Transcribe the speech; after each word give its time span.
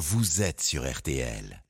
vous 0.00 0.40
êtes 0.40 0.62
sur 0.62 0.90
RTL. 0.90 1.62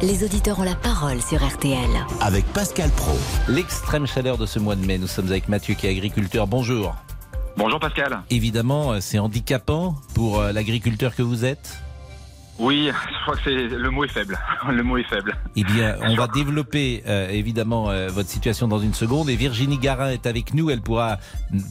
Les 0.00 0.22
auditeurs 0.22 0.60
ont 0.60 0.62
la 0.62 0.76
parole 0.76 1.20
sur 1.20 1.44
RTL. 1.44 1.90
Avec 2.20 2.44
Pascal 2.52 2.88
Pro. 2.90 3.18
L'extrême 3.48 4.06
chaleur 4.06 4.38
de 4.38 4.46
ce 4.46 4.60
mois 4.60 4.76
de 4.76 4.86
mai, 4.86 4.98
nous 4.98 5.08
sommes 5.08 5.26
avec 5.26 5.48
Mathieu 5.48 5.74
qui 5.74 5.88
est 5.88 5.90
agriculteur. 5.90 6.46
Bonjour. 6.46 6.94
Bonjour 7.56 7.80
Pascal. 7.80 8.22
Évidemment, 8.30 8.92
euh, 8.92 9.00
c'est 9.00 9.18
handicapant 9.18 9.96
pour 10.14 10.38
euh, 10.38 10.52
l'agriculteur 10.52 11.16
que 11.16 11.22
vous 11.22 11.44
êtes? 11.44 11.76
Oui, 12.58 12.88
je 12.88 13.22
crois 13.22 13.36
que 13.36 13.42
c'est 13.44 13.68
le 13.76 13.90
mot 13.90 14.04
est 14.04 14.08
faible. 14.08 14.38
Le 14.68 14.82
mot 14.82 14.96
est 14.96 15.04
faible. 15.04 15.36
Eh 15.56 15.64
bien, 15.64 15.96
on 16.02 16.14
va 16.14 16.28
développer 16.28 17.02
euh, 17.06 17.28
évidemment 17.28 17.90
euh, 17.90 18.08
votre 18.08 18.28
situation 18.28 18.68
dans 18.68 18.78
une 18.78 18.94
seconde. 18.94 19.28
Et 19.28 19.36
Virginie 19.36 19.78
Garin 19.78 20.10
est 20.10 20.26
avec 20.26 20.54
nous. 20.54 20.70
Elle 20.70 20.80
pourra 20.80 21.18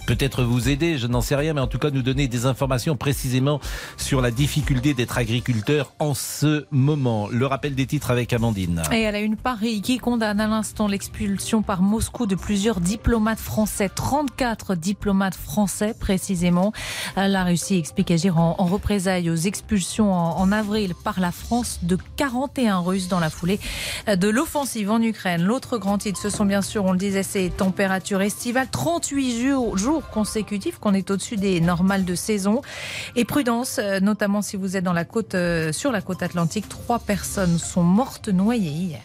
peut-être 0.07 0.43
vous 0.43 0.69
aider, 0.69 0.97
je 0.97 1.07
n'en 1.07 1.21
sais 1.21 1.35
rien, 1.35 1.53
mais 1.53 1.61
en 1.61 1.67
tout 1.67 1.79
cas 1.79 1.89
nous 1.89 2.01
donner 2.01 2.27
des 2.27 2.45
informations 2.45 2.97
précisément 2.97 3.61
sur 3.97 4.21
la 4.21 4.29
difficulté 4.29 4.93
d'être 4.93 5.17
agriculteur 5.17 5.93
en 5.99 6.13
ce 6.13 6.65
moment. 6.71 7.29
Le 7.31 7.45
rappel 7.45 7.75
des 7.75 7.85
titres 7.85 8.11
avec 8.11 8.33
Amandine. 8.33 8.83
Et 8.91 9.01
elle 9.01 9.15
a 9.15 9.21
une 9.21 9.37
Paris 9.37 9.81
qui 9.81 9.99
condamne 9.99 10.41
à 10.41 10.47
l'instant 10.47 10.87
l'expulsion 10.87 11.61
par 11.61 11.81
Moscou 11.81 12.25
de 12.25 12.35
plusieurs 12.35 12.81
diplomates 12.81 13.39
français, 13.39 13.89
34 13.89 14.75
diplomates 14.75 15.35
français 15.35 15.95
précisément. 15.97 16.73
La 17.15 17.43
Russie 17.45 17.77
explique 17.77 18.11
agir 18.11 18.37
en, 18.37 18.55
en 18.57 18.65
représailles 18.65 19.29
aux 19.29 19.35
expulsions 19.35 20.13
en, 20.13 20.39
en 20.39 20.51
avril 20.51 20.72
par 21.03 21.19
la 21.19 21.31
France 21.31 21.79
de 21.83 21.97
41 22.17 22.79
Russes 22.79 23.07
dans 23.07 23.19
la 23.19 23.29
foulée 23.29 23.59
de 24.07 24.29
l'offensive 24.29 24.91
en 24.91 25.01
Ukraine. 25.01 25.43
L'autre 25.43 25.77
grand 25.77 25.97
titre, 25.97 26.19
ce 26.19 26.29
sont 26.29 26.45
bien 26.45 26.61
sûr, 26.61 26.85
on 26.85 26.91
le 26.91 26.97
disait, 26.97 27.23
ces 27.23 27.49
températures 27.49 28.21
estivales, 28.21 28.67
38 28.71 29.41
jours, 29.75 30.09
consécutifs 30.09 30.79
qu'on 30.79 30.93
est 30.93 31.09
au-dessus 31.11 31.37
des 31.37 31.61
normales 31.61 32.05
de 32.05 32.15
saison. 32.15 32.61
Et 33.15 33.25
prudence, 33.25 33.79
euh, 33.79 33.99
notamment 33.99 34.41
si 34.41 34.57
vous 34.57 34.77
êtes 34.77 34.83
euh, 35.33 35.71
sur 35.71 35.91
la 35.91 36.01
côte 36.01 36.23
atlantique, 36.23 36.69
trois 36.69 36.99
personnes 36.99 37.57
sont 37.57 37.83
mortes 37.83 38.29
noyées 38.29 38.69
hier. 38.69 39.01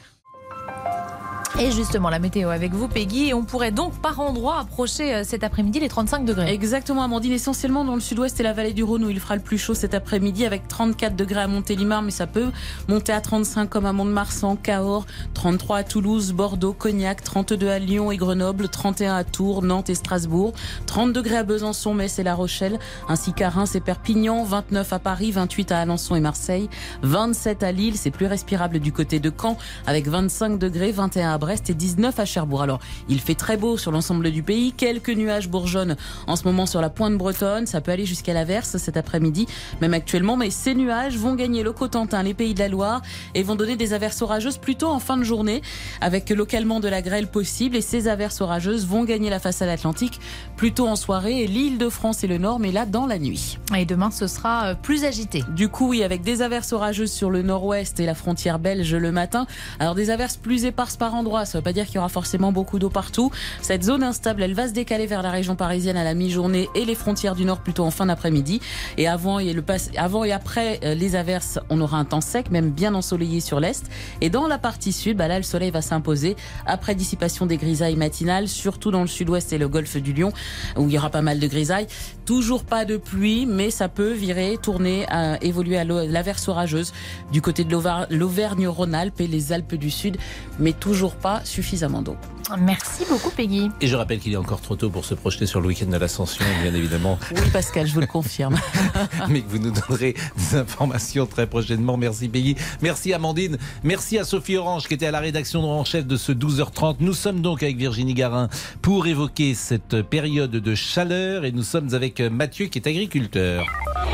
Et 1.57 1.73
justement, 1.73 2.09
la 2.09 2.21
météo 2.21 2.51
avec 2.51 2.73
vous, 2.73 2.87
Peggy. 2.87 3.33
On 3.35 3.43
pourrait 3.43 3.73
donc 3.73 3.95
par 4.01 4.21
endroit 4.21 4.61
approcher 4.61 5.15
euh, 5.15 5.25
cet 5.25 5.43
après-midi 5.43 5.81
les 5.81 5.89
35 5.89 6.25
degrés. 6.25 6.53
Exactement, 6.53 7.03
Amandine, 7.03 7.33
essentiellement 7.33 7.85
dans 7.85 7.95
le 7.95 8.01
sud-ouest 8.01 8.39
et 8.39 8.43
la 8.45 8.53
vallée 8.53 8.75
du 8.75 8.85
Rhône 8.85 9.05
où 9.05 9.11
il 9.11 9.19
fera 9.19 9.35
le 9.35 9.43
plus 9.43 9.59
chaud 9.59 9.75
cet 9.75 9.93
après-midi 9.93 10.47
avec 10.47 10.69
34 10.69 11.17
degrés 11.17 11.41
à 11.41 11.49
Montélimar, 11.49 12.03
mais 12.03 12.13
ça 12.13 12.29
peut 12.29 12.51
monter 12.87 13.13
à 13.13 13.21
35 13.21 13.69
comme 13.69 13.87
à 13.87 13.93
Mont-de-Marsan, 13.93 14.57
Cahors, 14.57 15.07
33 15.35 15.79
à 15.79 15.85
Toulouse, 15.85 16.33
Bordeaux, 16.33 16.75
Cognac, 16.75 17.25
32 17.25 17.69
à 17.69 17.79
Lyon 17.81 18.13
et 18.13 18.19
Grenoble, 18.19 18.69
31 18.69 19.17
à 19.17 19.25
Tours, 19.25 19.63
Nantes 19.63 19.91
et 19.91 19.97
Strasbourg, 19.97 20.53
30 20.87 21.13
degrés 21.13 21.39
à 21.39 21.43
Besançon, 21.43 21.93
Metz 21.93 22.21
et 22.21 22.23
La 22.23 22.35
Rochelle, 22.35 22.79
ainsi 23.09 23.33
qu'à 23.33 23.49
Reims 23.49 23.75
et 23.75 23.81
Perpignan, 23.81 24.45
29 24.45 24.93
à 24.93 24.99
Paris, 25.01 25.33
28 25.33 25.73
à 25.73 25.81
Alençon 25.81 26.15
et 26.15 26.21
Marseille, 26.21 26.69
27 27.03 27.65
à 27.65 27.73
Lille, 27.73 27.97
c'est 27.97 28.13
plus 28.13 28.27
respirable 28.27 28.79
du 28.79 28.93
côté 28.93 29.19
de 29.19 29.33
Caen 29.37 29.57
avec 29.87 30.07
25 30.07 30.59
degrés, 30.59 30.93
21 30.93 31.31
à 31.31 31.38
Brest 31.39 31.71
et 31.71 31.75
19 31.75 32.19
à 32.19 32.25
Cherbourg. 32.25 32.63
Alors, 32.63 32.81
il 33.09 33.21
fait 33.21 33.35
très 33.35 33.57
beau 33.57 33.77
sur 33.77 33.91
l'ensemble 33.91 34.31
du 34.31 34.43
pays. 34.43 34.73
Quelques 34.73 35.11
nuages 35.11 35.49
bourgeonnent 35.49 35.97
en 36.27 36.37
ce 36.37 36.45
moment 36.45 36.67
sur 36.67 36.81
la 36.81 36.91
pointe 36.91 37.17
bretonne. 37.17 37.67
Ça 37.67 37.81
peut 37.81 37.93
aller 37.93 38.07
jusqu'à 38.07 38.35
l'averse 38.35 38.77
cet 38.77 38.97
après-midi, 38.97 39.47
même 39.81 39.95
actuellement. 39.95 40.37
Mais 40.37 40.51
ces 40.51 40.75
nuages 40.75 41.17
vont 41.17 41.35
gagner 41.35 41.63
le 41.63 41.73
Cotentin, 41.73 42.23
les 42.23 42.35
pays 42.35 42.55
de 42.55 42.59
la 42.59 42.69
Loire 42.69 43.03
et 43.35 43.43
vont 43.43 43.55
donner 43.55 43.77
des 43.77 43.93
averses 43.95 44.23
orageuses 44.23 44.59
plutôt 44.59 44.89
en 44.89 44.99
fin 44.99 45.17
de 45.17 45.25
journée, 45.25 45.63
avec 46.01 46.29
localement 46.31 46.81
de 46.81 46.89
la 46.89 47.03
grêle 47.03 47.29
possible. 47.29 47.77
Et 47.77 47.81
ces 47.81 48.09
averses 48.09 48.41
orageuses 48.41 48.87
vont 48.87 49.05
gagner 49.05 49.31
la 49.31 49.41
façade 49.41 49.69
atlantique 49.69 50.21
plutôt 50.57 50.87
en 50.89 50.97
soirée 50.97 51.43
et 51.43 51.47
l'île 51.47 51.79
de 51.79 51.89
France 51.89 52.25
et 52.25 52.27
le 52.27 52.39
Nord, 52.39 52.59
mais 52.59 52.73
là 52.73 52.85
dans 52.85 53.07
la 53.07 53.19
nuit. 53.19 53.59
Et 53.77 53.85
demain, 53.85 54.11
ce 54.11 54.27
sera 54.27 54.69
euh, 54.69 54.75
plus 54.75 55.05
agité. 55.05 55.45
Du 55.55 55.69
coup, 55.69 55.89
oui, 55.89 56.03
avec 56.03 56.23
des 56.23 56.43
averses 56.43 56.73
orageuses 56.73 57.13
sur 57.13 57.31
le 57.31 57.43
nord-ouest 57.43 58.01
et 58.01 58.07
la 58.07 58.15
frontière 58.15 58.59
belge 58.59 58.95
le 58.95 59.13
matin. 59.13 59.47
Alors 59.79 59.95
des 59.95 60.11
averses 60.11 60.37
plus 60.37 60.65
éparses 60.65 60.97
par 60.97 61.15
endroits, 61.15 61.28
ça 61.45 61.59
veut 61.59 61.63
pas 61.63 61.73
dire 61.73 61.87
qu'il 61.87 61.97
y 61.97 61.99
aura 61.99 62.09
forcément 62.09 62.53
beaucoup 62.53 62.79
d'eau 62.79 62.91
partout. 62.91 63.31
Cette 63.63 63.85
zone 63.85 64.03
instable, 64.03 64.43
elle 64.43 64.55
va 64.55 64.69
se 64.69 64.73
décaler 64.73 65.07
vers 65.07 65.23
la 65.23 65.31
région 65.31 65.57
parisienne 65.57 65.97
à 65.97 66.05
la 66.05 66.15
mi-journée 66.15 66.69
et 66.75 66.85
les 66.85 66.95
frontières 66.95 67.35
du 67.35 67.45
nord 67.45 67.61
plutôt 67.61 67.85
en 67.85 67.91
fin 67.91 68.07
d'après-midi. 68.07 68.61
Et 68.97 69.09
avant 69.09 69.39
et, 69.39 69.53
le 69.53 69.63
pass... 69.63 69.91
avant 69.97 70.25
et 70.25 70.33
après 70.33 70.81
euh, 70.85 70.95
les 70.95 71.17
averses, 71.17 71.59
on 71.71 71.81
aura 71.81 71.99
un 71.99 72.05
temps 72.05 72.21
sec, 72.21 72.51
même 72.51 72.71
bien 72.71 72.95
ensoleillé 72.95 73.41
sur 73.41 73.61
l'est. 73.61 73.85
Et 74.21 74.31
dans 74.31 74.47
la 74.47 74.59
partie 74.59 74.93
sud, 74.93 75.17
bah 75.17 75.29
là, 75.29 75.39
le 75.39 75.45
soleil 75.45 75.71
va 75.71 75.83
s'imposer 75.83 76.37
après 76.67 76.95
dissipation 76.95 77.47
des 77.47 77.57
grisailles 77.57 77.97
matinales, 77.97 78.49
surtout 78.49 78.91
dans 78.91 79.03
le 79.03 79.07
sud-ouest 79.07 79.53
et 79.53 79.59
le 79.59 79.69
golfe 79.69 79.97
du 79.97 80.13
Lion, 80.13 80.33
où 80.77 80.89
il 80.89 80.93
y 80.93 80.99
aura 80.99 81.11
pas 81.11 81.23
mal 81.23 81.39
de 81.39 81.47
grisailles. 81.47 81.87
Toujours 82.25 82.65
pas 82.65 82.85
de 82.85 82.97
pluie, 82.97 83.47
mais 83.47 83.71
ça 83.71 83.89
peut 83.89 84.13
virer, 84.13 84.59
tourner, 84.61 85.07
à 85.09 85.43
évoluer 85.43 85.79
à 85.79 85.85
l'averse 85.85 86.49
orageuse 86.49 86.93
du 87.33 87.41
côté 87.43 87.65
de 87.65 87.75
l'Auvergne-Rhône-Alpes 88.11 89.21
et 89.21 89.27
les 89.27 89.53
Alpes 89.53 89.75
du 89.75 89.91
Sud, 89.91 90.17
mais 90.59 90.73
toujours 90.73 91.17
pas 91.21 91.41
suffisamment 91.45 92.03
d'eau. 92.03 92.17
Merci 92.59 93.05
beaucoup, 93.09 93.31
Peggy. 93.31 93.71
Et 93.81 93.87
je 93.87 93.97
rappelle 93.97 94.19
qu'il 94.19 94.33
est 94.33 94.37
encore 94.37 94.61
trop 94.61 94.77
tôt 94.77 94.91
pour 94.91 95.05
se 95.05 95.15
projeter 95.15 95.47
sur 95.47 95.61
le 95.61 95.69
week-end 95.69 95.87
de 95.87 95.97
l'Ascension, 95.97 96.45
bien 96.63 96.75
évidemment. 96.75 97.19
Oui, 97.33 97.43
Pascal, 97.53 97.87
je 97.87 97.93
vous 97.93 98.01
le 98.01 98.07
confirme. 98.07 98.57
Mais 99.29 99.43
que 99.43 99.49
vous 99.49 99.59
nous 99.59 99.71
donnerez 99.71 100.15
des 100.37 100.57
informations 100.57 101.27
très 101.27 101.47
prochainement. 101.47 101.97
Merci, 101.97 102.29
Peggy. 102.29 102.57
Merci, 102.81 103.13
Amandine. 103.13 103.59
Merci 103.83 104.19
à 104.19 104.25
Sophie 104.25 104.57
Orange, 104.57 104.89
qui 104.89 104.95
était 104.95 105.07
à 105.07 105.11
la 105.11 105.21
rédaction 105.21 105.63
en 105.71 105.85
chef 105.85 106.07
de 106.07 106.17
ce 106.17 106.33
12h30. 106.33 106.97
Nous 107.01 107.15
sommes 107.15 107.43
donc 107.43 107.63
avec 107.63 107.77
Virginie 107.77 108.15
Garin 108.15 108.49
pour 108.83 109.07
évoquer 109.07 109.55
cette 109.55 110.03
période 110.03 110.51
de 110.51 110.75
chaleur 110.75 111.45
et 111.45 111.53
nous 111.53 111.63
sommes 111.63 111.95
avec 111.95 112.21
Mathieu, 112.21 112.67
qui 112.67 112.79
est 112.79 112.89
agriculteur. 112.89 113.65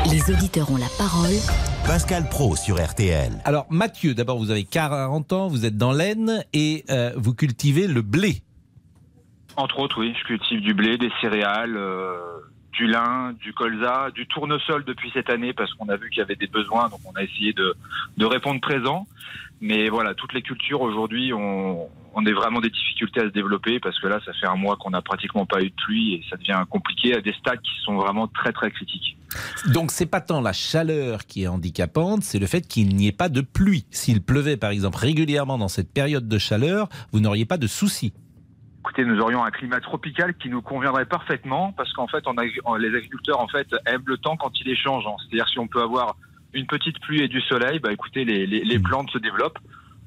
Les 0.09 0.29
auditeurs 0.31 0.69
ont 0.71 0.77
la 0.77 0.89
parole. 0.97 1.35
Pascal 1.85 2.27
Pro 2.29 2.55
sur 2.55 2.83
RTL. 2.83 3.31
Alors, 3.45 3.67
Mathieu, 3.69 4.15
d'abord, 4.15 4.39
vous 4.39 4.49
avez 4.49 4.63
40 4.63 5.33
ans, 5.33 5.47
vous 5.47 5.65
êtes 5.65 5.77
dans 5.77 5.91
l'Aisne 5.91 6.43
et 6.53 6.83
euh, 6.89 7.11
vous 7.15 7.33
cultivez 7.33 7.85
le 7.85 8.01
blé. 8.01 8.24
Entre 9.57 9.79
autres, 9.79 9.99
oui, 9.99 10.13
je 10.19 10.23
cultive 10.25 10.61
du 10.61 10.73
blé, 10.73 10.97
des 10.97 11.11
céréales, 11.21 11.77
euh, 11.77 12.17
du 12.73 12.87
lin, 12.87 13.33
du 13.39 13.53
colza, 13.53 14.09
du 14.13 14.27
tournesol 14.27 14.83
depuis 14.83 15.09
cette 15.13 15.29
année 15.29 15.53
parce 15.53 15.73
qu'on 15.73 15.87
a 15.89 15.95
vu 15.95 16.09
qu'il 16.09 16.19
y 16.19 16.21
avait 16.21 16.35
des 16.35 16.47
besoins, 16.47 16.89
donc 16.89 16.99
on 17.05 17.15
a 17.15 17.23
essayé 17.23 17.53
de, 17.53 17.75
répondre 18.25 18.59
présent. 18.59 19.07
Mais 19.61 19.87
voilà, 19.87 20.13
toutes 20.13 20.33
les 20.33 20.41
cultures 20.41 20.81
aujourd'hui, 20.81 21.31
on, 21.31 21.87
on 22.13 22.25
a 22.25 22.31
vraiment 22.33 22.59
des 22.59 22.69
difficultés 22.69 23.21
à 23.21 23.23
se 23.23 23.29
développer 23.29 23.79
parce 23.79 23.97
que 23.99 24.07
là, 24.07 24.19
ça 24.25 24.33
fait 24.33 24.47
un 24.47 24.57
mois 24.57 24.75
qu'on 24.75 24.89
n'a 24.89 25.01
pratiquement 25.01 25.45
pas 25.45 25.61
eu 25.61 25.69
de 25.69 25.75
pluie 25.75 26.15
et 26.15 26.23
ça 26.29 26.35
devient 26.35 26.61
compliqué 26.69 27.15
à 27.15 27.21
des 27.21 27.33
stades 27.33 27.61
qui 27.61 27.71
sont 27.85 27.95
vraiment 27.95 28.27
très 28.27 28.51
très 28.51 28.69
critiques. 28.71 29.17
Donc 29.67 29.91
c'est 29.91 30.05
pas 30.05 30.21
tant 30.21 30.41
la 30.41 30.53
chaleur 30.53 31.25
qui 31.25 31.43
est 31.43 31.47
handicapante, 31.47 32.23
c'est 32.23 32.39
le 32.39 32.47
fait 32.47 32.67
qu'il 32.67 32.95
n'y 32.95 33.07
ait 33.07 33.13
pas 33.13 33.29
de 33.29 33.41
pluie. 33.41 33.85
S'il 33.91 34.21
pleuvait 34.21 34.57
par 34.57 34.71
exemple 34.71 34.97
régulièrement 34.97 35.57
dans 35.57 35.69
cette 35.69 35.91
période 35.93 36.27
de 36.27 36.37
chaleur, 36.37 36.89
vous 37.13 37.21
n'auriez 37.21 37.45
pas 37.45 37.57
de 37.57 37.67
soucis. 37.67 38.13
Écoutez, 38.85 39.03
nous 39.03 39.19
aurions 39.19 39.43
un 39.43 39.49
climat 39.49 39.79
tropical 39.79 40.35
qui 40.35 40.47
nous 40.47 40.61
conviendrait 40.61 41.07
parfaitement 41.07 41.71
parce 41.71 41.91
qu'en 41.93 42.05
fait, 42.05 42.23
on 42.27 42.37
a, 42.37 42.77
les 42.77 42.95
agriculteurs 42.95 43.39
en 43.39 43.47
fait 43.47 43.67
aiment 43.87 44.03
le 44.05 44.15
temps 44.19 44.37
quand 44.37 44.51
il 44.61 44.69
est 44.69 44.75
changeant. 44.75 45.17
C'est-à-dire 45.17 45.49
si 45.49 45.57
on 45.57 45.65
peut 45.65 45.81
avoir 45.81 46.15
une 46.53 46.67
petite 46.67 46.99
pluie 46.99 47.23
et 47.23 47.27
du 47.27 47.41
soleil, 47.41 47.79
bah 47.79 47.91
écoutez, 47.91 48.25
les, 48.25 48.45
les, 48.45 48.63
les 48.63 48.79
plantes 48.79 49.09
se 49.09 49.17
développent. 49.17 49.57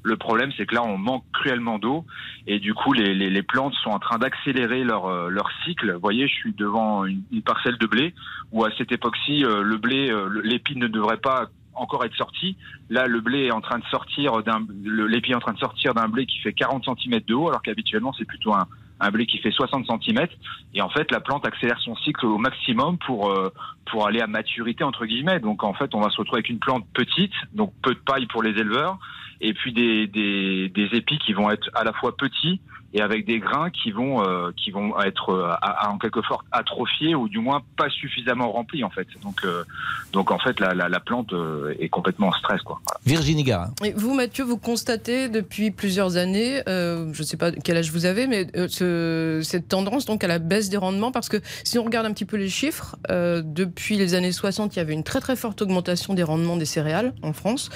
Le 0.03 0.15
problème, 0.15 0.53
c'est 0.55 0.65
que 0.65 0.75
là, 0.75 0.83
on 0.85 0.97
manque 0.97 1.25
cruellement 1.33 1.77
d'eau 1.77 2.05
et 2.47 2.59
du 2.59 2.73
coup, 2.73 2.93
les, 2.93 3.13
les, 3.13 3.29
les, 3.29 3.43
plantes 3.43 3.73
sont 3.83 3.89
en 3.89 3.99
train 3.99 4.17
d'accélérer 4.17 4.85
leur, 4.85 5.07
euh, 5.07 5.27
leur 5.27 5.51
cycle. 5.65 5.91
Vous 5.91 5.99
voyez, 5.99 6.29
je 6.29 6.35
suis 6.35 6.53
devant 6.53 7.03
une, 7.03 7.21
une 7.33 7.41
parcelle 7.41 7.77
de 7.77 7.85
blé 7.85 8.13
où 8.53 8.63
à 8.63 8.69
cette 8.77 8.93
époque-ci, 8.93 9.43
euh, 9.43 9.61
le 9.61 9.75
blé, 9.75 10.09
euh, 10.09 10.41
l'épi 10.41 10.77
ne 10.77 10.87
devrait 10.87 11.17
pas 11.17 11.49
encore 11.79 12.05
être 12.05 12.15
sorti. 12.15 12.57
Là, 12.89 13.07
le 13.07 13.21
blé 13.21 13.45
est 13.45 13.51
en 13.51 13.61
train 13.61 13.79
de 13.79 13.85
sortir 13.85 14.43
d'un, 14.43 14.65
l'épi 14.83 15.33
en 15.33 15.39
train 15.39 15.53
de 15.53 15.59
sortir 15.59 15.93
d'un 15.93 16.07
blé 16.07 16.25
qui 16.25 16.39
fait 16.39 16.53
40 16.53 16.85
cm 16.85 17.21
de 17.27 17.33
haut, 17.33 17.49
alors 17.49 17.61
qu'habituellement 17.61 18.13
c'est 18.17 18.25
plutôt 18.25 18.53
un, 18.53 18.67
un 18.99 19.11
blé 19.11 19.25
qui 19.25 19.37
fait 19.37 19.51
60 19.51 19.85
cm. 19.87 20.27
Et 20.73 20.81
en 20.81 20.89
fait, 20.89 21.11
la 21.11 21.19
plante 21.19 21.45
accélère 21.45 21.79
son 21.79 21.95
cycle 21.97 22.25
au 22.25 22.37
maximum 22.37 22.97
pour 22.97 23.31
euh, 23.31 23.49
pour 23.91 24.07
aller 24.07 24.21
à 24.21 24.27
maturité 24.27 24.83
entre 24.83 25.05
guillemets. 25.05 25.39
Donc 25.39 25.63
en 25.63 25.73
fait, 25.73 25.93
on 25.95 26.01
va 26.01 26.09
se 26.09 26.17
retrouver 26.17 26.39
avec 26.39 26.49
une 26.49 26.59
plante 26.59 26.85
petite, 26.93 27.33
donc 27.53 27.73
peu 27.81 27.93
de 27.93 27.99
paille 27.99 28.27
pour 28.27 28.43
les 28.43 28.51
éleveurs, 28.51 28.97
et 29.41 29.53
puis 29.53 29.73
des 29.73 30.07
des, 30.07 30.69
des 30.69 30.89
épis 30.97 31.17
qui 31.19 31.33
vont 31.33 31.49
être 31.49 31.69
à 31.73 31.83
la 31.83 31.93
fois 31.93 32.15
petits 32.15 32.61
et 32.91 33.01
avec 33.01 33.27
des 33.27 33.37
grains 33.37 33.69
qui 33.69 33.91
vont 33.91 34.25
euh, 34.25 34.49
qui 34.57 34.71
vont 34.71 34.99
être 35.01 35.29
euh, 35.29 35.51
à, 35.61 35.85
à, 35.85 35.89
en 35.89 35.99
quelque 35.99 36.23
sorte 36.23 36.43
atrophiés 36.51 37.13
ou 37.13 37.29
du 37.29 37.37
moins 37.37 37.61
pas 37.77 37.87
suffisamment 37.89 38.51
remplis 38.51 38.83
en 38.83 38.89
fait. 38.89 39.07
Donc 39.21 39.45
euh, 39.45 39.63
donc 40.11 40.31
en 40.31 40.39
fait 40.39 40.59
la, 40.59 40.73
la, 40.73 40.89
la 40.89 40.99
plante 40.99 41.31
euh, 41.33 41.75
est 41.79 41.89
complètement 41.89 42.29
en 42.29 42.31
stress 42.31 42.63
quoi. 42.63 42.81
Voilà. 42.87 42.99
Virginie 43.05 43.43
Garin. 43.43 43.71
Et 43.85 43.93
vous 43.93 44.15
Mathieu, 44.15 44.43
vous 44.43 44.57
constatez 44.57 45.29
depuis 45.29 45.69
plusieurs 45.69 46.17
années, 46.17 46.63
euh, 46.67 47.13
je 47.13 47.21
ne 47.21 47.27
sais 47.27 47.37
pas 47.37 47.51
quel 47.51 47.77
âge 47.77 47.91
vous 47.91 48.07
avez, 48.07 48.25
mais 48.25 48.47
ce, 48.69 49.41
cette 49.43 49.67
tendance 49.67 50.07
donc 50.07 50.23
à 50.23 50.27
la 50.27 50.39
baisse 50.39 50.69
des 50.69 50.77
rendements 50.77 51.11
parce 51.11 51.29
que 51.29 51.37
si 51.63 51.77
on 51.77 51.83
regarde 51.83 52.07
un 52.07 52.13
petit 52.13 52.25
peu 52.25 52.37
les 52.37 52.49
chiffres, 52.49 52.95
depuis 53.07 53.78
les 53.89 54.13
années 54.13 54.31
60, 54.31 54.75
il 54.75 54.79
y 54.79 54.81
avait 54.81 54.93
une 54.93 55.03
très 55.03 55.19
très 55.19 55.35
forte 55.35 55.61
augmentation 55.61 56.13
des 56.13 56.23
rendements 56.23 56.57
des 56.57 56.65
céréales 56.65 57.13
en 57.23 57.33
France, 57.33 57.69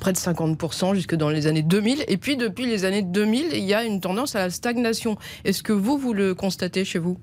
près 0.00 0.12
de 0.12 0.18
50% 0.18 0.94
jusque 0.94 1.14
dans 1.14 1.30
les 1.30 1.46
années 1.46 1.62
2000, 1.62 2.04
et 2.08 2.16
puis 2.16 2.36
depuis 2.36 2.66
les 2.66 2.84
années 2.84 3.02
2000, 3.02 3.52
il 3.52 3.64
y 3.64 3.74
a 3.74 3.84
une 3.84 4.00
tendance 4.00 4.36
à 4.36 4.40
la 4.40 4.50
stagnation. 4.50 5.16
Est-ce 5.44 5.62
que 5.62 5.72
vous, 5.72 5.98
vous 5.98 6.12
le 6.12 6.34
constatez 6.34 6.84
chez 6.84 6.98
vous? 6.98 7.18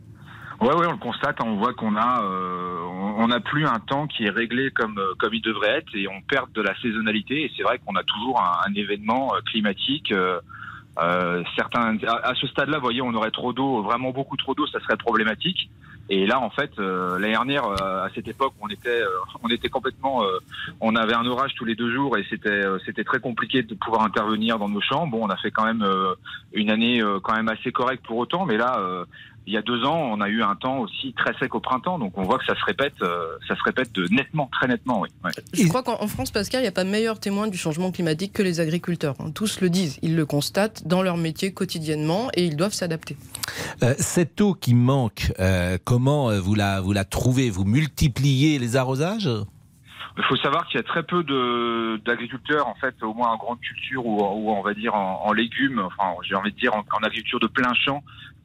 Ouais, 0.61 0.73
ouais, 0.73 0.87
on 0.87 0.93
le 0.93 0.97
constate. 0.97 1.37
On 1.43 1.57
voit 1.57 1.73
qu'on 1.73 1.95
a, 1.97 2.23
euh, 2.23 2.77
on 3.17 3.27
n'a 3.27 3.41
plus 3.41 3.65
un 3.65 3.79
temps 3.79 4.07
qui 4.07 4.23
est 4.23 4.29
réglé 4.29 4.71
comme 4.71 4.97
euh, 4.97 5.13
comme 5.19 5.33
il 5.33 5.41
devrait 5.41 5.79
être, 5.79 5.93
et 5.93 6.07
on 6.07 6.21
perd 6.21 6.51
de 6.53 6.61
la 6.61 6.73
saisonnalité. 6.81 7.43
Et 7.43 7.51
c'est 7.57 7.63
vrai 7.63 7.79
qu'on 7.85 7.95
a 7.95 8.03
toujours 8.03 8.41
un, 8.41 8.73
événement 8.73 9.35
euh, 9.35 9.39
climatique. 9.41 10.13
euh, 10.13 10.39
euh, 10.99 11.43
à, 11.75 12.33
ce 12.35 12.47
stade-là, 12.47 12.77
voyez, 12.79 13.01
on 13.01 13.13
aurait 13.13 13.31
trop 13.31 13.51
d'eau, 13.51 13.81
vraiment 13.81 14.11
beaucoup 14.11 14.37
trop 14.37 14.53
d'eau, 14.53 14.67
ça 14.67 14.79
serait 14.81 14.97
problématique. 14.97 15.69
Et 16.09 16.25
là, 16.25 16.39
en 16.41 16.49
fait, 16.49 16.71
euh, 16.79 17.17
l'année 17.17 17.33
dernière, 17.33 17.65
euh, 17.65 18.05
à 18.05 18.09
cette 18.13 18.27
époque, 18.27 18.53
on 18.61 18.67
était, 18.67 19.01
euh, 19.01 19.07
on 19.41 19.47
était 19.47 19.69
complètement, 19.69 20.23
euh, 20.23 20.37
on 20.81 20.95
avait 20.95 21.13
un 21.13 21.25
orage 21.25 21.53
tous 21.55 21.63
les 21.63 21.75
deux 21.75 21.93
jours 21.93 22.17
et 22.17 22.25
c'était, 22.29 22.49
euh, 22.49 22.77
c'était 22.85 23.05
très 23.05 23.19
compliqué 23.19 23.63
de 23.63 23.73
pouvoir 23.75 24.03
intervenir 24.03 24.59
dans 24.59 24.67
nos 24.67 24.81
champs. 24.81 25.07
Bon, 25.07 25.21
on 25.23 25.29
a 25.29 25.37
fait 25.37 25.51
quand 25.51 25.63
même 25.63 25.81
euh, 25.81 26.13
une 26.53 26.69
année 26.69 27.01
quand 27.23 27.35
même 27.35 27.47
assez 27.47 27.71
correcte 27.71 28.05
pour 28.05 28.17
autant, 28.17 28.45
mais 28.45 28.57
là, 28.57 28.79
il 29.45 29.53
y 29.53 29.57
a 29.57 29.61
deux 29.61 29.83
ans, 29.83 29.97
on 29.97 30.21
a 30.21 30.29
eu 30.29 30.41
un 30.41 30.55
temps 30.55 30.79
aussi 30.79 31.13
très 31.13 31.33
sec 31.39 31.53
au 31.55 31.59
printemps, 31.59 31.99
donc 31.99 32.17
on 32.17 32.23
voit 32.23 32.37
que 32.39 32.45
ça 32.45 32.55
se 32.55 32.63
répète, 32.65 32.93
euh, 33.01 33.37
ça 33.47 33.55
se 33.55 33.63
répète 33.63 33.91
de 33.93 34.07
nettement, 34.09 34.49
très 34.51 34.67
nettement, 34.67 35.01
oui. 35.01 35.09
Ouais. 35.23 35.31
Je 35.53 35.67
crois 35.67 35.83
qu'en 35.83 36.01
en 36.01 36.07
France, 36.07 36.31
Pascal, 36.31 36.61
il 36.61 36.63
n'y 36.63 36.69
a 36.69 36.73
pas 36.73 36.83
meilleur 36.83 37.19
témoin 37.19 37.47
du 37.47 37.57
changement 37.57 37.91
climatique 37.91 38.33
que 38.33 38.43
les 38.43 38.59
agriculteurs. 38.59 39.15
hein. 39.19 39.31
Tous 39.31 39.61
le 39.61 39.69
disent, 39.69 39.99
ils 40.01 40.15
le 40.15 40.25
constatent 40.25 40.87
dans 40.87 41.01
leur 41.01 41.17
métier 41.17 41.53
quotidiennement 41.53 42.29
et 42.35 42.45
ils 42.45 42.55
doivent 42.55 42.73
s'adapter. 42.73 43.17
Euh, 43.83 43.93
cette 43.97 44.39
eau 44.41 44.53
qui 44.53 44.73
manque, 44.73 45.31
euh, 45.39 45.77
comment 45.83 46.31
vous 46.39 46.55
la, 46.55 46.81
vous 46.81 46.93
la 46.93 47.05
trouvez? 47.05 47.49
Vous 47.49 47.65
multipliez 47.65 48.59
les 48.59 48.75
arrosages? 48.75 49.29
Il 50.17 50.23
faut 50.23 50.35
savoir 50.37 50.65
qu'il 50.67 50.77
y 50.77 50.79
a 50.79 50.83
très 50.83 51.03
peu 51.03 51.23
d'agriculteurs, 52.05 52.67
en 52.67 52.75
fait, 52.75 52.95
au 53.01 53.13
moins 53.13 53.29
en 53.29 53.37
grande 53.37 53.59
culture 53.59 54.05
ou, 54.05 54.19
ou 54.21 54.51
on 54.51 54.61
va 54.61 54.73
dire 54.73 54.95
en, 54.95 55.21
en 55.25 55.33
légumes, 55.33 55.79
enfin, 55.79 56.15
j'ai 56.23 56.35
envie 56.35 56.51
de 56.51 56.59
dire 56.59 56.73
en, 56.75 56.79
en 56.79 57.03
agriculture 57.03 57.39
de 57.39 57.47
plein 57.47 57.73
champ, 57.73 58.03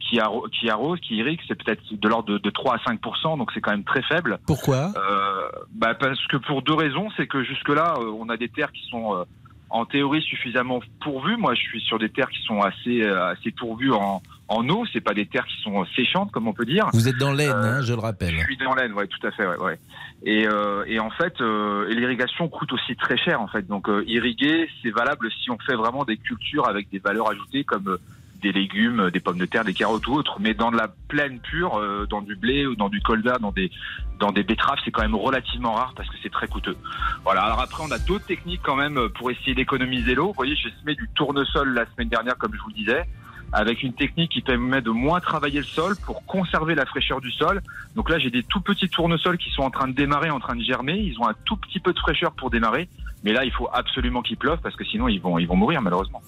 qui, 0.09 0.21
arro 0.21 0.47
qui 0.49 0.71
arrosent, 0.71 1.01
qui 1.01 1.17
irriguent, 1.17 1.41
c'est 1.47 1.63
peut-être 1.63 1.83
de 1.91 2.09
l'ordre 2.09 2.33
de, 2.33 2.39
de 2.39 2.51
3 2.51 2.77
à 2.77 2.79
5 2.87 3.01
donc 3.37 3.51
c'est 3.53 3.61
quand 3.61 3.71
même 3.71 3.85
très 3.85 4.03
faible. 4.03 4.39
Pourquoi? 4.47 4.93
Euh, 4.97 5.49
bah 5.73 5.95
parce 5.95 6.25
que 6.27 6.37
pour 6.37 6.63
deux 6.63 6.75
raisons, 6.75 7.09
c'est 7.17 7.27
que 7.27 7.43
jusque-là, 7.43 7.95
euh, 7.99 8.13
on 8.19 8.29
a 8.29 8.37
des 8.37 8.49
terres 8.49 8.73
qui 8.73 8.89
sont 8.91 9.15
euh, 9.15 9.25
en 9.71 9.85
théorie 9.85 10.23
suffisamment 10.23 10.81
pourvues. 11.01 11.37
Moi, 11.37 11.55
je 11.55 11.61
suis 11.61 11.81
sur 11.81 11.99
des 11.99 12.09
terres 12.09 12.31
qui 12.31 12.43
sont 12.43 12.61
assez 12.61 13.03
euh, 13.03 13.29
assez 13.33 13.51
pourvues 13.51 13.93
en, 13.93 14.23
en 14.49 14.69
eau. 14.69 14.85
C'est 14.93 15.01
pas 15.01 15.15
des 15.15 15.27
terres 15.27 15.47
qui 15.47 15.61
sont 15.63 15.85
séchantes, 15.97 16.31
comme 16.31 16.49
on 16.49 16.53
peut 16.53 16.65
dire. 16.65 16.89
Vous 16.93 17.09
êtes 17.09 17.19
dans 17.19 17.33
l'Aisne, 17.33 17.53
Euh, 17.53 17.79
hein, 17.79 17.83
je 17.83 17.93
le 17.93 18.01
rappelle. 18.01 18.35
Je 18.35 18.45
suis 18.45 18.57
dans 18.57 18.75
l'aine, 18.75 18.93
ouais, 18.93 19.07
tout 19.07 19.27
à 19.27 19.31
fait, 19.31 19.47
ouais, 19.47 19.59
ouais. 19.59 19.79
Et, 20.25 20.49
euh, 20.49 20.85
et 20.87 20.99
en 20.99 21.11
fait, 21.11 21.41
euh, 21.41 21.87
l'irrigation 21.91 22.49
coûte 22.49 22.73
aussi 22.73 22.97
très 22.97 23.17
cher, 23.17 23.41
en 23.41 23.47
fait. 23.47 23.67
Donc, 23.67 23.89
euh, 23.89 24.03
irriguer, 24.07 24.69
c'est 24.83 24.91
valable 24.91 25.31
si 25.43 25.51
on 25.51 25.59
fait 25.59 25.77
vraiment 25.77 26.05
des 26.05 26.17
cultures 26.17 26.69
avec 26.69 26.89
des 26.91 26.99
valeurs 26.99 27.31
ajoutées 27.31 27.65
comme 27.65 27.89
euh, 27.89 27.99
des 28.41 28.53
légumes, 28.53 29.11
des 29.11 29.21
pommes 29.21 29.39
de 29.39 29.47
terre, 29.47 29.65
des 29.65 29.75
carottes 29.75 30.07
ou 30.07 30.15
autres. 30.15 30.39
Mais 30.41 30.55
dans 30.55 30.71
de 30.71 30.77
la 30.77 30.89
plaine 31.09 31.41
pure, 31.41 31.79
euh, 31.79 32.07
dans 32.09 32.23
du 32.23 32.37
blé 32.37 32.67
ou 32.67 32.75
dans 32.75 32.89
du 32.89 33.01
colza, 33.01 33.39
dans 33.39 33.53
des 33.53 33.71
dans 34.19 34.33
des 34.33 34.43
betteraves, 34.43 34.79
c'est 34.85 34.91
quand 34.91 35.03
même 35.03 35.15
relativement 35.15 35.75
rare 35.75 35.93
parce 35.97 36.09
que 36.09 36.17
c'est 36.23 36.33
très 36.33 36.49
coûteux. 36.49 36.77
Voilà. 37.23 37.43
Alors 37.43 37.61
après, 37.61 37.83
on 37.87 37.91
a 37.91 37.99
d'autres 37.99 38.27
techniques 38.27 38.63
quand 38.63 38.77
même 38.77 38.99
euh, 38.99 39.09
pour 39.09 39.31
essayer 39.31 39.55
d'économiser 39.55 40.15
l'eau. 40.15 40.29
Vous 40.29 40.35
voyez, 40.35 40.57
j'ai 40.57 40.73
semé 40.81 40.95
du 40.95 41.09
tournesol 41.15 41.73
la 41.73 41.87
semaine 41.93 42.09
dernière, 42.09 42.37
comme 42.37 42.55
je 42.55 42.63
vous 42.63 42.73
disais 42.73 43.05
avec 43.53 43.83
une 43.83 43.95
technique 43.95 44.33
qui 44.33 44.43
permet 44.43 44.83
de 44.83 44.91
moins 44.91 45.21
travailler 45.21 45.61
le 45.61 45.65
sol 45.65 45.97
pour 46.05 46.25
conserver 46.27 46.75
la 46.75 46.85
fraîcheur 46.85 47.21
du 47.21 47.31
sol. 47.31 47.63
Donc 47.97 48.11
là, 48.11 48.19
j'ai 48.19 48.31
des 48.31 48.43
tout 48.43 48.61
petits 48.61 48.89
tournesols 48.89 49.39
qui 49.39 49.51
sont 49.51 49.63
en 49.63 49.71
train 49.71 49.89
de 49.89 49.95
démarrer, 49.95 50.31
en 50.31 50.41
train 50.41 50.55
de 50.55 50.63
germer. 50.63 50.99
Ils 50.99 51.19
ont 51.19 51.27
un 51.27 51.35
tout 51.45 51.57
petit 51.57 51.81
peu 51.81 51.93
de 51.93 51.99
fraîcheur 51.99 52.33
pour 52.33 52.51
démarrer. 52.51 52.89
Mais 53.25 53.33
là, 53.33 53.45
il 53.45 53.53
faut 53.53 53.69
absolument 53.73 54.23
qu'il 54.23 54.37
pleuve 54.37 54.59
parce 54.63 54.77
que 54.77 54.85
sinon, 54.85 55.09
ils 55.09 55.21
vont, 55.21 55.39
ils 55.39 55.47
vont 55.47 55.57
mourir 55.57 55.83
malheureusement. 55.83 56.23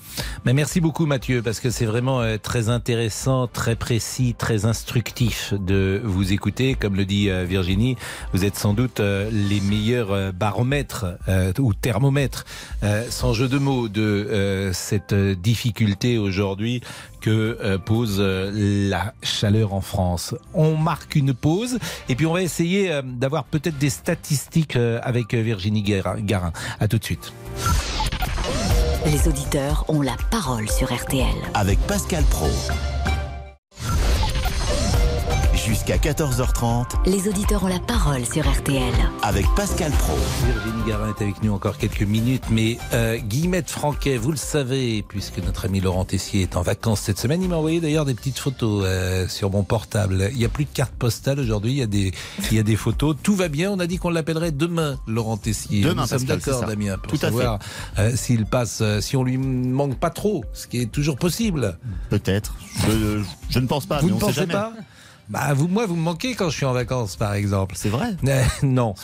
Mais 0.44 0.52
merci 0.52 0.80
beaucoup 0.80 1.06
Mathieu, 1.06 1.42
parce 1.42 1.60
que 1.60 1.70
c'est 1.70 1.86
vraiment 1.86 2.20
euh, 2.20 2.36
très 2.36 2.68
intéressant, 2.68 3.46
très 3.46 3.76
précis, 3.76 4.34
très 4.36 4.64
instructif 4.64 5.54
de 5.54 6.00
vous 6.02 6.32
écouter. 6.32 6.74
Comme 6.74 6.96
le 6.96 7.04
dit 7.04 7.30
euh, 7.30 7.44
Virginie, 7.44 7.96
vous 8.32 8.44
êtes 8.44 8.56
sans 8.56 8.74
doute 8.74 9.00
euh, 9.00 9.30
les 9.30 9.60
meilleurs 9.60 10.32
baromètres 10.32 11.06
euh, 11.28 11.52
ou 11.58 11.74
thermomètres, 11.74 12.44
euh, 12.82 13.04
sans 13.08 13.32
jeu 13.32 13.48
de 13.48 13.58
mots, 13.58 13.88
de 13.88 14.00
euh, 14.00 14.72
cette 14.72 15.14
difficulté 15.14 16.18
aujourd'hui 16.18 16.80
que 17.20 17.58
euh, 17.60 17.78
pose 17.78 18.16
euh, 18.18 18.50
la 18.88 19.14
chaleur 19.22 19.74
en 19.74 19.80
France. 19.80 20.34
On 20.54 20.76
marque 20.76 21.14
une 21.14 21.34
pause 21.34 21.78
et 22.08 22.14
puis 22.14 22.26
on 22.26 22.32
va 22.32 22.42
essayer 22.42 22.90
euh, 22.90 23.02
d'avoir 23.04 23.44
peut-être 23.44 23.78
des 23.78 23.90
statistiques 23.90 24.76
avec 24.76 25.34
Virginie 25.34 25.82
Guérin. 25.82 26.16
Garin. 26.20 26.52
À 26.80 26.88
tout 26.88 26.98
de 26.98 27.04
suite. 27.04 27.32
Les 29.06 29.28
auditeurs 29.28 29.84
ont 29.88 30.02
la 30.02 30.16
parole 30.30 30.68
sur 30.68 30.92
RTL. 30.92 31.26
Avec 31.54 31.78
Pascal 31.80 32.24
Pro. 32.24 32.48
Jusqu'à 35.66 35.96
14h30 35.98 36.86
Les 37.06 37.28
auditeurs 37.28 37.62
ont 37.64 37.68
la 37.68 37.78
parole 37.80 38.24
sur 38.24 38.48
RTL. 38.50 38.92
avec 39.22 39.44
Pascal 39.56 39.92
Pro. 39.92 40.16
Virginie 40.46 40.82
Garin 40.88 41.08
est 41.16 41.22
avec 41.22 41.42
nous 41.42 41.52
encore 41.52 41.76
quelques 41.76 42.02
minutes, 42.02 42.44
mais 42.50 42.78
euh, 42.94 43.16
Guillemette 43.18 43.70
Franquet, 43.70 44.16
vous 44.16 44.30
le 44.30 44.36
savez, 44.36 45.02
puisque 45.06 45.38
notre 45.38 45.66
ami 45.66 45.80
Laurent 45.80 46.04
Tessier 46.04 46.42
est 46.42 46.56
en 46.56 46.62
vacances 46.62 47.00
cette 47.00 47.18
semaine, 47.18 47.42
il 47.42 47.48
m'a 47.48 47.56
envoyé 47.56 47.80
d'ailleurs 47.80 48.04
des 48.04 48.14
petites 48.14 48.38
photos 48.38 48.84
euh, 48.86 49.28
sur 49.28 49.50
mon 49.50 49.62
portable. 49.62 50.28
Il 50.32 50.38
n'y 50.38 50.44
a 50.44 50.48
plus 50.48 50.64
de 50.64 50.70
carte 50.72 50.92
postale 50.94 51.38
aujourd'hui, 51.40 51.72
il 51.72 51.78
y 51.78 51.82
a 51.82 51.86
des 51.86 52.12
il 52.50 52.56
y 52.56 52.60
a 52.60 52.64
des 52.64 52.76
photos. 52.76 53.16
Tout 53.22 53.34
va 53.34 53.48
bien. 53.48 53.70
On 53.70 53.78
a 53.80 53.86
dit 53.86 53.98
qu'on 53.98 54.10
l'appellerait 54.10 54.52
demain, 54.52 54.98
Laurent 55.06 55.36
Tessier. 55.36 55.82
Demain, 55.82 56.02
Nous 56.02 56.08
sommes 56.08 56.24
d'accord. 56.24 56.64
Damien, 56.64 56.96
pour 56.98 57.12
Tout 57.12 57.18
à 57.26 57.28
savoir 57.28 57.58
euh, 57.98 58.12
s'il 58.16 58.46
passe, 58.46 58.78
euh, 58.80 59.00
si 59.00 59.16
on 59.16 59.24
lui 59.24 59.36
manque 59.38 59.96
pas 59.98 60.10
trop, 60.10 60.44
ce 60.52 60.66
qui 60.66 60.80
est 60.80 60.90
toujours 60.90 61.16
possible. 61.16 61.78
Peut-être. 62.08 62.54
Je, 62.88 63.22
je 63.50 63.58
ne 63.58 63.66
pense 63.66 63.86
pas, 63.86 64.00
vous 64.00 64.06
mais 64.06 64.12
ne 64.12 64.16
on 64.16 64.20
sait 64.20 64.26
pensez 64.26 64.40
jamais. 64.40 64.52
pas? 64.54 64.72
Bah, 65.30 65.54
vous, 65.54 65.68
moi, 65.68 65.86
vous 65.86 65.94
me 65.94 66.02
manquez 66.02 66.34
quand 66.34 66.50
je 66.50 66.56
suis 66.56 66.66
en 66.66 66.72
vacances, 66.72 67.14
par 67.14 67.34
exemple. 67.34 67.76
C'est 67.78 67.88
vrai. 67.88 68.16
Euh, 68.26 68.42
non. 68.64 68.94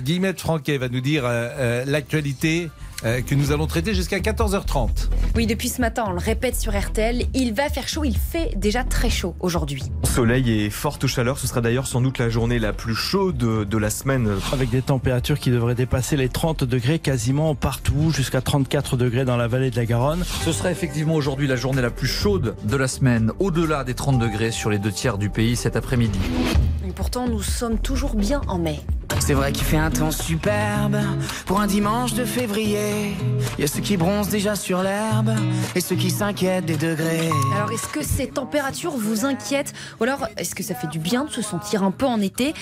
Guillemette 0.00 0.40
Franquet 0.40 0.76
va 0.76 0.88
nous 0.88 1.00
dire 1.00 1.24
euh, 1.24 1.48
euh, 1.56 1.84
l'actualité 1.86 2.68
euh, 3.04 3.20
que 3.22 3.34
nous 3.34 3.52
allons 3.52 3.66
traiter 3.66 3.94
jusqu'à 3.94 4.18
14h30. 4.18 5.08
Oui, 5.36 5.46
depuis 5.46 5.68
ce 5.68 5.80
matin, 5.80 6.04
on 6.08 6.12
le 6.12 6.18
répète 6.18 6.56
sur 6.56 6.78
RTL, 6.78 7.24
il 7.34 7.54
va 7.54 7.68
faire 7.68 7.88
chaud, 7.88 8.04
il 8.04 8.16
fait 8.16 8.52
déjà 8.56 8.84
très 8.84 9.10
chaud 9.10 9.34
aujourd'hui. 9.40 9.82
Soleil 10.04 10.50
et 10.50 10.70
forte 10.70 11.06
chaleur, 11.06 11.38
ce 11.38 11.46
sera 11.46 11.60
d'ailleurs 11.60 11.86
sans 11.86 12.00
doute 12.00 12.18
la 12.18 12.28
journée 12.28 12.58
la 12.58 12.72
plus 12.72 12.94
chaude 12.94 13.36
de, 13.36 13.64
de 13.64 13.78
la 13.78 13.90
semaine. 13.90 14.28
avec 14.52 14.70
des 14.70 14.82
températures 14.82 15.38
qui 15.38 15.50
devraient 15.50 15.74
dépasser 15.74 16.16
les 16.16 16.28
30 16.28 16.64
degrés 16.64 16.98
quasiment 16.98 17.54
partout, 17.54 18.10
jusqu'à 18.10 18.40
34 18.40 18.96
degrés 18.96 19.24
dans 19.24 19.36
la 19.36 19.48
vallée 19.48 19.70
de 19.70 19.76
la 19.76 19.86
Garonne. 19.86 20.24
Ce 20.44 20.52
sera 20.52 20.70
effectivement 20.70 21.14
aujourd'hui 21.14 21.46
la 21.46 21.56
journée 21.56 21.82
la 21.82 21.90
plus 21.90 22.08
chaude 22.08 22.54
de 22.64 22.76
la 22.76 22.88
semaine, 22.88 23.32
au-delà 23.38 23.84
des 23.84 23.94
30 23.94 24.18
degrés 24.18 24.50
sur 24.50 24.70
les 24.70 24.78
deux 24.78 24.92
tiers 24.92 25.18
du 25.18 25.30
pays 25.30 25.56
cet 25.56 25.76
après-midi. 25.76 26.18
Et 26.86 26.92
pourtant, 26.92 27.28
nous 27.28 27.42
sommes 27.42 27.78
toujours 27.78 28.14
bien 28.16 28.40
en 28.48 28.58
mai. 28.58 28.80
C'est 29.18 29.34
vrai 29.34 29.52
qu'il 29.52 29.64
fait 29.64 29.76
un 29.76 29.90
temps 29.90 30.10
superbe 30.10 30.96
pour 31.46 31.60
un 31.60 31.66
dimanche 31.66 32.14
de 32.14 32.24
février. 32.24 32.89
Il 33.58 33.62
y 33.62 33.64
a 33.64 33.66
ceux 33.66 33.80
qui 33.80 33.96
bronzent 33.96 34.28
déjà 34.28 34.56
sur 34.56 34.82
l'herbe 34.82 35.34
et 35.74 35.80
ceux 35.80 35.96
qui 35.96 36.10
s'inquiètent 36.10 36.64
des 36.64 36.76
degrés. 36.76 37.28
Alors, 37.54 37.70
est-ce 37.72 37.88
que 37.88 38.02
ces 38.02 38.26
températures 38.26 38.92
vous 38.92 39.24
inquiètent 39.24 39.74
Ou 40.00 40.04
alors, 40.04 40.28
est-ce 40.36 40.54
que 40.54 40.62
ça 40.62 40.74
fait 40.74 40.86
du 40.86 40.98
bien 40.98 41.24
de 41.24 41.30
se 41.30 41.42
sentir 41.42 41.82
un 41.82 41.90
peu 41.90 42.06
en 42.06 42.20
été? 42.20 42.54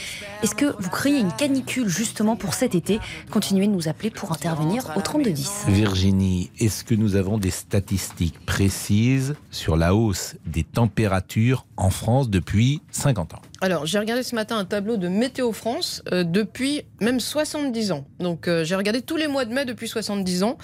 Est-ce 0.42 0.54
que 0.54 0.74
vous 0.78 0.90
craignez 0.90 1.20
une 1.20 1.32
canicule 1.32 1.88
justement 1.88 2.36
pour 2.36 2.54
cet 2.54 2.74
été? 2.74 2.98
Continuez 3.30 3.68
de 3.68 3.72
nous 3.72 3.88
appeler 3.88 4.10
pour 4.10 4.32
intervenir 4.32 4.92
au 4.96 5.00
3210. 5.00 5.66
Virginie, 5.68 6.50
est-ce 6.58 6.82
que 6.82 6.94
nous 6.94 7.14
avons 7.14 7.38
des 7.38 7.52
statistiques 7.52 8.44
précises 8.44 9.36
sur 9.50 9.76
la 9.76 9.94
hausse 9.94 10.34
des 10.46 10.64
températures 10.64 11.64
en 11.76 11.90
France 11.90 12.28
depuis 12.28 12.82
50 12.90 13.34
ans? 13.34 13.42
Alors, 13.60 13.86
j'ai 13.86 13.98
regardé 13.98 14.22
ce 14.22 14.36
matin 14.36 14.56
un 14.56 14.64
tableau 14.64 14.96
de 14.96 15.08
Météo 15.08 15.50
France 15.50 16.00
euh, 16.12 16.22
depuis 16.22 16.82
même 17.00 17.18
70 17.18 17.90
ans. 17.90 18.06
Donc, 18.20 18.46
euh, 18.46 18.62
j'ai 18.62 18.76
regardé 18.76 19.02
tous 19.02 19.16
les 19.16 19.26
mois 19.26 19.44
de 19.44 19.52
mai 19.52 19.64
depuis 19.64 19.88
70 19.88 20.44
ans. 20.44 20.58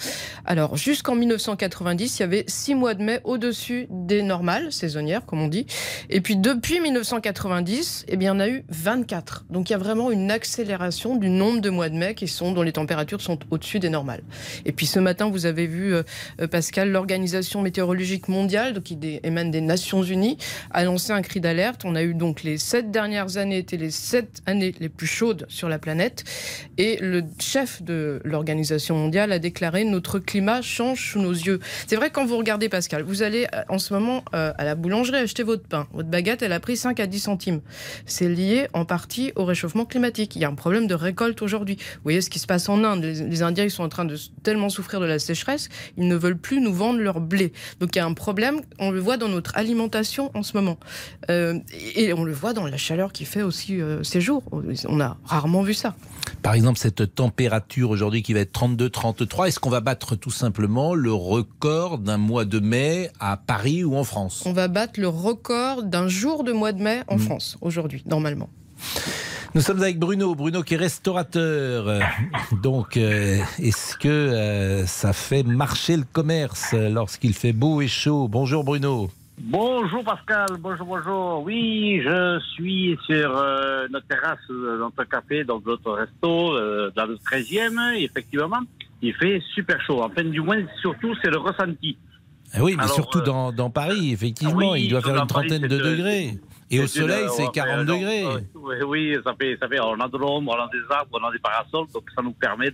Alors, 0.44 0.76
jusqu'en 0.76 1.16
1990, 1.16 2.18
il 2.18 2.20
y 2.20 2.22
avait 2.22 2.44
6 2.46 2.76
mois 2.76 2.94
de 2.94 3.02
mai 3.02 3.18
au-dessus 3.24 3.88
des 3.90 4.22
normales, 4.22 4.72
saisonnières, 4.72 5.26
comme 5.26 5.42
on 5.42 5.48
dit. 5.48 5.66
Et 6.08 6.20
puis, 6.20 6.36
depuis 6.36 6.78
1990, 6.78 8.04
eh 8.06 8.16
bien, 8.16 8.32
en 8.36 8.38
a 8.38 8.48
eu 8.48 8.64
24. 8.68 9.46
Donc, 9.50 9.70
il 9.70 9.72
y 9.72 9.76
a 9.76 9.78
vraiment 9.78 10.12
une 10.12 10.30
accélération 10.30 11.16
du 11.16 11.30
nombre 11.30 11.60
de 11.60 11.70
mois 11.70 11.88
de 11.88 11.96
mai 11.96 12.14
qui 12.14 12.28
sont, 12.28 12.52
dont 12.52 12.62
les 12.62 12.72
températures 12.72 13.20
sont 13.20 13.40
au-dessus 13.50 13.80
des 13.80 13.90
normales. 13.90 14.22
Et 14.66 14.72
puis, 14.72 14.86
ce 14.86 15.00
matin, 15.00 15.28
vous 15.30 15.46
avez 15.46 15.66
vu, 15.66 15.94
euh, 15.94 16.04
Pascal, 16.48 16.92
l'Organisation 16.92 17.60
météorologique 17.60 18.28
mondiale, 18.28 18.72
donc, 18.72 18.84
qui 18.84 18.96
émane 19.24 19.50
des 19.50 19.60
Nations 19.60 20.04
Unies, 20.04 20.38
a 20.70 20.84
lancé 20.84 21.12
un 21.12 21.22
cri 21.22 21.40
d'alerte. 21.40 21.82
On 21.84 21.96
a 21.96 22.04
eu 22.04 22.14
donc 22.14 22.44
les 22.44 22.56
7 22.56 22.83
sept 22.84 22.90
dernières 22.90 23.38
années 23.38 23.56
étaient 23.56 23.78
les 23.78 23.90
sept 23.90 24.42
années 24.44 24.74
les 24.78 24.90
plus 24.90 25.06
chaudes 25.06 25.46
sur 25.48 25.70
la 25.70 25.78
planète. 25.78 26.24
Et 26.76 26.98
le 27.00 27.22
chef 27.38 27.82
de 27.82 28.20
l'Organisation 28.24 28.94
mondiale 28.96 29.32
a 29.32 29.38
déclaré 29.38 29.84
notre 29.84 30.18
climat 30.18 30.60
change 30.60 31.12
sous 31.12 31.18
nos 31.18 31.32
yeux. 31.32 31.60
C'est 31.86 31.96
vrai 31.96 32.10
quand 32.10 32.26
vous 32.26 32.36
regardez 32.36 32.68
Pascal, 32.68 33.02
vous 33.02 33.22
allez 33.22 33.46
en 33.68 33.78
ce 33.78 33.94
moment 33.94 34.22
euh, 34.34 34.52
à 34.58 34.64
la 34.64 34.74
boulangerie 34.74 35.16
acheter 35.16 35.42
votre 35.42 35.66
pain. 35.66 35.86
Votre 35.94 36.10
baguette, 36.10 36.42
elle 36.42 36.52
a 36.52 36.60
pris 36.60 36.76
5 36.76 37.00
à 37.00 37.06
10 37.06 37.20
centimes. 37.20 37.60
C'est 38.04 38.28
lié 38.28 38.68
en 38.74 38.84
partie 38.84 39.32
au 39.34 39.46
réchauffement 39.46 39.86
climatique. 39.86 40.36
Il 40.36 40.42
y 40.42 40.44
a 40.44 40.48
un 40.48 40.54
problème 40.54 40.86
de 40.86 40.94
récolte 40.94 41.40
aujourd'hui. 41.40 41.76
Vous 41.78 42.00
voyez 42.04 42.20
ce 42.20 42.28
qui 42.28 42.38
se 42.38 42.46
passe 42.46 42.68
en 42.68 42.84
Inde. 42.84 43.02
Les, 43.02 43.14
les 43.14 43.42
Indiens, 43.42 43.64
ils 43.64 43.70
sont 43.70 43.84
en 43.84 43.88
train 43.88 44.04
de 44.04 44.16
tellement 44.42 44.68
souffrir 44.68 45.00
de 45.00 45.06
la 45.06 45.18
sécheresse, 45.18 45.70
ils 45.96 46.06
ne 46.06 46.16
veulent 46.16 46.38
plus 46.38 46.60
nous 46.60 46.74
vendre 46.74 46.98
leur 46.98 47.20
blé. 47.20 47.52
Donc 47.80 47.96
il 47.96 47.98
y 47.98 48.02
a 48.02 48.06
un 48.06 48.12
problème, 48.12 48.60
on 48.78 48.90
le 48.90 49.00
voit 49.00 49.16
dans 49.16 49.28
notre 49.28 49.56
alimentation 49.56 50.30
en 50.34 50.42
ce 50.42 50.54
moment. 50.54 50.78
Euh, 51.30 51.58
et 51.94 52.12
on 52.12 52.24
le 52.24 52.32
voit 52.32 52.52
dans 52.52 52.66
la 52.74 52.78
chaleur 52.78 53.12
qui 53.12 53.24
fait 53.24 53.42
aussi 53.42 53.80
euh, 53.80 54.02
ces 54.02 54.20
jours. 54.20 54.42
On 54.88 55.00
a 55.00 55.16
rarement 55.24 55.62
vu 55.62 55.74
ça. 55.74 55.94
Par 56.42 56.54
exemple, 56.54 56.76
cette 56.76 57.14
température 57.14 57.90
aujourd'hui 57.90 58.24
qui 58.24 58.34
va 58.34 58.40
être 58.40 58.52
32-33, 58.52 59.46
est-ce 59.46 59.60
qu'on 59.60 59.70
va 59.70 59.80
battre 59.80 60.16
tout 60.16 60.32
simplement 60.32 60.92
le 60.92 61.12
record 61.12 61.98
d'un 61.98 62.16
mois 62.16 62.44
de 62.44 62.58
mai 62.58 63.12
à 63.20 63.36
Paris 63.36 63.84
ou 63.84 63.94
en 63.94 64.02
France? 64.02 64.42
On 64.44 64.52
va 64.52 64.66
battre 64.66 64.98
le 64.98 65.06
record 65.06 65.84
d'un 65.84 66.08
jour 66.08 66.42
de 66.42 66.50
mois 66.50 66.72
de 66.72 66.82
mai 66.82 67.02
en 67.06 67.16
France 67.16 67.58
aujourd'hui, 67.60 68.02
normalement. 68.06 68.48
Nous 69.54 69.60
sommes 69.60 69.80
avec 69.80 70.00
Bruno, 70.00 70.34
Bruno 70.34 70.64
qui 70.64 70.74
est 70.74 70.78
restaurateur. 70.78 71.86
Euh, 71.86 72.00
Donc, 72.60 72.96
euh, 72.96 73.38
est-ce 73.60 73.96
que 73.96 74.08
euh, 74.08 74.84
ça 74.84 75.12
fait 75.12 75.44
marcher 75.44 75.96
le 75.96 76.04
commerce 76.12 76.72
lorsqu'il 76.72 77.34
fait 77.34 77.52
beau 77.52 77.80
et 77.80 77.86
chaud? 77.86 78.26
Bonjour 78.26 78.64
Bruno. 78.64 79.10
Bonjour 79.38 80.04
Pascal, 80.04 80.46
bonjour, 80.60 80.86
bonjour. 80.86 81.42
Oui, 81.42 82.00
je 82.02 82.40
suis 82.54 82.96
sur 83.04 83.36
euh, 83.36 83.86
notre 83.90 84.06
terrasse, 84.06 84.38
euh, 84.50 84.78
notre 84.78 85.04
café, 85.04 85.42
donc 85.44 85.66
notre 85.66 85.92
resto, 85.92 86.52
euh, 86.54 86.90
dans 86.94 87.06
le 87.06 87.16
13e, 87.16 87.96
et 87.96 88.04
effectivement. 88.04 88.60
Il 89.02 89.12
fait 89.14 89.42
super 89.54 89.80
chaud. 89.82 90.02
Enfin, 90.02 90.22
du 90.24 90.40
moins, 90.40 90.62
surtout, 90.80 91.14
c'est 91.22 91.30
le 91.30 91.38
ressenti. 91.38 91.98
Ah 92.54 92.62
oui, 92.62 92.74
mais 92.76 92.84
Alors, 92.84 92.94
surtout 92.94 93.18
euh, 93.18 93.22
dans, 93.24 93.52
dans 93.52 93.68
Paris, 93.70 94.12
effectivement, 94.12 94.70
oui, 94.72 94.84
il 94.84 94.90
doit 94.90 95.02
faire 95.02 95.16
une 95.16 95.26
Paris, 95.26 95.48
trentaine 95.48 95.62
de 95.62 95.68
c'est 95.68 95.82
de- 95.82 95.90
degrés. 95.90 96.38
Et 96.70 96.80
au 96.80 96.86
soleil, 96.86 97.26
c'est 97.36 97.42
ouais, 97.44 97.50
40 97.52 97.84
non, 97.86 97.94
degrés. 97.94 98.24
Oui, 98.54 98.74
oui, 98.86 99.16
ça 99.22 99.34
fait, 99.38 99.56
ça 99.60 99.68
fait, 99.68 99.78
on 99.80 100.00
a 100.00 100.08
de 100.08 100.16
l'ombre, 100.16 100.56
on 100.56 100.62
a 100.62 100.68
des 100.72 100.80
arbres, 100.94 101.18
on 101.20 101.24
a 101.28 101.30
des 101.30 101.38
parasols, 101.38 101.86
donc 101.92 102.04
ça 102.14 102.22
nous 102.22 102.32
permet 102.32 102.70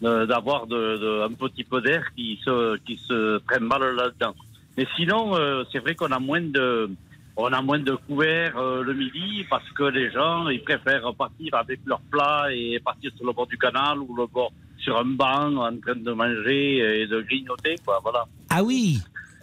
d'avoir 0.00 0.66
de, 0.66 0.96
de- 0.98 1.22
un 1.24 1.32
petit 1.32 1.64
peu 1.64 1.80
d'air 1.80 2.04
qui 2.14 2.38
se, 2.44 2.76
qui 2.84 2.96
se 2.98 3.38
traîne 3.38 3.64
mal 3.64 3.80
là-dedans. 3.96 4.34
Mais 4.76 4.86
sinon, 4.96 5.34
euh, 5.36 5.64
c'est 5.72 5.78
vrai 5.78 5.94
qu'on 5.94 6.12
a 6.12 6.18
moins 6.18 6.40
de, 6.40 6.90
on 7.36 7.46
a 7.52 7.62
moins 7.62 7.78
de 7.78 7.92
couverts 8.06 8.56
euh, 8.58 8.82
le 8.82 8.94
midi 8.94 9.44
parce 9.48 9.68
que 9.70 9.84
les 9.84 10.10
gens, 10.10 10.48
ils 10.48 10.62
préfèrent 10.62 11.14
partir 11.14 11.54
avec 11.54 11.80
leurs 11.86 12.00
plats 12.10 12.46
et 12.52 12.78
partir 12.84 13.10
sur 13.16 13.26
le 13.26 13.32
bord 13.32 13.46
du 13.46 13.58
canal 13.58 13.98
ou 13.98 14.14
le 14.16 14.26
bord 14.26 14.52
sur 14.78 14.98
un 14.98 15.04
banc 15.04 15.56
en 15.56 15.76
train 15.78 15.96
de 15.96 16.12
manger 16.12 17.00
et 17.02 17.06
de 17.06 17.20
grignoter, 17.22 17.76
quoi, 17.84 17.98
voilà. 18.02 18.24
Ah 18.50 18.62
oui 18.62 18.98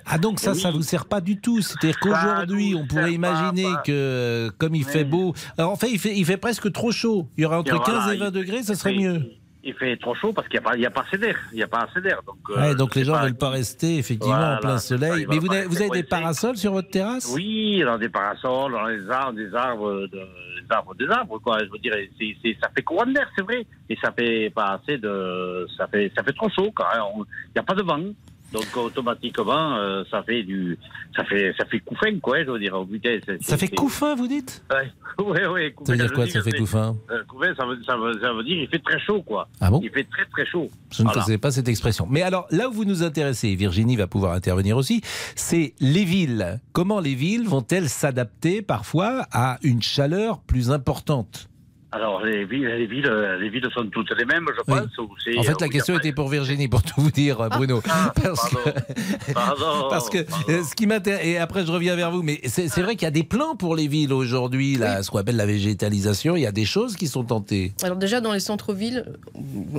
ah 0.05 0.17
donc 0.17 0.41
ça, 0.41 0.51
Oui. 0.51 0.59
ça 0.59 0.69
vous 0.69 0.81
sert 0.81 1.05
pas 1.05 1.21
du 1.21 1.39
tout. 1.39 1.61
C'est-à-dire 1.61 1.97
qu'aujourd'hui, 1.97 2.75
on 2.75 2.85
pourrait 2.85 3.13
imaginer 3.13 3.69
que 3.85 3.91
euh, 3.93 4.49
comme 4.57 4.75
il 4.75 4.83
fait 4.83 5.05
beau, 5.05 5.33
alors 5.57 5.71
en 5.71 5.75
fait, 5.77 5.89
il 5.89 5.97
fait, 5.97 6.13
il 6.17 6.25
fait 6.25 6.35
presque 6.35 6.69
trop 6.73 6.91
chaud. 6.91 7.29
Il 7.37 7.43
y 7.43 7.45
aurait 7.45 7.55
entre 7.55 7.73
Et 7.73 7.77
voilà, 7.77 7.99
15 8.01 8.13
et 8.13 8.17
20 8.17 8.25
il- 8.25 8.31
degrés, 8.31 8.63
ça 8.63 8.75
serait 8.75 8.97
mieux. 8.97 9.21
Il 9.65 9.73
fait 9.75 9.95
trop 9.97 10.13
chaud 10.13 10.33
parce 10.33 10.47
qu'il 10.49 10.59
n'y 10.59 10.65
a, 10.65 10.69
pas- 10.69 10.75
il 10.75 10.81
y 10.81 10.85
a 10.85 10.91
pas 10.91 11.05
assez 11.07 11.17
d'air. 11.17 11.37
Il 11.53 11.55
n'y 11.55 11.63
a 11.63 11.67
pas 11.67 11.87
assez 11.89 12.01
d'air. 12.01 12.19
Donc, 12.27 12.35
euh, 12.49 12.59
Ouais, 12.59 12.75
donc 12.75 12.95
les 12.95 13.05
gens 13.05 13.13
pas. 13.13 13.23
veulent 13.23 13.37
pas 13.37 13.49
rester 13.49 13.97
effectivement 13.97 14.35
Voilà, 14.35 14.57
en 14.57 14.59
plein 14.59 14.77
soleil. 14.77 15.25
Mais 15.29 15.39
vous 15.39 15.49
avez, 15.51 15.65
vous 15.65 15.81
avez 15.81 15.89
des 15.89 16.03
parasols 16.03 16.57
sur 16.57 16.73
votre 16.73 16.89
terrasse? 16.89 17.31
Oui, 17.33 17.81
dans 17.85 17.97
des 17.97 18.09
parasols, 18.09 18.73
dans 18.73 18.87
des 18.87 19.09
arbres, 19.09 19.33
des 19.37 19.55
arbres, 19.55 19.93
de- 20.07 20.07
des 20.09 20.67
arbres, 20.69 20.95
des 20.95 21.09
arbres, 21.09 21.39
quoi. 21.39 21.59
Je 21.59 21.69
veux 21.71 21.79
dire, 21.79 21.93
c'est, 22.19 22.35
c'est- 22.41 22.57
ça 22.61 22.69
fait 22.75 22.81
courant 22.81 23.05
d'air, 23.05 23.29
c'est 23.37 23.43
vrai. 23.43 23.65
Et 23.89 23.97
ça 24.03 24.11
fait 24.11 24.49
pas 24.53 24.79
assez 24.83 24.97
de, 24.97 25.65
ça 25.77 25.87
fait, 25.87 26.11
ça 26.15 26.23
fait 26.23 26.33
trop 26.33 26.49
chaud, 26.49 26.71
quand 26.75 26.85
même. 26.93 27.03
Il 27.47 27.51
n'y 27.55 27.59
a 27.59 27.63
pas 27.63 27.73
de 27.75 27.83
vent. 27.83 27.99
Donc, 28.53 28.65
automatiquement, 28.77 29.75
euh, 29.77 30.03
ça 30.11 30.21
fait 30.23 30.43
du, 30.43 30.77
ça 31.15 31.25
fait, 31.25 31.53
ça 31.57 31.65
fait 31.65 31.79
couffin, 31.79 32.19
quoi, 32.19 32.43
je 32.43 32.51
veux 32.51 32.59
dire. 32.59 32.73
Oh, 32.75 32.85
putain, 32.85 33.17
c'est- 33.25 33.41
Ça 33.43 33.57
c'est- 33.57 33.67
fait 33.67 33.75
couffin, 33.75 34.15
vous 34.15 34.27
dites? 34.27 34.63
Ouais, 35.19 35.25
ouais, 35.25 35.47
ouais, 35.47 35.75
Ça 35.85 35.91
veut 35.91 35.97
dire 35.97 36.11
quoi, 36.13 36.27
ça 36.27 36.41
fait 36.41 36.51
couffin? 36.53 36.95
euh, 37.11 37.23
couffin, 37.27 37.53
ça 37.55 37.65
veut, 37.65 37.77
ça, 37.85 37.95
veut, 37.97 38.19
ça 38.19 38.33
veut 38.33 38.43
dire 38.43 38.57
il 38.63 38.67
fait 38.67 38.79
très 38.79 38.99
chaud, 38.99 39.21
quoi. 39.21 39.47
Ah 39.61 39.69
bon? 39.69 39.79
Il 39.83 39.89
fait 39.91 40.03
très, 40.05 40.25
très 40.25 40.45
chaud. 40.45 40.69
Je 40.91 41.01
ne 41.01 41.07
Voilà. 41.07 41.21
connaissais 41.21 41.37
pas 41.37 41.51
cette 41.51 41.67
expression. 41.67 42.07
Mais 42.09 42.21
alors, 42.23 42.47
là 42.51 42.67
où 42.69 42.73
vous 42.73 42.85
nous 42.85 43.03
intéressez, 43.03 43.49
et 43.49 43.55
Virginie 43.55 43.95
va 43.95 44.07
pouvoir 44.07 44.33
intervenir 44.33 44.75
aussi, 44.77 45.01
c'est 45.35 45.73
les 45.79 46.03
villes. 46.05 46.59
Comment 46.73 46.99
les 46.99 47.15
villes 47.15 47.47
vont-elles 47.47 47.89
s'adapter 47.89 48.61
parfois 48.61 49.27
à 49.31 49.57
une 49.63 49.81
chaleur 49.81 50.41
plus 50.41 50.71
importante? 50.71 51.49
Alors, 51.95 52.23
les 52.25 52.43
villes, 52.45 52.65
les 52.67 52.87
villes, 52.87 53.11
les 53.39 53.49
villes 53.49 53.67
sont 53.73 53.85
toutes 53.91 54.11
les 54.17 54.25
mêmes, 54.25 54.45
je 54.47 54.73
Oui. 54.73 54.79
pense. 54.79 54.97
ou 54.97 55.09
c'est- 55.23 55.37
En 55.37 55.43
fait, 55.43 55.61
la 55.61 55.69
question 55.69 55.97
était 55.97 56.11
pour 56.11 56.27
Virginie, 56.29 56.67
pour 56.67 56.81
tout 56.81 56.99
vous 57.01 57.11
dire, 57.11 57.37
Bruno. 57.51 57.81
Parce 58.23 58.49
que, 58.49 58.69
Pardon. 59.33 59.87
parce 59.89 60.09
que 60.09 60.17
euh, 60.49 60.63
ce 60.63 60.73
qui 60.75 60.87
m'intéresse, 60.87 61.25
et 61.25 61.37
après 61.37 61.65
je 61.65 61.71
reviens 61.71 61.95
vers 61.95 62.11
vous, 62.11 62.23
mais 62.23 62.39
c'est 62.45 62.67
c'est 62.67 62.81
vrai 62.81 62.95
qu'il 62.95 63.03
y 63.05 63.07
a 63.07 63.11
des 63.11 63.23
plans 63.23 63.55
pour 63.55 63.75
les 63.75 63.87
villes 63.87 64.13
aujourd'hui, 64.13 64.75
là, 64.75 65.03
ce 65.03 65.11
qu'on 65.11 65.19
appelle 65.19 65.35
la 65.35 65.45
végétalisation, 65.45 66.35
il 66.35 66.41
y 66.41 66.45
a 66.47 66.51
des 66.51 66.65
choses 66.65 66.95
qui 66.95 67.07
sont 67.07 67.23
tentées. 67.23 67.73
Alors 67.83 67.97
déjà 67.97 68.21
dans 68.21 68.33
les 68.33 68.39
centres-villes, 68.39 69.05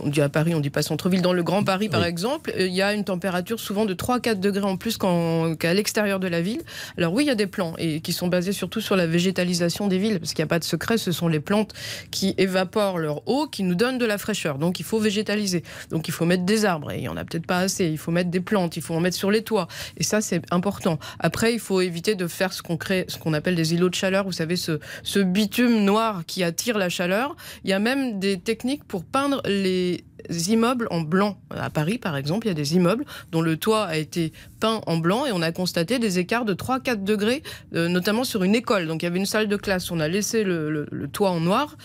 on 0.02 0.08
dit 0.08 0.20
à 0.20 0.28
Paris, 0.28 0.54
on 0.54 0.60
dit 0.60 0.70
pas 0.70 0.82
centre-ville, 0.82 1.22
dans 1.22 1.32
le 1.32 1.42
Grand 1.42 1.64
Paris 1.64 1.88
par 1.88 2.02
Oui. 2.02 2.06
exemple, 2.08 2.52
euh, 2.56 2.66
il 2.66 2.74
y 2.74 2.82
a 2.82 2.94
une 2.94 3.04
température 3.04 3.58
souvent 3.60 3.84
de 3.86 3.94
3-4 3.94 4.40
degrés 4.40 4.64
en 4.64 4.76
plus 4.76 4.96
qu'en- 4.96 5.54
qu'à 5.56 5.74
l'extérieur 5.74 6.20
de 6.20 6.28
la 6.28 6.40
ville. 6.40 6.62
Alors 6.98 7.12
oui, 7.12 7.24
il 7.24 7.26
y 7.26 7.30
a 7.30 7.34
des 7.34 7.46
plans 7.46 7.74
et 7.78 8.00
qui 8.00 8.12
sont 8.12 8.28
basés 8.28 8.52
surtout 8.52 8.80
sur 8.80 8.96
la 8.96 9.06
végétalisation 9.06 9.88
des 9.88 9.98
villes, 9.98 10.20
parce 10.20 10.32
qu'il 10.34 10.42
n'y 10.42 10.48
a 10.48 10.52
pas 10.54 10.58
de 10.58 10.64
secret, 10.64 10.98
ce 10.98 11.12
sont 11.12 11.28
les 11.28 11.40
plantes 11.40 11.72
qui 12.10 12.34
évaporent 12.38 12.98
leur 12.98 13.26
eau, 13.28 13.46
qui 13.46 13.62
nous 13.62 13.74
donnent 13.74 13.98
de 13.98 14.04
la 14.04 14.18
fraîcheur. 14.18 14.58
Donc 14.58 14.80
il 14.80 14.84
faut 14.84 14.98
végétaliser. 14.98 15.62
Donc 15.90 16.08
il 16.08 16.12
faut 16.12 16.24
mettre 16.24 16.44
des 16.44 16.64
arbres, 16.64 16.92
et 16.92 16.98
il 16.98 17.04
y 17.04 17.08
en 17.08 17.16
a 17.16 17.24
peut-être 17.24 17.46
pas 17.46 17.58
assez. 17.58 17.86
Il 17.86 17.98
faut 17.98 18.10
mettre 18.10 18.30
des 18.30 18.40
plantes, 18.40 18.76
il 18.76 18.82
faut 18.82 18.94
en 18.94 19.00
mettre 19.00 19.16
sur 19.16 19.30
les 19.30 19.42
toits. 19.42 19.68
Et 19.96 20.02
ça 20.02 20.20
c'est 20.20 20.42
important. 20.50 20.98
Après, 21.18 21.52
il 21.52 21.60
faut 21.60 21.80
éviter 21.80 22.14
de 22.14 22.26
faire 22.26 22.52
ce 22.52 22.62
qu'on 22.62 22.76
crée, 22.76 23.04
ce 23.08 23.18
qu'on 23.18 23.32
appelle 23.32 23.54
des 23.54 23.74
îlots 23.74 23.88
de 23.88 23.94
chaleur. 23.94 24.24
Vous 24.24 24.32
savez, 24.32 24.56
ce, 24.56 24.78
ce 25.02 25.18
bitume 25.18 25.84
noir 25.84 26.24
qui 26.26 26.42
attire 26.42 26.78
la 26.78 26.88
chaleur. 26.88 27.36
Il 27.64 27.70
y 27.70 27.72
a 27.72 27.78
même 27.78 28.18
des 28.18 28.38
techniques 28.38 28.84
pour 28.84 29.04
peindre 29.04 29.42
les 29.46 30.04
immeubles 30.30 30.88
en 30.90 31.00
blanc. 31.00 31.38
À 31.50 31.70
Paris, 31.70 31.98
par 31.98 32.16
exemple, 32.16 32.46
il 32.46 32.50
y 32.50 32.52
a 32.52 32.54
des 32.54 32.74
immeubles 32.74 33.04
dont 33.32 33.40
le 33.40 33.56
toit 33.56 33.84
a 33.84 33.96
été 33.96 34.32
peint 34.60 34.80
en 34.86 34.96
blanc 34.96 35.26
et 35.26 35.32
on 35.32 35.42
a 35.42 35.52
constaté 35.52 35.98
des 35.98 36.18
écarts 36.18 36.44
de 36.44 36.54
3-4 36.54 37.04
degrés, 37.04 37.42
euh, 37.74 37.88
notamment 37.88 38.24
sur 38.24 38.42
une 38.42 38.54
école. 38.54 38.86
Donc 38.86 39.02
il 39.02 39.06
y 39.06 39.08
avait 39.08 39.18
une 39.18 39.26
salle 39.26 39.48
de 39.48 39.56
classe, 39.56 39.90
on 39.90 40.00
a 40.00 40.08
laissé 40.08 40.44
le, 40.44 40.86
toit 41.12 41.30
en 41.30 41.40
noir, 41.40 41.76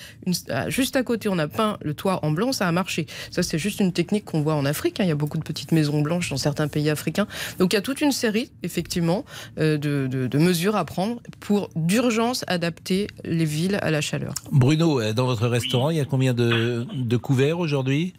ah, 0.50 0.70
juste 0.70 0.96
à 0.96 1.04
côté 1.04 1.30
on 1.30 1.38
a 1.38 1.48
peint 1.48 1.78
le 1.82 1.94
toit 1.94 2.24
en 2.24 2.32
blanc, 2.32 2.52
ça 2.52 2.68
a 2.68 2.72
marché. 2.72 3.06
Ça 3.32 3.44
c'est 3.44 3.58
juste 3.58 3.80
une 3.80 3.92
technique 3.92 4.26
qu'on 4.26 4.42
voit 4.42 4.56
en 4.56 4.66
Afrique, 4.66 5.00
hein. 5.00 5.04
il 5.04 5.10
y 5.10 5.12
a 5.12 5.16
beaucoup 5.16 5.38
de 5.38 5.44
petites 5.44 5.72
maisons 5.72 6.02
blanches 6.02 6.30
dans 6.30 6.38
certains 6.38 6.68
pays 6.68 6.90
africains. 6.90 7.28
Donc 7.60 7.74
il 7.74 7.76
y 7.76 7.80
a 7.80 7.82
toute 7.82 8.02
une 8.02 8.12
série, 8.12 8.52
effectivement, 8.64 9.26
euh, 9.60 9.78
de, 9.78 10.38
mesures 10.40 10.78
à 10.78 10.86
prendre 10.86 11.22
pour 11.42 11.70
d'urgence 11.76 12.46
adapter 12.48 13.08
les 13.26 13.44
villes 13.44 13.78
à 13.82 13.92
la 13.92 14.00
chaleur. 14.00 14.34
Bruno, 14.52 15.02
euh, 15.02 15.12
dans 15.12 15.26
votre 15.26 15.48
restaurant, 15.48 15.90
il 15.90 15.98
y 15.98 16.00
a 16.00 16.06
combien 16.06 16.34
de 16.34 17.18
couverts 17.18 17.60
aujourd'hui? 17.60 18.14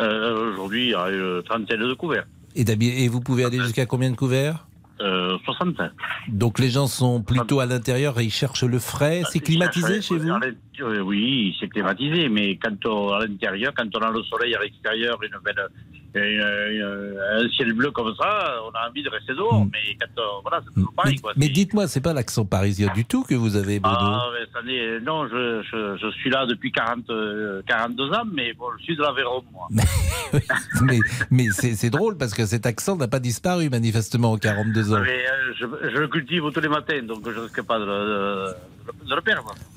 Euh, 0.00 0.52
Aujourd'hui, 0.52 0.86
il 0.86 0.90
y 0.90 0.94
a 0.94 1.10
une 1.10 1.42
trentaine 1.42 1.80
de 1.80 1.94
couverts. 1.94 2.26
et, 2.54 3.08
vous 3.08 3.20
pouvez 3.20 3.44
aller 3.44 3.58
jusqu'à 3.60 3.86
combien 3.86 4.10
de 4.10 4.16
couverts 4.16 4.66
Euh, 5.00 5.38
65. 5.44 5.92
Donc 6.28 6.58
les 6.58 6.70
gens 6.70 6.88
sont 6.88 7.22
plutôt 7.22 7.60
à 7.60 7.66
l'intérieur 7.66 8.18
et 8.18 8.24
ils 8.24 8.32
cherchent 8.32 8.64
le 8.64 8.78
frais. 8.78 9.22
C'est 9.30 9.38
climatisé 9.38 10.02
chez 10.02 10.18
vous 10.18 10.28
euh, 10.28 11.00
Oui, 11.00 11.56
c'est 11.60 11.68
climatisé, 11.68 12.28
mais 12.28 12.56
quand 12.56 12.84
on, 12.86 13.12
à 13.12 13.20
l'intérieur, 13.24 13.72
quand 13.76 13.88
on 13.94 14.00
a 14.00 14.10
le 14.10 14.22
soleil 14.24 14.54
à 14.56 14.60
l'extérieur, 14.60 15.18
une 15.22 15.38
belle, 15.44 15.68
un 16.16 17.48
ciel 17.50 17.72
bleu 17.72 17.90
comme 17.90 18.14
ça, 18.16 18.54
on 18.66 18.70
a 18.70 18.88
envie 18.88 19.02
de 19.02 19.10
rester 19.10 19.34
dehors. 19.34 19.64
Mais 19.66 19.96
quand 20.00 20.22
on, 20.22 20.42
voilà, 20.42 20.62
c'est 20.66 20.74
toujours 20.74 20.92
pareil, 20.94 21.16
quoi. 21.16 21.32
Mais 21.36 21.48
dites-moi, 21.48 21.86
c'est 21.88 22.00
pas 22.00 22.12
l'accent 22.12 22.44
parisien 22.44 22.92
du 22.94 23.04
tout 23.04 23.22
que 23.22 23.34
vous 23.34 23.56
avez, 23.56 23.80
Bruno 23.80 23.96
Ah, 24.00 24.30
ça 24.52 24.60
non, 25.04 25.26
je, 25.28 25.62
je, 25.62 25.96
je 25.96 26.10
suis 26.16 26.30
là 26.30 26.46
depuis 26.46 26.72
40, 26.72 27.10
euh, 27.10 27.62
42 27.66 28.12
ans, 28.12 28.22
mais 28.32 28.52
bon, 28.54 28.66
je 28.78 28.84
suis 28.84 28.96
de 28.96 29.02
l'Aveyron, 29.02 29.42
moi. 29.52 29.68
mais 30.82 30.98
mais 31.30 31.46
c'est 31.50 31.90
drôle 31.90 32.16
parce 32.16 32.34
que 32.34 32.46
cet 32.46 32.66
accent 32.66 32.96
n'a 32.96 33.08
pas 33.08 33.20
disparu 33.20 33.70
manifestement 33.70 34.32
en 34.32 34.38
42 34.38 34.92
ans. 34.92 35.00
Mais, 35.02 35.26
euh, 35.26 35.52
je, 35.58 35.66
je 35.90 35.98
le 35.98 36.08
cultive 36.08 36.42
tous 36.52 36.60
les 36.60 36.68
matins, 36.68 37.02
donc 37.02 37.28
je 37.28 37.38
risque 37.38 37.62
pas 37.62 37.78
de, 37.78 38.54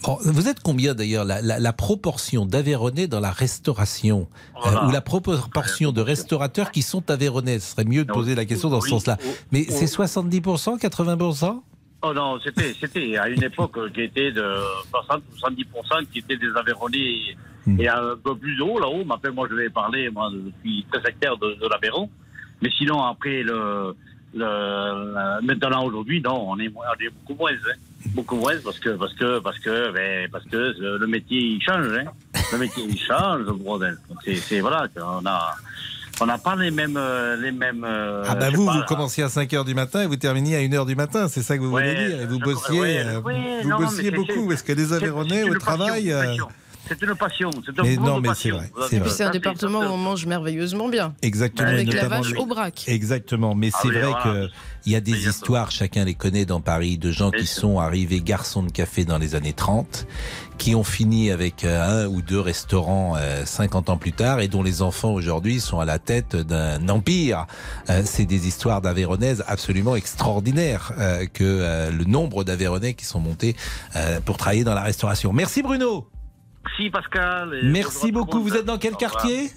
Oh, 0.07 0.17
vous 0.23 0.47
êtes 0.47 0.59
combien 0.61 0.93
d'ailleurs 0.95 1.25
la, 1.25 1.41
la- 1.41 1.59
la 1.59 1.73
proportion 1.73 2.45
d'Aveyronais 2.45 3.07
dans 3.07 3.19
la 3.19 3.31
restauration? 3.31 4.27
Voilà. 4.61 4.83
euh, 4.83 4.87
ou 4.87 4.91
la 4.91 5.01
proportion 5.01 5.91
de 5.91 6.01
restaurateurs 6.01 6.71
qui 6.71 6.81
sont 6.81 7.09
Aveyronnais 7.09 7.59
Ce 7.59 7.71
serait 7.71 7.85
mieux 7.85 8.03
de 8.05 8.11
poser 8.11 8.35
la 8.35 8.45
question 8.45 8.69
dans 8.69 8.81
ce 8.81 8.89
sens-là. 8.89 9.17
Mais 9.51 9.63
c'est 9.69 9.85
70%, 9.85 10.79
80% 10.79 11.61
Oh 12.03 12.13
non, 12.13 12.39
c'était, 12.43 12.73
c'était 12.79 13.15
à 13.17 13.29
une 13.29 13.43
époque 13.43 13.77
qui 13.93 14.01
était 14.01 14.31
de 14.31 14.43
60 14.89 15.21
ou 15.31 15.37
70% 15.37 16.07
qui 16.11 16.19
étaient 16.19 16.37
des 16.37 16.49
Aveyronnais 16.55 17.35
Hmm. 17.67 17.79
et 17.79 17.87
un 17.87 18.15
peu 18.23 18.35
plus 18.35 18.59
haut 18.59 18.79
là-haut. 18.79 19.03
Mais 19.05 19.13
après, 19.13 19.29
moi, 19.31 19.47
je 19.47 19.53
vais 19.55 19.69
parler 19.69 20.09
moi, 20.09 20.31
depuis 20.33 20.83
13 20.91 21.03
hectares 21.09 21.37
de, 21.37 21.53
de 21.61 21.67
l'Aveyron. 21.69 22.09
Mais 22.59 22.71
sinon, 22.75 23.03
après 23.03 23.43
le, 23.43 23.95
Le- 24.33 25.41
maintenant 25.45 25.83
aujourd'hui, 25.85 26.21
non, 26.21 26.49
on 26.49 26.57
est, 26.57 26.69
moins- 26.69 26.85
on 26.89 27.03
est 27.03 27.09
beaucoup 27.09 27.35
moins, 27.39 27.51
hein. 27.51 27.75
Beaucoup 28.09 28.35
moins 28.35 28.53
parce 28.63 28.79
que 28.79 28.89
parce 28.89 29.13
que 29.13 29.39
parce 29.39 29.59
que 29.59 29.91
ben, 29.91 30.29
parce 30.31 30.45
que 30.45 30.55
euh, 30.57 30.97
le 30.99 31.07
métier 31.07 31.39
il 31.39 31.61
change, 31.61 31.87
hein. 31.93 32.05
le 32.51 32.57
métier 32.57 32.83
il 32.87 32.99
change, 32.99 33.45
bordel. 33.45 33.97
C'est 34.47 34.59
voilà, 34.59 34.87
on 34.97 35.25
a 35.25 35.55
on 36.19 36.25
n'a 36.27 36.37
pas 36.37 36.55
les 36.55 36.69
mêmes 36.71 36.97
euh, 36.97 37.35
les 37.37 37.51
mêmes. 37.51 37.83
euh, 37.83 38.23
Ah 38.27 38.35
bah 38.35 38.49
vous, 38.53 38.65
pas, 38.65 38.73
vous 38.73 38.79
là. 38.79 38.85
commenciez 38.87 39.23
à 39.23 39.27
5h 39.27 39.65
du 39.65 39.73
matin 39.73 40.03
et 40.03 40.07
vous 40.07 40.17
terminiez 40.17 40.55
à 40.57 40.59
1h 40.59 40.85
du 40.85 40.95
matin, 40.95 41.27
c'est 41.27 41.41
ça 41.41 41.57
que 41.57 41.63
vous 41.63 41.71
Ouais, 41.71 41.93
voulez 41.95 42.07
dire. 42.09 42.21
Et 42.21 42.25
vous 42.27 42.37
bossiez, 42.39 42.79
ouais, 42.79 43.03
euh, 43.05 43.21
ouais, 43.21 43.61
vous 43.63 43.69
non, 43.69 43.79
non, 43.79 43.85
bossiez 43.87 44.11
beaucoup, 44.11 44.47
parce 44.47 44.61
que 44.61 44.73
les 44.73 44.85
c'est 44.85 45.09
au 45.09 45.55
travail... 45.57 46.09
passion, 46.11 46.21
une 46.21 46.27
passion. 46.27 46.47
C'est 46.99 47.05
une 47.05 47.15
passion, 47.15 47.49
c'est 47.65 47.79
un 47.79 47.83
Mais 47.83 47.95
non, 47.95 48.17
de 48.19 48.27
mais 48.27 48.33
c'est 48.35 48.51
passion. 48.51 48.57
vrai, 48.57 48.71
c'est 48.75 48.81
avez- 48.83 48.95
Et 48.95 48.99
vrai. 48.99 49.07
puis 49.07 49.15
c'est 49.17 49.23
un 49.23 49.29
département 49.31 49.79
où 49.79 49.83
on 49.83 49.97
mange 49.97 50.25
merveilleusement 50.25 50.89
bien. 50.89 51.13
Exactement. 51.21 51.69
Avec 51.69 51.93
la 51.93 52.07
vache 52.09 52.33
au 52.37 52.45
braque. 52.45 52.83
Exactement, 52.87 53.55
mais 53.55 53.69
Ah 53.73 53.79
c'est 53.81 53.87
vrai 53.87 54.01
voilà. 54.01 54.23
que 54.23 54.47
il 54.85 54.91
y 54.91 54.95
a 54.95 54.99
des 54.99 55.27
histoires, 55.27 55.69
chacun 55.71 56.03
les 56.05 56.15
connaît 56.15 56.45
dans 56.45 56.59
Paris, 56.59 56.97
de 56.97 57.11
gens 57.11 57.31
qui 57.31 57.45
sont 57.47 57.79
arrivés 57.79 58.19
garçons 58.19 58.63
de 58.63 58.71
café 58.71 59.05
dans 59.05 59.19
les 59.19 59.35
années 59.35 59.53
30, 59.53 60.07
qui 60.57 60.73
ont 60.75 60.83
fini 60.83 61.31
avec 61.31 61.63
euh, 61.63 62.05
un 62.05 62.07
ou 62.07 62.21
deux 62.21 62.39
restaurants 62.39 63.15
euh, 63.17 63.45
50 63.45 63.89
ans 63.89 63.97
plus 63.97 64.11
tard 64.11 64.39
et 64.41 64.47
dont 64.47 64.63
les 64.63 64.81
enfants 64.81 65.13
aujourd'hui 65.13 65.59
sont 65.59 65.79
à 65.79 65.85
la 65.85 65.97
tête 65.99 66.35
d'un 66.35 66.89
empire. 66.89 67.45
Euh, 67.89 68.01
c'est 68.05 68.25
des 68.25 68.47
histoires 68.47 68.81
d'Aveyronaises 68.81 69.43
absolument 69.47 69.95
extraordinaires 69.95 70.91
euh, 70.99 71.25
que 71.31 71.43
euh, 71.43 71.91
le 71.91 72.03
nombre 72.05 72.43
d'Aveyronais 72.43 72.95
qui 72.95 73.05
sont 73.05 73.19
montés 73.19 73.55
euh, 73.95 74.19
pour 74.19 74.37
travailler 74.37 74.63
dans 74.63 74.73
la 74.75 74.81
restauration. 74.83 75.31
Merci 75.31 75.61
Bruno. 75.61 76.07
Merci 76.65 76.89
Pascal. 76.89 77.53
et 77.61 77.65
Merci 77.67 78.11
beaucoup. 78.11 78.41
Vous 78.41 78.55
êtes 78.55 78.65
dans 78.65 78.77
quel 78.77 78.95
quartier 78.95 79.51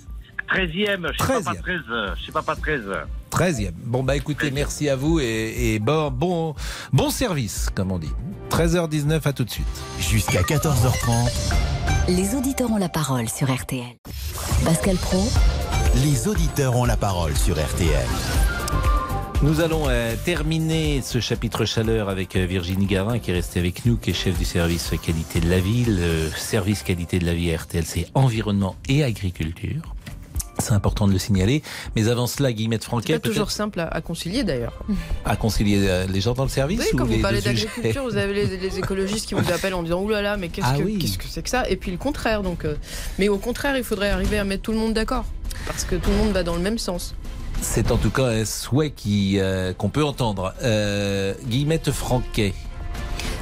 13e, 0.49 1.11
je 1.13 1.23
sais 1.23 1.43
pas, 1.43 1.53
13e. 1.53 1.61
13, 1.63 1.81
je 2.19 2.27
sais 2.27 2.33
pas, 2.33 2.43
pas 2.43 2.55
13. 2.57 2.83
13e. 3.31 3.73
Bon 3.85 4.03
bah 4.03 4.15
écoutez, 4.17 4.51
merci 4.51 4.89
à 4.91 4.97
vous 4.97 5.19
et, 5.19 5.75
et 5.75 5.79
bon, 5.79 6.11
bon, 6.11 6.55
bon 6.93 7.11
service, 7.11 7.71
comme 7.75 7.91
on 7.93 7.99
dit. 7.99 8.13
13h19, 8.51 9.27
à 9.27 9.33
tout 9.33 9.45
de 9.45 9.51
suite. 9.51 9.67
Jusqu'à 9.99 10.43
14h30, 10.43 11.55
Les 12.09 12.35
auditeurs 12.35 12.71
ont 12.71 12.77
la 12.77 12.91
parole 12.91 13.29
sur 13.29 13.53
RTL. 13.53 13.97
Pascal 14.65 14.97
Pro, 14.97 15.27
les 16.05 16.29
auditeurs 16.29 16.77
ont 16.77 16.85
la 16.85 16.97
parole 16.97 17.35
sur 17.37 17.57
RTL. 17.57 18.07
Nous 19.45 19.61
allons 19.61 19.91
euh, 19.91 20.15
terminer 20.25 21.03
ce 21.03 21.21
chapitre 21.21 21.67
chaleur 21.67 22.09
avec 22.09 22.35
euh, 22.35 22.47
Virginie 22.47 22.87
Garin 22.87 23.19
qui 23.19 23.31
est 23.31 23.35
restée 23.35 23.61
avec 23.61 23.85
nous, 23.85 23.99
qui 23.99 24.09
est 24.09 24.15
chef 24.15 24.39
du 24.39 24.47
service 24.47 24.91
qualité 25.03 25.39
de 25.39 25.51
la 25.51 25.61
ville. 25.61 26.01
Le 26.01 26.31
service 26.35 26.83
qualité 26.83 27.19
de 27.19 27.27
la 27.27 27.35
vie 27.35 27.55
RTL, 27.55 27.85
c'est 27.85 28.07
environnement 28.15 28.75
et 28.89 29.05
agriculture. 29.05 29.95
C'est 30.61 30.73
important 30.73 31.07
de 31.07 31.13
le 31.13 31.19
signaler. 31.19 31.63
Mais 31.95 32.09
avant 32.09 32.27
cela, 32.27 32.55
Guillemette 32.55 32.85
C'est 32.85 32.89
Franquet, 32.89 33.13
pas 33.19 33.19
toujours 33.29 33.51
simple 33.51 33.81
à, 33.81 33.89
à 33.89 34.01
concilier 34.01 34.45
d'ailleurs. 34.45 34.83
à 35.27 35.37
concilier 35.37 35.89
euh, 35.89 36.07
les 36.07 36.23
gens 36.23 36.33
dans 36.33 36.45
le 36.45 36.49
service 36.49 36.81
Oui, 36.81 36.87
ou 36.95 36.97
quand 36.97 37.05
vous 37.05 37.21
parlez 37.21 37.43
d'agriculture, 37.43 38.03
vous 38.03 38.17
avez 38.17 38.33
les, 38.33 38.57
les 38.57 38.79
écologistes 38.79 39.27
qui 39.29 39.35
vous 39.35 39.53
appellent 39.53 39.75
en 39.75 39.83
disant 39.83 40.01
Ouh 40.01 40.09
là 40.09 40.23
là, 40.23 40.39
mais 40.39 40.49
qu'est-ce 40.49 40.67
Ah 40.71 40.79
que 40.79 40.85
oui. 40.85 40.97
qu'est-ce 40.99 41.19
que 41.19 41.25
c'est 41.29 41.43
que 41.43 41.51
ça? 41.51 41.69
Et 41.69 41.77
puis 41.77 41.91
le 41.91 41.99
contraire. 41.99 42.43
Donc, 42.43 42.65
euh, 42.65 42.77
mais 43.19 43.29
au 43.29 43.37
contraire, 43.37 43.77
il 43.77 43.85
faudrait 43.85 44.09
arriver 44.09 44.39
à 44.39 44.45
mettre 44.45 44.63
tout 44.63 44.73
le 44.73 44.79
monde 44.79 44.95
d'accord. 44.95 45.27
Parce 45.67 45.85
que 45.85 45.97
tout 45.97 46.09
le 46.09 46.17
monde 46.17 46.33
va 46.33 46.45
dans 46.45 46.57
le 46.57 46.63
même 46.63 46.79
sens. 46.79 47.15
C'est 47.61 47.91
en 47.91 47.97
tout 47.97 48.11
cas 48.11 48.31
un 48.31 48.45
souhait 48.45 48.91
euh, 49.39 49.73
qu'on 49.73 49.89
peut 49.89 50.05
entendre. 50.05 50.55
Euh, 50.63 51.35
Guillemette 51.47 51.91
Franquet. 51.91 52.55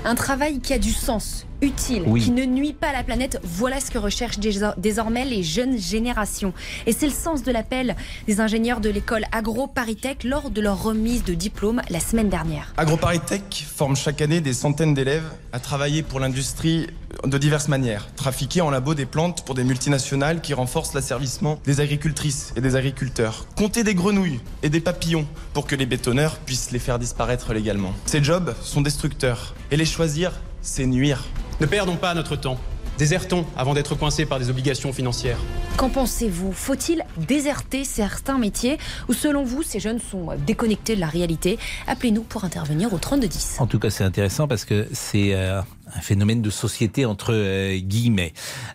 Un 0.05 0.15
travail 0.15 0.61
qui 0.61 0.73
a 0.73 0.79
du 0.79 0.93
sens, 0.93 1.47
utile, 1.63 2.03
Oui. 2.07 2.23
qui 2.23 2.31
ne 2.33 2.45
nuit 2.45 2.73
pas 2.75 2.89
à 2.89 2.93
la 2.93 3.03
planète, 3.05 3.41
voilà 3.43 3.81
ce 3.81 3.91
que 3.91 3.99
recherchent 3.99 4.39
dés- 4.39 4.61
désormais 4.77 5.25
les 5.25 5.43
jeunes 5.43 5.79
générations. 5.79 6.53
Et 6.87 6.93
c'est 6.93 7.07
le 7.07 7.13
sens 7.13 7.43
de 7.43 7.51
l'appel 7.53 7.97
des 8.27 8.41
ingénieurs 8.41 8.81
de 8.81 8.91
l'école 8.91 9.25
AgroParisTech 9.33 10.25
lors 10.25 10.51
de 10.51 10.61
leur 10.61 10.83
remise 10.83 11.25
de 11.25 11.35
diplôme 11.35 11.81
la 11.89 12.01
semaine 12.01 12.29
dernière. 12.29 12.73
AgroParisTech 12.77 13.65
forme 13.75 13.97
chaque 13.97 14.21
année 14.21 14.41
des 14.41 14.53
centaines 14.53 14.95
d'élèves 14.95 15.31
à 15.53 15.61
travailler 15.61 16.03
pour 16.03 16.21
l'industrie 16.21 16.89
de 17.25 17.39
diverses 17.39 17.69
manières. 17.69 18.09
Trafiquer 18.17 18.61
en 18.63 18.71
labo 18.71 18.95
des 18.95 19.07
plantes 19.07 19.45
pour 19.45 19.55
des 19.55 19.65
multinationales 19.65 20.41
qui 20.41 20.55
renforcent 20.55 20.95
l'asservissement 20.95 21.61
des 21.65 21.81
agricultrices 21.81 22.53
et 22.57 22.61
des 22.61 22.75
agriculteurs. 22.75 23.47
Compter 23.57 23.85
des 23.85 23.95
grenouilles 23.95 24.41
et 24.63 24.71
des 24.71 24.81
papillons 24.81 25.27
pour 25.53 25.67
que 25.67 25.77
les 25.77 25.87
bétonneurs 25.87 26.37
puissent 26.39 26.71
les 26.73 26.79
faire 26.79 26.99
disparaître 26.99 27.53
légalement. 27.53 27.93
Ces 28.07 28.25
jobs 28.25 28.55
sont 28.63 28.81
destructeurs 28.81 29.55
et 29.71 29.77
les 29.77 29.85
choisir, 29.85 30.33
c'est 30.63 30.87
nuire. 30.87 31.25
Ne 31.61 31.67
perdons 31.67 31.97
pas 31.97 32.15
notre 32.15 32.37
temps. 32.37 32.57
Désertons 32.99 33.47
avant 33.57 33.75
d'être 33.75 33.95
coincés 33.95 34.27
par 34.27 34.39
des 34.39 34.51
obligations 34.51 34.93
financières. 34.93 35.39
Qu'en 35.77 35.89
pensez-vous? 35.89 36.53
Faut-il 36.53 37.03
déserter 37.17 37.85
certains 37.85 38.39
métiers 38.39 38.77
ou 39.09 39.13
selon 39.13 39.45
vous, 39.45 39.63
ces 39.63 39.81
jeunes 39.81 39.99
sont 39.99 40.29
déconnectés 40.47 40.95
de 40.95 41.01
la 41.01 41.07
réalité? 41.07 41.59
Appelez-nous 41.87 42.23
pour 42.23 42.45
intervenir 42.45 42.93
au 42.93 42.99
3210. 42.99 43.57
En 43.61 43.67
tout 43.67 43.79
cas, 43.79 43.91
c'est 43.91 44.05
intéressant 44.05 44.47
parce 44.47 44.65
que 44.65 44.87
c'est 44.93 45.35
euh, 45.35 45.63
un 45.95 46.01
phénomène 46.01 46.43
de 46.43 46.51
société 46.51 47.07
entre 47.07 47.33
euh, 47.33 47.79
guillemets. 47.79 48.35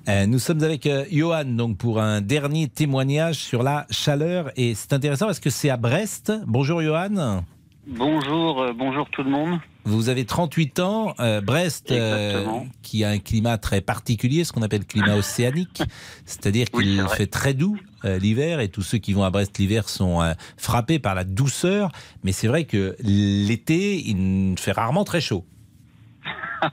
Euh, 0.09 0.25
nous 0.25 0.39
sommes 0.39 0.63
avec 0.63 0.87
euh, 0.87 1.05
Johan 1.11 1.45
donc 1.45 1.77
pour 1.77 2.01
un 2.01 2.21
dernier 2.21 2.67
témoignage 2.67 3.35
sur 3.35 3.61
la 3.63 3.85
chaleur 3.91 4.51
et 4.55 4.73
c'est 4.75 4.93
intéressant 4.93 5.27
parce 5.27 5.39
que 5.39 5.51
c'est 5.51 5.69
à 5.69 5.77
Brest. 5.77 6.33
Bonjour 6.47 6.81
Johan. 6.81 7.43
Bonjour, 7.87 8.61
euh, 8.61 8.73
bonjour 8.77 9.07
tout 9.11 9.23
le 9.23 9.29
monde. 9.29 9.59
Vous 9.87 10.09
avez 10.09 10.25
38 10.25 10.81
ans, 10.81 11.13
euh, 11.21 11.39
Brest, 11.39 11.91
euh, 11.91 12.45
qui 12.83 13.05
a 13.05 13.09
un 13.09 13.19
climat 13.19 13.57
très 13.57 13.79
particulier, 13.79 14.43
ce 14.43 14.51
qu'on 14.51 14.61
appelle 14.61 14.85
climat 14.85 15.15
océanique, 15.15 15.81
c'est-à-dire 16.25 16.69
qu'il 16.69 17.01
Oui, 17.01 17.09
fait 17.15 17.27
très 17.27 17.53
doux 17.53 17.77
euh, 18.03 18.19
l'hiver 18.19 18.59
et 18.59 18.67
tous 18.67 18.81
ceux 18.81 18.97
qui 18.97 19.13
vont 19.13 19.23
à 19.23 19.29
Brest 19.29 19.57
l'hiver 19.57 19.87
sont 19.87 20.19
frappés 20.57 20.99
par 20.99 21.15
la 21.15 21.23
douceur, 21.23 21.93
mais 22.23 22.33
c'est 22.33 22.47
vrai 22.47 22.65
que 22.65 22.97
l'été, 22.99 23.95
il 24.05 24.55
fait 24.59 24.73
rarement 24.73 25.05
très 25.05 25.21
chaud. 25.21 25.45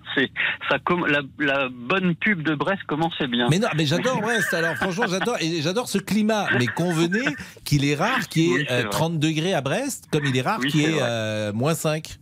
Ça 0.68 0.78
la, 1.06 1.20
la 1.38 1.68
bonne 1.68 2.16
pub 2.16 2.42
de 2.42 2.56
Brest 2.56 2.82
commençait 2.88 3.28
bien. 3.28 3.46
Mais 3.48 3.60
non, 3.60 3.68
mais 3.76 3.86
j'adore 3.86 4.20
Brest. 4.22 4.52
Alors 4.54 4.74
franchement, 4.74 5.04
j'adore 5.08 5.36
et 5.40 5.62
j'adore 5.62 5.88
ce 5.88 5.98
climat. 5.98 6.46
Mais 6.58 6.66
convenez 6.66 7.26
qu'il 7.64 7.84
est 7.84 7.94
rare 7.94 8.28
qu'il 8.28 8.42
y 8.42 8.46
ait 8.46 8.54
Oui, 8.54 8.64
c'est 8.66 8.74
euh, 8.74 8.80
vrai. 8.80 8.90
30 8.90 9.18
degrés 9.18 9.54
à 9.54 9.60
Brest, 9.60 10.08
comme 10.10 10.24
il 10.24 10.36
est 10.36 10.42
rare 10.42 10.58
Oui, 10.60 10.70
qu'il 10.70 10.80
y 10.80 10.84
ait 10.84 11.52
moins 11.52 11.74
5. 11.74 12.18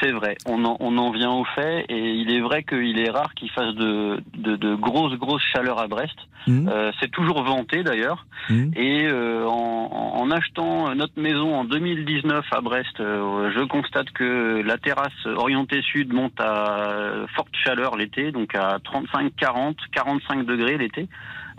C'est 0.00 0.12
vrai, 0.12 0.36
on 0.46 0.64
en, 0.64 0.76
on 0.80 0.96
en 0.98 1.10
vient 1.10 1.30
au 1.32 1.44
fait, 1.44 1.84
et 1.88 2.10
il 2.12 2.30
est 2.32 2.40
vrai 2.40 2.62
qu'il 2.62 3.00
est 3.00 3.10
rare 3.10 3.32
qu'il 3.34 3.50
fasse 3.50 3.74
de, 3.74 4.20
de, 4.36 4.56
de 4.56 4.74
grosses, 4.74 5.16
grosses 5.18 5.42
chaleurs 5.52 5.80
à 5.80 5.86
Brest. 5.88 6.16
Mmh. 6.46 6.68
Euh, 6.68 6.92
c'est 7.00 7.10
toujours 7.10 7.42
vanté 7.42 7.82
d'ailleurs. 7.82 8.26
Mmh. 8.48 8.70
Et 8.76 9.06
euh, 9.06 9.46
en, 9.46 10.12
en 10.20 10.30
achetant 10.30 10.94
notre 10.94 11.20
maison 11.20 11.54
en 11.54 11.64
2019 11.64 12.44
à 12.52 12.60
Brest, 12.60 13.00
euh, 13.00 13.50
je 13.56 13.64
constate 13.64 14.10
que 14.10 14.62
la 14.64 14.78
terrasse 14.78 15.26
orientée 15.26 15.82
sud 15.82 16.12
monte 16.12 16.38
à 16.38 17.26
forte 17.34 17.54
chaleur 17.64 17.96
l'été, 17.96 18.30
donc 18.30 18.54
à 18.54 18.78
35, 18.84 19.32
40, 19.36 19.76
45 19.92 20.44
degrés 20.46 20.78
l'été, 20.78 21.08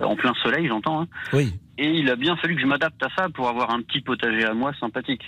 en 0.02 0.16
plein 0.16 0.34
soleil 0.44 0.68
j'entends. 0.68 1.02
hein. 1.02 1.08
Oui. 1.34 1.54
Et 1.78 1.90
il 1.92 2.10
a 2.10 2.16
bien 2.16 2.36
fallu 2.38 2.56
que 2.56 2.62
je 2.62 2.68
m'adapte 2.68 3.02
à 3.04 3.10
ça 3.18 3.30
pour 3.30 3.48
avoir 3.48 3.72
un 3.72 3.82
petit 3.82 4.02
potager 4.02 4.46
à 4.46 4.54
moi 4.54 4.72
sympathique. 4.80 5.24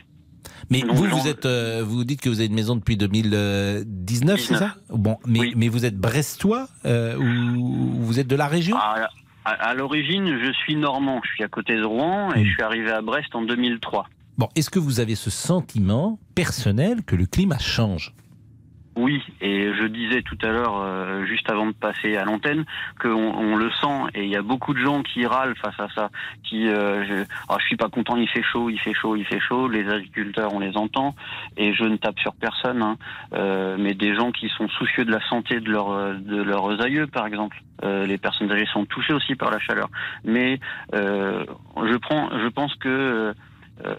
Mais 0.69 0.81
vous, 0.87 1.05
vous 1.05 1.27
êtes, 1.27 1.45
euh, 1.45 1.83
vous 1.85 2.03
dites 2.03 2.21
que 2.21 2.29
vous 2.29 2.39
avez 2.39 2.47
une 2.47 2.53
maison 2.55 2.75
depuis 2.75 2.97
2019, 2.97 3.79
c'est 3.79 3.85
19. 3.85 4.39
ça 4.41 4.75
Bon, 4.89 5.17
mais, 5.25 5.51
mais 5.55 5.67
vous 5.67 5.85
êtes 5.85 5.97
brestois 5.97 6.67
euh, 6.85 7.15
ou 7.17 8.01
vous 8.01 8.19
êtes 8.19 8.27
de 8.27 8.35
la 8.35 8.47
région 8.47 8.77
À, 8.77 9.09
à- 9.45 9.49
à 9.49 9.73
l'origine, 9.73 10.37
je 10.45 10.51
suis 10.53 10.75
normand, 10.75 11.19
je 11.25 11.31
suis 11.33 11.43
à 11.43 11.47
côté 11.47 11.75
de 11.75 11.83
Rouen 11.83 12.31
et 12.35 12.45
je 12.45 12.51
suis 12.51 12.61
arrivé 12.61 12.91
à 12.91 13.01
Brest 13.01 13.33
en 13.33 13.41
2003. 13.41 14.07
Bon, 14.37 14.47
est-ce 14.55 14.69
que 14.69 14.79
vous 14.79 14.99
avez 14.99 15.15
ce 15.15 15.29
sentiment 15.29 16.19
personnel 16.35 17.03
que 17.03 17.15
le 17.15 17.25
climat 17.25 17.57
change 17.59 18.13
Oui, 18.95 19.23
et 19.39 19.73
je 19.73 19.85
disais 19.85 20.21
tout 20.21 20.37
à 20.41 20.47
l'heure, 20.47 20.77
euh, 20.77 21.25
juste 21.25 21.49
avant 21.49 21.65
de 21.65 21.71
passer 21.71 22.17
à 22.17 22.25
l'antenne, 22.25 22.65
qu'on 22.99 23.09
on 23.09 23.55
le 23.55 23.71
sent 23.71 24.11
et 24.13 24.23
il 24.23 24.29
y 24.29 24.35
a 24.35 24.41
beaucoup 24.41 24.73
de 24.73 24.79
gens 24.79 25.01
qui 25.01 25.25
râlent 25.25 25.55
face 25.55 25.79
à 25.79 25.87
ça, 25.95 26.09
qui, 26.43 26.67
euh, 26.67 27.05
je, 27.05 27.23
ah, 27.47 27.55
je 27.59 27.65
suis 27.67 27.77
pas 27.77 27.87
content, 27.87 28.17
il 28.17 28.27
fait 28.27 28.43
chaud, 28.43 28.69
il 28.69 28.79
fait 28.79 28.93
chaud, 28.93 29.15
il 29.15 29.25
fait 29.25 29.39
chaud. 29.39 29.69
Les 29.69 29.87
agriculteurs, 29.89 30.53
on 30.53 30.59
les 30.59 30.75
entend 30.75 31.15
et 31.55 31.73
je 31.73 31.85
ne 31.85 31.95
tape 31.95 32.19
sur 32.19 32.33
personne, 32.35 32.81
hein, 32.81 32.97
euh, 33.33 33.77
mais 33.79 33.93
des 33.93 34.13
gens 34.13 34.31
qui 34.31 34.49
sont 34.49 34.67
soucieux 34.67 35.05
de 35.05 35.11
la 35.11 35.25
santé 35.29 35.61
de, 35.61 35.71
leur, 35.71 36.15
de 36.15 36.41
leurs 36.41 36.81
aïeux, 36.81 37.07
par 37.07 37.25
exemple. 37.25 37.61
Euh, 37.83 38.05
les 38.05 38.17
personnes 38.17 38.51
âgées 38.51 38.67
sont 38.71 38.85
touchées 38.85 39.13
aussi 39.13 39.35
par 39.35 39.49
la 39.49 39.59
chaleur, 39.59 39.89
mais 40.23 40.59
euh, 40.93 41.45
je 41.77 41.97
prends, 41.97 42.29
je 42.29 42.47
pense 42.49 42.75
que 42.75 43.33
euh, 43.85 43.95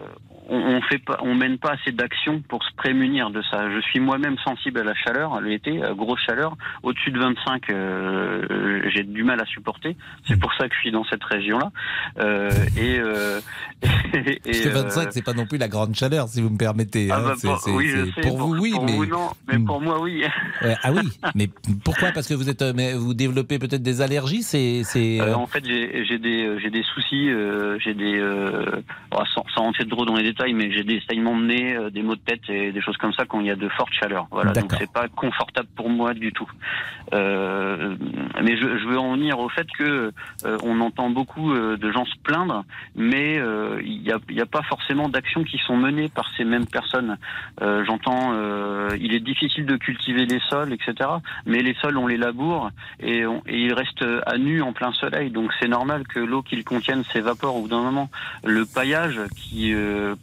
on, 0.55 0.81
fait 0.81 0.97
pas, 0.99 1.17
on 1.21 1.35
mène 1.35 1.57
pas 1.57 1.71
assez 1.71 1.91
d'actions 1.91 2.41
pour 2.47 2.63
se 2.63 2.73
prémunir 2.75 3.29
de 3.29 3.41
ça. 3.51 3.69
Je 3.71 3.79
suis 3.81 3.99
moi-même 3.99 4.37
sensible 4.39 4.79
à 4.79 4.83
la 4.83 4.93
chaleur, 4.95 5.33
à 5.35 5.41
l'été, 5.41 5.83
à 5.83 5.93
grosse 5.93 6.19
chaleur. 6.25 6.55
Au-dessus 6.83 7.11
de 7.11 7.19
25, 7.19 7.69
euh, 7.69 8.81
j'ai 8.93 9.03
du 9.03 9.23
mal 9.23 9.39
à 9.41 9.45
supporter. 9.45 9.95
C'est 10.27 10.39
pour 10.39 10.53
ça 10.55 10.67
que 10.67 10.75
je 10.75 10.79
suis 10.79 10.91
dans 10.91 11.03
cette 11.05 11.23
région-là. 11.23 11.71
Euh, 12.19 12.49
et, 12.77 12.99
euh, 12.99 13.39
et, 14.13 14.39
Parce 14.43 14.59
que 14.61 14.69
25, 14.69 15.07
c'est 15.11 15.23
pas 15.25 15.33
non 15.33 15.45
plus 15.45 15.57
la 15.57 15.67
grande 15.67 15.95
chaleur, 15.95 16.27
si 16.27 16.41
vous 16.41 16.49
me 16.49 16.57
permettez. 16.57 17.07
Ah 17.11 17.17
hein. 17.17 17.23
bah, 17.25 17.33
pour- 17.41 17.59
c'est- 17.59 17.71
oui, 17.71 17.87
je 17.87 18.05
c'est- 18.05 18.11
sais, 18.15 18.21
pour 18.21 18.37
vous, 18.37 18.55
oui, 18.59 18.71
pour 18.71 18.85
mais. 18.85 18.93
vous, 18.95 19.05
non, 19.05 19.29
mais 19.47 19.59
pour 19.59 19.81
moi, 19.81 19.99
oui. 20.01 20.23
Ah 20.83 20.91
oui, 20.91 21.09
mais 21.35 21.47
pourquoi? 21.83 22.11
Parce 22.11 22.27
que 22.27 22.33
vous 22.33 22.49
êtes, 22.49 22.61
euh, 22.61 22.73
mais 22.75 22.93
vous 22.93 23.13
développez 23.13 23.59
peut-être 23.59 23.81
des 23.83 24.01
allergies, 24.01 24.43
c'est, 24.43 24.81
c'est. 24.83 25.19
Euh, 25.21 25.27
euh, 25.27 25.33
en 25.35 25.47
fait, 25.47 25.63
j'ai 25.65 26.17
des, 26.17 26.45
euh, 26.45 26.59
j'ai 26.59 26.69
des 26.69 26.83
soucis, 26.83 27.29
euh, 27.29 27.77
j'ai 27.79 27.93
des, 27.93 28.17
euh, 28.19 28.65
oh, 29.15 29.21
sans, 29.33 29.45
sans 29.55 29.61
rentrer 29.63 29.87
trop 29.87 30.05
dans 30.05 30.15
les 30.15 30.23
détails, 30.23 30.42
mais 30.51 30.71
j'ai 30.71 30.83
des 30.83 31.01
saignements 31.07 31.37
de 31.39 31.45
nez, 31.45 31.75
euh, 31.75 31.89
des 31.89 32.01
maux 32.01 32.15
de 32.15 32.21
tête 32.21 32.41
et 32.49 32.71
des 32.73 32.81
choses 32.81 32.97
comme 32.97 33.13
ça 33.13 33.23
quand 33.25 33.39
il 33.39 33.45
y 33.45 33.51
a 33.51 33.55
de 33.55 33.69
fortes 33.69 33.93
chaleurs. 33.93 34.27
Voilà, 34.31 34.51
donc 34.61 34.71
c'est 34.79 34.91
pas 34.91 35.07
confortable 35.07 35.69
pour 35.75 35.89
moi 35.89 36.13
du 36.13 36.33
tout. 36.33 36.49
Euh, 37.13 37.95
mais 38.41 38.57
je, 38.57 38.77
je 38.77 38.85
veux 38.87 38.97
en 38.97 39.13
venir 39.13 39.39
au 39.39 39.49
fait 39.49 39.67
que 39.77 40.11
euh, 40.45 40.57
on 40.63 40.81
entend 40.81 41.09
beaucoup 41.09 41.53
euh, 41.53 41.77
de 41.77 41.91
gens 41.91 42.05
se 42.05 42.15
plaindre, 42.23 42.63
mais 42.95 43.37
euh, 43.37 43.79
il 43.85 44.01
n'y 44.01 44.11
a, 44.11 44.17
y 44.29 44.41
a 44.41 44.45
pas 44.45 44.63
forcément 44.63 45.09
d'actions 45.09 45.43
qui 45.43 45.57
sont 45.59 45.77
menées 45.77 46.09
par 46.09 46.29
ces 46.35 46.43
mêmes 46.43 46.65
personnes. 46.65 47.17
Euh, 47.61 47.83
J'entends, 47.85 48.31
euh, 48.33 48.89
il 48.99 49.13
est 49.13 49.19
difficile 49.19 49.65
de 49.65 49.75
cultiver 49.75 50.25
les 50.25 50.39
sols, 50.49 50.73
etc. 50.73 51.09
Mais 51.45 51.61
les 51.61 51.75
sols, 51.75 51.97
on 51.97 52.07
les 52.07 52.17
laboure 52.17 52.71
et, 52.99 53.25
on- 53.25 53.43
et 53.45 53.59
ils 53.65 53.73
restent 53.73 54.05
à 54.25 54.37
nu 54.37 54.61
en 54.61 54.73
plein 54.73 54.91
soleil. 54.93 55.29
Donc 55.29 55.51
c'est 55.59 55.67
normal 55.67 56.07
que 56.07 56.19
l'eau 56.19 56.41
qu'ils 56.41 56.63
contiennent 56.63 57.03
s'évapore 57.05 57.55
au 57.57 57.61
bout 57.63 57.67
d'un 57.67 57.81
moment. 57.81 58.09
Le 58.43 58.65
paillage, 58.65 59.19
qui, 59.35 59.73
euh, 59.73 60.15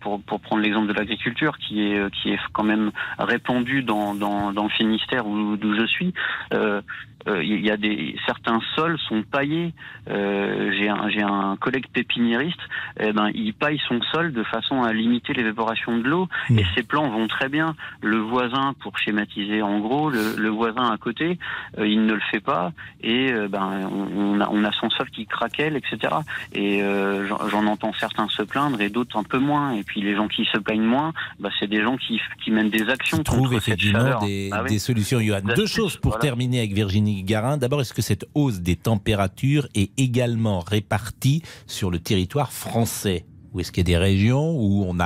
pour, 0.00 0.20
pour 0.22 0.40
prendre 0.40 0.62
l'exemple 0.62 0.88
de 0.88 0.92
l'agriculture, 0.92 1.56
qui 1.58 1.82
est, 1.82 2.10
qui 2.14 2.30
est 2.30 2.38
quand 2.52 2.62
même 2.64 2.90
répandu 3.18 3.82
dans, 3.82 4.14
dans, 4.14 4.52
dans 4.52 4.64
le 4.64 4.68
Finistère 4.70 5.26
où- 5.26 5.56
d'où 5.56 5.74
je 5.74 5.86
suis, 5.86 6.12
euh, 6.54 6.80
euh, 7.28 7.42
il 7.42 7.64
y 7.64 7.70
a 7.70 7.76
des 7.76 8.16
certains 8.26 8.60
sols 8.74 8.98
sont 9.08 9.22
paillés. 9.22 9.72
Euh, 10.08 10.72
j'ai 10.78 10.88
un 10.88 11.08
j'ai 11.10 11.22
un 11.22 11.56
collègue 11.60 11.86
pépiniériste, 11.92 12.60
eh 13.00 13.12
ben 13.12 13.30
il 13.34 13.52
paille 13.54 13.80
son 13.88 14.00
sol 14.12 14.32
de 14.32 14.42
façon 14.44 14.82
à 14.82 14.92
limiter 14.92 15.32
l'évaporation 15.32 15.98
de 15.98 16.04
l'eau 16.04 16.28
et 16.50 16.64
ces 16.74 16.82
plants 16.82 17.08
vont 17.08 17.26
très 17.28 17.48
bien. 17.48 17.74
Le 18.02 18.18
voisin, 18.18 18.74
pour 18.80 18.98
schématiser 18.98 19.62
en 19.62 19.80
gros, 19.80 20.10
le, 20.10 20.36
le 20.36 20.48
voisin 20.48 20.90
à 20.90 20.96
côté, 20.96 21.38
euh, 21.78 21.86
il 21.86 22.04
ne 22.06 22.14
le 22.14 22.20
fait 22.30 22.40
pas 22.40 22.72
et 23.02 23.32
euh, 23.32 23.48
ben 23.48 23.88
on, 23.90 24.36
on 24.36 24.40
a 24.40 24.48
on 24.50 24.64
a 24.64 24.72
son 24.72 24.90
sol 24.90 25.08
qui 25.10 25.26
craquelle, 25.26 25.76
etc. 25.76 26.14
Et 26.52 26.82
euh, 26.82 27.26
j'en 27.50 27.66
entends 27.66 27.92
certains 27.98 28.28
se 28.28 28.42
plaindre 28.42 28.80
et 28.80 28.88
d'autres 28.90 29.16
un 29.18 29.24
peu 29.24 29.38
moins. 29.38 29.72
Et 29.72 29.82
puis 29.82 30.00
les 30.00 30.14
gens 30.14 30.28
qui 30.28 30.44
se 30.52 30.58
plaignent 30.58 30.82
moins, 30.84 31.12
bah, 31.40 31.50
c'est 31.58 31.68
des 31.68 31.82
gens 31.82 31.96
qui 31.96 32.20
qui 32.42 32.50
mènent 32.50 32.70
des 32.70 32.88
actions 32.88 33.18
cette 33.18 33.52
effectivement 33.52 34.18
des, 34.20 34.50
Ah 34.52 34.62
oui. 34.62 34.70
des 34.70 34.78
solutions. 34.78 35.18
Des 35.18 35.54
Deux 35.54 35.66
choses 35.66 35.96
pour 35.96 36.12
voilà. 36.12 36.22
terminer 36.22 36.58
avec 36.60 36.72
Virginie 36.72 37.15
D'abord, 37.24 37.80
est-ce 37.80 37.94
que 37.94 38.02
cette 38.02 38.26
hausse 38.34 38.60
des 38.60 38.76
températures 38.76 39.68
est 39.74 39.90
également 39.98 40.60
répartie 40.60 41.42
sur 41.66 41.90
le 41.90 41.98
territoire 41.98 42.52
français? 42.52 43.24
Ou 43.52 43.60
est-ce 43.60 43.72
qu'il 43.72 43.88
y 43.88 43.92
a 43.92 43.92
des 43.92 43.96
régions 43.96 44.50
où 44.58 44.84
on 44.84 44.96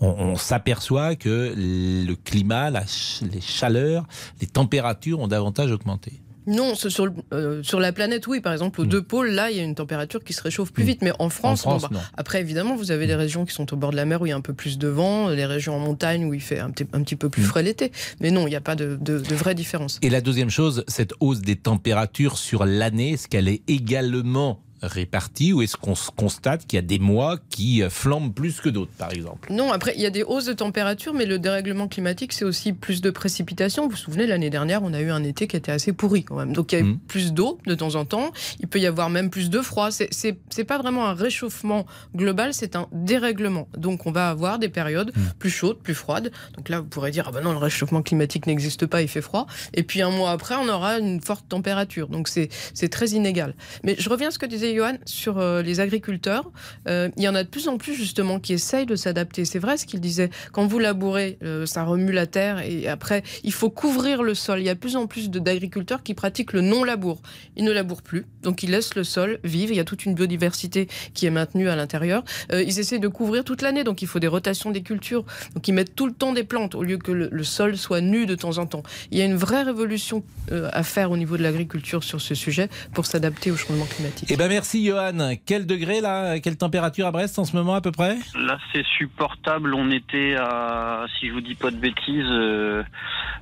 on, 0.00 0.36
s'aperçoit 0.36 1.16
que 1.16 1.54
le 1.56 2.14
climat, 2.14 2.70
les 2.70 3.40
chaleurs, 3.40 4.06
les 4.40 4.46
températures 4.46 5.20
ont 5.20 5.28
davantage 5.28 5.70
augmenté? 5.70 6.23
Non, 6.46 6.74
ce- 6.74 6.88
sur, 6.88 7.08
euh, 7.32 7.62
sur 7.62 7.80
la 7.80 7.92
planète, 7.92 8.26
oui. 8.26 8.40
Par 8.40 8.52
exemple, 8.52 8.80
aux 8.80 8.84
deux 8.84 9.02
pôles, 9.02 9.30
là, 9.30 9.50
il 9.50 9.56
y 9.56 9.60
a 9.60 9.62
une 9.62 9.74
température 9.74 10.22
qui 10.22 10.32
se 10.32 10.42
réchauffe 10.42 10.72
plus 10.72 10.84
vite. 10.84 11.02
Mais 11.02 11.12
en 11.18 11.30
France, 11.30 11.62
France, 11.62 11.82
bon, 11.82 11.88
bah, 11.92 12.00
après, 12.16 12.40
évidemment, 12.40 12.76
vous 12.76 12.90
avez 12.90 13.06
des 13.06 13.14
régions 13.14 13.44
qui 13.46 13.54
sont 13.54 13.72
au 13.72 13.76
bord 13.76 13.90
de 13.90 13.96
la 13.96 14.04
mer 14.04 14.20
où 14.22 14.26
il 14.26 14.30
y 14.30 14.32
a 14.32 14.36
un 14.36 14.40
peu 14.40 14.54
plus 14.54 14.78
de 14.78 14.88
vent, 14.88 15.28
les 15.28 15.46
régions 15.46 15.74
en 15.76 15.78
montagne 15.78 16.24
où 16.24 16.34
il 16.34 16.40
fait 16.40 16.58
un 16.58 16.70
petit, 16.70 16.86
un 16.92 17.02
petit 17.02 17.16
peu 17.16 17.28
plus 17.30 17.42
frais 17.42 17.62
l'été. 17.62 17.92
Mais 18.20 18.30
non, 18.30 18.46
il 18.46 18.50
n'y 18.50 18.56
a 18.56 18.60
pas 18.60 18.74
de, 18.76 18.96
de, 19.00 19.18
de 19.18 19.34
vraie 19.34 19.54
différence. 19.54 19.98
Et 20.02 20.10
la 20.10 20.20
deuxième 20.20 20.50
chose, 20.50 20.84
cette 20.88 21.14
hausse 21.20 21.40
des 21.40 21.56
températures 21.56 22.36
sur 22.38 22.64
l'année, 22.66 23.12
est-ce 23.12 23.28
qu'elle 23.28 23.48
est 23.48 23.62
également 23.68 24.60
répartie 24.86 25.52
ou 25.52 25.62
est-ce 25.62 25.76
qu'on 25.76 25.94
constate 26.16 26.66
qu'il 26.66 26.76
y 26.76 26.78
a 26.78 26.82
des 26.82 26.98
mois 26.98 27.38
qui 27.50 27.82
euh, 27.82 27.90
flambent 27.90 28.32
plus 28.34 28.60
que 28.60 28.68
d'autres, 28.68 28.92
par 28.98 29.12
exemple? 29.12 29.52
Non, 29.52 29.72
après, 29.72 29.92
il 29.96 30.02
y 30.02 30.06
a 30.06 30.10
des 30.10 30.22
hausses 30.22 30.46
de 30.46 30.52
température, 30.52 31.14
mais 31.14 31.26
le 31.26 31.38
dérèglement 31.38 31.88
climatique, 31.88 32.32
c'est 32.32 32.44
aussi 32.44 32.72
plus 32.72 33.00
de 33.00 33.10
précipitations. 33.10 33.84
Vous 33.84 33.90
vous 33.90 33.96
souvenez, 33.96 34.26
l'année 34.26 34.50
dernière, 34.50 34.82
on 34.82 34.92
a 34.94 35.00
eu 35.00 35.10
un 35.10 35.22
été 35.24 35.46
qui 35.46 35.56
était 35.56 35.72
assez 35.72 35.92
pourri 35.92 36.24
quand 36.24 36.36
même. 36.36 36.52
Donc, 36.52 36.72
il 36.72 36.78
y 36.78 36.82
a 36.82 36.84
eu 36.84 36.96
plus 37.08 37.32
d'eau 37.32 37.58
de 37.66 37.74
temps 37.74 37.94
en 37.94 38.04
temps. 38.04 38.30
Il 38.60 38.68
peut 38.68 38.78
y 38.80 38.86
avoir 38.86 39.10
même 39.10 39.30
plus 39.30 39.50
de 39.50 39.60
froid. 39.60 39.90
C'est- 39.90 40.34
pas 40.64 40.78
vraiment 40.78 41.06
un 41.06 41.14
réchauffement 41.14 41.84
global, 42.16 42.54
c'est 42.54 42.74
un 42.74 42.86
dérèglement. 42.92 43.68
Donc, 43.76 44.06
on 44.06 44.12
va 44.12 44.30
avoir 44.30 44.58
des 44.58 44.68
périodes 44.70 45.12
plus 45.38 45.50
chaudes, 45.50 45.78
plus 45.78 45.94
froides. 45.94 46.32
Donc 46.56 46.68
là, 46.70 46.80
vous 46.80 46.86
pourrez 46.86 47.10
dire, 47.10 47.26
ah 47.28 47.32
ben 47.32 47.42
non, 47.42 47.52
le 47.52 47.58
réchauffement 47.58 48.02
climatique 48.02 48.46
n'existe 48.46 48.86
pas, 48.86 49.02
il 49.02 49.08
fait 49.08 49.20
froid. 49.20 49.46
Et 49.74 49.82
puis, 49.82 50.00
un 50.00 50.10
mois 50.10 50.30
après, 50.30 50.54
on 50.54 50.68
aura 50.68 50.98
une 50.98 51.20
forte 51.20 51.46
température. 51.48 52.08
Donc, 52.08 52.28
c'est 52.28 52.48
c'est 52.72 52.88
très 52.88 53.08
inégal. 53.10 53.54
Mais 53.82 53.94
je 53.98 54.08
reviens 54.08 54.28
à 54.28 54.30
ce 54.30 54.38
que 54.38 54.46
disait 54.46 54.72
Johan 54.74 54.98
sur 55.04 55.38
euh, 55.38 55.62
les 55.62 55.80
agriculteurs. 55.80 56.50
Euh, 56.88 57.08
il 57.16 57.22
y 57.22 57.28
en 57.28 57.34
a 57.34 57.42
de 57.42 57.48
plus 57.48 57.68
en 57.68 57.78
plus, 57.78 57.94
justement, 57.94 58.40
qui 58.40 58.52
essayent 58.52 58.86
de 58.86 58.96
s'adapter. 58.96 59.44
C'est 59.44 59.58
vrai 59.58 59.76
ce 59.76 59.86
qu'il 59.86 60.00
disait. 60.00 60.30
Quand 60.52 60.66
vous 60.66 60.78
labourez, 60.78 61.38
euh, 61.42 61.66
ça 61.66 61.84
remue 61.84 62.12
la 62.12 62.26
terre 62.26 62.60
et 62.60 62.88
après, 62.88 63.22
il 63.42 63.52
faut 63.52 63.70
couvrir 63.70 64.22
le 64.22 64.34
sol. 64.34 64.60
Il 64.60 64.64
y 64.64 64.68
a 64.68 64.74
de 64.74 64.78
plus 64.78 64.96
en 64.96 65.06
plus 65.06 65.30
d'agriculteurs 65.30 66.02
qui 66.02 66.14
pratiquent 66.14 66.52
le 66.52 66.60
non-labour. 66.60 67.20
Ils 67.56 67.64
ne 67.64 67.72
labourent 67.72 68.02
plus, 68.02 68.26
donc 68.42 68.62
ils 68.62 68.70
laissent 68.70 68.94
le 68.94 69.04
sol 69.04 69.38
vivre. 69.44 69.72
Il 69.72 69.76
y 69.76 69.80
a 69.80 69.84
toute 69.84 70.04
une 70.04 70.14
biodiversité 70.14 70.88
qui 71.14 71.26
est 71.26 71.30
maintenue 71.30 71.68
à 71.68 71.76
l'intérieur. 71.76 72.24
Ils 72.52 72.78
essaient 72.78 72.98
de 72.98 73.08
couvrir 73.08 73.44
toute 73.44 73.62
l'année, 73.62 73.84
donc 73.84 74.02
il 74.02 74.08
faut 74.08 74.18
des 74.18 74.28
rotations 74.28 74.70
des 74.70 74.82
cultures. 74.82 75.24
Donc 75.54 75.66
ils 75.68 75.72
mettent 75.72 75.94
tout 75.94 76.06
le 76.06 76.12
temps 76.12 76.32
des 76.32 76.44
plantes 76.44 76.74
au 76.74 76.82
lieu 76.82 76.98
que 76.98 77.12
le, 77.12 77.44
sol 77.44 77.76
soit 77.76 78.00
nu 78.00 78.26
de 78.26 78.34
temps 78.34 78.58
en 78.58 78.66
temps. 78.66 78.82
Il 79.10 79.18
y 79.18 79.22
a 79.22 79.24
une 79.24 79.36
vraie 79.36 79.62
révolution 79.62 80.24
à 80.50 80.82
faire 80.82 81.10
au 81.10 81.16
niveau 81.16 81.36
de 81.36 81.42
l'agriculture 81.42 82.02
sur 82.02 82.20
ce 82.20 82.34
sujet 82.34 82.68
pour 82.92 83.06
s'adapter 83.06 83.50
au 83.50 83.56
changement 83.56 83.86
climatique. 83.86 84.28
Eh 84.30 84.36
ben 84.36 84.48
merci 84.48 84.63
Johan. 84.72 85.36
Quel 85.46 85.66
degré 85.66 86.00
là? 86.00 86.38
Quelle 86.40 86.56
température 86.56 87.06
à 87.06 87.10
Brest 87.12 87.38
en 87.38 87.44
ce 87.44 87.56
moment 87.56 87.74
à 87.74 87.80
peu 87.80 87.92
près? 87.92 88.16
Là, 88.34 88.58
c'est 88.72 88.84
supportable. 88.98 89.74
On 89.74 89.90
était 89.90 90.36
à, 90.38 91.06
si 91.18 91.28
je 91.28 91.32
vous 91.32 91.40
dis 91.40 91.54
pas 91.54 91.70
de 91.70 91.76
bêtises, 91.76 92.24
euh, 92.24 92.82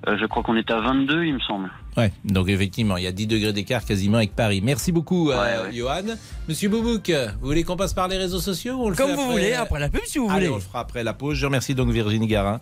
euh, 0.08 0.16
je 0.18 0.26
crois 0.26 0.42
qu'on 0.42 0.56
était 0.56 0.72
à 0.72 0.80
22, 0.80 1.24
il 1.24 1.34
me 1.34 1.40
semble. 1.40 1.70
Ouais, 1.96 2.10
donc 2.24 2.48
effectivement, 2.48 2.96
il 2.96 3.04
y 3.04 3.06
a 3.06 3.12
10 3.12 3.26
degrés 3.26 3.52
d'écart 3.52 3.84
quasiment 3.84 4.16
avec 4.16 4.34
Paris. 4.34 4.62
Merci 4.64 4.92
beaucoup, 4.92 5.30
euh, 5.30 5.70
Johan. 5.72 6.16
Monsieur 6.48 6.70
Boubouk, 6.70 7.10
vous 7.40 7.46
voulez 7.46 7.64
qu'on 7.64 7.76
passe 7.76 7.92
par 7.92 8.08
les 8.08 8.16
réseaux 8.16 8.40
sociaux 8.40 8.76
ou 8.76 8.84
on 8.86 8.88
le 8.88 8.96
Comme 8.96 9.10
fait 9.10 9.14
vous 9.16 9.20
après 9.22 9.32
voulez, 9.32 9.52
après 9.52 9.78
la 9.80 9.88
pub, 9.90 10.00
si 10.06 10.18
vous 10.18 10.26
Allez, 10.30 10.46
voulez. 10.46 10.48
on 10.48 10.54
le 10.56 10.60
fera 10.62 10.80
après 10.80 11.04
la 11.04 11.12
pause. 11.12 11.36
Je 11.36 11.44
remercie 11.44 11.74
donc 11.74 11.90
Virginie 11.90 12.26
Garin. 12.26 12.60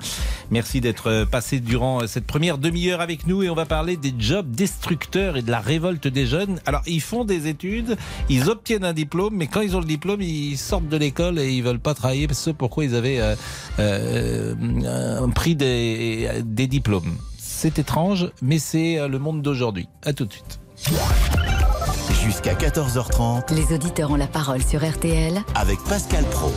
Merci 0.51 0.81
d'être 0.81 1.07
euh, 1.09 1.25
passée 1.27 1.61
durant 1.61 2.03
euh, 2.03 2.07
cette 2.09 2.27
première 2.27 2.59
demi-heure 2.59 3.01
avec 3.01 3.27
nous 3.29 3.45
et 3.45 3.49
on 3.51 3.55
va 3.55 3.66
parler 3.66 3.97
des 3.97 4.12
jobs 4.19 4.51
destructeurs 4.51 5.37
et 5.37 5.43
de 5.43 5.51
la 5.51 5.61
révolte 5.61 6.09
des 6.09 6.27
jeunes. 6.27 6.59
Alors, 6.66 6.83
ils 6.87 7.01
font 7.01 7.25
des 7.25 7.47
études, 7.47 7.97
ils 8.29 8.51
obtiennent 8.51 8.85
un 8.85 8.93
diplôme, 8.93 9.35
mais 9.37 9.47
quand 9.47 9.61
ils 9.61 9.77
ont 9.77 9.81
le 9.81 9.87
diplôme, 9.87 10.21
ils 10.23 10.59
sortent 10.59 10.88
de 10.88 10.97
l'école 10.97 11.38
et 11.38 11.53
ils 11.53 11.62
veulent 11.62 11.79
pas 11.79 11.95
travailler. 11.95 12.27
parce 12.27 12.45
que 12.45 12.51
pourquoi 12.51 12.85
ils 12.85 12.97
avaient 12.97 13.21
euh, 13.21 13.37
euh, 13.79 15.29
pris 15.29 15.55
des, 15.55 16.29
des 16.45 16.66
diplômes. 16.66 17.16
C'est 17.62 17.79
étrange, 17.79 18.31
mais 18.40 18.59
c'est 18.59 18.99
euh, 18.99 19.07
le 19.07 19.18
monde 19.18 19.42
d'aujourd'hui. 19.42 19.87
À 20.03 20.14
tout 20.14 20.25
de 20.25 20.33
suite. 20.33 20.61
Jusqu'à 22.25 22.55
14h30 22.55 23.55
Les 23.55 23.75
auditeurs 23.75 24.11
ont 24.11 24.16
la 24.16 24.29
parole 24.29 24.62
sur 24.62 24.83
RTL 24.83 25.42
avec 25.55 25.79
Pascal 25.81 26.25
Pro. 26.31 26.51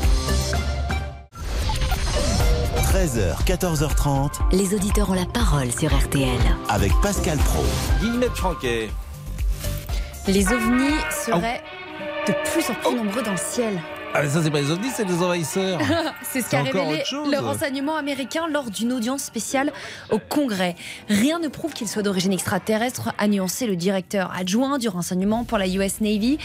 13h, 2.78 3.36
14h30 3.46 4.30
Les 4.54 4.74
auditeurs 4.74 5.10
ont 5.10 5.16
la 5.16 5.26
parole 5.26 5.74
sur 5.74 5.94
RTL. 5.94 6.40
avec 6.70 6.94
Pascal 7.02 7.38
Pro. 7.38 7.66
Guillemette 8.00 8.38
Franquet. 8.38 8.90
Les 10.30 10.48
ovnis 10.54 11.02
seraient 11.26 11.62
de 12.28 12.34
plus 12.50 12.70
en 12.70 12.76
plus 12.76 12.96
nombreux 12.96 13.24
dans 13.24 13.32
le 13.32 13.38
ciel. 13.38 13.78
Ah, 14.16 14.22
mais 14.22 14.30
ça, 14.30 14.44
c'est 14.44 14.52
pas 14.52 14.62
les 14.62 14.70
ovnis, 14.70 14.90
c'est 14.96 15.06
les 15.06 15.24
envahisseurs. 15.24 15.80
C'est 16.22 16.42
ce 16.42 16.50
qu'a 16.50 16.62
révélé 16.64 17.04
le 17.12 17.38
renseignement 17.40 17.96
américain 17.96 18.48
lors 18.48 18.70
d'une 18.70 18.92
audience 18.94 19.24
spéciale 19.24 19.72
au 20.12 20.20
Congrès. 20.20 20.76
Rien 21.10 21.40
ne 21.40 21.48
prouve 21.48 21.74
qu'il 21.74 21.88
soit 21.88 22.02
d'origine 22.02 22.34
extraterrestre, 22.34 23.14
a 23.18 23.28
nuancé 23.28 23.68
le 23.68 23.76
directeur 23.76 24.32
adjoint 24.36 24.78
du 24.78 24.88
renseignement 24.88 25.44
pour 25.44 25.58
la 25.58 25.68
US 25.68 26.02
Navy. 26.02 26.38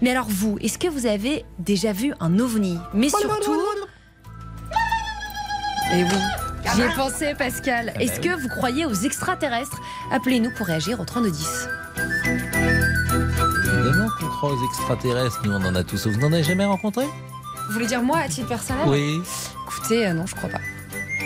Mais 0.00 0.10
alors 0.10 0.26
vous, 0.28 0.58
est-ce 0.60 0.78
que 0.78 0.88
vous 0.88 1.06
avez 1.06 1.44
déjà 1.58 1.92
vu 1.92 2.12
un 2.20 2.38
ovni? 2.38 2.78
Mais 2.94 3.08
surtout... 3.08 3.60
Et 5.92 6.04
oui, 6.04 6.10
j'y 6.74 6.82
ai 6.82 6.88
pensé 6.96 7.34
Pascal. 7.36 7.92
Bah 7.94 8.02
Est-ce 8.02 8.20
que 8.20 8.40
vous 8.40 8.48
croyez 8.48 8.86
aux 8.86 8.94
extraterrestres? 8.94 9.80
Appelez-nous 10.10 10.52
pour 10.56 10.66
réagir 10.66 11.00
au 11.00 11.04
3210. 11.04 11.68
Évidemment 13.92 14.10
qu'on 14.18 14.26
croit 14.28 14.52
aux 14.52 14.64
extraterrestres, 14.64 15.42
nous 15.44 15.52
on 15.52 15.64
en 15.66 15.74
a 15.74 15.84
tous. 15.84 16.06
Vous 16.06 16.18
n'en 16.18 16.32
avez 16.32 16.42
jamais 16.42 16.64
rencontré? 16.64 17.04
Vous 17.04 17.74
voulez 17.74 17.86
dire 17.86 18.02
moi 18.02 18.18
à 18.18 18.28
titre 18.28 18.48
personnel? 18.48 18.84
Oui. 18.88 19.20
Écoutez, 19.66 20.06
euh, 20.06 20.14
non, 20.14 20.24
je 20.24 20.34
crois 20.34 20.48
pas. 20.48 20.60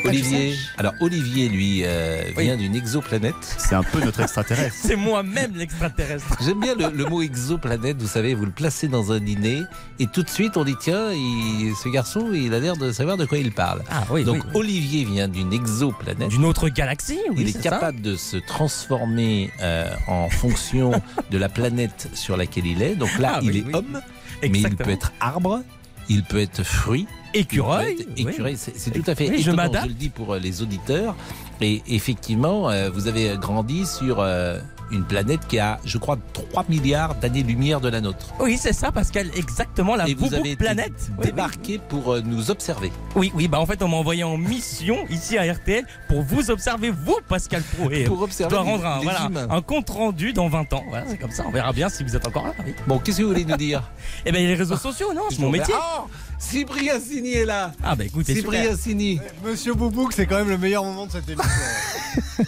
Olivier. 0.04 0.56
Alors 0.78 0.94
Olivier, 1.00 1.48
lui, 1.48 1.82
euh, 1.84 2.22
vient 2.36 2.56
d'une 2.56 2.74
exoplanète. 2.76 3.34
C'est 3.58 3.74
un 3.74 3.82
peu 3.82 4.00
notre 4.04 4.20
extraterrestre. 4.20 4.76
C'est 4.80 4.96
moi-même 4.96 5.52
l'extraterrestre. 5.56 6.26
J'aime 6.44 6.60
bien 6.60 6.74
le, 6.74 6.90
le 6.96 7.04
mot 7.06 7.22
exoplanète, 7.22 8.00
vous 8.00 8.08
savez, 8.08 8.34
vous 8.34 8.44
le 8.44 8.50
placez 8.52 8.88
dans 8.88 9.12
un 9.12 9.20
dîner 9.20 9.62
et 9.98 10.06
tout 10.06 10.22
de 10.22 10.28
suite 10.30 10.56
on 10.56 10.64
dit 10.64 10.76
tiens, 10.80 11.12
il- 11.12 11.74
ce 11.82 11.88
garçon, 11.88 12.30
il 12.32 12.52
a 12.54 12.58
l'air 12.60 12.76
de 12.76 12.92
savoir 12.92 13.16
de 13.16 13.24
quoi 13.24 13.38
il 13.38 13.52
parle. 13.52 13.82
Ah 13.90 14.04
oui, 14.10 14.24
Donc 14.24 14.42
oui. 14.44 14.50
Olivier 14.54 15.04
vient 15.04 15.28
d'une 15.28 15.52
exoplanète. 15.52 16.28
D'une 16.28 16.44
autre 16.44 16.68
galaxie, 16.68 17.18
oui, 17.30 17.36
Il 17.40 17.48
est 17.48 17.52
ça. 17.52 17.60
capable 17.70 18.00
de 18.00 18.16
se 18.16 18.36
transformer 18.36 19.50
euh, 19.62 19.90
en 20.06 20.28
fonction 20.28 20.92
de 21.30 21.38
la 21.38 21.48
planète 21.48 22.08
sur 22.14 22.36
laquelle 22.36 22.66
il 22.66 22.82
est. 22.82 22.94
Donc 22.94 23.18
là, 23.18 23.34
Ah 23.36 23.40
il 23.42 23.50
oui, 23.50 23.58
est 23.58 23.64
oui. 23.66 23.74
homme, 23.74 24.00
mais 24.42 24.48
il 24.48 24.56
Exactement. 24.56 24.84
peut 24.84 24.90
être 24.92 25.12
arbre, 25.20 25.62
il 26.08 26.22
peut 26.22 26.40
être 26.40 26.62
fruit. 26.62 27.06
Écureuil, 27.34 27.96
oui. 28.16 28.26
écureuil. 28.28 28.56
C'est 28.56 28.90
tout 28.90 29.02
à 29.10 29.14
fait 29.14 29.28
Oui, 29.28 29.36
je 29.36 29.50
étonnant, 29.50 29.56
m'adapte. 29.64 29.84
je 29.84 29.88
le 29.88 29.94
dis 29.94 30.08
pour 30.08 30.32
euh, 30.34 30.38
les 30.38 30.62
auditeurs. 30.62 31.14
Et 31.60 31.82
effectivement, 31.88 32.70
euh, 32.70 32.88
vous 32.90 33.08
avez 33.08 33.36
grandi 33.36 33.84
sur 33.86 34.20
euh, 34.20 34.58
une 34.90 35.04
planète 35.04 35.46
qui 35.48 35.58
a, 35.58 35.78
je 35.84 35.98
crois, 35.98 36.18
3 36.32 36.64
milliards 36.68 37.14
d'années-lumière 37.16 37.80
de 37.80 37.88
la 37.88 38.00
nôtre. 38.00 38.32
Oui, 38.40 38.58
c'est 38.60 38.72
ça, 38.72 38.92
Pascal, 38.92 39.30
exactement 39.36 39.96
la 39.96 40.08
Et 40.08 40.14
vous 40.14 40.34
avez 40.34 40.56
planète. 40.56 40.92
Oui, 41.10 41.14
oui. 41.18 41.26
débarqué 41.26 41.78
pour 41.78 42.14
euh, 42.14 42.22
nous 42.24 42.50
observer. 42.50 42.92
Oui, 43.14 43.32
oui, 43.34 43.48
bah 43.48 43.60
en 43.60 43.66
fait, 43.66 43.82
on 43.82 43.88
m'a 43.88 43.96
envoyé 43.96 44.24
en 44.24 44.36
mission 44.36 44.98
ici 45.08 45.38
à 45.38 45.52
RTL 45.52 45.84
pour 46.08 46.22
vous 46.22 46.50
observer, 46.50 46.90
vous, 46.90 47.18
Pascal 47.28 47.62
Pro. 47.62 47.90
Et, 47.90 48.04
Pour 48.06 48.22
observer 48.22 48.54
je 48.54 48.62
dois 48.62 48.64
rendre 48.64 48.86
un, 48.86 49.00
voilà, 49.00 49.60
compte 49.62 49.90
rendu 49.90 50.32
dans 50.32 50.48
20 50.48 50.72
ans. 50.72 50.84
Voilà, 50.88 51.06
c'est 51.08 51.18
comme 51.18 51.30
ça. 51.30 51.44
On 51.46 51.50
verra 51.50 51.72
bien 51.72 51.88
si 51.88 52.04
vous 52.04 52.14
êtes 52.14 52.26
encore 52.26 52.46
là. 52.46 52.54
Oui. 52.64 52.74
Bon, 52.86 52.98
qu'est-ce 52.98 53.18
que 53.18 53.22
vous 53.22 53.30
voulez 53.30 53.44
nous 53.44 53.56
dire? 53.56 53.82
Eh 54.24 54.32
bien, 54.32 54.40
les 54.40 54.54
réseaux 54.54 54.76
sociaux, 54.76 55.12
non, 55.12 55.22
c'est 55.30 55.40
mon 55.40 55.50
métier. 55.50 55.74
Ah, 55.76 56.04
Cyprien 56.38 57.00
Sini 57.00 57.32
est 57.32 57.44
là. 57.44 57.72
Ah, 57.82 57.96
bah 57.96 58.04
écoutez, 58.04 58.34
Cyprien. 58.34 58.76
Sini. 58.76 59.18
Monsieur 59.44 59.74
Boubouk, 59.74 60.12
c'est 60.12 60.26
quand 60.26 60.36
même 60.36 60.48
le 60.50 60.58
meilleur 60.58 60.84
moment 60.84 61.06
de 61.06 61.12
cette 61.12 61.28
émission. 61.28 61.50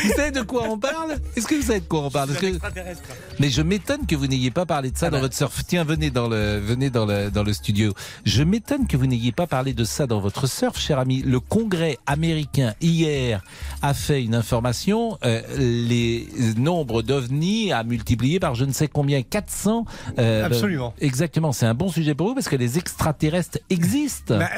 Vous 0.00 0.12
savez 0.14 0.30
de 0.30 0.42
quoi 0.42 0.64
on 0.68 0.78
parle? 0.78 1.16
Est-ce 1.36 1.46
que 1.46 1.54
vous 1.56 1.62
savez 1.62 1.80
de 1.80 1.84
quoi 1.86 2.02
on 2.04 2.10
parle? 2.10 2.28
Parce 2.28 2.40
que-. 2.40 2.58
Mais 3.38 3.50
je 3.50 3.62
m'étonne 3.62 4.06
que 4.06 4.14
vous 4.16 4.26
n'ayez 4.26 4.50
pas 4.50 4.66
parlé 4.66 4.90
de 4.90 4.96
ça 4.96 5.06
Ah 5.06 5.10
dans 5.10 5.16
bah. 5.18 5.22
votre 5.22 5.34
surf. 5.36 5.62
Tiens, 5.66 5.84
venez 5.84 6.10
dans 6.10 6.28
le, 6.28 6.58
venez 6.58 6.90
dans 6.90 7.06
le, 7.06 7.30
dans 7.30 7.42
le 7.42 7.52
studio. 7.52 7.92
Je 8.24 8.42
m'étonne 8.42 8.86
que 8.86 8.96
vous 8.96 9.06
n'ayez 9.06 9.32
pas 9.32 9.46
parlé 9.46 9.72
de 9.74 9.84
ça 9.84 10.06
dans 10.06 10.20
votre 10.20 10.46
surf, 10.46 10.78
cher 10.78 10.98
ami. 10.98 11.22
Le 11.22 11.40
Congrès 11.40 11.98
américain 12.06 12.74
hier 12.80 13.42
a 13.82 13.94
fait 13.94 14.22
une 14.22 14.34
information. 14.34 15.18
euh, 15.24 15.40
les 15.58 16.28
nombres 16.56 17.02
d'ovnis 17.02 17.72
a 17.72 17.82
multiplié 17.84 18.38
par 18.40 18.54
je 18.54 18.64
ne 18.64 18.72
sais 18.72 18.88
combien 18.88 19.22
400. 19.22 19.84
euh, 20.18 20.44
Absolument. 20.44 20.94
Exactement. 21.00 21.52
C'est 21.52 21.66
un 21.66 21.74
bon 21.74 21.88
sujet 21.90 22.14
pour 22.14 22.28
vous 22.28 22.34
parce 22.34 22.48
que 22.48 22.56
les 22.56 22.78
extraterrestres 22.88 23.58
existent. 23.70 24.38
Bah, 24.38 24.48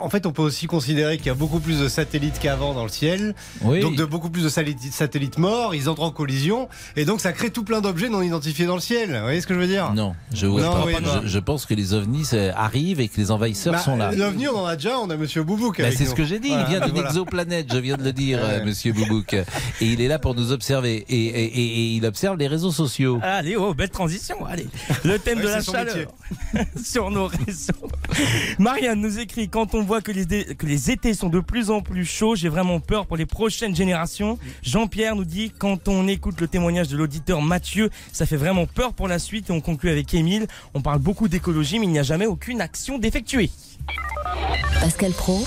en 0.00 0.10
fait, 0.10 0.26
on 0.26 0.32
peut 0.32 0.42
aussi 0.42 0.66
considérer 0.66 1.16
qu'il 1.16 1.26
y 1.26 1.30
a 1.30 1.34
beaucoup 1.34 1.60
plus 1.60 1.78
de 1.78 1.88
satellites 1.88 2.38
qu'avant 2.40 2.74
dans 2.74 2.82
le 2.82 2.88
ciel. 2.88 3.34
Oui. 3.62 3.80
Donc, 3.80 3.94
de 3.96 4.04
beaucoup 4.04 4.30
plus 4.30 4.42
de 4.42 4.48
satellites, 4.48 4.92
satellites 4.92 5.38
morts, 5.38 5.74
ils 5.74 5.88
entrent 5.88 6.02
en 6.02 6.10
collision. 6.10 6.68
Et 6.96 7.04
donc, 7.04 7.20
ça 7.20 7.32
crée 7.32 7.50
tout 7.50 7.62
plein 7.64 7.80
d'objets 7.80 8.08
non 8.08 8.20
identifiés 8.22 8.66
dans 8.66 8.74
le 8.74 8.80
ciel. 8.80 9.14
Vous 9.14 9.22
voyez 9.22 9.40
ce 9.40 9.46
que 9.46 9.54
je 9.54 9.60
veux 9.60 9.66
dire? 9.66 9.92
Non, 9.94 10.14
je 10.34 10.46
vois 10.46 10.62
Non, 10.62 10.72
pas. 10.72 10.84
oui, 10.86 10.94
je, 11.22 11.28
je 11.28 11.38
pense 11.38 11.66
que 11.66 11.74
les 11.74 11.94
ovnis 11.94 12.28
arrivent 12.56 13.00
et 13.00 13.08
que 13.08 13.16
les 13.16 13.30
envahisseurs 13.30 13.74
Bah, 13.74 13.78
sont 13.78 13.96
là. 13.96 14.10
L'OVNI, 14.12 14.48
on 14.48 14.58
en 14.58 14.66
a 14.66 14.76
déjà, 14.76 14.98
on 14.98 15.08
a 15.10 15.16
Monsieur 15.16 15.42
Boubouk. 15.44 15.80
Bah, 15.80 15.90
c'est 15.92 16.04
ce 16.06 16.14
que 16.14 16.24
j'ai 16.24 16.40
dit, 16.40 16.48
Voilà, 16.48 16.64
il 16.64 16.68
vient 16.70 16.80
d'une 16.80 16.94
voilà. 16.94 17.08
exoplanète, 17.10 17.72
je 17.72 17.78
viens 17.78 17.96
de 17.96 18.02
le 18.04 18.12
dire, 18.12 18.40
euh, 18.42 18.64
monsieur 18.64 18.92
Boubouk. 18.92 19.34
Et 19.34 19.44
il 19.80 20.00
est 20.00 20.08
là 20.08 20.18
pour 20.18 20.34
nous 20.34 20.52
observer. 20.52 21.04
Et, 21.08 21.14
et- 21.16 21.44
et- 21.44 21.78
et 21.78 21.92
il 21.96 22.04
observe 22.06 22.36
les 22.36 22.48
réseaux 22.48 22.72
sociaux. 22.72 23.18
Allez, 23.22 23.56
oh, 23.56 23.74
belle 23.74 23.90
transition. 23.90 24.44
Allez, 24.46 24.66
le 25.04 25.18
thème 25.18 25.38
Ouais, 25.38 25.44
de 25.44 25.48
la 25.48 25.62
chaleur 25.62 26.08
sur 26.84 27.10
nos 27.10 27.26
réseaux. 27.26 27.67
Marianne 28.58 29.00
nous 29.00 29.18
écrit 29.18 29.48
quand 29.48 29.74
on 29.74 29.82
voit 29.82 30.00
que 30.00 30.12
les, 30.12 30.90
étés 30.90 31.14
sont 31.14 31.28
de 31.28 31.40
plus 31.40 31.70
en 31.70 31.80
plus 31.80 32.04
chauds, 32.04 32.34
j'ai 32.34 32.48
vraiment 32.48 32.80
peur 32.80 33.06
pour 33.06 33.16
les 33.16 33.26
prochaines 33.26 33.74
générations. 33.74 34.38
Jean-Pierre 34.62 35.16
nous 35.16 35.24
dit 35.24 35.52
quand 35.56 35.88
on 35.88 36.08
écoute 36.08 36.40
le 36.40 36.48
témoignage 36.48 36.88
de 36.88 36.96
l'auditeur 36.96 37.42
Mathieu, 37.42 37.90
ça 38.12 38.26
fait 38.26 38.36
vraiment 38.36 38.66
peur 38.66 38.94
pour 38.94 39.08
la 39.08 39.18
suite. 39.18 39.50
Et 39.50 39.52
on 39.52 39.60
conclut 39.60 39.90
avec 39.90 40.12
Émile. 40.14 40.46
On 40.74 40.80
parle 40.80 40.98
beaucoup 40.98 41.28
d'écologie, 41.28 41.78
mais 41.78 41.86
il 41.86 41.92
n'y 41.92 41.98
a 41.98 42.04
jamais 42.04 42.26
aucune 42.26 42.60
action 42.60 42.98
d'effectuer. 42.98 43.50
Pascal 44.80 45.12
Pro, 45.12 45.44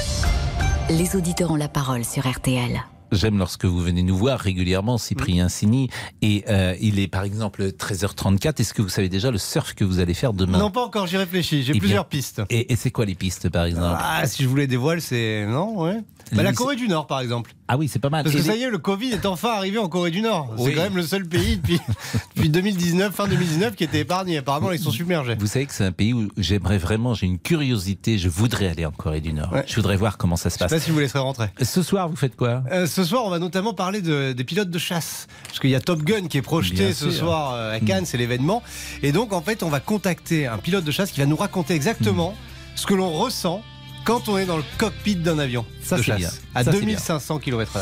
les 0.90 1.16
auditeurs 1.16 1.52
ont 1.52 1.56
la 1.56 1.70
parole 1.70 2.06
sur 2.06 2.30
RTL. 2.30 2.82
J'aime 3.12 3.38
lorsque 3.38 3.66
vous 3.66 3.80
venez 3.80 4.04
nous 4.04 4.16
voir 4.16 4.40
régulièrement, 4.40 4.98
Cyprien 4.98 5.50
Sini. 5.50 5.90
Et 6.22 6.44
euh, 6.50 6.76
il 6.80 7.00
est 7.00 7.08
par 7.08 7.24
exemple 7.24 7.64
13h34. 7.72 8.62
Est-ce 8.62 8.74
que 8.74 8.82
vous 8.82 8.90
savez 8.90 9.10
déjà 9.10 9.32
le 9.32 9.38
surf 9.38 9.74
que 9.74 9.84
vous 9.84 10.00
allez 10.00 10.14
faire 10.14 10.34
demain? 10.34 10.58
Non, 10.60 10.72
pas 10.72 10.84
encore, 10.86 11.08
j'y 11.08 11.18
réfléchis. 11.18 11.64
J'ai 11.64 11.74
Eh 11.76 11.80
plusieurs 11.80 12.06
bien, 12.06 12.10
pistes. 12.20 12.42
Et, 12.50 12.72
et 12.72 12.76
c'est 12.76 12.92
quoi 12.92 13.06
les 13.06 13.16
pistes 13.16 13.50
par 13.50 13.66
exemple? 13.66 13.98
Ah, 14.00 14.26
si 14.28 14.44
je 14.44 14.48
voulais 14.48 14.68
des 14.68 14.78
voiles, 14.78 15.02
c'est. 15.02 15.46
Non, 15.46 15.82
ouais. 15.82 16.00
Bah, 16.32 16.44
la 16.44 16.54
Corée 16.54 16.76
du 16.76 16.88
Nord, 16.88 17.08
par 17.08 17.20
exemple. 17.20 17.54
Ah 17.68 17.78
oui, 17.78 17.88
c'est 17.88 18.00
pas 18.00 18.10
mal. 18.10 18.24
Parce 18.24 18.36
que 18.36 18.42
ça 18.42 18.56
y 18.56 18.64
est, 18.64 18.70
le 18.70 18.78
Covid 18.78 19.12
est 19.12 19.26
enfin 19.26 19.50
arrivé 19.52 19.78
en 19.78 19.88
Corée 19.88 20.12
du 20.12 20.22
Nord. 20.22 20.54
Oui. 20.58 20.66
C'est 20.72 20.74
quand 20.76 20.84
même 20.84 20.96
le 20.96 21.04
seul 21.04 21.26
pays 21.28 21.58
depuis, 21.58 21.80
depuis 22.36 22.50
2019, 22.50 23.14
fin 23.14 23.28
2019, 23.28 23.76
qui 23.76 23.84
était 23.84 24.00
épargné. 24.00 24.38
Apparemment, 24.38 24.72
ils 24.72 24.80
sont 24.80 24.92
submergés. 24.92 25.36
Vous 25.40 25.48
savez 25.48 25.66
que 25.66 25.74
c'est 25.74 25.86
un 25.86 25.92
pays 25.92 26.14
où 26.14 26.30
j'aimerais 26.38 26.78
vraiment, 26.78 27.14
j'ai 27.14 27.28
une 27.28 27.40
curiosité, 27.40 28.18
je 28.18 28.30
voudrais 28.30 28.68
aller 28.68 28.86
en 28.86 28.92
Corée 28.92 29.22
du 29.22 29.34
Nord. 29.34 29.52
Ouais. 29.54 29.64
Je 29.68 29.76
voudrais 29.76 29.96
voir 29.98 30.18
comment 30.18 30.36
ça 30.36 30.50
se 30.50 30.56
Je 30.56 30.60
sais 30.60 30.66
passe. 30.66 30.72
pas 30.72 30.80
si 30.80 30.92
vous 30.92 31.00
laisserez 31.00 31.20
rentrer. 31.20 31.48
Ce 31.62 31.82
soir, 31.84 32.10
vous 32.10 32.16
faites 32.16 32.36
quoi? 32.36 32.64
Euh, 32.72 32.88
ce 32.88 33.04
soir, 33.04 33.24
on 33.26 33.30
va 33.30 33.40
notamment 33.40 33.74
parler 33.74 34.02
de- 34.02 34.34
des 34.34 34.44
pilotes 34.44 34.70
de 34.70 34.80
chasse. 34.80 35.28
Parce 35.48 35.60
qu'il 35.60 35.70
y 35.70 35.76
a 35.76 35.80
Top 35.82 36.02
Gun 36.04 36.28
qui 36.28 36.38
est 36.38 36.42
projeté 36.42 36.76
Bien 36.86 36.94
ce 36.94 37.10
sûr. 37.10 37.20
soir 37.26 37.54
euh, 37.54 37.76
à 37.76 37.80
Cannes, 37.80 38.06
c'est 38.06 38.18
l'événement. 38.18 38.62
Et 39.04 39.12
donc, 39.12 39.34
en 39.34 39.42
fait, 39.42 39.64
on 39.64 39.70
va 39.70 39.80
contacter 39.80 40.48
un 40.48 40.58
pilote 40.58 40.84
de 40.84 40.92
chasse 40.92 41.12
qui 41.12 41.20
va 41.22 41.26
nous 41.26 41.36
raconter 41.36 41.74
exactement 41.74 42.36
ce 42.76 42.86
que 42.86 42.94
l'on 42.94 43.12
ressent 43.12 43.62
quand 44.06 44.28
on 44.30 44.38
est 44.38 44.46
dans 44.46 44.58
le 44.58 44.64
cockpit 44.78 45.16
d'un 45.16 45.40
avion 45.40 45.66
Ça, 45.84 45.98
de 45.98 46.02
chasse 46.02 46.18
bien. 46.18 46.30
à 46.56 46.64
Ça, 46.64 46.72
c'est 46.72 46.80
2500 46.80 47.40
km/h. 47.40 47.82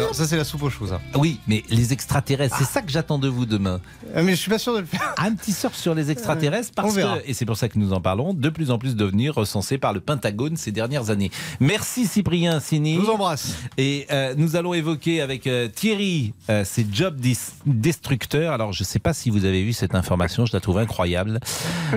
Non, 0.00 0.12
ça, 0.12 0.26
c'est 0.26 0.36
la 0.36 0.42
soupe 0.44 0.64
aux 0.64 0.70
choses. 0.70 0.92
hein. 0.92 1.00
Oui, 1.14 1.38
mais 1.46 1.62
les 1.70 1.92
extraterrestres, 1.92 2.56
c'est 2.58 2.64
ça 2.64 2.82
que 2.82 2.90
j'attends 2.90 3.18
de 3.18 3.28
vous 3.28 3.46
demain. 3.46 3.80
Euh, 4.16 4.22
Mais 4.24 4.32
je 4.32 4.36
suis 4.40 4.50
pas 4.50 4.58
sûr 4.58 4.74
de 4.74 4.80
le 4.80 4.86
faire. 4.86 5.14
Un 5.18 5.32
petit 5.34 5.52
surf 5.52 5.76
sur 5.76 5.94
les 5.94 6.10
extraterrestres 6.10 6.72
parce 6.74 6.96
que, 6.96 7.00
et 7.28 7.32
c'est 7.32 7.44
pour 7.46 7.56
ça 7.56 7.68
que 7.68 7.78
nous 7.78 7.92
en 7.92 8.00
parlons, 8.00 8.34
de 8.34 8.48
plus 8.48 8.72
en 8.72 8.78
plus 8.78 8.96
d'ovnis 8.96 9.28
recensés 9.28 9.78
par 9.78 9.92
le 9.92 10.00
Pentagone 10.00 10.56
ces 10.56 10.72
dernières 10.72 11.10
années. 11.10 11.30
Merci 11.60 12.06
Cyprien 12.06 12.58
Sini. 12.58 12.94
Je 12.96 13.00
vous 13.02 13.10
embrasse. 13.10 13.54
Et 13.78 14.06
euh, 14.10 14.34
nous 14.36 14.56
allons 14.56 14.74
évoquer 14.74 15.20
avec 15.20 15.46
euh, 15.46 15.68
Thierry 15.68 16.34
euh, 16.50 16.64
ces 16.64 16.84
jobs 16.90 17.16
dis- 17.20 17.38
destructeurs. 17.64 18.52
Alors 18.52 18.72
je 18.72 18.82
ne 18.82 18.86
sais 18.86 18.98
pas 18.98 19.14
si 19.14 19.30
vous 19.30 19.44
avez 19.44 19.62
vu 19.62 19.72
cette 19.72 19.94
information, 19.94 20.44
je 20.44 20.52
la 20.54 20.60
trouve 20.60 20.78
incroyable, 20.78 21.38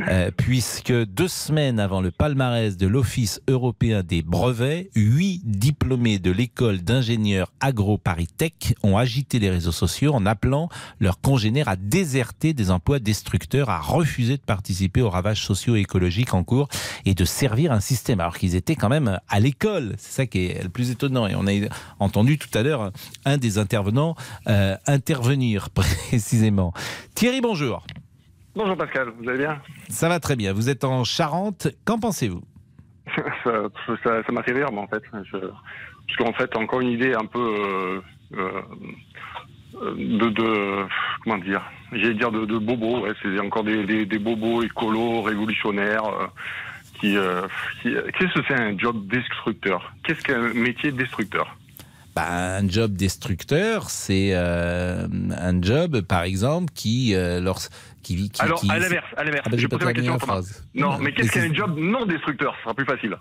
euh, 0.07 0.29
puisque 0.37 0.93
deux 0.93 1.27
semaines 1.27 1.79
avant 1.79 2.01
le 2.01 2.11
palmarès 2.11 2.77
de 2.77 2.85
l'Office 2.85 3.41
européen 3.47 4.03
des 4.03 4.21
brevets, 4.21 4.89
huit 4.95 5.41
diplômés 5.45 6.19
de 6.19 6.29
l'école 6.29 6.81
d'ingénieurs 6.81 7.51
agro 7.59 7.86
Paris 7.95 8.27
Tech 8.27 8.51
ont 8.83 8.97
agité 8.97 9.39
les 9.39 9.49
réseaux 9.49 9.71
sociaux 9.71 10.13
en 10.13 10.25
appelant 10.25 10.67
leurs 10.99 11.21
congénères 11.21 11.69
à 11.69 11.77
déserter 11.77 12.53
des 12.53 12.69
emplois 12.71 12.99
destructeurs, 12.99 13.69
à 13.69 13.79
refuser 13.79 14.35
de 14.35 14.41
participer 14.41 15.01
aux 15.01 15.09
ravages 15.09 15.45
sociaux 15.45 15.77
et 15.77 15.79
écologiques 15.79 16.33
en 16.33 16.43
cours 16.43 16.67
et 17.05 17.13
de 17.13 17.23
servir 17.23 17.71
un 17.71 17.79
système 17.79 18.19
alors 18.19 18.37
qu'ils 18.37 18.55
étaient 18.55 18.75
quand 18.75 18.89
même 18.89 19.19
à 19.29 19.39
l'école. 19.39 19.95
C'est 19.97 20.11
ça 20.11 20.25
qui 20.25 20.47
est 20.47 20.61
le 20.63 20.69
plus 20.69 20.91
étonnant. 20.91 21.27
Et 21.27 21.35
on 21.35 21.47
a 21.47 21.51
entendu 21.99 22.37
tout 22.37 22.49
à 22.53 22.63
l'heure 22.63 22.91
un 23.23 23.37
des 23.37 23.57
intervenants 23.57 24.15
euh, 24.49 24.75
intervenir 24.87 25.69
précisément. 25.73 26.73
Thierry, 27.15 27.39
bonjour. 27.39 27.85
Bonjour 28.55 28.75
Pascal, 28.75 29.09
vous 29.21 29.29
allez 29.29 29.37
bien? 29.37 29.61
Ça 29.87 30.09
va 30.09 30.19
très 30.19 30.35
bien. 30.35 30.51
Vous 30.51 30.67
êtes 30.67 30.83
en 30.83 31.03
Charente. 31.03 31.67
Qu'en 31.85 31.99
pensez-vous? 31.99 32.41
Ça 33.43 33.51
ça- 34.03 34.23
ça 34.25 34.31
m'a 34.33 34.43
fait 34.43 34.51
rire, 34.51 34.71
moi, 34.71 34.83
en 34.83 34.87
fait. 34.87 35.01
Je- 35.31 35.37
parce 36.07 36.17
qu'en 36.17 36.33
fait, 36.33 36.55
encore 36.55 36.81
une 36.81 36.89
idée 36.91 37.13
un 37.13 37.25
peu 37.25 37.39
euh, 37.39 38.01
euh, 38.37 38.61
de, 39.95 40.29
de- 40.29 40.85
comment 41.23 41.37
dire, 41.37 41.61
j'allais 41.91 42.13
dire 42.15 42.31
de, 42.31 42.45
de 42.45 42.57
bobos. 42.57 43.01
Ouais, 43.01 43.11
c'est 43.21 43.39
encore 43.39 43.63
des, 43.63 43.83
des, 43.85 44.05
des 44.05 44.19
bobos 44.19 44.63
écolos, 44.63 45.21
révolutionnaires. 45.21 46.05
euh, 46.05 46.27
qui, 46.99 47.15
euh, 47.15 47.41
qui- 47.83 47.93
qu'est-ce 48.17 48.33
que 48.33 48.45
c'est 48.47 48.59
un 48.59 48.75
job 48.77 49.05
destructeur? 49.07 49.93
Qu'est-ce 50.03 50.23
qu'un 50.23 50.51
métier 50.53 50.91
destructeur? 50.91 51.55
Bah, 52.17 52.57
un 52.57 52.67
job 52.67 52.95
destructeur, 52.95 53.91
c'est 53.91 54.31
euh, 54.33 55.07
un 55.37 55.61
job, 55.61 56.01
par 56.01 56.23
exemple, 56.23 56.73
qui, 56.73 57.13
euh, 57.13 57.39
lors, 57.39 57.61
qui, 58.01 58.31
qui, 58.31 58.41
Alors, 58.41 58.59
qui- 58.59 58.71
à 58.71 58.79
l'inverse, 58.79 59.05
à 59.15 59.23
l'inverse. 59.23 59.43
Ah 59.45 59.49
ben, 59.51 59.59
je 59.59 59.67
la 59.67 59.93
question 59.93 60.17
phrase. 60.17 60.63
Non, 60.73 60.97
mais 60.97 61.13
qu'est-ce 61.13 61.31
qu'un 61.31 61.53
job 61.53 61.75
non 61.77 62.07
destructeur 62.07 62.55
Ce 62.57 62.63
sera 62.63 62.73
plus 62.73 62.85
facile. 62.85 63.15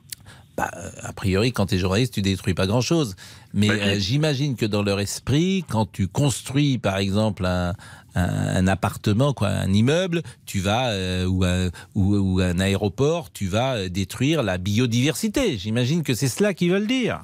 Bah, 0.56 0.70
a 1.02 1.12
priori, 1.12 1.52
quand 1.52 1.66
tu 1.66 1.74
es 1.74 1.78
journaliste, 1.78 2.14
tu 2.14 2.22
détruis 2.22 2.54
pas 2.54 2.66
grand-chose. 2.66 3.16
Mais 3.52 3.68
Bah, 3.68 3.74
euh, 3.74 3.96
j'imagine 3.98 4.56
que 4.56 4.64
dans 4.64 4.82
leur 4.82 4.98
esprit, 4.98 5.66
quand 5.68 5.84
tu 5.92 6.08
construis, 6.08 6.78
par 6.78 6.96
exemple, 6.96 7.44
un, 7.44 7.74
un, 8.14 8.56
un 8.56 8.66
appartement, 8.66 9.34
quoi, 9.34 9.48
un 9.48 9.74
immeuble, 9.74 10.22
tu 10.46 10.60
vas 10.60 10.88
euh, 10.92 11.26
ou, 11.26 11.44
un, 11.44 11.68
ou, 11.94 12.16
ou 12.16 12.40
un 12.40 12.58
aéroport, 12.60 13.30
tu 13.30 13.46
vas 13.46 13.74
euh, 13.74 13.88
détruire 13.90 14.42
la 14.42 14.56
biodiversité. 14.56 15.58
J'imagine 15.58 16.02
que 16.02 16.14
c'est 16.14 16.28
cela 16.28 16.54
qu'ils 16.54 16.70
veulent 16.70 16.86
dire. 16.86 17.20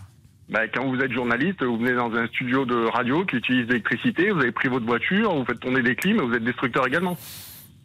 Bah, 0.52 0.68
quand 0.68 0.84
vous 0.86 0.98
êtes 1.00 1.12
journaliste, 1.12 1.62
vous 1.64 1.78
venez 1.78 1.94
dans 1.94 2.12
un 2.14 2.26
studio 2.28 2.64
de 2.66 2.86
radio 2.92 3.24
qui 3.24 3.36
utilise 3.36 3.66
l'électricité, 3.68 4.30
vous 4.30 4.40
avez 4.40 4.52
pris 4.52 4.68
votre 4.68 4.84
voiture, 4.86 5.34
vous 5.34 5.44
faites 5.46 5.60
tourner 5.60 5.82
des 5.82 5.94
clims, 5.96 6.20
vous 6.20 6.34
êtes 6.34 6.44
destructeur 6.44 6.86
également. 6.86 7.16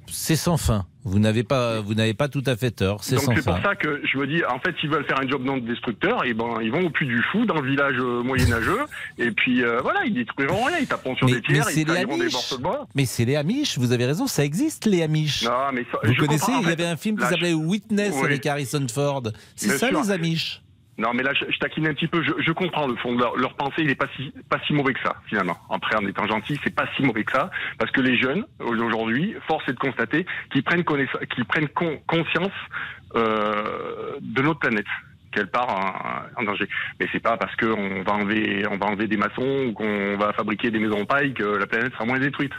c'est 0.08 0.36
sans 0.36 0.58
fin. 0.58 0.86
Vous 1.06 1.20
n'avez 1.20 1.44
pas, 1.44 1.80
vous 1.80 1.94
n'avez 1.94 2.14
pas 2.14 2.28
tout 2.28 2.44
à 2.46 2.58
fait 2.58 2.72
tort. 2.72 3.02
C'est 3.06 3.16
Donc 3.16 3.24
sans 3.24 3.36
c'est 3.36 3.42
fin. 3.42 3.54
pour 3.54 3.64
ça 3.64 3.76
que 3.76 4.02
je 4.06 4.18
me 4.18 4.28
dis, 4.28 4.44
en 4.44 4.60
fait, 4.60 4.76
s'ils 4.82 4.90
veulent 4.90 5.06
faire 5.06 5.22
un 5.22 5.28
job 5.30 5.42
non 5.46 5.58
destructeur, 5.58 6.26
et 6.26 6.34
ben 6.34 6.56
ils 6.62 6.70
vont 6.70 6.86
au 6.86 6.90
puits 6.90 7.08
du 7.08 7.22
fou 7.32 7.46
dans 7.46 7.62
le 7.62 7.70
village 7.70 7.96
euh, 7.98 8.22
moyenâgeux, 8.24 8.80
et 9.18 9.32
puis 9.32 9.64
euh, 9.64 9.80
voilà, 9.82 10.04
ils 10.06 10.14
détruiront 10.14 10.66
rien, 10.66 10.80
ils 10.82 10.88
taperont 10.88 11.16
sur 11.16 11.26
Mais- 11.28 11.36
des 11.36 11.42
tiers, 11.42 11.64
mais 11.66 11.72
c'est 11.72 11.82
ils 11.82 11.86
tailleront 11.88 12.18
des 12.18 12.24
morceaux 12.30 12.58
de 12.58 12.64
bois. 12.64 12.86
Mais 12.96 13.06
c'est 13.06 13.24
les 13.24 13.38
Amish, 13.38 13.78
vous 13.78 13.94
avez 13.94 14.06
raison, 14.06 14.28
ça 14.28 14.44
existe 14.44 14.86
les 14.86 15.02
Amish. 15.04 15.44
Non, 15.46 15.52
mais 15.74 15.86
ça- 15.90 16.00
vous 16.04 16.14
je 16.14 16.20
connaissez, 16.20 16.52
il 16.62 16.68
y 16.68 16.72
avait 16.74 16.86
un 16.86 16.98
film 16.98 17.18
qui 17.18 17.24
s'appelait 17.26 17.54
Witness 17.54 18.14
Oui. 18.18 18.26
avec 18.26 18.46
Harrison 18.46 18.86
Ford. 18.94 19.24
C'est 19.56 19.70
ça 19.78 19.88
sûr. 19.88 20.02
les 20.02 20.12
Amish? 20.12 20.62
Non, 20.98 21.12
mais 21.14 21.22
là, 21.24 21.32
je, 21.34 21.46
je 21.52 21.60
taquine 21.60 21.88
un 21.88 21.94
petit 21.94 22.08
peu. 22.08 22.24
Je, 22.24 22.32
je 22.40 22.52
comprends 22.52 22.88
le 22.88 22.96
fond 22.96 23.14
de 23.14 23.20
leur, 23.20 23.38
leur 23.38 23.54
pensée. 23.56 23.84
Il 23.84 23.90
est 23.92 23.96
pas 23.96 24.08
si 24.16 24.34
pas 24.50 24.60
si 24.66 24.74
mauvais 24.74 24.94
que 24.94 25.00
ça, 25.04 25.16
finalement. 25.28 25.58
Après, 25.70 25.96
en 25.96 26.06
étant 26.08 26.26
gentil, 26.28 26.60
c'est 26.64 26.74
pas 26.76 26.88
si 26.96 27.04
mauvais 27.04 27.24
que 27.24 27.32
ça, 27.34 27.52
parce 27.78 27.92
que 27.92 28.02
les 28.02 28.18
jeunes 28.18 28.46
aujourd'hui, 28.60 29.36
force 29.48 29.68
est 29.70 29.74
de 29.74 29.78
constater 29.80 30.26
qu'ils 30.52 30.64
prennent 30.64 30.84
connaissance, 30.84 31.22
qu'ils 31.34 31.46
prennent 31.46 31.70
con- 31.70 32.00
conscience 32.08 32.52
euh, 33.16 34.16
de 34.22 34.42
notre 34.42 34.60
planète 34.60 34.86
qu'elle 35.32 35.48
part 35.48 35.70
en, 35.70 36.42
en 36.42 36.44
danger. 36.46 36.68
Mais 37.00 37.08
c'est 37.12 37.20
pas 37.20 37.38
parce 37.38 37.56
qu'on 37.58 38.02
va 38.04 38.14
enlever, 38.14 38.66
on 38.72 38.78
va 38.78 38.88
enlever 38.88 39.08
des 39.08 39.18
maçons 39.18 39.66
ou 39.68 39.74
qu'on 39.74 40.18
va 40.18 40.34
fabriquer 40.34 40.72
des 40.72 40.80
maisons 40.80 41.02
en 41.02 41.06
paille 41.06 41.34
que 41.34 41.44
la 41.44 41.68
planète 41.68 41.94
sera 41.94 42.06
moins 42.06 42.20
détruite. 42.20 42.54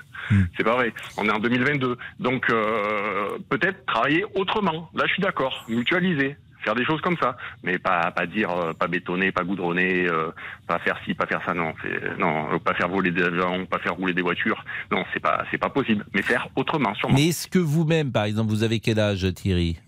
C'est 0.56 0.64
pas 0.64 0.74
vrai. 0.74 0.92
On 1.16 1.24
est 1.26 1.30
en 1.32 1.38
2022. 1.38 1.96
Donc 2.20 2.50
euh, 2.50 3.38
peut-être 3.48 3.84
travailler 3.86 4.24
autrement. 4.34 4.90
Là, 4.94 5.04
je 5.06 5.12
suis 5.14 5.22
d'accord. 5.22 5.64
Mutualiser. 5.68 6.36
Faire 6.64 6.74
des 6.74 6.84
choses 6.84 7.00
comme 7.00 7.16
ça, 7.20 7.36
mais 7.62 7.78
pas 7.78 8.10
pas 8.10 8.26
dire 8.26 8.50
euh, 8.50 8.72
pas 8.72 8.88
bétonner, 8.88 9.30
pas 9.32 9.44
goudronner, 9.44 10.06
euh, 10.08 10.30
pas 10.66 10.78
faire 10.80 10.98
ci, 11.04 11.14
pas 11.14 11.26
faire 11.26 11.40
ça, 11.46 11.54
non, 11.54 11.72
non, 12.18 12.58
pas 12.58 12.74
faire 12.74 12.88
voler 12.88 13.10
des 13.10 13.22
avions, 13.22 13.64
pas 13.66 13.78
faire 13.78 13.94
rouler 13.94 14.12
des 14.12 14.22
voitures, 14.22 14.62
non, 14.90 15.04
c'est 15.14 15.20
pas 15.20 15.44
c'est 15.50 15.58
pas 15.58 15.70
possible, 15.70 16.04
mais 16.14 16.22
faire 16.22 16.48
autrement, 16.56 16.94
sûrement. 16.94 17.14
Mais 17.14 17.28
est-ce 17.28 17.46
que 17.48 17.58
vous-même, 17.58 18.10
par 18.12 18.24
exemple, 18.24 18.50
vous 18.50 18.62
avez 18.64 18.80
quel 18.80 18.98
âge, 18.98 19.26
Thierry? 19.34 19.78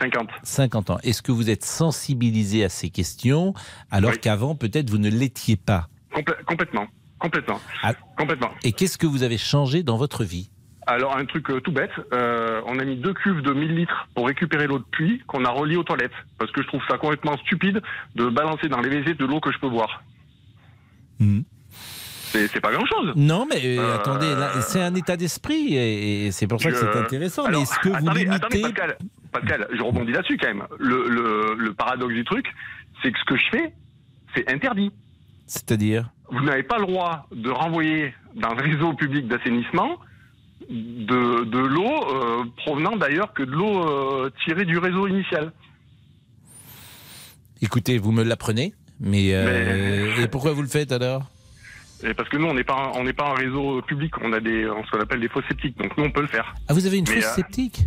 50. 0.00 0.30
50 0.42 0.90
ans. 0.90 0.98
Est-ce 1.02 1.20
que 1.22 1.30
vous 1.30 1.50
êtes 1.50 1.64
sensibilisé 1.64 2.64
à 2.64 2.68
ces 2.70 2.88
questions 2.90 3.52
alors 3.90 4.18
qu'avant, 4.18 4.54
peut-être, 4.54 4.88
vous 4.90 4.98
ne 4.98 5.10
l'étiez 5.10 5.56
pas? 5.56 5.88
Complè- 6.12 6.42
complètement, 6.44 6.86
complètement, 7.18 7.60
Ah. 7.82 7.92
complètement. 8.16 8.50
Et 8.64 8.72
qu'est-ce 8.72 8.96
que 8.98 9.06
vous 9.06 9.22
avez 9.22 9.38
changé 9.38 9.82
dans 9.82 9.96
votre 9.98 10.24
vie? 10.24 10.50
Alors 10.86 11.16
un 11.16 11.24
truc 11.26 11.48
euh, 11.50 11.60
tout 11.60 11.72
bête, 11.72 11.90
euh, 12.12 12.60
on 12.66 12.78
a 12.78 12.84
mis 12.84 12.96
deux 12.96 13.12
cuves 13.14 13.42
de 13.42 13.52
1000 13.52 13.76
litres 13.76 14.08
pour 14.14 14.26
récupérer 14.26 14.66
l'eau 14.66 14.78
de 14.78 14.84
pluie 14.90 15.22
qu'on 15.26 15.44
a 15.44 15.50
reliée 15.50 15.76
aux 15.76 15.84
toilettes, 15.84 16.10
parce 16.38 16.50
que 16.52 16.62
je 16.62 16.66
trouve 16.66 16.82
ça 16.88 16.96
complètement 16.98 17.36
stupide 17.38 17.82
de 18.16 18.26
balancer 18.28 18.68
dans 18.68 18.80
les 18.80 18.88
WC 18.88 19.14
de 19.14 19.26
l'eau 19.26 19.40
que 19.40 19.52
je 19.52 19.58
peux 19.58 19.68
boire. 19.68 20.02
C'est 22.32 22.46
c'est 22.48 22.60
pas 22.60 22.72
grand 22.72 22.86
chose. 22.86 23.12
Non, 23.16 23.46
mais 23.48 23.78
euh, 23.78 23.82
Euh, 23.82 23.94
attendez, 23.96 24.34
c'est 24.62 24.80
un 24.80 24.94
état 24.94 25.16
d'esprit 25.16 25.74
et, 25.76 26.26
et 26.26 26.30
c'est 26.30 26.46
pour 26.46 26.60
ça 26.60 26.70
que 26.70 26.76
c'est 26.76 26.96
intéressant. 26.96 27.44
Alors, 27.44 27.60
mais 27.60 27.62
est-ce 27.64 27.78
que 27.80 27.88
vous 27.88 27.94
attendez, 27.96 28.20
limitez 28.24 28.34
attendez, 28.36 28.62
Pascal, 28.62 28.96
Pascal, 29.32 29.68
je 29.72 29.82
rebondis 29.82 30.12
là-dessus 30.12 30.38
quand 30.38 30.48
même. 30.48 30.64
Le, 30.78 31.08
le, 31.08 31.54
le 31.58 31.74
paradoxe 31.74 32.14
du 32.14 32.24
truc, 32.24 32.46
c'est 33.02 33.10
que 33.12 33.18
ce 33.18 33.24
que 33.24 33.36
je 33.36 33.44
fais, 33.50 33.74
c'est 34.34 34.48
interdit. 34.50 34.92
C'est-à-dire? 35.46 36.10
Vous 36.30 36.40
n'avez 36.44 36.62
pas 36.62 36.78
le 36.78 36.86
droit 36.86 37.26
de 37.32 37.50
renvoyer 37.50 38.14
dans 38.36 38.54
le 38.54 38.62
réseau 38.62 38.92
public 38.94 39.26
d'assainissement 39.26 39.98
de, 40.70 41.44
de 41.44 41.58
l'eau 41.58 41.90
euh, 42.14 42.44
provenant 42.58 42.96
d'ailleurs 42.96 43.32
que 43.34 43.42
de 43.42 43.50
l'eau 43.50 43.84
euh, 43.88 44.30
tirée 44.44 44.64
du 44.64 44.78
réseau 44.78 45.06
initial. 45.08 45.52
Écoutez, 47.62 47.98
vous 47.98 48.12
me 48.12 48.22
l'apprenez, 48.22 48.72
mais, 49.00 49.34
euh, 49.34 50.22
et 50.22 50.28
pourquoi 50.28 50.52
vous 50.52 50.62
le 50.62 50.68
faites 50.68 50.92
alors? 50.92 51.24
Et 52.02 52.14
parce 52.14 52.28
que 52.30 52.38
nous, 52.38 52.46
on 52.46 52.54
n'est 52.54 52.64
pas, 52.64 52.92
on 52.94 53.04
n'est 53.04 53.12
pas 53.12 53.28
un 53.30 53.34
réseau 53.34 53.82
public, 53.82 54.14
on 54.22 54.32
a 54.32 54.40
des, 54.40 54.62
ce 54.86 54.90
qu'on 54.90 55.00
appelle 55.00 55.20
des 55.20 55.28
fosses 55.28 55.44
septiques, 55.48 55.76
donc 55.76 55.94
nous, 55.98 56.04
on 56.04 56.10
peut 56.10 56.22
le 56.22 56.26
faire. 56.28 56.54
Ah, 56.68 56.72
vous 56.72 56.86
avez 56.86 56.96
une 56.96 57.06
fosse 57.06 57.16
euh, 57.24 57.34
septique 57.34 57.80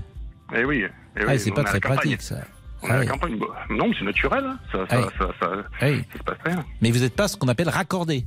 Eh 0.56 0.64
oui. 0.64 0.84
eh 0.86 1.22
Ah, 1.22 1.24
oui, 1.30 1.40
c'est 1.40 1.52
pas 1.52 1.64
très 1.64 1.80
pratique 1.80 2.22
ça. 2.22 2.36
On 2.84 2.88
Ah 2.90 2.98
la 2.98 3.06
campagne. 3.08 3.40
Non, 3.72 3.88
mais 3.88 3.96
c'est 3.98 4.06
naturel. 4.06 4.44
hein. 4.46 4.60
Ça, 4.72 4.78
ça, 4.90 5.08
Ah 5.08 5.10
ça, 5.18 5.28
ça- 5.40 5.88
oui. 5.88 6.04
ça 6.12 6.20
se 6.20 6.24
passe 6.24 6.38
très 6.40 6.52
bien. 6.54 6.66
Mais 6.82 6.92
vous 6.92 7.00
n'êtes 7.00 7.16
pas 7.16 7.28
ce 7.30 7.38
qu'on 7.38 7.48
appelle 7.48 7.70
raccordé. 7.70 8.26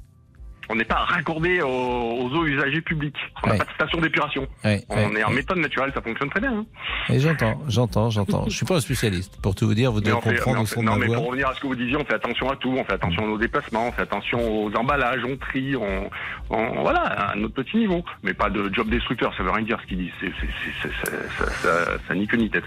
On 0.69 0.75
n'est 0.75 0.85
pas 0.85 0.97
raccordé 0.97 1.63
aux, 1.63 1.69
aux 1.69 2.31
eaux 2.35 2.45
usagées 2.47 2.81
publiques. 2.81 3.17
On 3.43 3.47
n'a 3.47 3.53
Ouais. 3.53 3.59
pas 3.59 3.65
de 3.65 3.71
station 3.73 4.01
d'épuration. 4.01 4.47
Ouais, 4.65 4.85
on 4.89 4.97
ouais, 5.11 5.21
est 5.21 5.25
en 5.25 5.31
méthode 5.31 5.59
naturelle, 5.59 5.93
ça 5.95 6.01
fonctionne 6.03 6.29
très 6.31 6.41
bien. 6.41 6.53
hein. 6.59 6.67
Et 7.09 7.21
j'entends, 7.21 7.61
j'entends, 7.69 8.11
j'entends. 8.11 8.45
Je 8.49 8.57
suis 8.57 8.67
pas 8.67 8.77
un 8.77 8.81
spécialiste. 8.81 9.41
Pour 9.41 9.55
tout 9.55 9.67
vous 9.67 9.75
dire, 9.75 9.93
vous 9.93 10.01
devez 10.01 10.13
comprendre 10.21 10.59
on 10.59 10.63
au 10.63 10.67
fait- 10.67 10.75
son 10.75 10.81
de 10.83 10.87
non, 10.87 10.97
ma 10.97 11.07
mais 11.07 11.15
pour 11.15 11.27
revenir 11.27 11.49
à 11.49 11.55
ce 11.55 11.61
que 11.61 11.67
vous 11.69 11.77
disiez, 11.77 11.97
on 11.97 12.05
fait 12.05 12.15
attention 12.15 12.51
à 12.51 12.57
tout. 12.57 12.71
On 12.77 12.85
fait 12.85 12.95
attention 12.95 13.23
à 13.25 13.27
nos 13.27 13.39
déplacements, 13.39 13.89
on 13.89 13.93
fait 13.93 14.03
attention 14.03 14.65
aux 14.65 14.75
emballages, 14.75 15.21
on 15.25 15.37
trie, 15.37 15.77
on, 15.77 16.11
on- 16.51 16.81
voilà, 16.83 17.01
à 17.03 17.37
notre 17.37 17.55
petit 17.55 17.77
niveau. 17.77 18.05
Mais 18.23 18.35
pas 18.35 18.51
de 18.51 18.69
job 18.75 18.89
destructeur, 18.91 19.33
ça 19.37 19.43
veut 19.45 19.51
rien 19.51 19.65
dire 19.65 19.79
ce 19.83 19.87
qu'ils 19.87 19.99
disent. 19.99 20.13
C'est, 20.21 20.33
c'est, 20.41 20.49
c'est, 20.83 20.91
c'est- 21.05 21.63
ça, 21.63 21.99
ça, 22.09 22.15
ni 22.15 22.27
queue 22.27 22.37
ni 22.39 22.51
tête. 22.51 22.65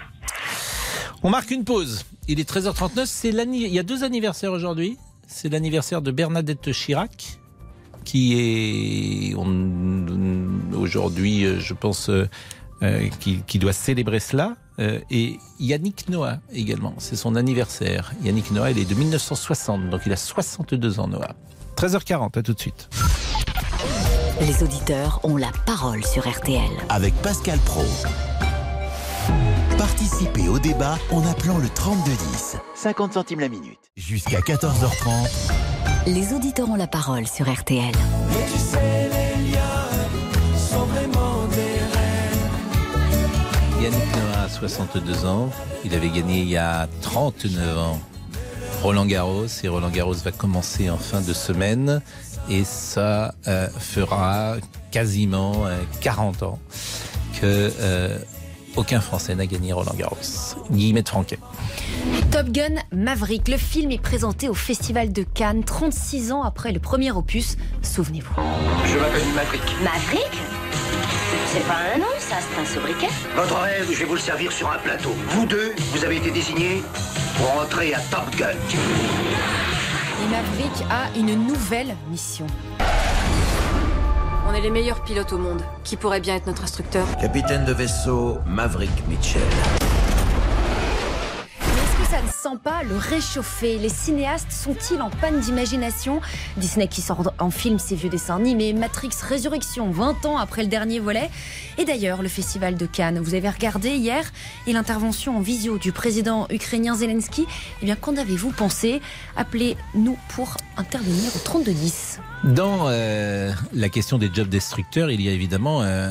On 1.22 1.30
marque 1.30 1.50
une 1.50 1.64
pause. 1.64 2.06
Il 2.28 2.40
est 2.40 2.48
13h39. 2.48 3.04
C'est 3.06 3.28
Il 3.28 3.54
y 3.74 3.78
a 3.78 3.82
deux 3.82 4.04
anniversaires 4.04 4.52
aujourd'hui. 4.52 4.96
C'est 5.26 5.48
l'anniversaire 5.48 6.02
de 6.02 6.10
Bernadette 6.10 6.72
Chirac, 6.72 7.38
qui 8.10 9.30
est 9.30 9.34
on- 9.36 10.74
aujourd'hui, 10.76 11.44
euh, 11.44 11.60
je 11.60 11.74
pense, 11.74 12.08
euh, 12.10 12.28
euh, 12.82 13.08
qui, 13.20 13.42
qui 13.46 13.60
doit 13.60 13.72
célébrer 13.72 14.18
cela. 14.18 14.56
Euh, 14.80 14.98
et 15.12 15.38
Yannick 15.60 16.08
Noah 16.08 16.38
également. 16.52 16.94
C'est 16.98 17.14
son 17.14 17.36
anniversaire. 17.36 18.12
Yannick 18.24 18.50
Noah, 18.50 18.72
il 18.72 18.78
est 18.78 18.84
de 18.84 18.94
1960, 18.96 19.90
donc 19.90 20.00
il 20.06 20.12
a 20.12 20.16
62 20.16 20.98
ans, 20.98 21.06
Noah. 21.06 21.36
13h40, 21.76 22.36
à 22.38 22.42
tout 22.42 22.52
de 22.52 22.58
suite. 22.58 22.88
Les 24.40 24.62
auditeurs 24.64 25.20
ont 25.22 25.36
la 25.36 25.52
parole 25.64 26.04
sur 26.04 26.28
RTL. 26.28 26.70
Avec 26.88 27.14
Pascal 27.22 27.58
Pro. 27.60 27.84
Participez 29.90 30.48
au 30.48 30.60
débat 30.60 30.96
en 31.10 31.26
appelant 31.26 31.58
le 31.58 31.68
3210. 31.68 32.56
50 32.76 33.14
centimes 33.14 33.40
la 33.40 33.48
minute. 33.48 33.80
Jusqu'à 33.96 34.38
14h30. 34.38 35.50
Les 36.06 36.32
auditeurs 36.32 36.70
ont 36.70 36.76
la 36.76 36.86
parole 36.86 37.26
sur 37.26 37.52
RTL. 37.52 37.90
Mais 38.28 38.46
tu 38.46 38.58
sais, 38.58 39.10
les 39.10 39.50
liens 39.50 39.58
sont 40.56 40.84
vraiment 40.84 41.44
des 41.48 41.80
rêves. 41.92 42.38
Yannick 43.82 44.16
Noah 44.16 44.42
a 44.44 44.48
62 44.48 45.26
ans. 45.26 45.50
Il 45.84 45.92
avait 45.92 46.10
gagné 46.10 46.42
il 46.42 46.48
y 46.50 46.56
a 46.56 46.86
39 47.02 47.78
ans 47.78 48.00
Roland 48.84 49.06
Garros. 49.06 49.46
Et 49.64 49.68
Roland 49.68 49.90
Garros 49.90 50.14
va 50.14 50.30
commencer 50.30 50.88
en 50.88 50.98
fin 50.98 51.20
de 51.20 51.32
semaine. 51.32 52.00
Et 52.48 52.62
ça 52.62 53.34
euh, 53.48 53.66
fera 53.76 54.54
quasiment 54.92 55.66
euh, 55.66 55.80
40 56.00 56.44
ans 56.44 56.60
que 57.40 57.72
euh, 57.80 58.18
aucun 58.76 59.00
Français 59.00 59.34
n'a 59.34 59.46
gagné 59.46 59.72
Roland 59.72 59.94
Garros. 59.96 60.16
Guillemette 60.70 61.08
Franquet. 61.08 61.38
Top 62.30 62.48
Gun 62.50 62.76
Maverick, 62.92 63.48
le 63.48 63.56
film 63.56 63.90
est 63.90 64.00
présenté 64.00 64.48
au 64.48 64.54
Festival 64.54 65.12
de 65.12 65.22
Cannes 65.22 65.64
36 65.64 66.32
ans 66.32 66.42
après 66.42 66.72
le 66.72 66.80
premier 66.80 67.10
opus. 67.10 67.56
Souvenez-vous. 67.82 68.34
Je 68.86 68.98
m'appelle 68.98 69.26
Maverick. 69.34 69.62
Maverick 69.82 70.38
C'est 71.52 71.66
pas 71.66 71.78
un 71.94 71.98
nom, 71.98 72.06
ça, 72.18 72.36
c'est 72.40 72.60
un 72.60 72.64
sobriquet. 72.64 73.08
Votre 73.34 73.56
rêve, 73.60 73.88
je 73.92 73.98
vais 73.98 74.04
vous 74.04 74.14
le 74.14 74.20
servir 74.20 74.52
sur 74.52 74.70
un 74.70 74.78
plateau. 74.78 75.10
Vous 75.28 75.46
deux, 75.46 75.74
vous 75.92 76.04
avez 76.04 76.16
été 76.16 76.30
désignés 76.30 76.82
pour 77.36 77.50
entrer 77.60 77.94
à 77.94 78.00
Top 78.10 78.34
Gun. 78.36 78.50
Et 80.22 80.28
Maverick 80.30 80.84
a 80.90 81.08
une 81.18 81.46
nouvelle 81.46 81.96
mission. 82.10 82.46
On 84.50 84.52
est 84.52 84.62
les 84.62 84.70
meilleurs 84.70 85.04
pilotes 85.04 85.32
au 85.32 85.38
monde. 85.38 85.62
Qui 85.84 85.96
pourrait 85.96 86.18
bien 86.18 86.34
être 86.34 86.48
notre 86.48 86.64
instructeur? 86.64 87.06
Capitaine 87.20 87.64
de 87.64 87.72
vaisseau 87.72 88.38
Maverick 88.46 88.90
Mitchell. 89.06 89.42
Pas 92.56 92.82
le 92.82 92.96
réchauffer 92.96 93.78
Les 93.78 93.88
cinéastes 93.88 94.52
sont-ils 94.52 95.00
en 95.00 95.10
panne 95.10 95.40
d'imagination? 95.40 96.20
Disney 96.56 96.88
qui 96.88 97.00
sort 97.00 97.32
en 97.38 97.50
film 97.50 97.78
ses 97.78 97.94
vieux 97.94 98.08
dessins 98.08 98.36
animés, 98.36 98.72
Matrix 98.72 99.10
Résurrection 99.22 99.90
20 99.90 100.26
ans 100.26 100.38
après 100.38 100.62
le 100.62 100.68
dernier 100.68 100.98
volet. 100.98 101.30
Et 101.78 101.84
d'ailleurs, 101.84 102.22
le 102.22 102.28
festival 102.28 102.76
de 102.76 102.86
Cannes, 102.86 103.20
vous 103.20 103.34
avez 103.34 103.48
regardé 103.48 103.90
hier 103.90 104.24
et 104.66 104.72
l'intervention 104.72 105.36
en 105.36 105.40
visio 105.40 105.78
du 105.78 105.92
président 105.92 106.46
ukrainien 106.50 106.94
Zelensky. 106.94 107.46
Eh 107.82 107.84
bien, 107.84 107.96
qu'en 107.96 108.16
avez-vous 108.16 108.50
pensé? 108.50 109.00
Appelez-nous 109.36 110.18
pour 110.34 110.56
intervenir 110.76 111.34
au 111.34 111.38
3210. 111.38 112.20
Dans 112.44 112.88
euh, 112.88 113.52
la 113.72 113.88
question 113.88 114.18
des 114.18 114.30
jobs 114.32 114.48
destructeurs, 114.48 115.10
il 115.10 115.20
y 115.20 115.28
a 115.28 115.32
évidemment 115.32 115.82
euh, 115.82 116.10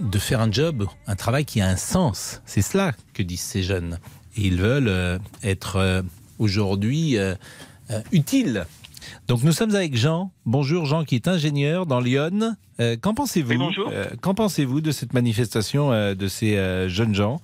de 0.00 0.18
faire 0.18 0.40
un 0.40 0.50
job, 0.50 0.86
un 1.06 1.16
travail 1.16 1.44
qui 1.44 1.60
a 1.60 1.68
un 1.68 1.76
sens. 1.76 2.40
C'est 2.44 2.62
cela 2.62 2.92
que 3.14 3.22
disent 3.22 3.40
ces 3.40 3.62
jeunes. 3.62 3.98
Ils 4.40 4.56
veulent 4.56 4.88
euh, 4.88 5.18
être 5.42 5.76
euh, 5.76 6.02
aujourd'hui 6.38 7.18
euh, 7.18 7.34
utiles. 8.10 8.64
Donc 9.28 9.42
nous 9.42 9.52
sommes 9.52 9.74
avec 9.74 9.96
Jean. 9.96 10.32
Bonjour 10.46 10.86
Jean 10.86 11.04
qui 11.04 11.14
est 11.14 11.28
ingénieur 11.28 11.84
dans 11.84 12.00
Lyon. 12.00 12.56
Euh, 12.80 12.96
qu'en 12.96 13.12
pensez-vous 13.14 13.52
Oui. 13.52 13.76
Euh, 13.92 14.06
Qu'en 14.22 14.34
pensez-vous 14.34 14.80
de 14.80 14.92
cette 14.92 15.12
manifestation 15.12 15.92
euh, 15.92 16.14
de 16.14 16.26
ces 16.26 16.56
jeunes 16.88 17.14
gens 17.14 17.40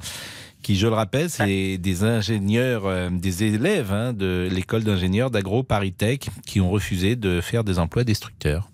qui, 0.63 0.77
je 0.77 0.87
le 0.89 0.95
rappelle, 0.95 1.31
c'est 1.31 1.79
des 1.79 2.03
ingénieurs, 2.03 3.11
des 3.13 3.45
élèves 3.45 3.93
hein, 3.93 4.13
de 4.13 4.49
l'école 4.51 4.83
d'ingénieurs 4.83 5.31
d'Agro 5.31 5.63
Paris 5.63 5.93
Tech 5.93 6.21
qui 6.45 6.61
ont 6.61 6.71
refusé 6.71 7.15
de 7.15 7.41
faire 7.41 7.63
des 7.63 7.79
emplois 7.79 8.03
destructeurs? 8.03 8.69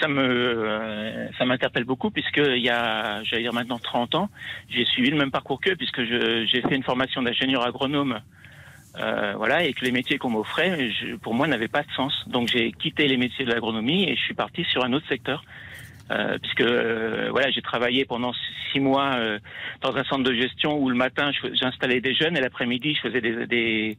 Ça 0.00 0.08
me, 0.08 0.22
euh, 0.22 1.28
ça 1.38 1.44
m'interpelle 1.44 1.84
beaucoup 1.84 2.10
puisque 2.10 2.38
il 2.38 2.62
y 2.62 2.70
a, 2.70 3.22
j'allais 3.24 3.42
dire 3.42 3.52
maintenant 3.52 3.78
30 3.78 4.14
ans, 4.14 4.30
j'ai 4.70 4.84
suivi 4.86 5.10
le 5.10 5.16
même 5.16 5.30
parcours 5.30 5.60
qu'eux 5.60 5.76
puisque 5.76 6.02
j'ai 6.02 6.62
fait 6.62 6.74
une 6.74 6.82
formation 6.82 7.22
d'ingénieur 7.22 7.66
agronome, 7.66 8.20
euh, 8.98 9.34
voilà, 9.36 9.64
et 9.64 9.72
que 9.72 9.84
les 9.84 9.92
métiers 9.92 10.18
qu'on 10.18 10.30
m'offrait, 10.30 10.90
pour 11.22 11.34
moi, 11.34 11.46
n'avaient 11.46 11.68
pas 11.68 11.82
de 11.82 11.90
sens. 11.92 12.12
Donc 12.28 12.48
j'ai 12.48 12.72
quitté 12.72 13.06
les 13.08 13.16
métiers 13.16 13.44
de 13.44 13.50
l'agronomie 13.50 14.04
et 14.04 14.16
je 14.16 14.20
suis 14.20 14.34
parti 14.34 14.64
sur 14.64 14.84
un 14.84 14.92
autre 14.92 15.06
secteur. 15.08 15.44
Euh, 16.10 16.38
puisque 16.42 16.62
euh, 16.62 17.28
voilà, 17.30 17.50
j'ai 17.50 17.62
travaillé 17.62 18.04
pendant 18.04 18.32
six 18.72 18.80
mois 18.80 19.12
euh, 19.14 19.38
dans 19.80 19.94
un 19.96 20.02
centre 20.04 20.24
de 20.24 20.34
gestion 20.34 20.76
où 20.76 20.90
le 20.90 20.96
matin 20.96 21.30
j'installais 21.52 22.00
des 22.00 22.14
jeunes 22.14 22.36
et 22.36 22.40
l'après-midi 22.40 22.96
je 22.96 23.00
faisais 23.08 23.20
des, 23.20 23.46
des, 23.46 23.98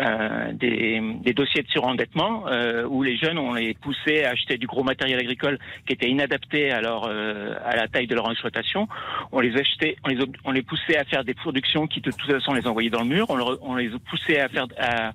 euh, 0.00 0.52
des, 0.52 1.00
des 1.22 1.32
dossiers 1.32 1.62
de 1.62 1.68
surendettement 1.68 2.46
euh, 2.46 2.86
où 2.86 3.02
les 3.02 3.16
jeunes 3.16 3.38
on 3.38 3.54
les 3.54 3.74
poussait 3.74 4.24
à 4.24 4.30
acheter 4.30 4.56
du 4.56 4.66
gros 4.66 4.84
matériel 4.84 5.18
agricole 5.18 5.58
qui 5.86 5.92
était 5.92 6.08
inadapté 6.08 6.70
à 6.70 6.80
leur 6.80 7.04
euh, 7.08 7.54
à 7.64 7.76
la 7.76 7.88
taille 7.88 8.06
de 8.06 8.14
leur 8.14 8.30
exploitation. 8.30 8.88
On 9.32 9.40
les 9.40 9.56
achetait, 9.56 9.96
on 10.04 10.08
les 10.08 10.18
on 10.44 10.52
les 10.52 10.62
poussait 10.62 10.96
à 10.96 11.04
faire 11.04 11.24
des 11.24 11.34
productions 11.34 11.86
qui 11.86 12.00
de 12.00 12.10
toute 12.10 12.30
façon 12.30 12.52
les 12.54 12.66
envoyait 12.66 12.90
dans 12.90 13.02
le 13.02 13.08
mur. 13.08 13.26
On, 13.28 13.38
on 13.62 13.76
les 13.76 13.90
poussait 14.10 14.40
à 14.40 14.48
faire 14.48 14.66
à, 14.78 15.12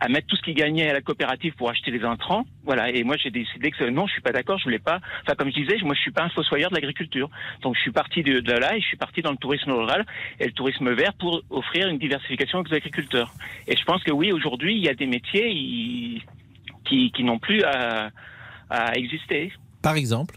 à 0.00 0.08
mettre 0.08 0.26
tout 0.26 0.36
ce 0.36 0.42
qu'ils 0.42 0.54
gagnaient 0.54 0.88
à 0.88 0.92
la 0.92 1.00
coopérative 1.00 1.54
pour 1.54 1.70
acheter 1.70 1.90
les 1.90 2.04
intrants. 2.04 2.44
Voilà. 2.64 2.90
Et 2.90 3.02
moi, 3.04 3.16
j'ai 3.16 3.30
décidé 3.30 3.70
que 3.70 3.84
non, 3.90 4.06
je 4.06 4.12
suis 4.12 4.20
pas 4.20 4.32
d'accord. 4.32 4.58
Je 4.58 4.64
voulais 4.64 4.78
pas. 4.78 5.00
Enfin, 5.22 5.34
comme 5.36 5.50
je 5.50 5.54
disais, 5.54 5.76
moi, 5.82 5.94
je 5.94 6.00
suis 6.00 6.10
pas 6.10 6.24
un 6.24 6.28
fossoyeur 6.28 6.70
de 6.70 6.76
l'agriculture. 6.76 7.28
Donc, 7.62 7.74
je 7.76 7.80
suis 7.80 7.90
parti 7.90 8.22
de, 8.22 8.52
là 8.52 8.76
et 8.76 8.80
je 8.80 8.86
suis 8.86 8.96
parti 8.96 9.22
dans 9.22 9.32
le 9.32 9.36
tourisme 9.36 9.72
rural 9.72 10.06
et 10.38 10.46
le 10.46 10.52
tourisme 10.52 10.92
vert 10.92 11.14
pour 11.14 11.42
offrir 11.50 11.88
une 11.88 11.98
diversification 11.98 12.60
aux 12.60 12.74
agriculteurs. 12.74 13.32
Et 13.66 13.76
je 13.76 13.84
pense 13.84 14.02
que 14.04 14.12
oui, 14.12 14.32
aujourd'hui, 14.32 14.76
il 14.76 14.84
y 14.84 14.88
a 14.88 14.94
des 14.94 15.06
métiers 15.06 15.50
qui, 16.84 17.12
qui 17.12 17.24
n'ont 17.24 17.38
plus 17.38 17.62
à, 17.62 18.10
à 18.70 18.94
exister. 18.94 19.52
Par 19.82 19.96
exemple? 19.96 20.36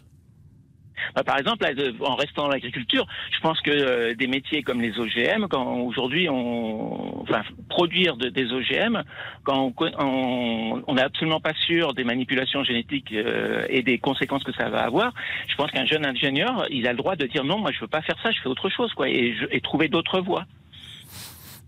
Bah, 1.15 1.23
par 1.23 1.37
exemple, 1.37 1.65
en 2.01 2.15
restant 2.15 2.43
dans 2.43 2.49
l'agriculture, 2.49 3.05
je 3.31 3.39
pense 3.41 3.59
que 3.61 3.71
euh, 3.71 4.13
des 4.15 4.27
métiers 4.27 4.63
comme 4.63 4.81
les 4.81 4.97
OGM, 4.99 5.47
quand 5.49 5.77
aujourd'hui 5.79 6.29
on, 6.29 7.21
enfin, 7.21 7.41
produire 7.69 8.17
de- 8.17 8.29
des 8.29 8.51
OGM, 8.51 9.03
quand 9.43 9.73
on 9.99 10.93
n'est 10.93 11.01
absolument 11.01 11.39
pas 11.39 11.53
sûr 11.65 11.93
des 11.93 12.03
manipulations 12.03 12.63
génétiques 12.63 13.11
euh, 13.13 13.65
et 13.69 13.81
des 13.81 13.97
conséquences 13.97 14.43
que 14.43 14.53
ça 14.53 14.69
va 14.69 14.81
avoir, 14.83 15.13
je 15.47 15.55
pense 15.55 15.71
qu'un 15.71 15.85
jeune 15.85 16.05
ingénieur, 16.05 16.65
il 16.69 16.87
a 16.87 16.91
le 16.91 16.97
droit 16.97 17.15
de 17.15 17.25
dire 17.25 17.43
non, 17.43 17.57
moi 17.59 17.71
je 17.71 17.79
veux 17.79 17.87
pas 17.87 18.01
faire 18.01 18.17
ça, 18.23 18.31
je 18.31 18.39
fais 18.41 18.49
autre 18.49 18.69
chose, 18.69 18.93
quoi, 18.93 19.09
et, 19.09 19.35
et 19.51 19.61
trouver 19.61 19.87
d'autres 19.87 20.19
voies. 20.21 20.45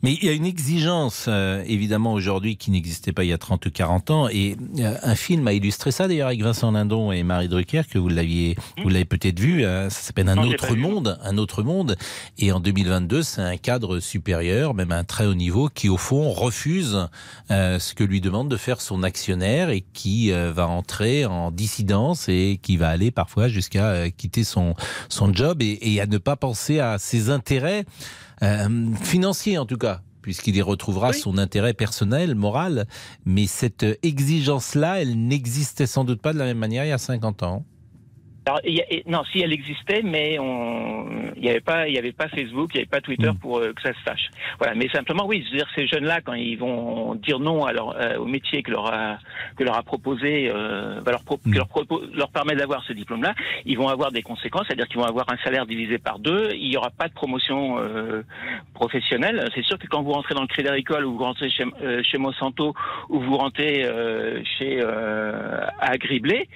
Mais 0.03 0.13
il 0.21 0.25
y 0.25 0.29
a 0.29 0.33
une 0.33 0.45
exigence, 0.45 1.25
euh, 1.29 1.63
évidemment, 1.65 2.11
aujourd'hui 2.11 2.57
qui 2.57 2.71
n'existait 2.71 3.13
pas 3.13 3.23
il 3.23 3.29
y 3.29 3.33
a 3.33 3.37
30 3.37 3.65
ou 3.65 3.71
40 3.71 4.11
ans. 4.11 4.27
Et 4.29 4.57
euh, 4.79 4.97
un 5.01 5.15
film 5.15 5.47
a 5.47 5.53
illustré 5.53 5.91
ça, 5.91 6.09
d'ailleurs, 6.09 6.27
avec 6.27 6.41
Vincent 6.43 6.71
Lindon 6.71 7.13
et 7.13 7.23
Marie 7.23 7.47
Drucker, 7.47 7.83
que 7.89 7.97
vous 7.97 8.09
l'aviez, 8.09 8.57
vous 8.83 8.89
l'avez 8.89 9.05
peut-être 9.05 9.39
vu. 9.39 9.63
euh, 9.63 9.89
ça 9.89 10.01
s'appelle 10.01 10.27
Un 10.27 10.35
Non, 10.35 10.43
autre 10.49 10.75
monde. 10.75 11.17
Un 11.23 11.37
autre 11.37 11.63
monde. 11.63 11.95
Et 12.37 12.51
en 12.51 12.59
2022, 12.59 13.23
c'est 13.23 13.41
un 13.41 13.55
cadre 13.55 14.01
supérieur, 14.01 14.73
même 14.73 14.91
un 14.91 15.05
très 15.05 15.25
haut 15.25 15.35
niveau, 15.35 15.69
qui, 15.73 15.87
au 15.87 15.97
fond, 15.97 16.31
refuse 16.31 17.07
euh, 17.49 17.79
ce 17.79 17.93
que 17.93 18.03
lui 18.03 18.19
demande 18.19 18.49
de 18.49 18.57
faire 18.57 18.81
son 18.81 19.03
actionnaire 19.03 19.69
et 19.69 19.85
qui 19.93 20.33
euh, 20.33 20.51
va 20.51 20.67
entrer 20.67 21.25
en 21.25 21.49
dissidence 21.49 22.27
et 22.27 22.59
qui 22.61 22.75
va 22.75 22.89
aller 22.89 23.11
parfois 23.11 23.47
jusqu'à 23.47 23.85
euh, 23.91 24.09
quitter 24.09 24.43
son, 24.43 24.75
son 25.07 25.33
job 25.33 25.61
et, 25.61 25.79
et 25.93 26.01
à 26.01 26.07
ne 26.07 26.17
pas 26.17 26.35
penser 26.35 26.79
à 26.79 26.97
ses 26.97 27.29
intérêts 27.29 27.85
euh, 28.41 28.95
financier 28.95 29.57
en 29.57 29.65
tout 29.65 29.77
cas, 29.77 30.01
puisqu'il 30.21 30.55
y 30.55 30.61
retrouvera 30.61 31.13
son 31.13 31.37
intérêt 31.37 31.73
personnel, 31.73 32.35
moral. 32.35 32.87
Mais 33.25 33.47
cette 33.47 33.85
exigence-là, 34.03 35.01
elle 35.01 35.27
n'existait 35.27 35.87
sans 35.87 36.03
doute 36.03 36.21
pas 36.21 36.33
de 36.33 36.39
la 36.39 36.45
même 36.45 36.57
manière 36.57 36.85
il 36.85 36.89
y 36.89 36.93
a 36.93 36.97
50 36.97 37.43
ans. 37.43 37.65
Alors, 38.45 38.59
y 38.65 38.81
a- 38.81 38.85
et- 38.93 39.03
non, 39.07 39.23
si 39.31 39.39
elle 39.39 39.53
existait, 39.53 40.01
mais 40.03 40.37
on, 40.39 41.07
il 41.35 41.41
n'y 41.43 41.49
avait 41.49 41.61
pas, 41.61 41.87
il 41.87 41.93
y 41.93 41.97
avait 41.97 42.11
pas 42.11 42.27
Facebook, 42.27 42.71
il 42.73 42.77
n'y 42.77 42.81
avait 42.81 42.89
pas 42.89 42.99
Twitter 43.01 43.29
pour 43.39 43.59
euh, 43.59 43.71
que 43.73 43.81
ça 43.81 43.93
se 43.93 44.03
sache. 44.03 44.29
Voilà, 44.59 44.75
mais 44.75 44.89
simplement, 44.89 45.25
oui, 45.25 45.43
je 45.45 45.51
veux 45.51 45.57
dire, 45.59 45.67
ces 45.75 45.87
jeunes-là, 45.87 46.19
quand 46.21 46.33
ils 46.33 46.57
vont 46.57 47.15
dire 47.15 47.39
non 47.39 47.63
à 47.65 47.71
leur, 47.71 47.95
euh, 47.97 48.17
au 48.17 48.25
métier 48.25 48.61
que 48.61 48.71
leur 48.71 48.93
a, 48.93 49.17
que 49.57 49.63
leur 49.63 49.77
a 49.77 49.83
proposé, 49.83 50.51
euh, 50.53 50.99
va 51.05 51.11
leur, 51.11 51.23
pro- 51.23 51.37
que 51.37 51.55
leur, 51.55 51.67
propo- 51.67 52.03
leur 52.13 52.29
permet 52.31 52.55
d'avoir 52.55 52.83
ce 52.83 52.91
diplôme-là, 52.93 53.33
ils 53.65 53.77
vont 53.77 53.87
avoir 53.87 54.11
des 54.11 54.21
conséquences, 54.21 54.65
c'est-à-dire 54.67 54.87
qu'ils 54.87 54.99
vont 54.99 55.05
avoir 55.07 55.25
un 55.31 55.37
salaire 55.37 55.65
divisé 55.65 55.97
par 55.97 56.19
deux, 56.19 56.49
il 56.53 56.69
n'y 56.69 56.75
aura 56.77 56.89
pas 56.89 57.07
de 57.07 57.13
promotion 57.13 57.77
euh, 57.79 58.23
professionnelle. 58.73 59.47
C'est 59.55 59.63
sûr 59.63 59.77
que 59.79 59.87
quand 59.87 60.01
vous 60.03 60.11
rentrez 60.11 60.33
dans 60.35 60.41
le 60.41 60.47
Crédit 60.47 60.67
Agricole 60.69 61.05
ou 61.05 61.13
vous 61.17 61.23
rentrez 61.23 61.49
chez, 61.49 61.63
euh, 61.81 62.01
chez 62.03 62.17
Monsanto 62.17 62.73
ou 63.09 63.19
vous 63.19 63.37
rentrez 63.37 63.83
euh, 63.85 64.41
chez 64.57 64.79
euh, 64.81 65.65
Agriblé, 65.79 66.49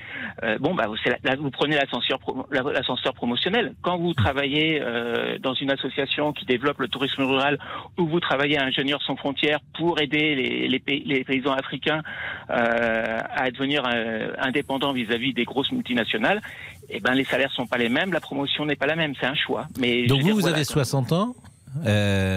euh, 0.43 0.57
bon, 0.59 0.73
bah, 0.75 0.85
c'est 1.03 1.09
la- 1.11 1.31
là, 1.31 1.35
vous 1.39 1.51
prenez 1.51 1.76
l'ascenseur 1.77 2.19
pro- 2.19 2.45
la- 2.51 2.63
l'ascenseur 2.73 3.13
promotionnel. 3.13 3.73
Quand 3.81 3.97
vous 3.97 4.13
travaillez 4.13 4.79
euh, 4.81 5.37
dans 5.39 5.53
une 5.53 5.71
association 5.71 6.33
qui 6.33 6.45
développe 6.45 6.79
le 6.79 6.87
tourisme 6.87 7.23
rural 7.23 7.57
ou 7.97 8.07
vous 8.07 8.19
travaillez 8.19 8.57
à 8.57 8.63
Ingénieurs 8.65 9.01
sans 9.03 9.15
frontières 9.15 9.59
pour 9.77 9.99
aider 10.01 10.35
les, 10.35 10.67
les 10.67 10.79
pays- 10.79 11.03
les 11.05 11.23
paysans 11.23 11.53
africains 11.53 12.01
euh, 12.49 13.19
à 13.35 13.51
devenir 13.51 13.83
euh, 13.87 14.31
indépendants 14.39 14.93
vis-à-vis 14.93 15.33
des 15.33 15.43
grosses 15.45 15.71
multinationales, 15.71 16.41
eh 16.89 16.99
ben, 16.99 17.13
les 17.13 17.23
salaires 17.25 17.51
sont 17.51 17.67
pas 17.67 17.77
les 17.77 17.89
mêmes, 17.89 18.13
la 18.13 18.19
promotion 18.21 18.65
n'est 18.65 18.75
pas 18.75 18.85
la 18.87 18.95
même, 18.95 19.13
c'est 19.19 19.25
un 19.27 19.35
choix. 19.35 19.67
Mais 19.79 20.05
Donc 20.07 20.19
vous, 20.19 20.23
dire, 20.25 20.35
vous 20.35 20.41
voilà, 20.41 20.55
avez 20.57 20.65
60 20.65 21.11
ans. 21.11 21.35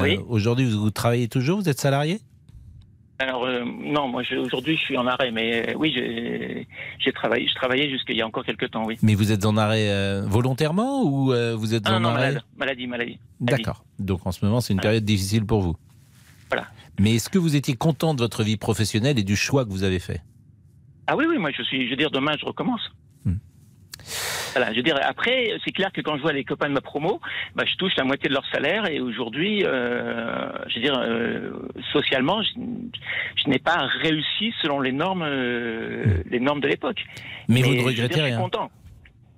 Oui. 0.03 0.19
Aujourd'hui, 0.29 0.67
vous 0.67 0.91
travaillez 0.91 1.29
toujours 1.29 1.61
Vous 1.61 1.69
êtes 1.69 1.81
salarié? 1.81 2.19
Alors 3.21 3.45
euh, 3.45 3.65
non, 3.67 4.09
moi 4.09 4.23
aujourd'hui 4.35 4.77
je 4.79 4.81
suis 4.81 4.97
en 4.97 5.07
arrêt, 5.07 5.31
mais 5.31 5.69
euh, 5.69 5.75
oui 5.77 5.93
j'ai 5.93 7.13
travaillé, 7.13 7.47
je 7.47 7.55
travaillais 7.55 7.91
jusqu'il 7.91 8.17
y 8.17 8.23
a 8.23 8.27
encore 8.27 8.47
quelques 8.47 8.71
temps, 8.71 8.87
oui. 8.87 8.97
Mais 9.03 9.15
vous 9.15 9.31
êtes 9.31 9.45
en 9.45 9.59
arrêt 9.59 9.91
euh, 9.91 10.23
volontairement 10.27 11.03
ou 11.03 11.27
vous 11.59 11.75
êtes 11.75 11.83
Ah 11.85 11.97
en 11.97 12.01
non, 12.01 12.09
arrêt 12.09 12.29
malade, 12.29 12.43
maladie, 12.57 12.87
maladie. 12.87 13.19
D'accord. 13.41 13.85
Donc 13.99 14.27
en 14.27 14.33
ce 14.33 14.43
moment, 14.43 14.63
c'est 14.63 14.73
une 14.73 14.81
période 14.81 15.05
difficile 15.05 15.45
pour 15.45 15.61
vous. 15.61 15.77
Voilà. 16.49 16.67
Mais 16.99 17.17
est-ce 17.17 17.29
que 17.29 17.39
vous 17.39 17.57
étiez 17.57 17.75
content 17.75 18.15
de 18.15 18.21
votre 18.21 18.43
vie 18.43 18.57
professionnelle 18.57 19.19
et 19.19 19.23
du 19.23 19.37
choix 19.37 19.67
que 19.67 19.71
vous 19.71 19.83
avez 19.83 19.99
fait? 19.99 20.23
Ah 21.07 21.15
oui, 21.15 21.27
oui, 21.29 21.37
moi 21.37 21.51
je 21.55 21.63
suis, 21.63 21.85
je 21.85 21.91
veux 21.91 21.97
dire, 21.97 22.11
demain 22.11 22.33
je 22.41 22.47
recommence. 22.47 22.91
Hmm. 23.27 23.35
Voilà, 24.55 24.73
je 24.73 24.79
veux 24.79 24.83
dire, 24.83 24.99
après, 25.03 25.53
c'est 25.65 25.71
clair 25.71 25.93
que 25.93 26.01
quand 26.01 26.17
je 26.17 26.23
vois 26.23 26.33
les 26.33 26.43
copains 26.45 26.69
de 26.69 26.75
ma 26.75 26.81
promo, 26.81 27.21
bah, 27.55 27.63
je 27.67 27.77
touche 27.77 27.95
la 27.97 28.03
moitié 28.05 28.29
de 28.29 28.35
leur 28.35 28.45
salaire 28.53 28.87
et 28.91 28.99
aujourd'hui, 29.01 29.63
euh, 29.65 30.49
je 30.69 30.75
veux 30.77 30.81
dire, 30.83 30.99
euh, 30.99 31.51
socialement, 31.93 32.43
je, 32.43 32.51
je 33.37 33.49
n'ai 33.49 33.61
pas 33.61 33.87
réussi 34.03 34.53
selon 34.61 34.81
les 34.81 34.91
normes, 34.93 35.23
euh, 35.25 36.23
les 36.29 36.41
normes 36.41 36.61
de 36.61 36.67
l'époque. 36.67 37.05
Mais 37.49 37.63
vous 37.63 37.75
ne 37.75 37.79
je 37.81 37.85
regrettez 37.87 38.09
dire, 38.15 38.17
Je 38.19 38.23
rien. 38.25 38.35
suis 38.35 38.43
content. 38.43 38.71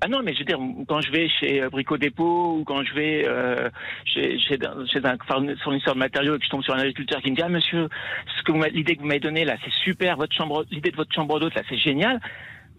Ah 0.05 0.09
non, 0.09 0.21
mais 0.25 0.33
je 0.33 0.41
veux 0.41 0.45
dire, 0.47 0.59
quand 0.89 1.01
je 1.01 1.13
vais 1.13 1.29
chez 1.29 1.63
euh, 1.63 1.69
Brico 1.69 1.97
Dépôt 1.99 2.57
ou 2.59 2.65
quand 2.65 2.83
je 2.83 2.93
vais 2.95 3.25
euh, 3.29 3.69
chez, 4.07 4.37
chez, 4.41 4.59
un- 4.67 4.85
chez 4.87 4.99
un 5.05 5.17
fournisseur 5.63 5.95
de 5.95 5.99
matériaux 5.99 6.35
et 6.35 6.39
que 6.39 6.45
je 6.45 6.51
tombe 6.51 6.65
sur 6.65 6.75
un 6.75 6.79
agriculteur 6.81 7.21
qui 7.23 7.31
me 7.31 7.37
dit 7.37 7.43
ah 7.45 7.49
monsieur, 7.49 7.89
ce 8.39 8.43
que 8.43 8.51
l'idée 8.71 8.97
que 8.97 9.01
vous 9.03 9.07
m'avez 9.07 9.21
donnée 9.21 9.45
là, 9.45 9.57
c'est 9.63 9.73
super, 9.85 10.17
votre 10.17 10.35
chambre, 10.35 10.65
l'idée 10.73 10.91
de 10.91 10.97
votre 10.97 11.15
chambre 11.15 11.39
d'hôte 11.39 11.55
là, 11.55 11.63
c'est 11.69 11.77
génial. 11.77 12.19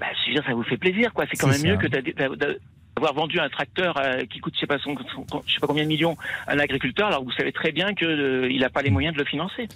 Bah, 0.03 0.09
je 0.25 0.27
veux 0.31 0.35
dire, 0.35 0.43
ça 0.45 0.53
vous 0.53 0.63
fait 0.63 0.75
plaisir 0.77 1.13
quoi. 1.13 1.23
C'est 1.31 1.37
quand 1.37 1.47
même 1.47 1.63
mieux 1.63 1.77
que 1.77 1.87
d'a- 1.87 2.01
d'a- 2.01 2.35
d'a- 2.35 2.55
d'avoir 2.95 3.13
vendu 3.15 3.39
un 3.39 3.49
tracteur 3.49 3.97
euh, 3.97 4.25
qui 4.25 4.39
coûte 4.39 4.53
je 4.55 4.59
sais 4.59 4.67
pas 4.67 4.77
son, 4.79 4.95
son- 5.15 5.41
je 5.47 5.53
sais 5.53 5.59
pas 5.59 5.65
combien 5.67 5.83
de 5.83 5.87
millions 5.87 6.15
à 6.45 6.53
un 6.53 6.59
agriculteur 6.59 7.07
alors 7.07 7.21
que 7.21 7.25
vous 7.25 7.31
savez 7.37 7.51
très 7.51 7.71
bien 7.71 7.93
que 7.95 8.05
euh, 8.05 8.51
il 8.51 8.59
n'a 8.59 8.69
pas 8.69 8.81
les 8.83 8.91
moyens 8.91 9.13
de 9.15 9.19
le 9.19 9.25
financer. 9.25 9.67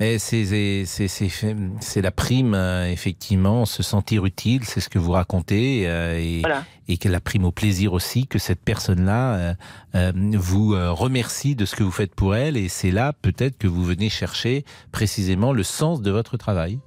Mais 0.00 0.18
c'est 0.18 2.02
la 2.02 2.10
prime, 2.10 2.54
euh, 2.54 2.90
effectivement, 2.90 3.66
se 3.66 3.82
sentir 3.82 4.24
utile, 4.26 4.64
c'est 4.64 4.80
ce 4.80 4.88
que 4.88 4.98
vous 4.98 5.12
racontez, 5.12 5.86
euh, 5.86 6.18
et, 6.18 6.40
Voilà. 6.40 6.64
et 6.88 6.96
que 6.96 7.08
la 7.08 7.20
prime 7.20 7.44
au 7.44 7.52
plaisir 7.52 7.92
aussi, 7.92 8.26
que 8.26 8.38
cette 8.38 8.62
personne-là 8.64 9.34
euh, 9.36 9.54
euh, 9.94 10.12
vous 10.34 10.70
remercie 10.94 11.54
de 11.54 11.64
ce 11.66 11.76
que 11.76 11.82
vous 11.84 11.90
faites 11.92 12.14
pour 12.14 12.34
elle, 12.34 12.56
et 12.56 12.68
c'est 12.68 12.90
là 12.90 13.12
peut-être 13.12 13.58
que 13.58 13.66
vous 13.68 13.84
venez 13.84 14.08
chercher 14.10 14.64
précisément 14.92 15.52
le 15.52 15.62
sens 15.62 16.02
de 16.02 16.10
votre 16.10 16.36
travail. 16.36 16.80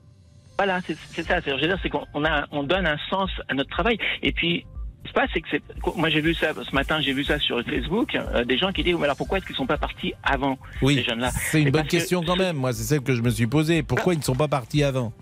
Voilà, 0.60 0.82
c'est 0.86 1.24
ça. 1.24 1.40
Je 1.46 1.52
veux 1.52 1.58
dire, 1.68 1.78
c'est 1.82 1.90
qu'on 1.90 2.06
on 2.14 2.26
a, 2.26 2.46
on 2.52 2.64
donne 2.64 2.86
un 2.86 2.98
sens 3.10 3.30
à 3.48 3.54
notre 3.54 3.70
travail. 3.70 3.98
Et 4.22 4.34
puis, 4.34 4.66
ce 5.00 5.04
qui 5.04 5.10
se 5.10 5.14
passe, 5.14 5.30
c'est 5.34 5.40
que 5.40 5.48
c'est, 5.50 5.62
moi 5.96 6.10
j'ai 6.10 6.20
vu 6.20 6.34
ça 6.34 6.50
ce 6.54 6.76
matin, 6.76 7.00
j'ai 7.00 7.14
vu 7.14 7.24
ça 7.24 7.40
sur 7.40 7.62
Facebook, 7.64 8.14
euh, 8.16 8.44
des 8.44 8.58
gens 8.58 8.74
qui 8.74 8.84
disent, 8.84 8.96
mais 8.98 9.06
alors 9.06 9.16
pourquoi 9.16 9.38
est-ce 9.38 9.46
qu'ils 9.46 9.56
sont 9.56 9.66
pas 9.66 9.78
partis 9.78 10.14
avant 10.22 10.58
Oui, 10.82 10.96
ces 10.96 11.04
jeunes-là? 11.06 11.32
c'est 11.34 11.62
une 11.62 11.70
bonne 11.72 11.84
que- 11.86 11.92
question 11.92 12.22
quand 12.22 12.36
même. 12.36 12.58
Moi, 12.58 12.74
c'est 12.74 12.84
celle 12.84 13.00
que 13.00 13.16
je 13.16 13.22
me 13.22 13.30
suis 13.30 13.48
posée. 13.48 13.82
Pourquoi 13.84 14.14
ils 14.14 14.18
ne 14.20 14.24
sont 14.24 14.36
pas 14.36 14.50
partis 14.50 14.84
avant? 14.84 15.14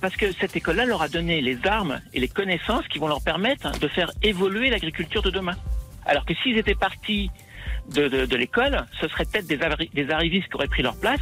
Parce 0.00 0.16
que 0.16 0.32
cette 0.32 0.56
école-là 0.56 0.84
leur 0.86 1.02
a 1.02 1.08
donné 1.08 1.40
les 1.40 1.58
armes 1.64 2.00
et 2.12 2.18
les 2.18 2.28
connaissances 2.28 2.88
qui 2.88 2.98
vont 2.98 3.06
leur 3.06 3.22
permettre 3.22 3.70
de 3.78 3.86
faire 3.86 4.10
évoluer 4.22 4.70
l'agriculture 4.70 5.22
de 5.22 5.30
demain. 5.30 5.54
Alors 6.06 6.24
que 6.24 6.34
s'ils 6.42 6.58
étaient 6.58 6.74
partis 6.74 7.30
de, 7.94 8.08
de, 8.08 8.26
de 8.26 8.36
l'école, 8.36 8.86
ce 9.00 9.08
serait 9.08 9.24
peut-être 9.24 9.46
des, 9.46 9.58
arri- 9.58 9.90
des 9.92 10.10
arrivistes 10.10 10.48
qui 10.48 10.54
auraient 10.56 10.68
pris 10.68 10.82
leur 10.82 10.96
place 10.96 11.20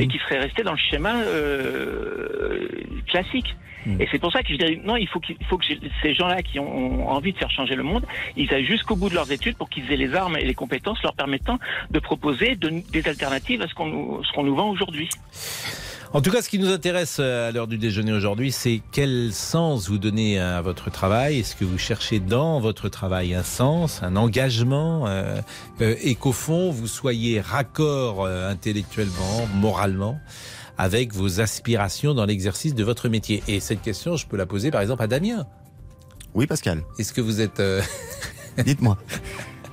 et 0.00 0.06
qui 0.08 0.18
seraient 0.18 0.38
restés 0.40 0.62
dans 0.62 0.72
le 0.72 0.78
schéma 0.78 1.14
euh, 1.22 2.68
classique. 3.08 3.56
Et 4.00 4.08
c'est 4.10 4.18
pour 4.18 4.32
ça 4.32 4.42
que 4.42 4.48
je 4.50 4.56
dirais, 4.56 4.80
non, 4.82 4.96
il 4.96 5.06
faut, 5.06 5.20
qu'il 5.20 5.36
il 5.38 5.44
faut 5.46 5.58
que 5.58 5.66
ces 6.02 6.14
gens-là 6.14 6.40
qui 6.42 6.58
ont, 6.58 7.02
ont 7.06 7.08
envie 7.10 7.34
de 7.34 7.38
faire 7.38 7.50
changer 7.50 7.74
le 7.74 7.82
monde, 7.82 8.06
ils 8.34 8.50
aillent 8.54 8.64
jusqu'au 8.64 8.96
bout 8.96 9.10
de 9.10 9.14
leurs 9.14 9.30
études 9.30 9.56
pour 9.58 9.68
qu'ils 9.68 9.92
aient 9.92 9.96
les 9.98 10.14
armes 10.14 10.38
et 10.38 10.44
les 10.44 10.54
compétences 10.54 11.02
leur 11.02 11.12
permettant 11.14 11.58
de 11.90 11.98
proposer 11.98 12.56
de- 12.56 12.82
des 12.90 13.06
alternatives 13.06 13.60
à 13.60 13.68
ce 13.68 13.74
qu'on 13.74 13.86
nous, 13.86 14.24
ce 14.24 14.32
qu'on 14.32 14.44
nous 14.44 14.56
vend 14.56 14.70
aujourd'hui. 14.70 15.10
En 16.14 16.20
tout 16.22 16.30
cas, 16.30 16.42
ce 16.42 16.48
qui 16.48 16.60
nous 16.60 16.70
intéresse 16.70 17.16
euh, 17.18 17.48
à 17.48 17.50
l'heure 17.50 17.66
du 17.66 17.76
déjeuner 17.76 18.12
aujourd'hui, 18.12 18.52
c'est 18.52 18.80
quel 18.92 19.32
sens 19.32 19.88
vous 19.88 19.98
donnez 19.98 20.38
à 20.38 20.60
votre 20.60 20.88
travail? 20.88 21.40
Est-ce 21.40 21.56
que 21.56 21.64
vous 21.64 21.76
cherchez 21.76 22.20
dans 22.20 22.60
votre 22.60 22.88
travail 22.88 23.34
un 23.34 23.42
sens, 23.42 24.00
un 24.00 24.14
engagement, 24.14 25.08
euh, 25.08 25.40
euh, 25.80 25.96
et 26.00 26.14
qu'au 26.14 26.30
fond, 26.30 26.70
vous 26.70 26.86
soyez 26.86 27.40
raccord 27.40 28.24
euh, 28.24 28.48
intellectuellement, 28.48 29.48
moralement 29.56 30.20
avec 30.78 31.12
vos 31.12 31.40
aspirations 31.40 32.14
dans 32.14 32.26
l'exercice 32.26 32.76
de 32.76 32.84
votre 32.84 33.08
métier? 33.08 33.42
Et 33.48 33.58
cette 33.58 33.82
question, 33.82 34.16
je 34.16 34.24
peux 34.28 34.36
la 34.36 34.46
poser 34.46 34.70
par 34.70 34.82
exemple 34.82 35.02
à 35.02 35.08
Damien. 35.08 35.46
Oui, 36.34 36.46
Pascal. 36.46 36.84
Est-ce 36.96 37.12
que 37.12 37.20
vous 37.22 37.40
êtes... 37.40 37.58
euh, 37.58 37.82
Dites-moi. 38.64 38.98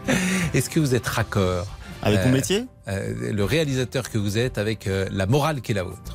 Est-ce 0.56 0.72
que 0.72 0.80
vous 0.80 0.96
êtes 0.96 1.06
raccord 1.08 1.68
Avec 2.02 2.26
mon 2.26 2.32
métier? 2.32 2.66
euh, 2.88 3.32
Le 3.32 3.44
réalisateur 3.44 4.10
que 4.10 4.18
vous 4.18 4.40
êtes 4.40 4.58
avec 4.58 4.88
euh, 4.88 5.08
la 5.12 5.28
morale 5.28 5.62
qui 5.62 5.72
est 5.74 5.76
la 5.76 5.84
vôtre? 5.84 6.11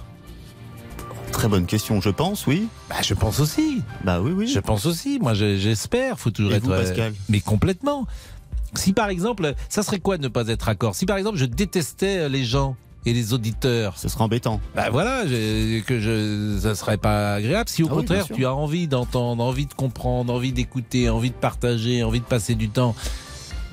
Très 1.46 1.50
bonne 1.58 1.66
question, 1.66 2.00
je 2.00 2.10
pense, 2.10 2.48
oui. 2.48 2.66
Bah, 2.90 2.96
je 3.04 3.14
pense 3.14 3.38
aussi. 3.38 3.80
Bah 4.02 4.20
oui, 4.20 4.32
oui. 4.32 4.48
Je 4.48 4.58
pense 4.58 4.84
aussi. 4.84 5.20
Moi, 5.20 5.32
je- 5.34 5.56
j'espère. 5.58 6.18
Faut 6.18 6.32
toujours 6.32 6.50
Et 6.50 6.56
être. 6.56 6.64
vous, 6.64 6.72
euh, 6.72 6.82
Pascal 6.82 7.14
mais 7.28 7.38
complètement. 7.38 8.04
Si 8.74 8.92
par 8.92 9.10
exemple, 9.10 9.54
ça 9.68 9.84
serait 9.84 10.00
quoi 10.00 10.16
de 10.18 10.24
ne 10.24 10.28
pas 10.28 10.48
être 10.48 10.64
raccord 10.64 10.96
Si 10.96 11.06
par 11.06 11.16
exemple, 11.18 11.36
je 11.38 11.44
détestais 11.44 12.18
euh, 12.18 12.28
les 12.28 12.44
gens 12.44 12.74
et 13.04 13.12
les 13.12 13.32
auditeurs. 13.32 13.96
Ce 13.96 14.08
serait 14.08 14.24
embêtant. 14.24 14.60
Bah 14.74 14.90
voilà, 14.90 15.24
je- 15.28 15.78
que 15.82 16.00
je, 16.00 16.58
ça 16.60 16.74
serait 16.74 16.96
pas 16.98 17.34
agréable. 17.34 17.68
Si 17.70 17.84
au 17.84 17.88
Ah 17.92 17.94
contraire, 17.94 18.26
tu 18.26 18.44
as 18.44 18.52
envie 18.52 18.88
d'entendre, 18.88 19.44
envie 19.44 19.66
de 19.66 19.74
comprendre, 19.74 20.32
envie 20.34 20.50
d'écouter, 20.50 21.08
envie 21.10 21.30
de 21.30 21.36
partager, 21.36 22.02
envie 22.02 22.18
de 22.18 22.24
passer 22.24 22.56
du 22.56 22.70
temps. 22.70 22.96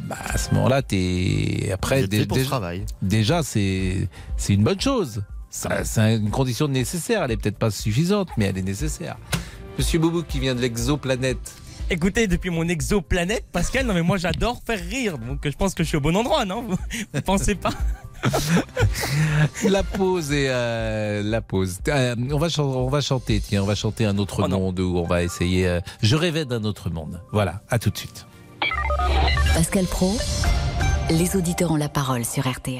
Bah, 0.03 0.17
à 0.25 0.37
ce 0.37 0.53
moment-là, 0.53 0.83
t'es 0.83 1.71
après 1.73 2.07
déjà, 2.07 2.25
travail. 2.43 2.85
déjà 3.01 3.41
c'est 3.41 4.09
c'est 4.37 4.53
une 4.53 4.63
bonne 4.63 4.79
chose. 4.79 5.23
C'est 5.53 6.15
une 6.15 6.31
condition 6.31 6.67
nécessaire. 6.67 7.23
Elle 7.23 7.31
est 7.31 7.37
peut-être 7.37 7.57
pas 7.59 7.69
suffisante, 7.69 8.29
mais 8.37 8.45
elle 8.45 8.57
est 8.57 8.63
nécessaire. 8.63 9.17
Monsieur 9.77 9.99
Boubou 9.99 10.23
qui 10.23 10.39
vient 10.39 10.55
de 10.55 10.61
l'exoplanète. 10.61 11.53
Écoutez, 11.89 12.27
depuis 12.27 12.49
mon 12.49 12.67
exoplanète, 12.67 13.45
Pascal, 13.51 13.85
non 13.85 13.93
mais 13.93 14.01
moi 14.01 14.17
j'adore 14.17 14.61
faire 14.65 14.79
rire, 14.79 15.17
donc 15.17 15.41
je 15.43 15.55
pense 15.55 15.73
que 15.75 15.83
je 15.83 15.89
suis 15.89 15.97
au 15.97 16.01
bon 16.01 16.15
endroit, 16.15 16.45
non? 16.45 16.63
Vous, 16.63 16.77
vous 17.13 17.21
pensez 17.21 17.55
pas? 17.55 17.73
La 19.69 19.83
pause 19.83 20.31
et 20.31 20.45
euh, 20.49 21.21
la 21.23 21.41
pause. 21.41 21.79
Euh, 21.89 22.15
on 22.31 22.37
va 22.37 22.47
on 22.59 22.87
va 22.89 23.01
chanter. 23.01 23.41
Tiens, 23.41 23.63
on 23.63 23.65
va 23.65 23.75
chanter 23.75 24.05
un 24.05 24.17
autre 24.17 24.47
monde 24.47 24.79
où 24.79 24.97
on 24.97 25.05
va 25.05 25.23
essayer. 25.23 25.67
euh, 25.67 25.81
je 26.01 26.15
rêvais 26.15 26.45
d'un 26.45 26.63
autre 26.63 26.89
monde. 26.89 27.21
Voilà. 27.33 27.61
À 27.69 27.79
tout 27.79 27.89
de 27.89 27.97
suite. 27.97 28.25
Pascal 29.53 29.85
Pro, 29.85 30.15
les 31.09 31.35
auditeurs 31.35 31.71
ont 31.71 31.75
la 31.75 31.89
parole 31.89 32.23
sur 32.23 32.49
RTL. 32.49 32.79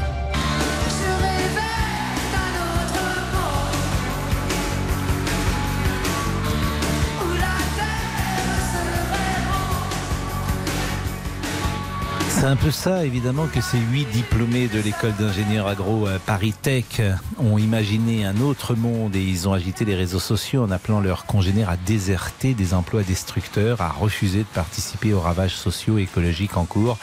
C'est 12.41 12.47
un 12.47 12.55
peu 12.55 12.71
ça, 12.71 13.05
évidemment, 13.05 13.45
que 13.45 13.61
ces 13.61 13.77
huit 13.77 14.05
diplômés 14.05 14.67
de 14.67 14.79
l'école 14.79 15.13
d'ingénieurs 15.19 15.67
agro 15.67 16.07
euh, 16.07 16.17
Paris 16.25 16.55
Tech 16.59 16.85
euh, 16.99 17.13
ont 17.37 17.59
imaginé 17.59 18.25
un 18.25 18.41
autre 18.41 18.73
monde 18.73 19.15
et 19.15 19.21
ils 19.21 19.47
ont 19.47 19.53
agité 19.53 19.85
les 19.85 19.93
réseaux 19.93 20.17
sociaux 20.17 20.63
en 20.63 20.71
appelant 20.71 21.01
leurs 21.01 21.27
congénères 21.27 21.69
à 21.69 21.77
déserter 21.77 22.55
des 22.55 22.73
emplois 22.73 23.03
destructeurs, 23.03 23.79
à 23.81 23.89
refuser 23.89 24.39
de 24.39 24.47
participer 24.55 25.13
aux 25.13 25.19
ravages 25.19 25.55
sociaux 25.55 25.99
et 25.99 26.01
écologiques 26.01 26.57
en 26.57 26.65
cours 26.65 26.97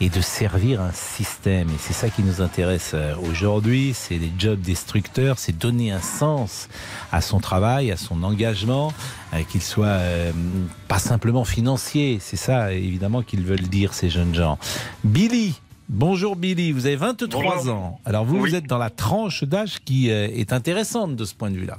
et 0.00 0.08
de 0.08 0.20
servir 0.20 0.80
un 0.80 0.92
système. 0.92 1.68
Et 1.68 1.78
c'est 1.78 1.92
ça 1.92 2.08
qui 2.08 2.22
nous 2.22 2.40
intéresse 2.40 2.92
euh, 2.94 3.14
aujourd'hui, 3.30 3.92
c'est 3.92 4.16
les 4.16 4.32
jobs 4.38 4.60
destructeurs, 4.60 5.38
c'est 5.38 5.56
donner 5.56 5.92
un 5.92 6.00
sens 6.00 6.68
à 7.12 7.20
son 7.20 7.38
travail, 7.38 7.90
à 7.90 7.96
son 7.96 8.22
engagement, 8.22 8.92
euh, 9.34 9.42
qu'il 9.42 9.60
soit 9.60 9.86
euh, 9.86 10.32
pas 10.88 10.98
simplement 10.98 11.44
financier. 11.44 12.16
C'est 12.20 12.36
ça, 12.36 12.72
évidemment, 12.72 13.22
qu'ils 13.22 13.44
veulent 13.44 13.60
dire, 13.60 13.92
ces 13.92 14.08
jeunes 14.08 14.34
gens. 14.34 14.58
Billy. 15.04 15.60
Bonjour 15.92 16.36
Billy, 16.36 16.70
vous 16.70 16.86
avez 16.86 16.94
23 16.94 17.42
Bonjour. 17.42 17.74
ans. 17.74 18.00
Alors 18.04 18.24
vous, 18.24 18.38
vous 18.38 18.54
êtes 18.54 18.68
dans 18.68 18.78
la 18.78 18.90
tranche 18.90 19.42
d'âge 19.42 19.80
qui 19.84 20.08
est 20.08 20.52
intéressante 20.52 21.16
de 21.16 21.24
ce 21.24 21.34
point 21.34 21.50
de 21.50 21.56
vue-là. 21.56 21.78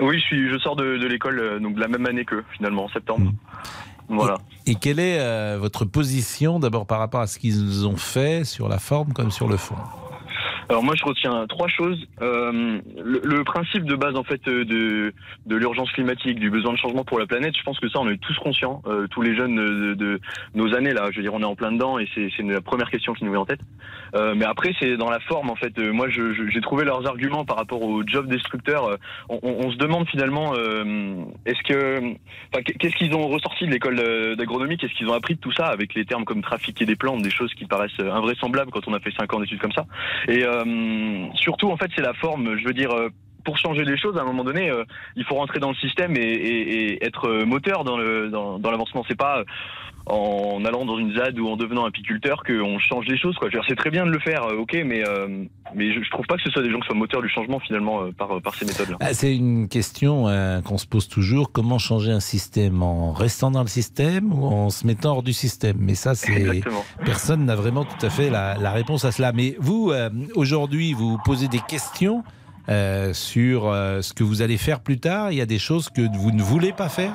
Oui, 0.00 0.18
je, 0.18 0.24
suis, 0.24 0.50
je 0.52 0.58
sors 0.58 0.74
de, 0.74 0.96
de 0.96 1.06
l'école 1.06 1.60
donc 1.62 1.76
de 1.76 1.80
la 1.80 1.86
même 1.86 2.04
année 2.04 2.24
qu'eux, 2.24 2.42
finalement, 2.56 2.86
en 2.86 2.88
septembre. 2.88 3.30
Et 4.66 4.74
quelle 4.74 4.98
est 4.98 5.18
euh, 5.18 5.58
votre 5.60 5.84
position 5.84 6.58
d'abord 6.58 6.86
par 6.86 6.98
rapport 6.98 7.20
à 7.20 7.26
ce 7.26 7.38
qu'ils 7.38 7.86
ont 7.86 7.96
fait 7.96 8.44
sur 8.44 8.68
la 8.68 8.78
forme 8.78 9.12
comme 9.12 9.30
sur 9.30 9.48
le 9.48 9.56
fond? 9.56 9.76
Alors 10.68 10.82
moi, 10.82 10.94
je 10.96 11.04
retiens 11.04 11.46
trois 11.46 11.68
choses. 11.68 12.06
Euh, 12.22 12.80
le, 12.96 13.20
le 13.22 13.44
principe 13.44 13.84
de 13.84 13.94
base, 13.96 14.16
en 14.16 14.24
fait, 14.24 14.40
euh, 14.48 14.64
de, 14.64 15.12
de 15.46 15.56
l'urgence 15.56 15.90
climatique, 15.92 16.38
du 16.40 16.50
besoin 16.50 16.72
de 16.72 16.78
changement 16.78 17.04
pour 17.04 17.18
la 17.18 17.26
planète, 17.26 17.54
je 17.56 17.62
pense 17.62 17.78
que 17.78 17.88
ça, 17.88 17.98
on 18.00 18.08
est 18.08 18.16
tous 18.16 18.36
conscients. 18.38 18.82
Euh, 18.86 19.06
tous 19.08 19.20
les 19.22 19.36
jeunes 19.36 19.56
de, 19.56 19.94
de 19.94 20.20
nos 20.54 20.74
années, 20.74 20.92
là, 20.92 21.08
je 21.10 21.16
veux 21.16 21.22
dire, 21.22 21.34
on 21.34 21.40
est 21.42 21.44
en 21.44 21.54
plein 21.54 21.70
dedans 21.72 21.98
et 21.98 22.08
c'est 22.14 22.30
la 22.42 22.60
première 22.60 22.90
question 22.90 23.12
qui 23.12 23.24
nous 23.24 23.30
vient 23.32 23.40
en 23.40 23.46
tête. 23.46 23.60
Euh, 24.14 24.34
mais 24.36 24.44
après, 24.46 24.72
c'est 24.80 24.96
dans 24.96 25.10
la 25.10 25.20
forme, 25.20 25.50
en 25.50 25.56
fait. 25.56 25.78
Euh, 25.78 25.92
moi, 25.92 26.08
j'ai 26.08 26.60
trouvé 26.60 26.84
leurs 26.84 27.06
arguments 27.06 27.44
par 27.44 27.56
rapport 27.56 27.82
aux 27.82 28.02
job 28.06 28.26
destructeurs. 28.28 28.86
Euh, 28.88 28.96
on, 29.28 29.38
on- 29.42 29.66
on 29.66 29.70
se 29.70 29.76
demande 29.76 30.08
finalement, 30.08 30.54
euh, 30.56 31.24
est-ce 31.46 31.62
que, 31.62 32.14
qu'est-ce 32.78 32.94
qu'ils 32.96 33.14
ont 33.14 33.28
ressorti 33.28 33.66
de 33.66 33.70
l'école 33.70 33.98
euh, 33.98 34.34
d'agronomie? 34.36 34.76
Qu'est-ce 34.76 34.92
qu'ils 34.94 35.08
ont 35.08 35.14
appris 35.14 35.34
de 35.34 35.40
tout 35.40 35.52
ça 35.52 35.66
avec 35.66 35.94
les 35.94 36.04
termes 36.04 36.24
comme 36.24 36.42
trafiquer 36.42 36.84
des 36.84 36.96
plantes, 36.96 37.22
des 37.22 37.30
choses 37.30 37.52
qui 37.54 37.64
paraissent 37.66 37.92
euh, 38.00 38.12
invraisemblables 38.12 38.70
quand 38.70 38.86
on 38.88 38.94
a 38.94 39.00
fait 39.00 39.12
cinq 39.18 39.32
ans 39.34 39.40
d'études 39.40 39.60
comme 39.60 39.72
ça? 39.72 39.86
Et 40.28 40.44
euh, 40.44 40.53
surtout, 41.34 41.70
en 41.70 41.76
fait, 41.76 41.90
c'est 41.94 42.02
la 42.02 42.14
forme. 42.14 42.56
Je 42.58 42.64
veux 42.64 42.74
dire. 42.74 42.90
Pour 43.44 43.58
changer 43.58 43.84
les 43.84 43.96
choses, 43.98 44.16
à 44.16 44.22
un 44.22 44.24
moment 44.24 44.44
donné, 44.44 44.70
euh, 44.70 44.84
il 45.16 45.24
faut 45.24 45.34
rentrer 45.36 45.58
dans 45.60 45.70
le 45.70 45.76
système 45.76 46.16
et, 46.16 46.20
et- 46.20 46.92
et 46.94 47.04
être 47.04 47.28
euh, 47.28 47.44
moteur 47.44 47.84
dans 47.84 47.96
le 47.96 48.28
dans, 48.30 48.58
dans 48.58 48.70
l'avancement. 48.70 49.04
C'est 49.08 49.16
pas 49.18 49.38
euh, 49.40 49.44
en 50.06 50.62
allant 50.66 50.84
dans 50.84 50.98
une 50.98 51.14
ZAD 51.14 51.38
ou 51.38 51.48
en 51.48 51.56
devenant 51.56 51.86
apiculteur 51.86 52.42
qu'on 52.44 52.78
change 52.78 53.06
les 53.06 53.16
choses. 53.16 53.36
Quoi. 53.36 53.48
C'est 53.66 53.74
très 53.74 53.88
bien 53.90 54.04
de 54.04 54.10
le 54.10 54.18
faire, 54.18 54.42
ok, 54.58 54.76
mais 54.84 55.02
euh, 55.08 55.44
mais 55.74 55.94
je, 55.94 56.02
je 56.02 56.10
trouve 56.10 56.26
pas 56.26 56.36
que 56.36 56.42
ce 56.42 56.50
soit 56.50 56.62
des 56.62 56.70
gens 56.70 56.78
qui 56.80 56.86
soient 56.86 56.94
moteurs 56.96 57.22
du 57.22 57.28
changement 57.30 57.58
finalement 57.58 58.10
par 58.12 58.40
par 58.42 58.54
ces 58.54 58.66
méthodes-là. 58.66 58.96
Ah, 59.00 59.14
C'est 59.14 59.34
une 59.34 59.66
question 59.68 60.28
euh, 60.28 60.60
qu'on 60.60 60.76
se 60.76 60.86
pose 60.86 61.08
toujours. 61.08 61.52
Comment 61.52 61.78
changer 61.78 62.10
un 62.12 62.20
système? 62.20 62.82
En 62.82 63.12
restant 63.12 63.50
dans 63.50 63.62
le 63.62 63.68
système 63.68 64.32
ou 64.32 64.46
en 64.46 64.68
se 64.70 64.86
mettant 64.86 65.12
hors 65.12 65.22
du 65.22 65.32
système? 65.32 65.76
Mais 65.80 65.94
ça, 65.94 66.14
c'est 66.14 66.32
Exactement. 66.32 66.84
personne 67.04 67.44
n'a 67.46 67.56
vraiment 67.56 67.84
tout 67.84 68.04
à 68.04 68.10
fait 68.10 68.28
la, 68.28 68.56
la 68.58 68.72
réponse 68.72 69.04
à 69.06 69.12
cela. 69.12 69.32
Mais 69.32 69.56
vous, 69.58 69.90
euh, 69.90 70.10
aujourd'hui, 70.34 70.92
vous 70.92 71.18
posez 71.24 71.48
des 71.48 71.60
questions 71.66 72.24
euh, 72.68 73.12
sur 73.12 73.68
euh, 73.68 74.00
ce 74.02 74.12
que 74.12 74.24
vous 74.24 74.42
allez 74.42 74.56
faire 74.56 74.80
plus 74.80 74.98
tard. 74.98 75.32
Il 75.32 75.38
y 75.38 75.40
a 75.40 75.46
des 75.46 75.58
choses 75.58 75.88
que 75.90 76.02
vous 76.18 76.30
ne 76.30 76.42
voulez 76.42 76.72
pas 76.72 76.88
faire? 76.88 77.14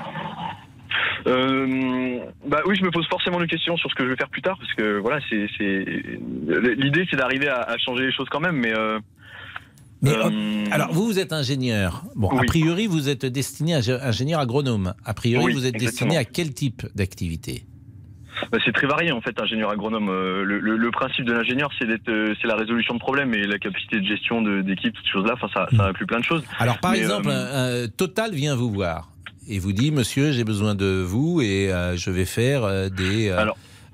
Euh, 1.28 2.20
bah 2.48 2.62
oui, 2.66 2.76
je 2.80 2.84
me 2.84 2.92
pose 2.92 3.06
forcément 3.08 3.40
des 3.40 3.48
questions 3.48 3.76
sur 3.78 3.90
ce 3.90 3.96
que 3.96 4.04
je 4.06 4.10
vais 4.10 4.16
faire 4.16 4.30
plus 4.30 4.42
tard 4.42 4.58
parce 4.58 4.74
que 4.74 5.00
voilà, 5.00 5.20
c'est 5.30 5.48
l'idée, 6.78 7.06
c'est 7.10 7.18
d'arriver 7.18 7.48
à, 7.50 7.62
à 7.62 7.78
changer 7.78 8.06
les 8.06 8.12
choses 8.12 8.28
quand 8.32 8.40
même, 8.40 8.56
mais. 8.56 8.74
Euh, 8.74 9.00
Mais, 10.02 10.12
euh, 10.16 10.64
Alors, 10.72 10.94
vous, 10.94 11.06
vous 11.06 11.20
êtes 11.20 11.34
ingénieur. 11.34 12.06
Bon, 12.16 12.30
a 12.30 12.44
priori, 12.44 12.88
vous 12.88 13.10
êtes 13.10 13.26
destiné 13.26 13.76
à 13.76 13.80
ingénieur 14.04 14.40
agronome. 14.40 14.94
A 15.04 15.14
priori, 15.14 15.46
Oui, 15.46 15.54
vous 15.54 15.66
êtes 15.66 15.76
destiné 15.78 16.16
à 16.18 16.24
quel 16.24 16.54
type 16.54 16.88
d'activité? 16.96 17.66
C'est 18.66 18.72
très 18.74 18.88
varié 18.88 19.12
en 19.12 19.22
fait, 19.22 19.40
ingénieur 19.42 19.70
agronome. 19.72 20.10
Euh, 20.10 20.44
Le, 20.44 20.60
le- 20.60 20.78
le 20.78 20.92
principe 20.92 21.26
de 21.26 21.34
l'ingénieur, 21.34 21.70
c'est 21.78 21.86
d'être, 21.86 22.08
euh, 22.10 22.34
c'est 22.42 22.48
la 22.48 22.56
résolution 22.56 22.94
de 22.94 23.00
problèmes 23.00 23.34
et 23.34 23.46
la 23.46 23.58
capacité 23.60 24.00
de 24.00 24.06
gestion 24.06 24.42
d'équipe, 24.42 24.94
toutes 24.94 25.06
ces 25.06 25.12
choses-là. 25.12 25.34
Enfin, 25.34 25.48
ça, 25.54 25.68
ça 25.76 25.86
inclut 25.88 26.06
plein 26.06 26.20
de 26.20 26.24
choses. 26.26 26.44
Alors, 26.58 26.78
par 26.80 26.92
Mais, 26.92 27.00
exemple, 27.00 27.28
euh, 27.30 27.88
Total 27.88 28.34
vient 28.34 28.56
vous 28.56 28.72
voir 28.72 29.10
et 29.48 29.60
vous 29.60 29.74
dit, 29.74 29.92
monsieur, 29.92 30.32
j'ai 30.32 30.44
besoin 30.44 30.76
de 30.76 31.02
vous 31.06 31.42
et 31.42 31.72
euh, 31.72 31.96
je 31.98 32.10
vais 32.12 32.26
faire 32.26 32.64
euh, 32.64 32.90
des, 32.90 33.36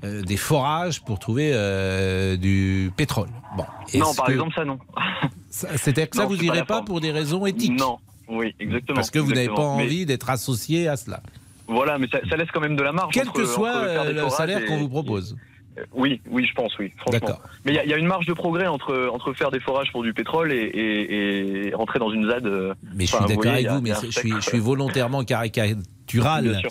des 0.03 0.37
forages 0.37 1.01
pour 1.01 1.17
trouver 1.19 1.51
euh, 1.53 2.35
du 2.37 2.91
pétrole. 2.95 3.29
Bon. 3.57 3.65
non, 3.97 4.13
par 4.13 4.25
que- 4.27 4.31
exemple, 4.33 4.53
ça 4.55 4.65
non. 4.65 4.77
C'est-à-dire 5.49 6.09
que 6.09 6.17
ça, 6.17 6.25
vous 6.25 6.35
c'est 6.35 6.65
pas 6.65 6.81
pour 6.81 6.99
des 6.99 7.11
raisons 7.11 7.45
éthiques 7.45 7.79
Non, 7.79 7.97
oui, 8.27 8.53
exactement. 8.59 8.95
Parce 8.95 9.09
que 9.09 9.19
vous 9.19 9.31
n'avez 9.31 9.47
pas. 9.47 9.75
Mais 9.77 9.83
envie 9.85 10.05
d'être 10.05 10.29
associé 10.29 10.87
à 10.89 10.97
cela. 10.97 11.21
Voilà, 11.67 11.97
mais 11.97 12.07
ça, 12.11 12.19
ça 12.29 12.37
laisse 12.37 12.49
quand 12.53 12.61
même 12.61 12.75
de 12.75 12.83
la 12.83 12.91
marge. 12.91 13.13
Quel 13.13 13.27
entre- 13.29 13.39
que 13.41 13.45
soit 13.45 13.69
entre 13.69 13.87
euh, 13.87 14.11
le 14.13 14.19
forages 14.19 14.31
salaire 14.33 14.61
et- 14.61 14.65
qu'on 14.65 14.77
vous 14.77 14.89
propose. 14.89 15.35
Euh, 15.77 15.83
Oui, 15.93 16.21
oui, 16.31 16.45
je 16.49 16.53
pense, 16.53 16.77
oui, 16.79 16.91
franchement. 16.97 17.37
Mais 17.65 17.73
il 17.73 17.75
y 17.75 17.79
a- 17.79 17.83
il 17.83 17.89
y, 17.89 17.93
a 17.93 17.97
une 17.97 18.05
marge 18.07 18.25
de 18.27 18.33
progrès 18.33 18.65
entre, 18.67 19.09
entre 19.11 19.33
faire 19.33 19.51
des 19.51 19.59
forages 19.59 19.91
pour 19.91 20.03
du 20.03 20.13
pétrole 20.13 20.53
et, 20.53 20.55
et, 20.57 21.67
et 21.67 21.73
rentrer 21.75 21.99
dans 21.99 22.09
une 22.11 22.27
ZAD. 22.29 22.45
euh, 22.45 22.73
Mais 22.95 23.05
je 23.05 23.13
suis 23.15 23.25
d'accord 23.25 23.51
avec 23.51 23.67
vous, 23.67 23.81
mais 23.81 23.89
je 23.89 23.95
suis, 24.07 24.11
spectre. 24.13 24.37
je 24.41 24.49
suis 24.51 24.59
volontairement 24.59 25.23
caricatural. 25.25 26.61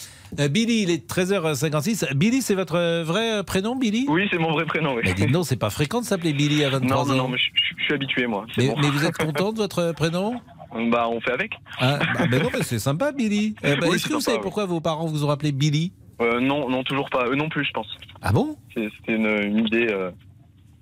Euh, 0.41 0.49
Billy, 0.49 0.83
il 0.83 0.91
est 0.91 1.07
13h56. 1.07 2.15
Billy, 2.15 2.41
c'est 2.43 2.55
votre 2.55 2.77
euh, 2.77 3.05
vrai 3.05 3.43
prénom, 3.45 3.77
Billy? 3.77 4.07
Oui, 4.09 4.27
c'est 4.31 4.39
mon 4.39 4.53
vrai 4.53 4.65
prénom, 4.65 4.95
oui. 4.95 5.03
Mais 5.05 5.15
dites 5.15 5.31
donc, 5.33 5.45
c'est 5.47 5.57
pas 5.57 5.71
fréquent 5.71 6.01
de 6.01 6.07
s'appeler 6.07 6.33
Billy 6.33 6.65
à 6.65 6.71
23 6.71 6.97
Non, 6.97 7.03
ans. 7.03 7.07
non, 7.07 7.17
non, 7.25 7.29
mais 7.29 7.39
je, 7.39 7.45
je- 7.55 7.75
je 7.79 7.85
suis 7.85 7.95
habitué, 7.95 8.27
moi. 8.27 8.47
c'est 8.55 8.63
mais, 8.63 8.69
bon. 8.75 8.81
mais 8.81 8.89
vous 8.91 9.05
êtes 9.05 9.17
content 9.19 9.53
de 9.53 9.59
votre 9.59 9.93
prénom? 9.93 10.41
Bah, 10.91 11.09
on 11.09 11.21
fait 11.21 11.33
avec. 11.33 11.53
Ah, 11.79 11.99
bah, 12.19 12.27
non, 12.39 12.49
mais 12.53 12.63
c'est 12.63 12.79
sympa, 12.79 13.13
Billy. 13.13 13.55
Euh, 13.65 13.77
bah, 13.77 13.87
Oui, 13.89 13.97
Est-ce 13.97 14.09
que 14.09 14.15
vous 14.15 14.21
savez 14.21 14.41
pourquoi 14.41 14.67
vos 14.67 14.81
parents 14.81 15.07
vous 15.07 15.25
ont 15.25 15.31
appelé 15.31 15.53
Billy 15.53 15.93
Euh, 16.21 16.41
non, 16.41 16.69
non, 16.69 16.83
toujours 16.83 17.09
pas. 17.11 17.27
Eux 17.29 17.37
non 17.37 17.49
plus, 17.49 17.65
je 17.65 17.71
pense. 17.73 17.87
Ah 18.23 18.33
bon? 18.33 18.57
C'était 18.75 18.91
une, 19.15 19.27
une 19.27 19.67
idée. 19.67 19.87
euh, 19.91 20.11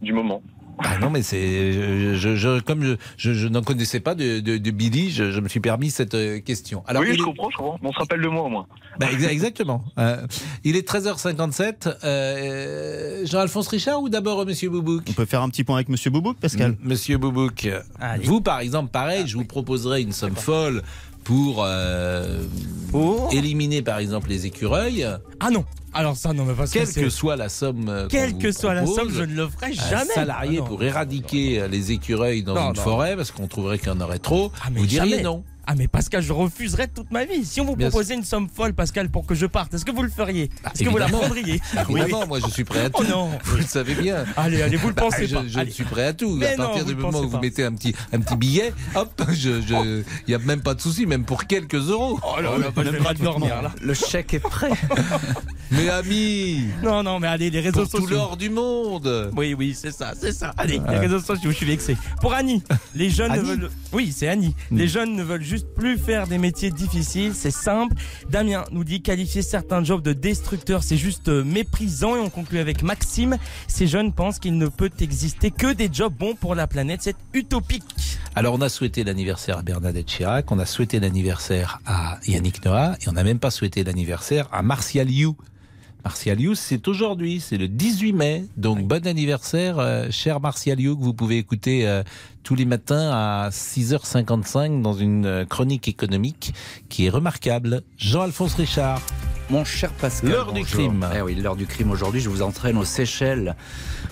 du 0.00 0.12
moment. 0.12 0.42
Ah 0.78 0.98
non, 0.98 1.10
mais 1.10 1.22
c'est. 1.22 1.72
Je, 1.72 2.14
je- 2.14 2.34
je- 2.36 2.60
comme 2.60 2.82
je, 2.82 2.94
je- 3.16 3.34
je 3.34 3.48
n'en 3.48 3.62
connaissais 3.62 4.00
pas 4.00 4.14
de, 4.14 4.40
de- 4.40 4.56
de 4.58 4.70
Billy, 4.70 5.10
je, 5.10 5.30
je 5.30 5.40
me 5.40 5.48
suis 5.48 5.60
permis 5.60 5.90
cette 5.90 6.14
euh, 6.14 6.40
question. 6.40 6.82
oui, 6.88 7.06
il 7.08 7.14
je 7.14 7.20
est- 7.20 7.24
comprends, 7.24 7.50
je 7.50 7.56
comprends. 7.56 7.78
On 7.82 7.92
se 7.92 7.98
rappelle 7.98 8.20
de 8.22 8.28
moi 8.28 8.42
au 8.44 8.48
moins. 8.48 8.66
Bah, 8.98 9.06
exa- 9.12 9.28
exactement. 9.28 9.84
Euh, 9.98 10.26
il 10.64 10.76
est 10.76 10.86
13h57. 10.88 11.88
Euh, 12.04 13.26
Jean-Alphonse 13.26 13.68
Richard 13.68 14.02
ou 14.02 14.08
d'abord 14.08 14.40
euh, 14.40 14.44
Monsieur 14.44 14.70
Boubouk? 14.70 15.04
On 15.08 15.12
peut 15.12 15.24
faire 15.26 15.42
un 15.42 15.48
petit 15.48 15.64
point 15.64 15.76
avec 15.76 15.88
Monsieur 15.88 16.10
Boubouk, 16.10 16.38
Pascal 16.38 16.70
M- 16.72 16.76
Monsieur 16.82 17.18
Boubouk, 17.18 17.68
vous 18.24 18.40
par 18.40 18.60
exemple, 18.60 18.90
pareil, 18.90 19.26
je 19.26 19.36
vous 19.36 19.44
proposerai 19.44 20.02
une 20.02 20.12
somme 20.12 20.36
folle 20.36 20.82
pour 21.24 21.62
euh, 21.64 22.42
éliminer 23.30 23.82
par 23.82 23.98
exemple 23.98 24.28
les 24.28 24.46
écureuils. 24.46 25.06
Ah 25.40 25.50
non 25.50 25.64
Alors 25.94 26.16
ça, 26.16 26.32
non, 26.32 26.44
mais 26.44 26.54
parce 26.54 26.70
que 26.70 26.78
Quelle 26.78 26.86
c'est- 26.88 27.02
que 27.02 27.10
soit 27.10 27.36
la 27.36 27.48
somme. 27.48 27.88
euh, 27.88 28.06
Quelle 28.08 28.36
que 28.38 28.52
soit 28.52 28.74
la 28.74 28.86
somme, 28.86 29.10
je 29.10 29.22
ne 29.22 29.34
le 29.34 29.48
ferai 29.48 29.66
un 29.66 29.72
jamais. 29.90 30.12
salarié 30.14 30.58
Ah 30.58 30.60
non. 30.60 30.66
pour 30.66 30.82
éradiquer 30.82 31.66
les 31.70 31.92
écureuils 31.92 32.42
dans 32.42 32.56
une 32.70 32.76
forêt 32.76 33.16
parce 33.16 33.30
qu'on 33.30 33.46
trouverait 33.48 33.78
qu'il 33.78 33.88
y 33.88 33.90
en 33.90 34.00
aurait 34.00 34.18
trop. 34.18 34.52
mais 34.72 34.80
vous 34.80 34.86
diriez 34.86 35.10
jamais. 35.10 35.22
non. 35.22 35.44
Ah 35.66 35.74
mais 35.76 35.86
Pascal, 35.86 36.22
je 36.22 36.32
refuserais 36.32 36.88
toute 36.88 37.10
ma 37.12 37.24
vie. 37.24 37.44
Si 37.44 37.60
on 37.60 37.64
vous 37.64 37.76
proposait 37.76 38.14
une 38.14 38.24
somme 38.24 38.48
folle, 38.52 38.74
Pascal, 38.74 39.08
pour 39.08 39.26
que 39.26 39.34
je 39.34 39.46
parte, 39.46 39.72
est-ce 39.74 39.84
que 39.84 39.92
vous 39.92 40.02
le 40.02 40.08
feriez? 40.10 40.50
Est-ce 40.74 40.82
que 40.82 40.88
vous 40.88 40.98
la 40.98 41.06
prendriez? 41.08 41.60
Évidemment, 41.88 42.26
moi 42.26 42.40
je 42.44 42.50
suis 42.50 42.64
prêt 42.64 42.80
à 42.86 42.90
tout. 42.90 43.02
Oh 43.02 43.04
non. 43.08 43.30
Vous 43.44 43.56
le 43.56 43.62
savez 43.62 43.94
bien. 43.94 44.24
Allez, 44.36 44.60
allez, 44.62 44.76
vous 44.76 44.88
le 44.88 44.94
Bah, 44.94 45.02
pensez 45.02 45.26
je, 45.26 45.36
pas. 45.36 45.42
Je 45.46 45.70
suis 45.70 45.84
prêt 45.84 46.04
à 46.06 46.12
tout. 46.12 46.34
Mais 46.36 46.54
à 46.54 46.56
partir 46.56 46.82
non, 46.82 46.88
du 46.88 46.94
le 46.94 47.00
moment 47.02 47.20
où 47.20 47.24
vous 47.24 47.30
pas. 47.30 47.40
mettez 47.40 47.64
un 47.64 47.72
petit, 47.74 47.94
un 48.12 48.20
petit 48.20 48.36
billet, 48.36 48.72
hop, 48.94 49.22
je, 49.32 49.60
je, 49.60 50.00
il 50.02 50.28
n'y 50.28 50.34
a 50.34 50.38
même 50.38 50.60
pas 50.62 50.74
de 50.74 50.80
souci, 50.80 51.06
même 51.06 51.24
pour 51.24 51.46
quelques 51.46 51.74
euros. 51.74 52.18
Oh 52.22 52.40
là 52.40 52.58
là, 52.58 52.70
bah, 52.74 52.82
je 52.84 52.90
vais 52.90 53.00
mal 53.00 53.16
dormir 53.16 53.62
là. 53.62 53.72
Le 53.80 53.94
chèque 53.94 54.34
est 54.34 54.40
prêt. 54.40 54.70
Mais 55.70 55.88
ami, 55.88 56.66
Non, 56.82 57.02
non, 57.02 57.18
mais 57.18 57.28
allez, 57.28 57.48
les 57.50 57.60
réseaux 57.60 57.80
pour 57.82 57.90
tout 57.90 58.00
sociaux. 58.02 58.16
l'or 58.16 58.36
du 58.36 58.50
monde. 58.50 59.30
Oui, 59.34 59.54
oui, 59.54 59.74
c'est 59.74 59.90
ça, 59.90 60.12
c'est 60.18 60.32
ça. 60.32 60.52
Allez, 60.58 60.78
Ah. 60.86 60.92
les 60.92 60.98
réseaux 60.98 61.20
sociaux, 61.20 61.50
je 61.50 61.56
suis 61.56 61.64
vexé. 61.66 61.96
Pour 62.20 62.34
Annie, 62.34 62.62
les 62.94 63.08
jeunes 63.08 63.32
ne 63.32 63.40
veulent. 63.40 63.70
Oui, 63.92 64.12
c'est 64.14 64.28
Annie. 64.28 64.54
Les 64.70 64.86
jeunes 64.86 65.14
ne 65.16 65.22
veulent 65.22 65.42
juste 65.52 65.74
plus 65.74 65.98
faire 65.98 66.26
des 66.26 66.38
métiers 66.38 66.70
difficiles, 66.70 67.34
c'est 67.34 67.50
simple. 67.50 67.94
Damien 68.30 68.64
nous 68.70 68.84
dit 68.84 69.02
qualifier 69.02 69.42
certains 69.42 69.84
jobs 69.84 70.00
de 70.00 70.14
destructeurs, 70.14 70.82
c'est 70.82 70.96
juste 70.96 71.28
euh, 71.28 71.44
méprisant. 71.44 72.16
Et 72.16 72.20
on 72.20 72.30
conclut 72.30 72.58
avec 72.58 72.82
Maxime. 72.82 73.36
Ces 73.68 73.86
jeunes 73.86 74.14
pensent 74.14 74.38
qu'il 74.38 74.56
ne 74.56 74.68
peut 74.68 74.90
exister 75.00 75.50
que 75.50 75.74
des 75.74 75.90
jobs 75.92 76.14
bons 76.14 76.34
pour 76.34 76.54
la 76.54 76.66
planète. 76.66 77.00
C'est 77.02 77.16
utopique. 77.34 77.84
Alors 78.34 78.54
on 78.54 78.62
a 78.62 78.70
souhaité 78.70 79.04
l'anniversaire 79.04 79.58
à 79.58 79.62
Bernadette 79.62 80.06
Chirac, 80.06 80.50
on 80.50 80.58
a 80.58 80.64
souhaité 80.64 81.00
l'anniversaire 81.00 81.80
à 81.84 82.18
Yannick 82.26 82.64
Noah 82.64 82.96
et 83.02 83.10
on 83.10 83.12
n'a 83.12 83.22
même 83.22 83.38
pas 83.38 83.50
souhaité 83.50 83.84
l'anniversaire 83.84 84.48
à 84.52 84.62
Martial 84.62 85.10
You. 85.10 85.36
Martial 86.04 86.40
You, 86.40 86.54
c'est 86.54 86.88
aujourd'hui, 86.88 87.40
c'est 87.40 87.58
le 87.58 87.68
18 87.68 88.12
mai. 88.12 88.44
Donc 88.56 88.82
bon 88.82 89.06
anniversaire, 89.06 89.78
euh, 89.78 90.08
cher 90.10 90.40
Martial 90.40 90.80
You, 90.80 90.96
que 90.96 91.02
vous 91.02 91.14
pouvez 91.14 91.38
écouter 91.38 91.86
euh, 91.86 92.02
tous 92.42 92.54
les 92.54 92.64
matins 92.64 93.10
à 93.12 93.50
6h55 93.50 94.82
dans 94.82 94.92
une 94.94 95.26
euh, 95.26 95.44
chronique 95.44 95.88
économique 95.88 96.54
qui 96.88 97.06
est 97.06 97.10
remarquable. 97.10 97.82
Jean-Alphonse 97.98 98.54
Richard. 98.54 99.00
Mon 99.50 99.64
cher 99.64 99.90
Pascal. 99.92 100.30
L'heure 100.30 100.52
du 100.52 100.64
crime. 100.64 101.06
Eh 101.14 101.20
oui, 101.20 101.34
l'heure 101.34 101.56
du 101.56 101.66
crime 101.66 101.90
aujourd'hui. 101.90 102.20
Je 102.20 102.30
vous 102.30 102.40
entraîne 102.42 102.78
aux 102.78 102.84
Seychelles. 102.84 103.54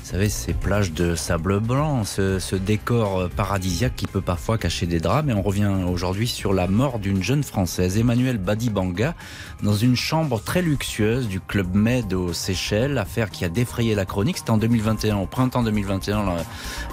Vous 0.03 0.11
savez, 0.11 0.28
ces 0.28 0.53
plages 0.53 0.93
de 0.93 1.14
sable 1.14 1.61
blanc, 1.61 2.05
ce, 2.05 2.39
ce 2.41 2.57
décor 2.57 3.20
euh, 3.20 3.28
paradisiaque 3.35 3.95
qui 3.97 4.07
peut 4.07 4.20
parfois 4.20 4.59
cacher 4.59 4.87
des 4.87 4.99
drames. 5.01 5.31
Et 5.31 5.33
on 5.33 5.41
revient 5.41 5.70
aujourd'hui 5.89 6.26
sur 6.26 6.53
la 6.53 6.66
mort 6.66 6.99
d'une 6.99 7.22
jeune 7.22 7.43
Française, 7.45 7.97
Emmanuelle 7.97 8.37
Badibanga, 8.39 9.14
dans 9.62 9.74
une 9.76 9.97
chambre 9.97 10.43
très 10.43 10.62
luxueuse 10.62 11.28
du 11.28 11.41
Club 11.41 11.74
Med 11.74 12.12
aux 12.12 12.33
Seychelles. 12.35 12.99
Affaire 12.99 13.31
qui 13.31 13.45
a 13.45 13.49
défrayé 13.49 13.95
la 13.95 14.05
chronique. 14.05 14.39
C'était 14.39 14.51
en 14.51 14.59
2021, 14.59 15.16
au 15.18 15.26
printemps 15.26 15.62
2021, 15.62 16.22
l'an- 16.24 16.37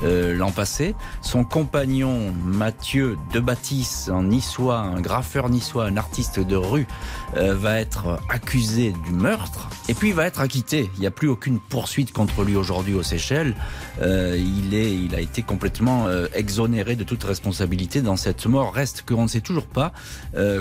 euh, 0.04 0.34
l'an 0.36 0.52
passé. 0.52 0.96
Son 1.28 1.44
compagnon, 1.44 2.34
Mathieu 2.46 3.18
Debattis, 3.34 4.06
un 4.08 4.24
niçois, 4.24 4.78
un 4.80 5.02
graffeur 5.02 5.50
niçois, 5.50 5.84
un 5.84 5.98
artiste 5.98 6.40
de 6.40 6.56
rue, 6.56 6.88
euh, 7.36 7.54
va 7.54 7.82
être 7.82 8.18
accusé 8.30 8.94
du 9.04 9.12
meurtre 9.12 9.68
et 9.90 9.94
puis 9.94 10.08
il 10.08 10.14
va 10.14 10.26
être 10.26 10.40
acquitté. 10.40 10.90
Il 10.96 11.02
n'y 11.02 11.06
a 11.06 11.12
plus 11.12 11.28
aucune 11.28 11.60
poursuite 11.60 12.14
contre 12.14 12.46
lui 12.46 12.56
aujourd'hui 12.56 12.94
aux 12.94 13.04
Seychelles. 13.04 13.56
Euh, 14.02 14.38
il, 14.40 14.74
est, 14.74 14.94
il 14.96 15.16
a 15.16 15.20
été 15.20 15.42
complètement 15.42 16.08
euh, 16.08 16.28
exonéré 16.34 16.96
de 16.96 17.04
toute 17.04 17.26
responsabilité 17.26 18.02
dans 18.02 18.16
cette 18.16 18.46
mort. 18.46 18.74
Reste 18.74 19.04
qu'on 19.06 19.24
ne 19.24 19.28
sait 19.28 19.42
toujours 19.42 19.68
pas 19.68 19.92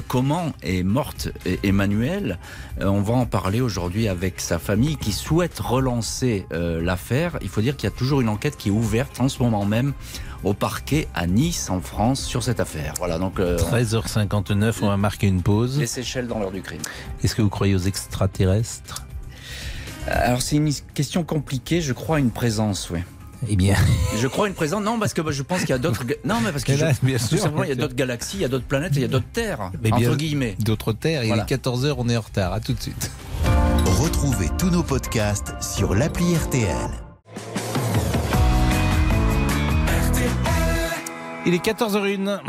comment 0.08 0.52
est 0.64 0.82
morte 0.82 1.28
E- 1.46 1.58
Emmanuelle. 1.62 2.40
Euh, 2.80 2.86
on 2.86 3.02
va 3.02 3.14
en 3.14 3.26
parler 3.26 3.60
aujourd'hui 3.60 4.08
avec 4.08 4.40
sa 4.40 4.58
famille 4.58 4.96
qui 4.96 5.12
souhaite 5.12 5.60
relancer 5.60 6.44
l'affaire. 6.50 7.38
Il 7.40 7.48
faut 7.48 7.60
dire 7.60 7.76
qu'il 7.76 7.88
y 7.88 7.92
a 7.92 7.96
toujours 7.96 8.20
une 8.20 8.28
enquête 8.28 8.56
qui 8.56 8.70
est 8.70 8.72
ouverte 8.72 9.20
en 9.20 9.28
ce 9.28 9.40
moment 9.44 9.64
même 9.64 9.92
au 10.44 10.54
parquet 10.54 11.08
à 11.14 11.26
Nice 11.26 11.70
en 11.70 11.80
France 11.80 12.22
sur 12.24 12.42
cette 12.42 12.60
affaire. 12.60 12.94
Voilà 12.98 13.18
donc 13.18 13.38
euh, 13.40 13.56
13h59, 13.58 14.74
on 14.82 14.88
va 14.88 14.96
marquer 14.96 15.26
une 15.26 15.42
pause. 15.42 15.78
les 15.78 15.86
Seychelles 15.86 16.26
dans 16.28 16.38
l'heure 16.38 16.52
du 16.52 16.62
crime. 16.62 16.82
Est-ce 17.22 17.34
que 17.34 17.42
vous 17.42 17.48
croyez 17.50 17.74
aux 17.74 17.78
extraterrestres? 17.80 19.04
Alors 20.06 20.40
c'est 20.42 20.56
une 20.56 20.72
question 20.94 21.24
compliquée, 21.24 21.80
je 21.80 21.92
crois 21.92 22.16
à 22.16 22.18
une 22.20 22.30
présence, 22.30 22.90
oui. 22.90 23.00
Eh 23.48 23.54
bien. 23.56 23.76
Je 24.18 24.26
crois 24.28 24.46
à 24.46 24.48
une 24.48 24.54
présence, 24.54 24.82
non, 24.82 24.98
parce 24.98 25.12
que 25.12 25.20
bah, 25.20 25.30
je 25.30 25.42
pense 25.42 25.60
qu'il 25.60 25.68
y 25.68 25.72
a 25.74 25.78
d'autres. 25.78 26.04
Non, 26.24 26.36
mais 26.42 26.52
parce 26.52 26.64
que 26.64 26.72
là, 26.72 26.92
je- 26.94 27.06
bien 27.06 27.18
tout 27.18 27.26
sûr, 27.26 27.38
simplement, 27.38 27.64
il 27.64 27.68
y 27.68 27.72
a 27.72 27.74
d'autres 27.74 27.94
galaxies, 27.94 28.38
il 28.38 28.40
y 28.40 28.44
a 28.46 28.48
d'autres 28.48 28.64
planètes, 28.64 28.92
et 28.94 29.00
il 29.00 29.02
y 29.02 29.04
a 29.04 29.08
d'autres 29.08 29.28
terres, 29.30 29.70
Mais 29.82 29.92
entre 29.92 30.00
bien- 30.00 30.16
guillemets. 30.16 30.56
D'autres 30.58 30.94
terres, 30.94 31.22
il 31.22 31.28
Voilà. 31.28 31.42
est 31.42 31.46
14h, 31.46 31.94
on 31.98 32.08
est 32.08 32.16
en 32.16 32.22
retard. 32.22 32.54
À 32.54 32.60
tout 32.60 32.72
de 32.72 32.80
suite. 32.80 33.10
Retrouvez 34.00 34.48
tous 34.58 34.70
nos 34.70 34.82
podcasts 34.82 35.52
sur 35.60 35.94
l'appli 35.94 36.34
RTL. 36.34 36.66
Il 41.46 41.54
est 41.54 41.64
14h01. 41.64 42.40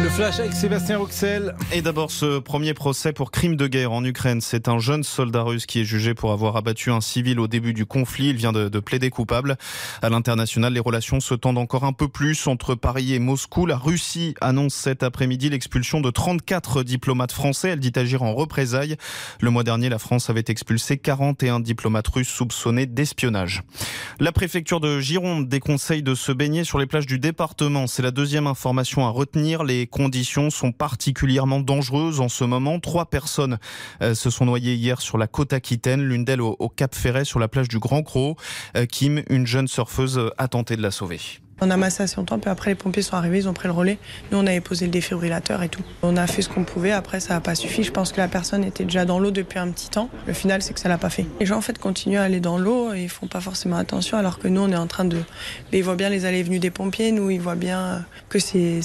Le 0.00 0.08
flash 0.10 0.38
avec 0.38 0.52
Sébastien 0.52 0.98
Roxel. 0.98 1.56
Et 1.72 1.82
d'abord 1.82 2.12
ce 2.12 2.38
premier 2.38 2.72
procès 2.72 3.12
pour 3.12 3.32
crime 3.32 3.56
de 3.56 3.66
guerre 3.66 3.90
en 3.90 4.04
Ukraine. 4.04 4.40
C'est 4.40 4.68
un 4.68 4.78
jeune 4.78 5.02
soldat 5.02 5.42
russe 5.42 5.66
qui 5.66 5.80
est 5.80 5.84
jugé 5.84 6.14
pour 6.14 6.30
avoir 6.30 6.56
abattu 6.56 6.92
un 6.92 7.00
civil 7.00 7.40
au 7.40 7.48
début 7.48 7.72
du 7.72 7.84
conflit. 7.84 8.28
Il 8.28 8.36
vient 8.36 8.52
de, 8.52 8.68
de 8.68 8.78
plaider 8.78 9.10
coupable. 9.10 9.56
À 10.00 10.08
l'international, 10.08 10.72
les 10.72 10.78
relations 10.78 11.18
se 11.18 11.34
tendent 11.34 11.58
encore 11.58 11.82
un 11.82 11.92
peu 11.92 12.06
plus 12.06 12.46
entre 12.46 12.76
Paris 12.76 13.12
et 13.12 13.18
Moscou. 13.18 13.66
La 13.66 13.76
Russie 13.76 14.34
annonce 14.40 14.74
cet 14.74 15.02
après-midi 15.02 15.50
l'expulsion 15.50 16.00
de 16.00 16.10
34 16.10 16.84
diplomates 16.84 17.32
français. 17.32 17.70
Elle 17.70 17.80
dit 17.80 17.92
agir 17.96 18.22
en 18.22 18.34
représailles. 18.34 18.96
Le 19.40 19.50
mois 19.50 19.64
dernier, 19.64 19.88
la 19.88 19.98
France 19.98 20.30
avait 20.30 20.44
expulsé 20.46 20.98
41 20.98 21.58
diplomates 21.58 22.06
russes 22.06 22.28
soupçonnés 22.28 22.86
d'espionnage. 22.86 23.64
La 24.20 24.30
préfecture 24.30 24.78
de 24.78 25.00
Gironde 25.00 25.48
déconseille 25.48 26.04
de 26.04 26.14
se 26.14 26.30
baigner 26.30 26.62
sur 26.62 26.78
les 26.78 26.86
plages 26.86 27.06
du 27.06 27.18
département. 27.18 27.88
C'est 27.88 28.02
la 28.02 28.12
deuxième 28.12 28.46
information 28.46 29.04
à 29.04 29.10
retenir. 29.10 29.64
Les 29.64 29.87
conditions 29.88 30.50
sont 30.50 30.72
particulièrement 30.72 31.60
dangereuses 31.60 32.20
en 32.20 32.28
ce 32.28 32.44
moment. 32.44 32.80
Trois 32.80 33.06
personnes 33.06 33.58
euh, 34.02 34.14
se 34.14 34.30
sont 34.30 34.44
noyées 34.44 34.74
hier 34.74 35.00
sur 35.00 35.18
la 35.18 35.26
côte 35.26 35.52
aquitaine, 35.52 36.02
l'une 36.02 36.24
d'elles 36.24 36.42
au, 36.42 36.56
Cap 36.68 36.94
Ferret 36.94 37.24
sur 37.24 37.40
la 37.40 37.48
plage 37.48 37.68
du 37.68 37.78
Grand 37.78 38.02
Cros. 38.02 38.36
Euh, 38.76 38.86
Kim, 38.86 39.22
une 39.30 39.46
jeune 39.46 39.68
surfeuse, 39.68 40.30
a 40.38 40.48
tenté 40.48 40.76
de 40.76 40.82
la 40.82 40.90
sauver. 40.90 41.20
On 41.60 41.70
a 41.70 41.76
massé 41.76 42.04
assez 42.04 42.16
longtemps, 42.16 42.38
puis 42.38 42.50
après 42.50 42.70
les 42.70 42.74
pompiers 42.74 43.02
sont 43.02 43.16
arrivés, 43.16 43.38
ils 43.38 43.48
ont 43.48 43.52
pris 43.52 43.66
le 43.66 43.74
relais. 43.74 43.98
Nous, 44.30 44.38
on 44.38 44.46
avait 44.46 44.60
posé 44.60 44.84
le 44.84 44.92
défibrillateur 44.92 45.62
et 45.62 45.68
tout. 45.68 45.82
On 46.02 46.16
a 46.16 46.26
fait 46.26 46.42
ce 46.42 46.48
qu'on 46.48 46.64
pouvait, 46.64 46.92
après 46.92 47.18
ça 47.20 47.34
n'a 47.34 47.40
pas 47.40 47.54
suffi. 47.54 47.82
Je 47.82 47.90
pense 47.90 48.12
que 48.12 48.18
la 48.18 48.28
personne 48.28 48.62
était 48.62 48.84
déjà 48.84 49.04
dans 49.04 49.18
l'eau 49.18 49.30
depuis 49.30 49.58
un 49.58 49.70
petit 49.70 49.90
temps. 49.90 50.08
Le 50.26 50.32
final, 50.32 50.62
c'est 50.62 50.72
que 50.72 50.80
ça 50.80 50.88
l'a 50.88 50.98
pas 50.98 51.10
fait. 51.10 51.26
Les 51.40 51.46
gens, 51.46 51.56
en 51.56 51.60
fait, 51.60 51.78
continuent 51.78 52.18
à 52.18 52.22
aller 52.22 52.40
dans 52.40 52.58
l'eau 52.58 52.92
et 52.92 53.02
ils 53.02 53.08
font 53.08 53.26
pas 53.26 53.40
forcément 53.40 53.76
attention, 53.76 54.16
alors 54.18 54.38
que 54.38 54.46
nous, 54.48 54.60
on 54.60 54.70
est 54.70 54.76
en 54.76 54.86
train 54.86 55.04
de... 55.04 55.18
Mais 55.72 55.78
ils 55.78 55.84
voient 55.84 55.96
bien 55.96 56.10
les 56.10 56.24
allées 56.26 56.38
et 56.38 56.42
venues 56.44 56.60
des 56.60 56.70
pompiers, 56.70 57.10
nous, 57.10 57.30
ils 57.30 57.40
voient 57.40 57.56
bien 57.56 58.04
que 58.28 58.38
c'est 58.38 58.80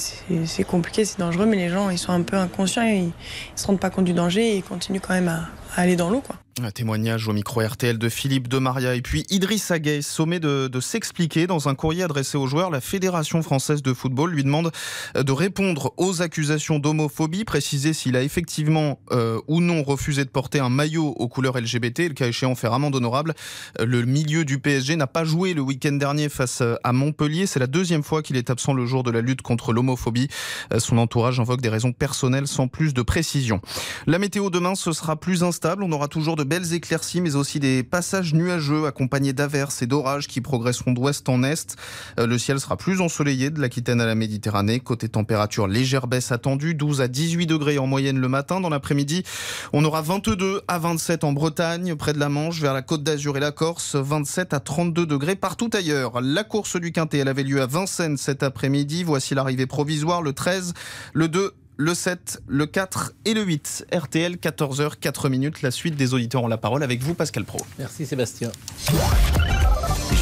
compliqué, 0.66 1.04
c'est 1.04 1.20
dangereux, 1.20 1.46
mais 1.46 1.56
les 1.56 1.68
gens, 1.68 1.90
ils 1.90 1.98
sont 1.98 2.12
un 2.12 2.22
peu 2.22 2.36
inconscients, 2.36 2.82
ils, 2.82 3.04
ils 3.04 3.12
se 3.54 3.66
rendent 3.66 3.80
pas 3.80 3.90
compte 3.90 4.04
du 4.04 4.14
danger 4.14 4.52
et 4.52 4.56
ils 4.56 4.64
continuent 4.64 5.00
quand 5.00 5.14
même 5.14 5.28
à, 5.28 5.48
à 5.76 5.82
aller 5.82 5.96
dans 5.96 6.10
l'eau, 6.10 6.20
quoi. 6.20 6.36
Un 6.62 6.70
témoignage 6.70 7.26
au 7.26 7.32
micro 7.32 7.62
RTL 7.62 7.98
de 7.98 8.08
Philippe 8.08 8.46
de 8.46 8.58
Maria 8.58 8.94
et 8.94 9.02
puis 9.02 9.26
Idriss 9.28 9.72
Gueye, 9.72 10.04
sommé 10.04 10.38
de, 10.38 10.70
s'expliquer 10.80 11.48
dans 11.48 11.68
un 11.68 11.74
courrier 11.74 12.04
adressé 12.04 12.38
aux 12.38 12.46
joueurs. 12.46 12.70
La 12.70 12.80
Fédération 12.80 13.42
française 13.42 13.82
de 13.82 13.92
football 13.92 14.30
lui 14.30 14.44
demande 14.44 14.70
de 15.16 15.32
répondre 15.32 15.92
aux 15.96 16.22
accusations 16.22 16.78
d'homophobie, 16.78 17.44
préciser 17.44 17.92
s'il 17.92 18.14
a 18.14 18.22
effectivement 18.22 19.00
euh, 19.10 19.40
ou 19.48 19.60
non 19.60 19.82
refusé 19.82 20.24
de 20.24 20.30
porter 20.30 20.60
un 20.60 20.68
maillot 20.68 21.08
aux 21.08 21.26
couleurs 21.26 21.58
LGBT, 21.58 21.98
le 22.00 22.14
cas 22.14 22.28
échéant 22.28 22.54
faire 22.54 22.72
amende 22.72 22.94
honorable. 22.94 23.34
Euh, 23.80 23.84
Le 23.84 24.04
milieu 24.04 24.44
du 24.44 24.60
PSG 24.60 24.94
n'a 24.94 25.08
pas 25.08 25.24
joué 25.24 25.54
le 25.54 25.60
week-end 25.60 25.92
dernier 25.92 26.28
face 26.28 26.60
euh, 26.60 26.76
à 26.84 26.92
Montpellier. 26.92 27.46
C'est 27.46 27.60
la 27.60 27.66
deuxième 27.66 28.04
fois 28.04 28.22
qu'il 28.22 28.36
est 28.36 28.48
absent 28.48 28.74
le 28.74 28.86
jour 28.86 29.02
de 29.02 29.10
la 29.10 29.22
lutte 29.22 29.42
contre 29.42 29.72
l'homophobie. 29.72 30.28
Euh, 30.72 30.78
Son 30.78 30.98
entourage 30.98 31.40
invoque 31.40 31.62
des 31.62 31.68
raisons 31.68 31.92
personnelles 31.92 32.46
sans 32.46 32.68
plus 32.68 32.94
de 32.94 33.02
précision. 33.02 33.60
La 34.06 34.20
météo 34.20 34.50
demain, 34.50 34.76
ce 34.76 34.92
sera 34.92 35.16
plus 35.16 35.42
instable. 35.42 35.82
On 35.82 35.90
aura 35.90 36.06
toujours 36.06 36.36
de 36.36 36.43
belles 36.44 36.72
éclaircies, 36.72 37.20
mais 37.20 37.36
aussi 37.36 37.60
des 37.60 37.82
passages 37.82 38.34
nuageux 38.34 38.86
accompagnés 38.86 39.32
d'averses 39.32 39.82
et 39.82 39.86
d'orages 39.86 40.28
qui 40.28 40.40
progresseront 40.40 40.92
d'ouest 40.92 41.28
en 41.28 41.42
est. 41.42 41.76
Euh, 42.18 42.26
le 42.26 42.38
ciel 42.38 42.60
sera 42.60 42.76
plus 42.76 43.00
ensoleillé 43.00 43.50
de 43.50 43.60
l'Aquitaine 43.60 44.00
à 44.00 44.06
la 44.06 44.14
Méditerranée. 44.14 44.80
Côté 44.80 45.08
température, 45.08 45.66
légère 45.66 46.06
baisse 46.06 46.32
attendue, 46.32 46.74
12 46.74 47.00
à 47.00 47.08
18 47.08 47.46
degrés 47.46 47.78
en 47.78 47.86
moyenne 47.86 48.18
le 48.18 48.28
matin. 48.28 48.60
Dans 48.60 48.70
l'après-midi, 48.70 49.24
on 49.72 49.84
aura 49.84 50.02
22 50.02 50.62
à 50.68 50.78
27 50.78 51.24
en 51.24 51.32
Bretagne, 51.32 51.94
près 51.94 52.12
de 52.12 52.18
la 52.18 52.28
Manche, 52.28 52.60
vers 52.60 52.74
la 52.74 52.82
Côte 52.82 53.02
d'Azur 53.02 53.36
et 53.36 53.40
la 53.40 53.52
Corse, 53.52 53.96
27 53.96 54.54
à 54.54 54.60
32 54.60 55.06
degrés 55.06 55.36
partout 55.36 55.70
ailleurs. 55.72 56.20
La 56.20 56.44
course 56.44 56.76
du 56.76 56.92
Quintet, 56.92 57.18
elle 57.18 57.28
avait 57.28 57.42
lieu 57.42 57.60
à 57.60 57.66
Vincennes 57.66 58.16
cet 58.16 58.42
après-midi. 58.42 59.04
Voici 59.04 59.34
l'arrivée 59.34 59.66
provisoire, 59.66 60.22
le 60.22 60.32
13, 60.32 60.74
le 61.12 61.28
2, 61.28 61.52
le 61.76 61.94
7, 61.94 62.42
le 62.46 62.66
4 62.66 63.12
et 63.24 63.34
le 63.34 63.42
8. 63.42 63.86
RTL, 63.92 64.36
14h, 64.36 64.96
4 65.00 65.28
minutes. 65.28 65.62
La 65.62 65.70
suite 65.70 65.96
des 65.96 66.14
auditeurs 66.14 66.44
ont 66.44 66.48
la 66.48 66.56
parole 66.56 66.82
avec 66.82 67.02
vous, 67.02 67.14
Pascal 67.14 67.44
Pro. 67.44 67.58
Merci 67.78 68.06
Sébastien. 68.06 68.50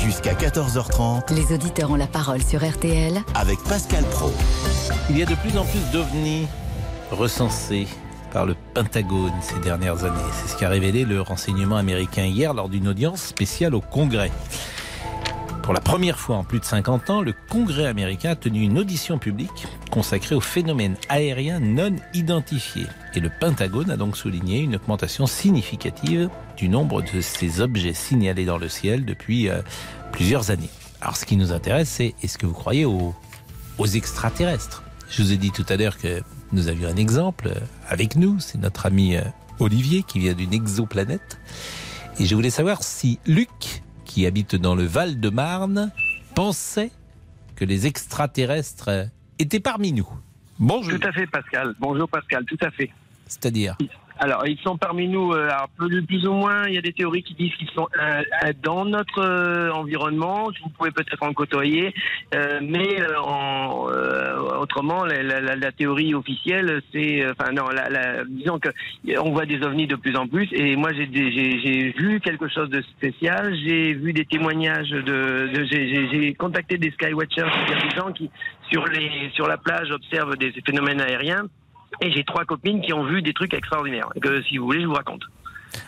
Jusqu'à 0.03 0.35
14h30. 0.35 1.33
Les 1.35 1.55
auditeurs 1.55 1.91
ont 1.91 1.97
la 1.97 2.07
parole 2.07 2.43
sur 2.43 2.67
RTL 2.67 3.23
avec 3.35 3.59
Pascal 3.65 4.05
Pro. 4.05 4.33
Il 5.11 5.19
y 5.19 5.23
a 5.23 5.27
de 5.27 5.35
plus 5.35 5.57
en 5.57 5.65
plus 5.65 5.81
d'ovnis 5.93 6.47
recensés 7.11 7.87
par 8.33 8.47
le 8.47 8.57
Pentagone 8.75 9.33
ces 9.43 9.61
dernières 9.61 10.05
années. 10.05 10.19
C'est 10.33 10.53
ce 10.55 10.57
qu'a 10.57 10.71
révélé 10.71 11.05
le 11.05 11.21
renseignement 11.21 11.77
américain 11.77 12.25
hier 12.25 12.55
lors 12.55 12.69
d'une 12.69 12.89
audience 12.89 13.23
spéciale 13.23 13.75
au 13.75 13.81
Congrès. 13.81 14.33
Pour 15.63 15.73
la 15.73 15.81
première 15.81 16.19
fois 16.19 16.39
en 16.39 16.45
plus 16.45 16.59
de 16.59 16.65
50 16.65 17.11
ans, 17.11 17.23
le 17.23 17.33
Congrès 17.49 17.87
américain 17.87 18.31
a 18.31 18.37
tenu 18.37 18.63
une 18.63 18.79
audition 18.79 19.19
publique 19.19 19.69
consacrée 19.93 20.35
aux 20.35 20.41
phénomènes 20.41 20.97
aériens 21.09 21.61
non 21.61 21.95
identifiés. 22.15 22.89
Et 23.15 23.21
le 23.21 23.31
Pentagone 23.31 23.89
a 23.91 23.97
donc 23.97 24.17
souligné 24.17 24.59
une 24.59 24.75
augmentation 24.75 25.27
significative 25.27 26.29
du 26.57 26.69
nombre 26.69 27.01
de 27.03 27.21
ces 27.21 27.61
objets 27.61 27.95
signalés 27.95 28.45
dans 28.45 28.59
le 28.59 28.69
ciel 28.69 29.05
depuis 29.05 29.49
euh, 29.49 29.63
plusieurs 30.11 30.51
années. 30.51 30.69
Alors 31.01 31.17
ce 31.17 31.25
qui 31.25 31.37
nous 31.37 31.53
intéresse, 31.53 31.91
c'est 31.91 32.17
est-ce 32.25 32.39
que 32.39 32.47
vous 32.47 32.55
croyez 32.55 32.85
aux, 32.85 33.15
aux 33.79 33.87
extraterrestres? 33.87 34.83
Je 35.11 35.23
vous 35.23 35.33
ai 35.33 35.37
dit 35.37 35.53
tout 35.53 35.67
à 35.69 35.77
l'heure 35.77 35.97
que 35.97 36.23
nous 36.51 36.67
avions 36.67 36.89
un 36.89 36.97
exemple 36.97 37.49
euh, 37.49 37.61
avec 37.89 38.17
nous, 38.17 38.41
c'est 38.41 38.59
notre 38.59 38.87
ami 38.87 39.15
euh, 39.15 39.23
Olivier 39.61 40.03
qui 40.03 40.19
vient 40.19 40.35
d'une 40.35 40.53
exoplanète. 40.53 41.39
Et 42.19 42.27
je 42.27 42.35
voulais 42.35 42.51
savoir 42.51 42.83
si 42.83 43.21
Luc 43.27 43.83
qui 44.13 44.27
habite 44.27 44.57
dans 44.57 44.75
le 44.75 44.85
Val-de-Marne, 44.85 45.91
pensait 46.35 46.91
que 47.57 47.65
les 47.65 47.87
extraterrestres 47.87 49.09
étaient 49.39 49.59
parmi 49.59 49.93
nous. 49.93 50.09
Bonjour. 50.59 51.01
Tout 51.01 51.09
à 51.09 51.13
fait, 51.13 51.27
Pascal. 51.27 51.75
Bonjour, 51.81 52.07
Pascal. 52.07 52.45
Tout 52.45 52.59
à 52.61 52.71
fait. 52.71 52.91
C'est-à-dire? 53.27 53.79
Alors, 54.19 54.47
ils 54.47 54.59
sont 54.59 54.77
parmi 54.77 55.09
nous, 55.09 55.33
euh, 55.33 55.49
plus, 56.07 56.27
ou 56.27 56.33
moins, 56.33 56.67
il 56.69 56.75
y 56.75 56.79
a 56.79 56.83
des 56.83 56.93
théories 56.93 57.23
qui 57.23 57.35
disent 57.35 57.55
qu'ils 57.57 57.71
sont 57.71 57.89
euh, 57.99 58.23
euh, 58.45 58.53
dans 58.63 58.85
notre 58.85 59.19
euh, 59.21 59.71
environnement, 59.73 60.51
vous 60.63 60.71
pouvez 60.71 60.91
peut-être 60.91 61.23
en 61.23 61.33
côtoyer, 61.33 61.95
euh, 62.35 62.61
mais 62.63 63.01
euh, 63.01 63.19
en, 63.21 63.87
autrement, 64.61 65.05
la, 65.05 65.23
la- 65.23 65.41
la- 65.57 65.73
théorie 65.73 66.15
officielle, 66.15 66.83
c'est, 66.93 67.25
enfin 67.31 67.51
non, 67.53 67.65
disons 68.29 68.59
que 68.59 68.69
on 69.19 69.31
voit 69.33 69.47
des 69.47 69.63
ovnis 69.63 69.87
de 69.87 69.97
plus 69.97 70.15
en 70.17 70.27
plus, 70.29 70.49
et 70.53 70.77
moi 70.77 70.91
j'ai 70.93 71.07
vu 71.97 72.21
quelque 72.21 72.49
chose 72.49 72.69
de 72.69 72.83
spécial, 72.83 73.55
j'ai 73.65 73.95
vu 73.95 74.13
des 74.13 74.27
témoignages 74.27 74.91
de, 74.91 75.49
de- 75.55 75.65
j'ai- 75.65 76.35
contacté 76.35 76.77
des 76.77 76.91
skywatchers, 76.91 77.47
des 77.69 77.97
gens 77.97 78.13
qui 78.13 78.31
sur 78.71 78.87
les 78.87 79.31
sur 79.35 79.49
la 79.49 79.57
plage 79.57 79.91
observent 79.91 80.37
des 80.37 80.53
phénomènes 80.65 81.01
aériens. 81.01 81.45
Et 82.01 82.11
j'ai 82.13 82.25
trois 82.25 82.45
copines 82.45 82.81
qui 82.81 82.93
ont 82.93 83.05
vu 83.05 83.23
des 83.23 83.33
trucs 83.33 83.55
extraordinaires. 83.55 84.09
Que 84.21 84.43
si 84.43 84.59
vous 84.59 84.67
voulez, 84.67 84.81
je 84.83 84.87
vous 84.87 84.95
raconte. 84.95 85.23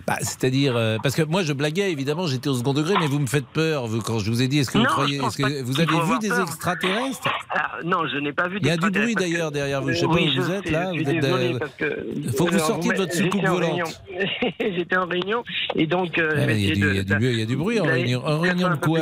Bah, 0.06 0.16
C'est-à-dire, 0.20 0.76
euh, 0.76 0.96
parce 1.02 1.14
que 1.14 1.20
moi 1.20 1.42
je 1.42 1.52
blaguais, 1.52 1.92
évidemment, 1.92 2.26
j'étais 2.26 2.48
au 2.48 2.54
second 2.54 2.72
degré, 2.72 2.94
mais 2.98 3.06
vous 3.06 3.18
me 3.18 3.26
faites 3.26 3.44
peur 3.46 3.86
vous, 3.86 4.00
quand 4.00 4.18
je 4.18 4.30
vous 4.30 4.40
ai 4.40 4.48
dit, 4.48 4.60
est-ce 4.60 4.70
que 4.70 4.78
vous 4.78 4.84
croyez, 4.84 5.18
est-ce 5.18 5.36
que 5.36 5.62
vous 5.62 5.78
avez 5.78 6.00
vu 6.00 6.18
des 6.20 6.28
peur. 6.30 6.40
extraterrestres? 6.40 7.28
Ah, 7.50 7.72
non, 7.84 8.06
je 8.10 8.16
n'ai 8.16 8.32
pas 8.32 8.48
vu 8.48 8.58
Il 8.62 8.66
y 8.66 8.70
a 8.70 8.78
du 8.78 8.90
bruit 8.90 9.14
d'ailleurs 9.14 9.50
derrière 9.52 9.82
vous, 9.82 9.90
je 9.90 9.96
sais 9.98 10.06
Oui, 10.06 10.24
pas 10.34 10.40
où 10.40 10.42
vous 10.42 10.50
êtes 10.52 10.64
sais, 10.66 10.72
là. 10.72 10.90
vous 10.90 10.98
êtes, 11.00 11.20
désolé 11.20 11.54
euh, 11.54 11.58
parce 11.58 11.74
que. 11.74 12.06
faut 12.34 12.44
que 12.46 12.52
vous 12.52 12.58
sortiez 12.60 12.92
de 12.92 12.96
votre 12.96 13.12
j'étais 13.12 13.24
soucoupe 13.24 13.46
volante. 13.46 14.02
J'étais 14.60 14.96
en 14.96 15.06
réunion 15.06 15.44
et 15.74 15.86
donc. 15.86 16.18
euh, 16.18 16.30
Ah, 16.34 16.50
il 16.52 16.60
y 16.66 16.70
a 16.70 16.74
du- 16.74 16.80
de- 16.80 16.88
il 16.90 16.96
y 16.96 17.00
a 17.00 17.04
du 17.04 17.14
bruit- 17.16 17.32
il 17.32 17.38
y 17.40 17.42
a 17.42 17.46
du 17.46 17.56
bruit 17.56 17.80
en 17.80 17.84
réunion. 17.84 18.22
En 18.26 18.38
réunion 18.40 18.68
un 18.68 18.76
de 18.76 18.80
quoi? 18.80 19.00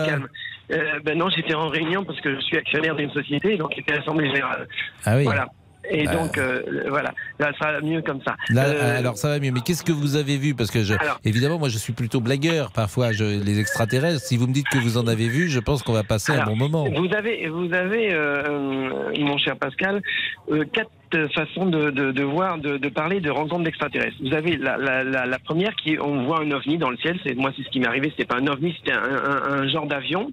Euh, 0.72 0.78
ben 1.04 1.16
non, 1.18 1.28
j'étais 1.28 1.54
en 1.54 1.68
réunion 1.68 2.02
parce 2.04 2.20
que 2.20 2.34
je 2.34 2.40
suis 2.40 2.56
actionnaire 2.56 2.96
d'une 2.96 3.10
société, 3.12 3.56
donc 3.56 3.72
c'était 3.76 3.96
l'Assemblée 3.98 4.26
Générale. 4.28 4.66
Ah 5.04 5.16
oui. 5.16 5.24
Voilà. 5.24 5.46
Et 5.90 6.04
donc, 6.06 6.38
euh, 6.38 6.62
voilà, 6.88 7.12
là, 7.38 7.52
ça 7.60 7.68
sera 7.70 7.80
mieux 7.80 8.02
comme 8.02 8.20
ça. 8.26 8.36
Là, 8.50 8.66
Euh, 8.66 8.98
alors 8.98 9.16
ça 9.18 9.28
va 9.28 9.38
mieux. 9.40 9.50
Mais 9.52 9.60
qu'est-ce 9.60 9.82
que 9.82 9.92
vous 9.92 10.16
avez 10.16 10.36
vu? 10.38 10.54
Parce 10.54 10.70
que 10.70 10.82
je, 10.84 10.94
Alors- 10.94 11.18
évidemment, 11.24 11.58
moi, 11.58 11.68
je 11.68 11.78
suis 11.78 11.92
plutôt 11.92 12.20
blagueur. 12.20 12.70
Parfois, 12.72 13.12
je, 13.12 13.24
les 13.24 13.58
extraterrestres. 13.58 14.20
Si 14.20 14.36
vous 14.36 14.46
me 14.46 14.52
dites 14.52 14.68
que 14.68 14.78
vous 14.78 14.96
en 14.96 15.06
avez 15.06 15.28
vu, 15.28 15.48
je 15.48 15.58
pense 15.60 15.82
qu'on 15.82 15.92
va 15.92 16.04
passer 16.04 16.32
un 16.32 16.36
Alors, 16.36 16.46
bon 16.50 16.56
moment. 16.56 16.84
Vous 16.84 17.08
avez, 17.14 17.48
vous 17.48 17.72
avez, 17.74 18.10
euh, 18.12 19.12
mon 19.18 19.36
cher 19.38 19.56
Pascal, 19.56 20.00
quatre 20.72 20.90
façons 21.34 21.66
de, 21.66 21.90
de, 21.90 22.10
de 22.12 22.22
voir, 22.22 22.58
de, 22.58 22.78
de 22.78 22.88
parler 22.88 23.20
de 23.20 23.30
rencontres 23.30 23.64
d'extraterrestres. 23.64 24.16
Vous 24.22 24.34
avez 24.34 24.56
la, 24.56 24.76
la, 24.78 25.04
la, 25.04 25.26
la 25.26 25.38
première 25.38 25.74
qui 25.76 25.94
est, 25.94 25.98
on 26.00 26.24
voit 26.24 26.40
un 26.40 26.50
ovni 26.52 26.78
dans 26.78 26.90
le 26.90 26.96
ciel. 26.98 27.18
C'est 27.24 27.34
moi, 27.34 27.50
c'est 27.56 27.62
ce 27.64 27.68
qui 27.68 27.80
m'est 27.80 27.86
arrivé. 27.88 28.08
C'était 28.10 28.24
pas 28.24 28.38
un 28.38 28.46
ovni, 28.46 28.74
c'était 28.78 28.92
un, 28.96 29.02
un, 29.02 29.52
un 29.62 29.68
genre 29.68 29.86
d'avion 29.86 30.30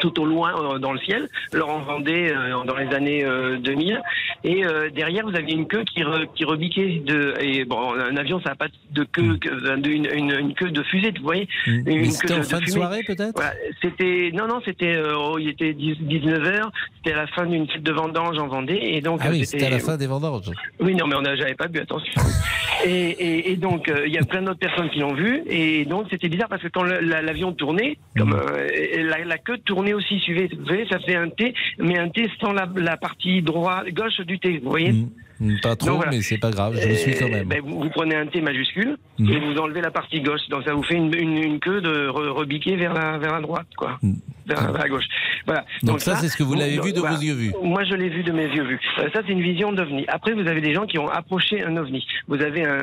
tout 0.00 0.20
au 0.20 0.24
loin 0.26 0.52
euh, 0.74 0.78
dans 0.78 0.92
le 0.92 0.98
ciel, 1.00 1.28
Laurent 1.52 1.80
Vendée 1.80 2.30
euh, 2.30 2.62
dans 2.64 2.76
les 2.76 2.88
années 2.94 3.24
euh, 3.24 3.58
2000. 3.58 4.00
Et 4.44 4.64
euh, 4.64 4.90
derrière, 4.90 5.24
vous 5.24 5.36
aviez 5.36 5.54
une 5.54 5.66
queue 5.66 5.84
qui, 5.84 6.02
re, 6.02 6.26
qui 6.34 6.44
rebiquait. 6.44 7.02
De, 7.04 7.34
et 7.40 7.64
bon, 7.64 7.92
un 7.94 8.16
avion, 8.16 8.40
ça 8.42 8.50
n'a 8.50 8.54
pas 8.56 8.68
de 8.90 9.04
queue, 9.04 9.36
que- 9.38 9.76
de- 9.76 9.88
une, 9.90 10.06
une, 10.12 10.30
une 10.38 10.54
queue 10.54 10.70
de 10.70 10.82
fusée, 10.84 11.12
vous 11.16 11.22
voyez 11.24 11.48
Mm. 11.66 11.70
Une 11.70 11.82
Mais 11.84 12.02
queue 12.02 12.10
c'était 12.10 12.34
en 12.34 12.42
fin 12.42 12.58
de 12.58 12.64
fumée. 12.64 12.76
soirée, 12.76 13.02
peut-être? 13.06 13.32
Voilà, 13.34 13.52
C'était 13.80 14.30
non 14.34 14.46
non 14.46 14.60
c'était 14.64 15.00
oh, 15.16 15.36
il 15.38 15.48
était 15.50 15.72
19h 15.72 16.62
c'était 16.96 17.12
à 17.14 17.16
la 17.22 17.26
fin 17.28 17.46
d'une 17.46 17.68
fête 17.68 17.82
de 17.82 17.92
vendange 17.92 18.38
en 18.38 18.46
Vendée 18.48 18.78
et 18.80 19.00
donc 19.00 19.20
Ah 19.22 19.28
oui, 19.30 19.44
c'était 19.44 19.66
à 19.66 19.70
la 19.70 19.78
fin 19.80 19.96
des 19.96 20.06
vendanges. 20.06 20.50
oui 20.80 20.94
non 20.94 21.06
mais 21.06 21.14
on 21.16 21.22
n'a 21.22 21.34
j'avais 21.36 21.54
pas 21.54 21.66
bu 21.68 21.80
attention 21.80 22.12
et, 22.84 22.90
et, 22.90 23.52
et 23.52 23.56
donc 23.56 23.88
euh, 23.88 24.04
il 24.06 24.12
y 24.12 24.18
a 24.18 24.22
plein 24.24 24.42
d'autres 24.42 24.58
personnes 24.58 24.88
qui 24.90 25.00
l'ont 25.00 25.14
vu 25.14 25.42
et 25.48 25.84
donc 25.84 26.06
c'était 26.10 26.28
bizarre 26.28 26.48
parce 26.48 26.62
que 26.62 26.68
quand 26.68 26.84
l'avion 26.84 27.52
tournait 27.52 27.98
comme 28.16 28.34
euh, 28.34 28.68
et 28.74 29.02
la, 29.02 29.24
la 29.24 29.38
queue 29.38 29.58
tournait 29.58 29.81
aussi 29.92 30.18
suivait 30.20 30.48
vous 30.56 30.64
voyez 30.66 30.86
ça 30.88 30.98
fait 31.00 31.16
un 31.16 31.28
T 31.28 31.52
mais 31.78 31.98
un 31.98 32.08
T 32.08 32.28
sans 32.40 32.52
la, 32.52 32.68
la 32.76 32.96
partie 32.96 33.42
droite 33.42 33.88
gauche 33.92 34.20
du 34.20 34.38
T 34.38 34.58
vous 34.62 34.70
voyez 34.70 34.94
Mm, 35.40 35.58
Pas 35.60 35.74
trop, 35.74 35.88
Donc, 35.88 35.96
voilà. 35.96 36.12
mais 36.12 36.20
c'est 36.22 36.38
pas 36.38 36.50
grave. 36.52 36.78
Je 36.80 36.86
le 36.86 36.94
suis 36.94 37.14
quand 37.16 37.28
même. 37.28 37.48
ben, 37.48 37.60
vous, 37.64 37.80
vous 37.80 37.90
prenez 37.90 38.14
un 38.14 38.26
T 38.26 38.40
majuscule 38.40 38.96
Mhm. 39.18 39.30
et 39.32 39.40
vous 39.40 39.58
enlevez 39.58 39.80
la 39.80 39.90
partie 39.90 40.20
gauche. 40.20 40.46
Donc 40.50 40.62
ça 40.64 40.72
vous 40.72 40.84
fait 40.84 40.94
une, 40.94 41.12
une, 41.18 41.36
une 41.36 41.58
queue 41.58 41.80
de 41.80 42.06
re- 42.08 42.28
rebiquer 42.28 42.76
vers 42.76 42.92
la, 42.94 43.18
vers 43.18 43.32
la 43.32 43.40
droite, 43.40 43.66
quoi. 43.76 43.98
Vers, 44.46 44.60
vers 44.70 44.72
la 44.82 44.88
gauche. 44.88 45.06
Voilà. 45.46 45.64
Donc 45.82 46.00
ça, 46.00 46.16
c'est 46.16 46.28
ce 46.28 46.36
que 46.36 46.42
vous 46.42 46.54
l'avez 46.54 46.78
vu 46.80 46.92
de 46.92 47.00
vos 47.00 47.06
yeux 47.08 47.34
vus. 47.34 47.52
Moi, 47.62 47.84
je 47.84 47.94
l'ai 47.94 48.08
vu 48.08 48.22
de 48.22 48.32
mes 48.32 48.46
yeux 48.46 48.64
vus. 48.64 48.80
Euh, 48.98 49.08
ça, 49.12 49.20
c'est 49.26 49.32
une 49.32 49.42
vision 49.42 49.72
d'ovni. 49.72 50.04
Après, 50.08 50.32
vous 50.32 50.46
avez 50.46 50.60
des 50.60 50.72
gens 50.74 50.86
qui 50.86 50.98
ont 50.98 51.08
approché 51.08 51.62
un 51.62 51.76
ovni. 51.76 52.06
Vous 52.28 52.40
avez 52.40 52.64
un, 52.64 52.74
un- 52.74 52.78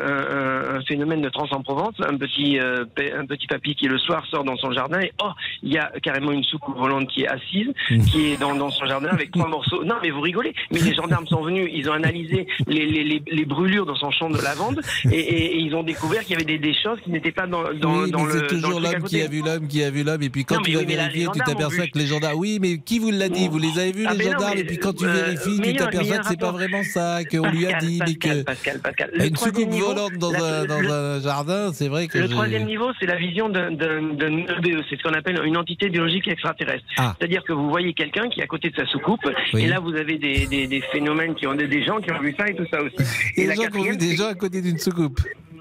un- 0.74 0.76
un 0.78 0.82
phénomène 0.82 1.22
de 1.22 1.30
trans 1.30 1.48
en 1.52 1.62
Provence, 1.62 1.96
un 2.00 2.18
petit, 2.18 2.60
euh, 2.60 2.86
un 3.18 3.26
petit 3.26 3.48
papy 3.48 3.76
qui 3.76 3.88
le 3.88 3.98
soir 3.98 4.26
sort 4.30 4.44
dans 4.44 4.58
son 4.58 4.72
jardin 4.72 5.00
et 5.00 5.12
oh, 5.24 5.30
il 5.64 5.74
y 5.74 5.78
a 5.78 5.92
carrément 6.02 6.32
une 6.32 6.44
soucoupe 6.44 6.78
volante 6.78 7.08
qui 7.10 7.24
est 7.24 7.28
assise, 7.28 7.68
qui 8.12 8.32
est 8.32 8.40
dans, 8.40 8.56
dans 8.56 8.70
son 8.72 8.86
jardin 8.86 9.10
avec 9.10 9.32
trois 9.32 9.48
morceaux. 9.48 9.84
Non, 9.84 9.96
mais 10.02 10.10
vous 10.10 10.22
rigolez. 10.22 10.54
Mais 10.72 10.80
les 10.80 10.94
gendarmes 10.94 11.28
sont 11.28 11.42
venus, 11.42 11.70
ils 11.74 11.90
ont 11.90 11.94
analysé 11.94 12.48
les, 12.68 12.86
les, 12.86 13.04
les, 13.04 13.22
les 13.32 13.46
brûlures 13.46 13.86
dans 13.86 13.96
son 13.96 14.12
champ 14.12 14.30
de 14.30 14.42
lavande 14.42 14.82
et, 15.12 15.18
et- 15.18 15.46
et 15.56 15.58
ils 15.60 15.74
ont 15.76 15.84
découvert 15.84 16.22
qu'il 16.22 16.32
y 16.32 16.36
avait 16.36 16.46
des, 16.46 16.58
des 16.58 16.74
choses 16.74 17.00
qui 17.04 17.12
n'étaient 17.12 17.32
pas 17.32 17.48
dans, 17.48 17.64
dans, 17.74 18.02
oui, 18.04 18.12
dans 18.12 18.24
mais 18.24 18.34
le. 18.34 18.40
c'est 18.40 18.48
toujours 18.48 18.80
l'homme 18.80 19.04
qui 19.04 19.22
a 19.22 19.28
vu 19.28 19.42
l'homme 19.44 19.68
qui 19.68 19.84
a 19.84 19.90
vu 19.90 20.04
l'homme 20.04 20.22
et 20.22 20.30
puis 20.30 20.46
quand 20.46 20.56
Non, 20.56 20.62
tu 20.62 20.72
vas 20.74 20.80
oui, 20.80 20.86
vérifier 20.86 21.28
tu 21.34 21.40
t'aperçois 21.40 21.88
que 21.88 21.98
les 21.98 22.06
gendarmes 22.06 22.38
oui 22.38 22.49
mais 22.60 22.78
qui 22.80 22.98
vous 22.98 23.12
l'a 23.12 23.30
dit? 23.30 23.48
Vous 23.50 23.60
les 23.60 23.78
avez 23.78 23.92
vus 23.92 24.06
Ah, 24.08 24.14
les 24.16 24.26
non, 24.26 24.32
gendarmes 24.32 24.54
mais, 24.56 24.62
et 24.62 24.64
puis 24.64 24.78
quand 24.80 24.94
tu 24.94 25.06
euh, 25.06 25.12
vérifies 25.14 25.60
tu 25.62 25.76
t'aperçois 25.76 26.18
que 26.18 26.28
c'est 26.28 26.40
pas 26.40 26.52
vraiment 26.52 26.82
ça 26.84 27.20
qu'on 27.30 27.50
lui 27.52 27.68
a 27.68 27.78
dit 27.80 28.00
mais 28.00 28.06
Pascal, 28.14 28.38
que 28.40 28.44
Pascal, 28.44 28.80
Pascal. 28.80 29.10
Une 29.24 29.36
soucoupe 29.36 29.70
niveau, 29.70 29.88
volante 29.94 30.14
dans, 30.18 30.32
la- 30.32 30.62
un, 30.62 30.66
dans 30.66 30.80
le- 30.82 30.90
un 30.92 31.22
jardin 31.22 31.72
c'est 31.74 31.88
vrai 31.90 32.08
que 32.08 32.18
Le 32.18 32.30
troisième 32.30 32.66
niveau, 32.66 32.88
c'est 33.00 33.06
la 33.06 33.18
vision 33.18 33.50
d'un 33.50 33.70
EBE. 33.72 34.82
C'est 34.90 34.98
ce 34.98 35.04
qu'on 35.04 35.14
appelle 35.14 35.40
une 35.46 35.58
entité 35.58 35.90
biologique 35.90 36.28
extraterrestre. 36.28 36.86
Ah. 36.98 37.16
C'est-à-dire 37.20 37.44
que 37.44 37.54
vous 37.54 37.70
voyez 37.70 37.94
quelqu'un 37.94 38.30
qui 38.30 38.40
est 38.40 38.44
à 38.44 38.48
côté 38.48 38.70
de 38.70 38.76
sa 38.76 38.86
soucoupe, 38.88 39.28
Oui. 39.54 39.64
et 39.64 39.68
là 39.68 39.80
vous 39.80 39.94
avez 39.96 40.18
des, 40.18 40.48
des, 40.48 40.68
des 40.68 40.82
phénomènes 40.92 41.36
qui 41.36 41.46
ont 41.48 41.56
des, 41.56 41.68
des 41.68 41.84
gens 41.84 42.00
qui 42.00 42.12
ont 42.12 42.20
vu 42.20 42.34
ça 42.38 42.48
et 42.48 42.56
tout 42.56 42.66
ça 42.72 42.82
aussi. 42.82 42.96
Et 43.36 43.42
les 43.42 43.48
la 43.48 43.56
gens 43.56 43.64
qui 43.68 43.78
ont 43.78 43.84
vu 43.84 43.98
des 43.98 44.16
gens 44.16 44.28
à 44.30 44.36
côté 44.36 44.62
d'une 44.62 44.78
soucoupe 44.78 45.20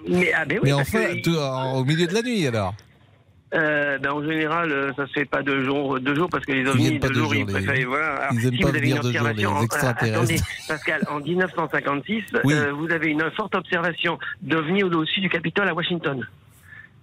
Mais, 0.08 0.30
ah, 0.34 0.44
ben 0.44 0.58
oui, 0.62 0.70
mais 0.70 0.70
parce 0.76 0.88
enfin 0.88 1.04
que- 1.14 1.22
tout- 1.22 1.36
en- 1.36 1.78
au 1.78 1.84
milieu 1.84 2.06
de 2.06 2.14
la 2.14 2.22
nuit 2.22 2.46
alors 2.46 2.74
Euh, 3.54 3.96
ben, 3.98 4.10
en 4.12 4.22
général, 4.22 4.70
euh, 4.70 4.92
ça 4.94 5.06
se 5.06 5.12
fait 5.12 5.24
pas 5.24 5.42
deux 5.42 5.64
jours, 5.64 5.98
deux 6.00 6.14
jours 6.14 6.28
parce 6.28 6.44
que 6.44 6.52
les 6.52 6.68
ovnis 6.68 6.88
viennent 6.88 7.00
pas 7.00 7.08
de 7.08 7.14
deux 7.14 7.20
jour, 7.20 7.32
jours, 7.32 7.34
ils 7.42 7.46
les- 7.46 7.52
préfèrent. 7.64 7.88
Voilà. 7.88 8.06
Alors, 8.16 8.32
ils 8.34 8.46
aiment 8.46 8.52
si 8.54 8.58
pas 8.62 8.68
vous 8.70 8.76
avez 8.76 8.86
une 8.88 8.92
les 8.94 8.98
observation, 9.06 9.50
en- 9.50 9.64
attendez, 9.64 10.36
Pascal, 10.68 11.02
en 11.10 11.20
1956, 11.20 12.22
Oui. 12.44 12.52
euh, 12.54 12.72
vous 12.72 12.90
avez 12.90 13.08
une 13.08 13.30
forte 13.36 13.54
observation 13.54 14.18
d'ovnis 14.42 14.82
au-dessus 14.82 15.20
du 15.20 15.30
Capitole 15.30 15.68
à 15.68 15.74
Washington. 15.74 16.26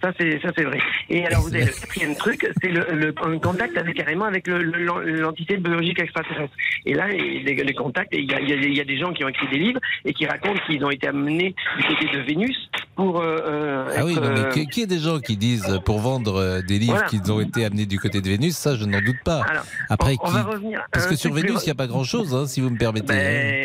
Ça, 0.06 0.14
c'est 0.20 0.40
ça, 0.42 0.50
c'est 0.56 0.64
vrai. 0.64 0.78
Et 1.10 1.26
alors, 1.26 1.42
vous 1.42 1.56
avez 1.56 1.66
le 1.66 1.72
quatrième 1.72 2.16
truc, 2.16 2.48
c'est 2.62 2.70
le, 2.70 2.86
le 2.94 3.14
un 3.24 3.40
contact 3.40 3.76
avec 3.76 3.96
carrément 3.96 4.26
avec 4.26 4.46
le- 4.46 4.62
le- 4.62 5.20
l'entité 5.20 5.58
biologique 5.58 6.00
extraterrestre. 6.00 6.54
Et 6.86 6.94
là, 6.94 7.08
les, 7.08 7.42
les 7.42 7.74
contacts, 7.74 8.14
il 8.14 8.30
y, 8.30 8.34
a, 8.36 8.40
y 8.40 8.54
a- 8.54 8.56
y 8.56 8.82
a 8.82 8.84
des 8.84 9.00
gens 9.00 9.12
qui 9.14 9.24
ont 9.24 9.30
écrit 9.30 9.48
des 9.48 9.58
livres 9.58 9.80
et 10.04 10.14
qui 10.14 10.28
racontent 10.28 10.60
qu'ils 10.68 10.84
ont 10.86 10.92
été 10.92 11.08
amenés 11.08 11.56
du 11.78 11.84
côté 11.88 12.06
de 12.18 12.22
Vénus 12.22 12.70
pour. 12.96 13.20
euh, 13.20 13.38
euh, 13.48 13.86
Ah 13.98 14.06
oui, 14.06 14.14
non, 14.16 14.22
mais 14.32 14.40
euh, 14.42 14.50
qui, 14.52 14.68
qui 14.68 14.82
est 14.84 14.88
des 14.88 15.00
gens 15.00 15.20
qui 15.20 15.38
disent 15.38 15.80
pour 15.86 16.00
vendre 16.00 16.62
des 16.62 16.78
livres 16.78 16.94
Voilà. 16.94 17.08
qu'ils 17.08 17.32
ont 17.32 17.40
été 17.40 17.66
amenés 17.66 17.88
du 17.88 17.98
côté 18.00 18.22
de 18.22 18.30
Vénus 18.30 18.56
Ça, 18.56 18.76
je 18.76 18.86
n'en 18.86 19.02
doute 19.02 19.24
pas. 19.26 19.42
Alors, 19.50 19.64
Après, 19.90 20.16
on 20.22 20.28
qui 20.28 20.34
va 20.34 20.44
revenir 20.44 20.82
Parce 20.92 21.08
que 21.08 21.16
sur 21.16 21.34
Vénus, 21.34 21.54
plus- 21.54 21.62
il 21.64 21.66
n'y 21.66 21.72
a 21.72 21.76
pas 21.76 21.88
grand-chose, 21.88 22.36
hein, 22.36 22.46
si 22.46 22.62
vous 22.62 22.70
me 22.70 22.78
permettez. 22.78 23.12
hein. 23.14 23.16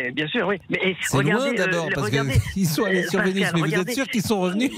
Ben, 0.07 0.13
bien 0.15 0.27
sûr, 0.27 0.47
oui. 0.47 0.55
Mais 0.71 0.79
eh, 0.83 0.95
C'est 1.01 1.21
loin 1.21 1.35
regardez, 1.35 1.55
d'abord, 1.57 1.87
parce 1.93 2.07
regardez, 2.07 2.33
qu'ils 2.53 2.65
sont 2.67 2.85
allés 2.85 3.03
sur 3.07 3.21
Vénus, 3.21 3.45
mais 3.53 3.59
vous 3.59 3.65
êtes 3.65 3.71
regardez- 3.71 3.93
sûr 3.93 4.07
qu'ils 4.07 4.23
sont 4.23 4.39
revenus? 4.41 4.71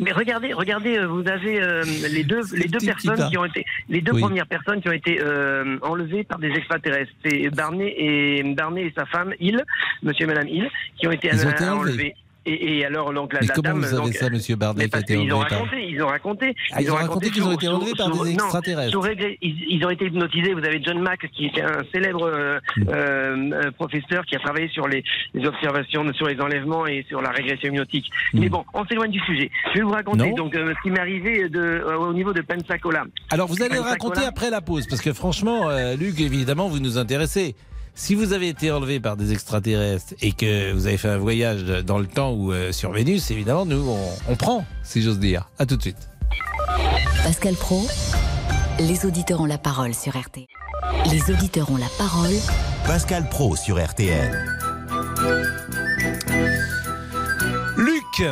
Mais 0.00 0.10
regardez, 0.10 0.52
regardez, 0.52 0.98
vous 1.06 1.26
avez 1.28 1.62
euh, 1.62 1.82
les 2.10 2.24
deux, 2.24 2.40
les 2.54 2.68
deux 2.68 2.78
personnes 2.78 3.28
qui 3.28 3.38
ont 3.38 3.44
été, 3.44 3.64
les 3.88 4.00
deux 4.00 4.12
Oui. 4.12 4.20
premières 4.20 4.46
personnes 4.46 4.80
qui 4.80 4.88
ont 4.88 4.92
été 4.92 5.20
euh, 5.20 5.78
enlevées 5.82 6.24
par 6.24 6.38
des 6.38 6.50
extraterrestres. 6.50 7.12
C'est 7.24 7.50
Barney 7.50 7.94
et 7.96 8.42
Barney 8.54 8.86
et 8.86 8.92
sa 8.96 9.06
femme 9.06 9.32
Hill, 9.40 9.64
Monsieur 10.02 10.24
et 10.24 10.28
Madame 10.28 10.48
Hill, 10.48 10.70
qui 10.96 11.06
ont 11.06 11.12
été, 11.12 11.28
Ils 11.32 11.46
ont 11.46 11.50
été 11.50 11.64
enlevés. 11.64 12.14
Et, 12.46 12.78
et 12.78 12.84
alors 12.84 13.12
donc 13.14 13.32
la, 13.32 13.40
Mais 13.40 13.46
la 13.46 13.54
comment 13.54 13.68
dame, 13.70 13.78
vous 13.78 13.84
savez 13.86 14.02
donc, 14.02 14.14
ça, 14.14 14.28
Monsieur 14.30 14.56
Bardet, 14.56 14.88
qui 14.88 14.96
a 14.96 15.00
été 15.00 15.16
qu'ils 15.16 15.32
ont 15.32 15.40
par- 15.40 15.50
raconté, 15.50 15.86
ils 15.88 16.02
ont 16.02 16.06
raconté, 16.06 16.54
Ah, 16.72 16.82
ils 16.82 16.90
ont 16.90 16.94
raconté 16.94 17.30
qu'ils 17.30 17.42
ont 17.44 17.52
été 17.52 17.68
enlevés 17.68 17.92
par 17.96 18.10
des 18.10 18.32
extraterrestres. 18.34 18.98
ils, 19.40 19.64
ils 19.70 19.84
ont 19.86 19.90
été 19.90 20.06
hypnotisés. 20.06 20.52
Vous 20.52 20.64
avez 20.64 20.82
John 20.82 21.00
Mack, 21.00 21.26
qui 21.32 21.46
était 21.46 21.62
un 21.62 21.82
célèbre 21.92 22.24
euh, 22.26 22.58
Hmm. 22.76 22.88
euh, 22.88 23.50
euh, 23.66 23.70
professeur 23.72 24.24
qui 24.26 24.36
a 24.36 24.38
travaillé 24.40 24.68
sur 24.68 24.86
les, 24.88 25.02
les 25.32 25.46
observations, 25.46 26.04
sur 26.12 26.26
les 26.26 26.38
enlèvements 26.40 26.86
et 26.86 27.04
sur 27.08 27.22
la 27.22 27.30
régression 27.30 27.68
hypnotique. 27.70 28.10
Hmm. 28.32 28.40
Mais 28.40 28.48
bon, 28.48 28.64
on 28.74 28.84
s'éloigne 28.84 29.10
du 29.12 29.20
sujet. 29.20 29.50
Je 29.72 29.78
vais 29.78 29.84
vous 29.84 29.90
raconter 29.92 30.30
Non. 30.30 30.36
donc 30.36 30.54
euh, 30.54 30.74
ce 30.76 30.82
qui 30.82 30.90
m'est 30.90 31.00
arrivé 31.00 31.48
de, 31.48 31.82
au 31.98 32.12
niveau 32.12 32.32
de 32.32 32.42
Pensacola. 32.42 33.04
Alors, 33.30 33.48
vous 33.48 33.62
allez 33.62 33.74
le 33.74 33.80
Pensacola- 33.80 33.90
raconter 33.90 34.24
après 34.26 34.50
la 34.50 34.60
pause, 34.60 34.86
parce 34.86 35.00
que 35.02 35.12
franchement, 35.12 35.68
Luc, 35.98 36.20
évidemment, 36.20 36.68
vous 36.68 36.78
nous 36.80 36.98
intéressez. 36.98 37.54
Si 37.96 38.16
vous 38.16 38.32
avez 38.32 38.48
été 38.48 38.72
enlevé 38.72 38.98
par 38.98 39.16
des 39.16 39.32
extraterrestres 39.32 40.14
et 40.20 40.32
que 40.32 40.72
vous 40.72 40.86
avez 40.86 40.96
fait 40.96 41.08
un 41.08 41.18
voyage 41.18 41.62
dans 41.62 41.98
le 41.98 42.06
temps 42.06 42.32
ou 42.32 42.52
euh, 42.52 42.72
sur 42.72 42.90
Vénus, 42.90 43.30
évidemment, 43.30 43.64
nous, 43.66 43.88
on, 43.88 44.32
on 44.32 44.36
prend, 44.36 44.66
si 44.82 45.00
j'ose 45.00 45.20
dire. 45.20 45.48
À 45.60 45.66
tout 45.66 45.76
de 45.76 45.82
suite. 45.82 46.08
Pascal 47.22 47.54
Pro, 47.54 47.86
les 48.80 49.06
auditeurs 49.06 49.40
ont 49.40 49.46
la 49.46 49.58
parole 49.58 49.94
sur 49.94 50.18
RTL. 50.18 50.46
Les 51.10 51.32
auditeurs 51.32 51.70
ont 51.70 51.76
la 51.76 51.88
parole. 51.96 52.34
Pascal 52.84 53.28
Pro 53.28 53.54
sur 53.54 53.82
RTL. 53.82 54.44
Luc 57.76 58.22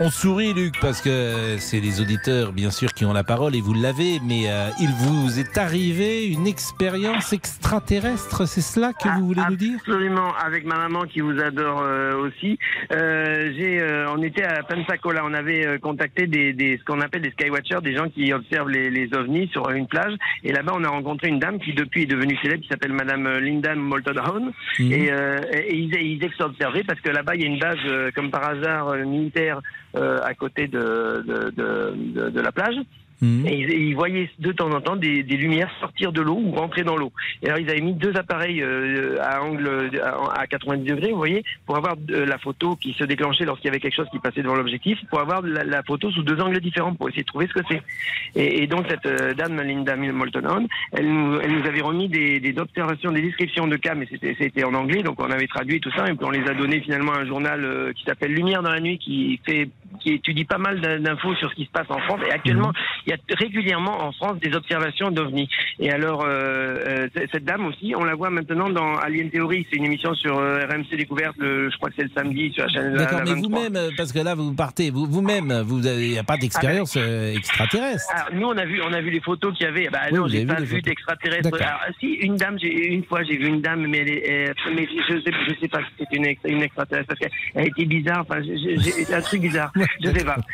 On 0.00 0.10
sourit, 0.10 0.52
Luc, 0.54 0.74
parce 0.80 1.00
que 1.00 1.56
c'est 1.58 1.78
les 1.78 2.00
auditeurs, 2.00 2.52
bien 2.52 2.72
sûr, 2.72 2.92
qui 2.92 3.04
ont 3.04 3.12
la 3.12 3.22
parole 3.22 3.54
et 3.54 3.60
vous 3.60 3.74
l'avez, 3.74 4.18
mais 4.26 4.50
euh, 4.50 4.68
il 4.80 4.90
vous 4.90 5.38
est 5.38 5.56
arrivé 5.56 6.26
une 6.26 6.48
expérience 6.48 7.32
extraterrestre, 7.32 8.44
c'est 8.48 8.60
cela 8.60 8.92
que 8.92 9.08
vous 9.08 9.28
voulez 9.28 9.42
nous 9.48 9.54
dire? 9.54 9.78
Absolument, 9.78 10.34
avec 10.44 10.64
ma 10.64 10.78
maman 10.78 11.02
qui 11.04 11.20
vous 11.20 11.38
adore 11.40 11.82
euh, 11.84 12.16
aussi. 12.16 12.58
Euh, 12.92 13.52
j'ai, 13.56 13.80
euh, 13.80 14.10
on 14.10 14.20
était 14.24 14.42
à 14.42 14.64
Pensacola, 14.64 15.22
on 15.24 15.32
avait 15.32 15.78
contacté 15.78 16.26
des, 16.26 16.52
des, 16.52 16.76
ce 16.76 16.84
qu'on 16.84 17.00
appelle 17.00 17.22
des 17.22 17.30
skywatchers, 17.30 17.80
des 17.80 17.96
gens 17.96 18.08
qui 18.08 18.32
observent 18.32 18.70
les, 18.70 18.90
les 18.90 19.14
ovnis 19.14 19.48
sur 19.52 19.70
une 19.70 19.86
plage. 19.86 20.14
Et 20.42 20.50
là-bas, 20.50 20.72
on 20.74 20.82
a 20.82 20.88
rencontré 20.88 21.28
une 21.28 21.38
dame 21.38 21.60
qui 21.60 21.72
depuis 21.72 22.02
est 22.02 22.06
devenue 22.06 22.36
célèbre, 22.42 22.62
qui 22.62 22.68
s'appelle 22.68 22.92
Madame 22.92 23.38
Linda 23.38 23.76
Moulton 23.76 24.16
Hone. 24.28 24.50
Mhm. 24.80 24.92
Et, 24.92 25.12
euh, 25.12 25.38
et 25.52 25.76
ils, 25.76 25.94
ils 25.94 26.24
ex-observaient 26.24 26.82
parce 26.82 27.00
que 27.00 27.10
là-bas, 27.10 27.36
il 27.36 27.42
y 27.42 27.44
a 27.44 27.46
une 27.46 27.60
base, 27.60 28.12
comme 28.16 28.32
par 28.32 28.42
hasard, 28.42 28.96
militaire 28.96 29.60
à 29.96 30.34
côté 30.34 30.66
de, 30.68 31.22
de, 31.26 31.50
de, 31.50 31.94
de- 31.96 32.30
de 32.30 32.40
la 32.40 32.52
plage. 32.52 32.76
Et 33.46 33.58
ils, 33.58 33.70
ils 33.88 33.94
voyaient 33.94 34.30
de 34.38 34.52
temps 34.52 34.70
en 34.70 34.80
temps 34.80 34.96
des, 34.96 35.22
des 35.22 35.36
lumières 35.36 35.70
sortir 35.80 36.12
de 36.12 36.20
l'eau 36.20 36.40
ou 36.42 36.50
rentrer 36.52 36.82
dans 36.84 36.96
l'eau. 36.96 37.12
Et 37.42 37.46
alors 37.46 37.58
ils 37.58 37.70
avaient 37.70 37.80
mis 37.80 37.94
deux 37.94 38.16
appareils 38.16 38.62
euh, 38.62 39.16
à 39.22 39.42
angle 39.42 39.90
à, 40.02 40.40
à 40.40 40.46
90 40.46 40.84
degrés, 40.84 41.10
vous 41.10 41.16
voyez, 41.16 41.42
pour 41.66 41.76
avoir 41.76 41.96
la 42.08 42.38
photo 42.38 42.76
qui 42.76 42.92
se 42.92 43.04
déclenchait 43.04 43.44
lorsqu'il 43.44 43.66
y 43.66 43.70
avait 43.70 43.80
quelque 43.80 43.96
chose 43.96 44.08
qui 44.10 44.18
passait 44.18 44.42
devant 44.42 44.54
l'objectif, 44.56 44.98
pour 45.10 45.20
avoir 45.20 45.42
la, 45.42 45.64
la 45.64 45.82
photo 45.82 46.10
sous 46.10 46.22
deux 46.22 46.40
angles 46.40 46.60
différents 46.60 46.94
pour 46.94 47.08
essayer 47.08 47.22
de 47.22 47.28
trouver 47.28 47.46
ce 47.46 47.54
que 47.54 47.64
c'est. 47.68 47.82
Et, 48.34 48.62
et 48.62 48.66
donc 48.66 48.86
cette 48.88 49.06
euh, 49.06 49.34
dame 49.34 49.60
Linda 49.60 49.96
Moulton, 49.96 50.66
elle 50.92 51.08
nous, 51.12 51.40
elle 51.40 51.52
nous 51.58 51.66
avait 51.66 51.80
remis 51.82 52.08
des, 52.08 52.40
des 52.40 52.58
observations, 52.58 53.12
des 53.12 53.22
descriptions 53.22 53.66
de 53.66 53.76
cas, 53.76 53.94
mais 53.94 54.06
c'était 54.38 54.64
en 54.64 54.74
anglais, 54.74 55.02
donc 55.02 55.20
on 55.20 55.30
avait 55.30 55.46
traduit 55.46 55.80
tout 55.80 55.90
ça 55.96 56.08
et 56.08 56.14
puis 56.14 56.24
on 56.24 56.30
les 56.30 56.46
a 56.48 56.54
donné 56.54 56.80
finalement 56.80 57.12
à 57.12 57.20
un 57.20 57.26
journal 57.26 57.64
euh, 57.64 57.92
qui 57.92 58.04
s'appelle 58.04 58.32
Lumière 58.32 58.62
dans 58.62 58.70
la 58.72 58.80
nuit, 58.80 58.98
qui 58.98 59.40
fait 59.46 59.68
qui 60.00 60.14
étudie 60.14 60.44
pas 60.44 60.58
mal 60.58 60.80
d'in- 60.80 60.98
d'infos 60.98 61.34
sur 61.36 61.48
ce 61.50 61.54
qui 61.54 61.64
se 61.66 61.70
passe 61.70 61.86
en 61.88 61.98
France. 62.00 62.20
Et 62.26 62.32
actuellement, 62.32 62.72
il 63.06 63.10
y 63.10 63.12
a 63.12 63.13
régulièrement 63.30 64.02
en 64.04 64.12
France 64.12 64.38
des 64.40 64.54
observations 64.54 65.10
d'ovnis. 65.10 65.48
Et 65.78 65.90
alors, 65.90 66.22
euh, 66.24 66.76
euh, 66.86 67.08
cette 67.32 67.44
dame 67.44 67.66
aussi, 67.66 67.94
on 67.96 68.04
la 68.04 68.14
voit 68.14 68.30
maintenant 68.30 68.68
dans 68.70 68.96
Alien 68.96 69.30
Theory. 69.30 69.66
C'est 69.70 69.76
une 69.76 69.84
émission 69.86 70.14
sur 70.14 70.38
euh, 70.38 70.64
RMC 70.66 70.96
Découverte, 70.96 71.36
je 71.40 71.76
crois 71.76 71.90
que 71.90 71.96
c'est 71.98 72.04
le 72.04 72.10
samedi 72.16 72.52
sur 72.52 72.64
la 72.64 72.68
chaîne 72.70 72.92
la- 72.94 73.04
D'accord, 73.04 73.20
mais 73.24 73.30
23. 73.34 73.48
vous-même, 73.60 73.90
parce 73.96 74.12
que 74.12 74.18
là, 74.20 74.34
vous 74.34 74.52
partez, 74.54 74.90
vous- 74.90 75.06
vous-même, 75.06 75.52
vous 75.66 75.80
il 75.86 76.10
n'y 76.10 76.18
a 76.18 76.24
pas 76.24 76.36
d'expérience 76.36 76.94
euh, 76.96 77.34
extraterrestre. 77.34 78.06
Alors, 78.14 78.28
nous, 78.34 78.46
on 78.46 78.56
a 78.56 78.64
vu, 78.64 78.80
on 78.82 78.92
a 78.92 79.00
vu 79.00 79.10
les 79.10 79.20
photos 79.20 79.54
qu'il 79.56 79.66
y 79.66 79.68
avait. 79.68 79.88
Bah, 79.88 80.00
Oui, 80.10 80.18
non, 80.18 80.28
j'ai 80.28 80.46
pas 80.46 80.60
vu 80.60 80.80
d'extraterrestre. 80.82 81.50
Alors, 81.60 81.80
si, 82.00 82.06
une 82.14 82.36
dame, 82.36 82.58
j'ai, 82.60 82.86
une 82.92 83.04
fois, 83.04 83.22
j'ai 83.24 83.36
vu 83.36 83.46
une 83.48 83.60
dame, 83.60 83.86
mais 83.86 83.98
elle 83.98 84.10
est, 84.10 84.26
elle- 84.28 84.54
mais 84.74 84.86
je 85.08 85.12
sais, 85.20 85.32
je 85.48 85.54
sais 85.60 85.68
pas 85.68 85.78
si 85.80 85.86
c'était 85.98 86.16
une, 86.16 86.26
ex- 86.26 86.40
une 86.44 86.62
extraterrestre 86.62 87.08
parce 87.08 87.20
qu'elle 87.20 87.66
était 87.68 87.84
bizarre. 87.84 88.24
Enfin, 88.28 88.40
j'ai, 88.42 89.14
un 89.14 89.20
truc 89.20 89.40
bizarre. 89.42 89.72
Je 90.02 90.08
sais 90.10 90.24
pas. 90.24 90.36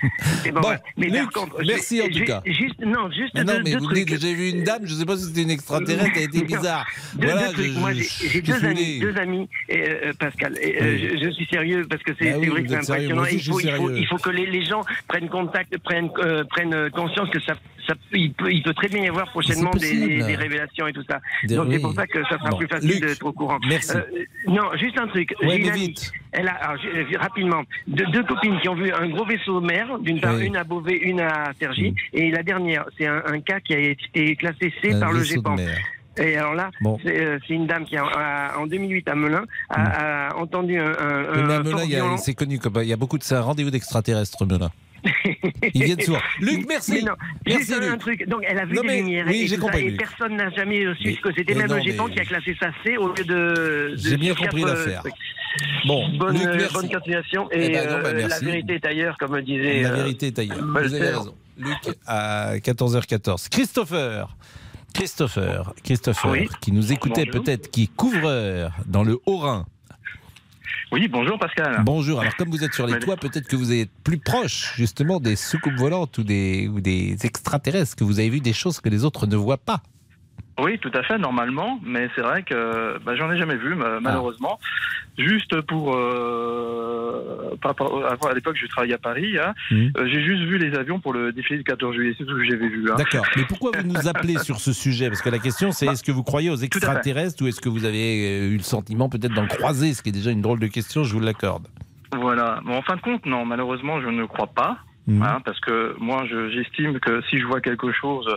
Bon, 0.53 0.61
Bon, 0.61 0.69
ouais. 0.71 0.77
Mais 0.97 1.07
Luc, 1.09 1.31
par 1.33 1.45
contre, 1.45 1.63
merci 1.67 2.01
en 2.01 2.07
tout 2.07 2.13
j'ai- 2.15 2.25
Juste, 2.47 2.79
non, 2.81 3.11
juste 3.11 3.33
Ah 3.35 3.45
non, 3.45 3.55
deux, 3.55 3.63
mais 3.65 3.71
deux 3.73 3.79
vous 3.79 3.85
trucs. 3.87 4.07
dites, 4.07 4.21
j'ai 4.21 4.35
vu 4.35 4.49
une 4.51 4.65
dame, 4.65 4.83
je 4.85 4.95
ne 4.95 4.99
sais 4.99 5.05
pas 5.07 5.17
si 5.17 5.25
c'était 5.25 5.43
une 5.43 5.51
extraterrestre, 5.51 6.11
elle 6.17 6.23
était 6.25 6.43
bizarre. 6.45 6.87
Deux, 7.15 7.27
voilà, 7.27 7.49
deux 7.49 7.53
trucs. 7.55 7.67
je- 7.73 7.79
Moi, 7.79 7.93
j'ai 7.93 8.41
deux 8.43 8.61
deux 9.01 9.17
amis, 9.19 9.49
et, 9.69 9.89
euh, 9.89 10.13
Pascal. 10.19 10.55
Euh, 10.55 10.81
Oui. 10.81 11.09
je, 11.21 11.25
je 11.27 11.31
suis 11.33 11.47
sérieux 11.47 11.87
parce 11.89 12.03
que 12.03 12.13
c'est 12.19 12.33
Ah 12.33 12.39
oui, 12.39 12.49
vrai 12.49 12.63
que 12.63 12.69
c'est 12.69 12.77
impressionnant. 12.77 13.23
Aussi, 13.23 13.37
il, 13.37 13.43
faut, 13.45 13.61
il, 13.61 13.71
faut, 13.73 13.91
il 13.91 14.07
faut 14.07 14.17
que 14.17 14.31
les, 14.31 14.47
les 14.47 14.65
gens 14.65 14.83
prennent 15.09 15.29
contact, 15.29 15.77
prennent, 15.79 16.11
euh, 16.19 16.45
prennent 16.45 16.75
euh, 16.75 16.91
conscience 16.91 17.29
que 17.31 17.41
ça, 17.41 17.55
ça 17.95 17.99
il, 18.13 18.33
peut, 18.33 18.53
il 18.53 18.63
peut 18.63 18.75
très 18.75 18.89
bien 18.89 19.03
y 19.05 19.09
avoir 19.09 19.31
prochainement 19.31 19.71
des, 19.73 20.23
révélations 20.35 20.87
et 20.87 20.93
tout 20.93 21.03
ça. 21.09 21.21
Des- 21.45 21.57
Donc 21.57 21.69
c'est 21.71 21.79
pour 21.81 21.93
ça 21.95 22.07
que 22.07 22.23
ça 22.25 22.39
sera 22.39 22.51
Bon, 22.51 22.57
plus 22.59 22.67
facile 22.69 22.91
Luc, 22.91 23.01
d'être 23.07 23.25
au 23.27 23.33
courant. 23.33 23.59
merci. 23.69 23.97
Euh, 23.97 24.03
non, 24.47 24.65
juste 24.77 24.99
un 24.99 25.07
truc. 25.09 25.35
Ouais, 25.41 25.49
J'ai 25.51 25.57
une 25.57 25.63
mais 25.65 25.71
amie, 25.71 25.87
vite. 25.89 26.13
Elle 26.33 26.49
a, 26.49 26.53
alors, 26.53 26.81
je- 26.83 27.19
rapidement, 27.19 27.63
deux, 27.89 28.07
deux 28.07 28.23
copines 28.25 28.59
qui 28.61 28.69
ont 28.69 28.75
vu 28.75 28.93
un 28.93 29.09
gros 29.09 29.25
vaisseau 29.25 29.61
mère, 29.61 29.99
d'une 29.99 30.21
part 30.21 30.35
Oui. 30.37 30.47
une 30.47 30.57
à 30.57 30.65
Beauvais, 30.65 30.97
une 30.99 31.21
à 31.21 31.53
Cergy, 31.59 31.95
et 32.13 32.31
la 32.31 32.43
dernière, 32.43 32.85
c'est 32.97 33.07
un, 33.07 33.23
un 33.27 33.41
cas 33.41 33.61
qui 33.61 33.75
a 33.75 33.79
été 33.79 34.37
classé 34.37 34.73
C 34.83 34.93
Un 34.93 35.01
par 35.01 35.13
le 35.13 35.23
GEPAN. 35.25 35.57
Et 36.19 36.37
alors 36.37 36.55
là, 36.55 36.71
Bon. 36.81 36.99
c'est 37.03 37.19
euh, 37.25 37.39
c'est 37.47 37.55
une 37.55 37.67
dame 37.67 37.85
qui, 37.85 37.97
a, 37.97 38.05
a- 38.05 38.59
en 38.59 38.67
2008 38.67 39.09
à 39.09 39.15
Melun, 39.15 39.45
a, 39.71 40.29
a 40.31 40.37
entendu 40.37 40.77
un, 40.79 40.93
un, 40.99 41.63
Melun, 41.63 42.17
c'est 42.19 42.35
connu, 42.35 42.59
il 42.83 42.89
y 42.89 42.93
a 42.93 42.97
beaucoup 42.97 43.17
de 43.17 43.35
un 43.35 43.41
rendez-vous 43.41 43.71
d'extraterrestres, 43.71 44.45
Melun. 44.45 44.71
Ils 45.75 45.85
viennent 45.85 46.01
souvent. 46.01 46.19
Luc, 46.41 46.67
merci. 46.69 46.93
Mais 46.93 47.03
non, 47.03 47.13
Merci, 47.47 47.67
juste 47.67 47.83
un 47.83 47.99
truc. 47.99 48.29
Donc, 48.29 48.43
elle 48.47 48.59
a 48.59 48.65
vu 48.65 48.75
Non, 48.75 48.83
des 48.83 48.89
mais- 48.89 48.97
lumières 48.99 49.27
oui, 49.29 49.43
et, 49.43 49.49
ça, 49.49 49.57
personne 49.99 50.37
n'a 50.37 50.51
jamais 50.51 50.85
su 51.01 51.15
ce 51.15 51.21
que 51.21 51.33
c'était. 51.35 51.55
Même 51.55 51.73
le 51.73 51.81
GEPAN 51.81 52.09
qui 52.09 52.21
a 52.21 52.25
classé 52.25 52.57
ça 52.61 52.71
C 52.85 52.97
au 52.97 53.09
lieu 53.09 53.25
de. 53.25 53.35
de 53.93 53.97
J'ai 53.97 54.17
bien 54.17 54.35
compris 54.35 54.63
l'affaire. 54.63 55.01
trucs. 55.01 55.15
Bon, 55.85 56.09
bonne, 56.17 56.35
Luc, 56.39 56.47
euh, 56.47 56.57
merci. 56.59 56.75
bonne 56.75 56.91
continuation. 56.91 57.49
Eh 57.53 57.67
Et 57.67 57.71
ben 57.71 57.89
non, 57.91 58.03
bah, 58.03 58.09
euh, 58.09 58.13
la 58.15 58.29
merci. 58.29 58.45
vérité 58.45 58.75
est 58.75 58.87
ailleurs, 58.87 59.17
comme 59.19 59.41
disait. 59.43 59.83
La 59.83 59.91
euh, 59.91 59.95
vérité 59.97 60.27
est 60.29 60.39
ailleurs. 60.39 60.59
Vous 60.65 60.77
avez 60.95 60.99
raison. 61.01 61.35
Luc, 61.59 61.77
à 62.07 62.57
14h14. 62.59 63.49
Christopher. 63.49 64.37
Christopher, 64.95 65.73
Christopher, 65.85 66.31
Oui. 66.33 66.49
qui 66.61 66.73
nous 66.73 66.93
écoutait 66.93 67.27
peut-être, 67.27 67.71
qui 67.71 67.85
est 67.85 67.95
couvreur 67.95 68.73
dans 68.87 69.05
le 69.05 69.19
Haut-Rhin. 69.27 69.65
Oui, 70.93 71.07
bonjour 71.07 71.39
Pascal. 71.39 71.83
Bonjour. 71.85 72.21
Alors, 72.21 72.35
comme 72.35 72.51
vous 72.51 72.65
êtes 72.65 72.75
sur 72.75 72.87
les 72.87 72.99
toits, 72.99 73.17
peut-être 73.17 73.47
que 73.47 73.55
vous 73.55 73.73
êtes 73.73 73.91
plus 74.03 74.19
proche, 74.19 74.73
justement, 74.75 75.21
des 75.21 75.37
soucoupes 75.37 75.77
volantes 75.77 76.19
ou 76.19 76.25
des, 76.25 76.67
ou 76.67 76.81
des 76.81 77.17
extraterrestres, 77.23 77.95
que 77.95 78.03
vous 78.03 78.19
avez 78.19 78.29
vu 78.29 78.41
des 78.41 78.53
choses 78.53 78.81
que 78.81 78.89
les 78.89 79.05
autres 79.05 79.29
ne 79.29 79.37
voient 79.37 79.57
pas. 79.57 79.83
Oui, 80.63 80.79
tout 80.79 80.91
à 80.95 81.03
fait, 81.03 81.19
normalement, 81.19 81.81
mais 81.85 82.09
c'est 82.15 82.21
vrai 82.23 82.43
que 82.43 82.99
bah, 83.05 83.15
j'en 83.17 83.31
ai 83.33 83.39
jamais 83.39 83.57
vu, 83.57 83.75
ma- 83.75 84.01
malheureusement. 84.01 84.59
Juste 85.19 85.61
pour, 85.63 85.95
euh, 85.95 87.57
à 87.63 88.35
l'époque, 88.35 88.57
je 88.61 88.67
travaillais 88.67 88.95
à 88.95 88.99
Paris, 88.99 89.37
hein, 89.39 89.55
Mhm. 89.71 89.93
euh, 89.97 90.07
j'ai 90.07 90.23
juste 90.23 90.43
vu 90.43 90.59
les 90.59 90.77
avions 90.77 91.01
pour 91.01 91.13
le 91.13 91.33
défilé 91.33 91.59
du 91.59 91.65
14 91.65 91.95
juillet, 91.95 92.15
c'est 92.19 92.25
tout 92.25 92.31
ce 92.33 92.37
que 92.43 92.45
j'avais 92.45 92.69
vu. 92.69 92.91
hein. 92.91 92.97
D'accord. 92.97 93.27
Mais 93.37 93.45
pourquoi 93.49 93.71
vous 93.77 93.87
nous 93.87 94.09
appelez 94.09 94.39
sur 94.39 94.61
ce 94.61 94.73
sujet? 94.73 95.09
Parce 95.09 95.23
que 95.23 95.31
la 95.31 95.39
question, 95.39 95.73
c'est 95.73 95.87
est-ce 95.87 96.03
que 96.05 96.13
vous 96.13 96.23
croyez 96.23 96.51
aux 96.51 96.57
extraterrestres 96.57 97.43
ou 97.43 97.47
est-ce 97.49 97.61
que 97.61 97.69
vous 97.69 97.85
avez 97.85 98.41
euh, 98.41 98.51
eu 98.51 98.57
le 98.57 98.63
sentiment 98.63 99.09
peut-être 99.09 99.35
d'en 99.35 99.47
croiser? 99.47 99.95
Ce 99.95 100.03
qui 100.03 100.09
est 100.11 100.13
déjà 100.13 100.31
une 100.31 100.43
drôle 100.43 100.61
de 100.61 100.67
question, 100.69 101.05
je 101.05 101.13
vous 101.13 101.21
l'accorde. 101.21 101.69
Voilà. 102.17 102.61
Bon, 102.65 102.75
en 102.77 102.83
fin 102.83 102.97
de 102.97 103.01
compte, 103.01 103.25
non, 103.27 103.45
malheureusement, 103.45 104.01
je 104.01 104.09
ne 104.09 104.25
crois 104.25 104.49
pas. 104.49 104.79
Mhm. 105.11 105.23
hein, 105.23 105.39
parce 105.45 105.59
que 105.61 105.97
moi, 105.99 106.25
je- 106.31 106.51
j'estime 106.51 107.01
que 107.01 107.21
si 107.29 107.39
je 107.39 107.45
vois 107.47 107.61
quelque 107.61 107.91
chose, 107.93 108.29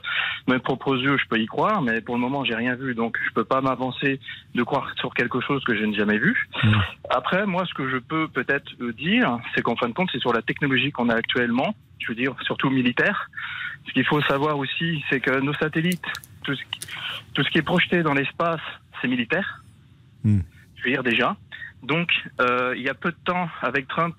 mes 0.47 0.59
propres 0.59 0.97
yeux, 0.97 1.17
je 1.17 1.25
peux 1.27 1.39
y 1.39 1.45
croire, 1.45 1.81
mais 1.81 2.01
pour 2.01 2.15
le 2.15 2.21
moment, 2.21 2.43
j'ai 2.43 2.55
rien 2.55 2.75
vu, 2.75 2.95
donc 2.95 3.17
je 3.27 3.31
peux 3.33 3.43
pas 3.43 3.61
m'avancer 3.61 4.19
de 4.55 4.63
croire 4.63 4.91
sur 4.97 5.13
quelque 5.13 5.39
chose 5.41 5.63
que 5.63 5.75
je 5.75 5.83
n'ai 5.85 5.95
jamais 5.95 6.17
vu. 6.17 6.49
Mhm. 6.63 6.81
Après, 7.11 7.45
moi, 7.45 7.65
ce 7.65 7.73
que 7.73 7.89
je 7.89 7.97
peux 7.97 8.27
peut-être 8.27 8.71
euh, 8.81 8.91
dire, 8.93 9.37
c'est 9.53 9.61
qu'en 9.61 9.75
fin 9.75 9.87
de 9.87 9.93
compte, 9.93 10.09
c'est 10.11 10.19
sur 10.19 10.33
la 10.33 10.41
technologie 10.41 10.91
qu'on 10.91 11.09
a 11.09 11.15
actuellement. 11.15 11.75
je 11.99 12.09
veux 12.09 12.15
dire, 12.15 12.35
surtout 12.41 12.69
militaires. 12.69 13.29
Ce 13.87 13.93
qu'il 13.93 14.05
faut 14.05 14.21
savoir 14.23 14.57
aussi, 14.57 15.01
c'est 15.09 15.21
que 15.21 15.39
nos 15.39 15.53
satellites, 15.53 16.03
tout 16.43 16.53
ce 16.53 16.61
qui, 16.69 16.79
tout 17.33 17.43
ce 17.45 17.49
qui 17.49 17.59
est 17.59 17.61
projeté 17.73 18.03
dans 18.03 18.13
l'espace, 18.13 18.59
c'est 19.01 19.07
militaire. 19.07 19.63
Hmm. 20.25 20.41
Je 20.75 20.83
veux 20.83 20.91
dire 20.91 21.03
déjà. 21.03 21.37
Donc, 21.81 22.09
euh, 22.41 22.73
il 22.75 22.81
y 22.83 22.89
a 22.89 22.93
peu 22.93 23.11
de 23.11 23.17
temps, 23.23 23.47
avec 23.61 23.87
Trump, 23.87 24.15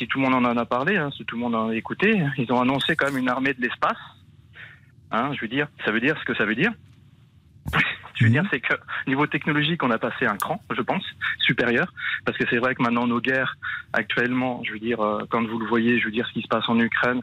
si 0.00 0.08
tout 0.08 0.18
le 0.18 0.28
monde 0.28 0.46
en 0.46 0.56
a 0.56 0.64
parlé, 0.64 0.96
hein, 0.96 1.10
si 1.14 1.26
tout 1.26 1.36
le 1.36 1.42
monde 1.42 1.54
en 1.54 1.68
a 1.68 1.74
écouté, 1.74 2.22
ils 2.38 2.50
ont 2.50 2.60
annoncé 2.60 2.96
quand 2.96 3.06
même 3.06 3.18
une 3.18 3.28
armée 3.28 3.52
de 3.52 3.60
l'espace. 3.60 3.98
Hein, 5.10 5.32
je 5.34 5.42
veux 5.42 5.48
dire, 5.48 5.68
ça 5.84 5.92
veut 5.92 6.00
dire 6.00 6.16
ce 6.18 6.24
que 6.24 6.34
ça 6.34 6.46
veut 6.46 6.54
dire. 6.54 6.72
Je 8.14 8.26
veux 8.26 8.30
dire, 8.32 8.44
c'est 8.52 8.60
que 8.60 8.74
niveau 9.06 9.26
technologique, 9.26 9.82
on 9.82 9.90
a 9.90 9.96
passé 9.96 10.26
un 10.26 10.36
cran, 10.36 10.62
je 10.76 10.82
pense, 10.82 11.02
supérieur, 11.38 11.90
parce 12.26 12.36
que 12.36 12.44
c'est 12.50 12.58
vrai 12.58 12.74
que 12.74 12.82
maintenant 12.82 13.06
nos 13.06 13.18
guerres 13.18 13.56
actuellement, 13.94 14.62
je 14.62 14.72
veux 14.74 14.78
dire, 14.78 15.00
euh, 15.00 15.24
quand 15.30 15.42
vous 15.46 15.58
le 15.58 15.66
voyez, 15.66 15.98
je 15.98 16.04
veux 16.04 16.10
dire, 16.10 16.26
ce 16.26 16.34
qui 16.34 16.42
se 16.42 16.48
passe 16.48 16.68
en 16.68 16.78
Ukraine, 16.78 17.22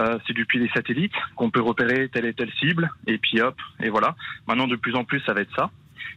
euh, 0.00 0.20
c'est 0.24 0.34
depuis 0.34 0.60
les 0.60 0.68
satellites 0.68 1.16
qu'on 1.34 1.50
peut 1.50 1.60
repérer 1.60 2.08
telle 2.10 2.26
et 2.26 2.32
telle 2.32 2.52
cible, 2.60 2.88
et 3.08 3.18
puis 3.18 3.40
hop, 3.40 3.56
et 3.82 3.88
voilà. 3.88 4.14
Maintenant, 4.46 4.68
de 4.68 4.76
plus 4.76 4.94
en 4.94 5.02
plus, 5.02 5.18
ça 5.26 5.32
va 5.32 5.40
être 5.40 5.54
ça. 5.56 5.72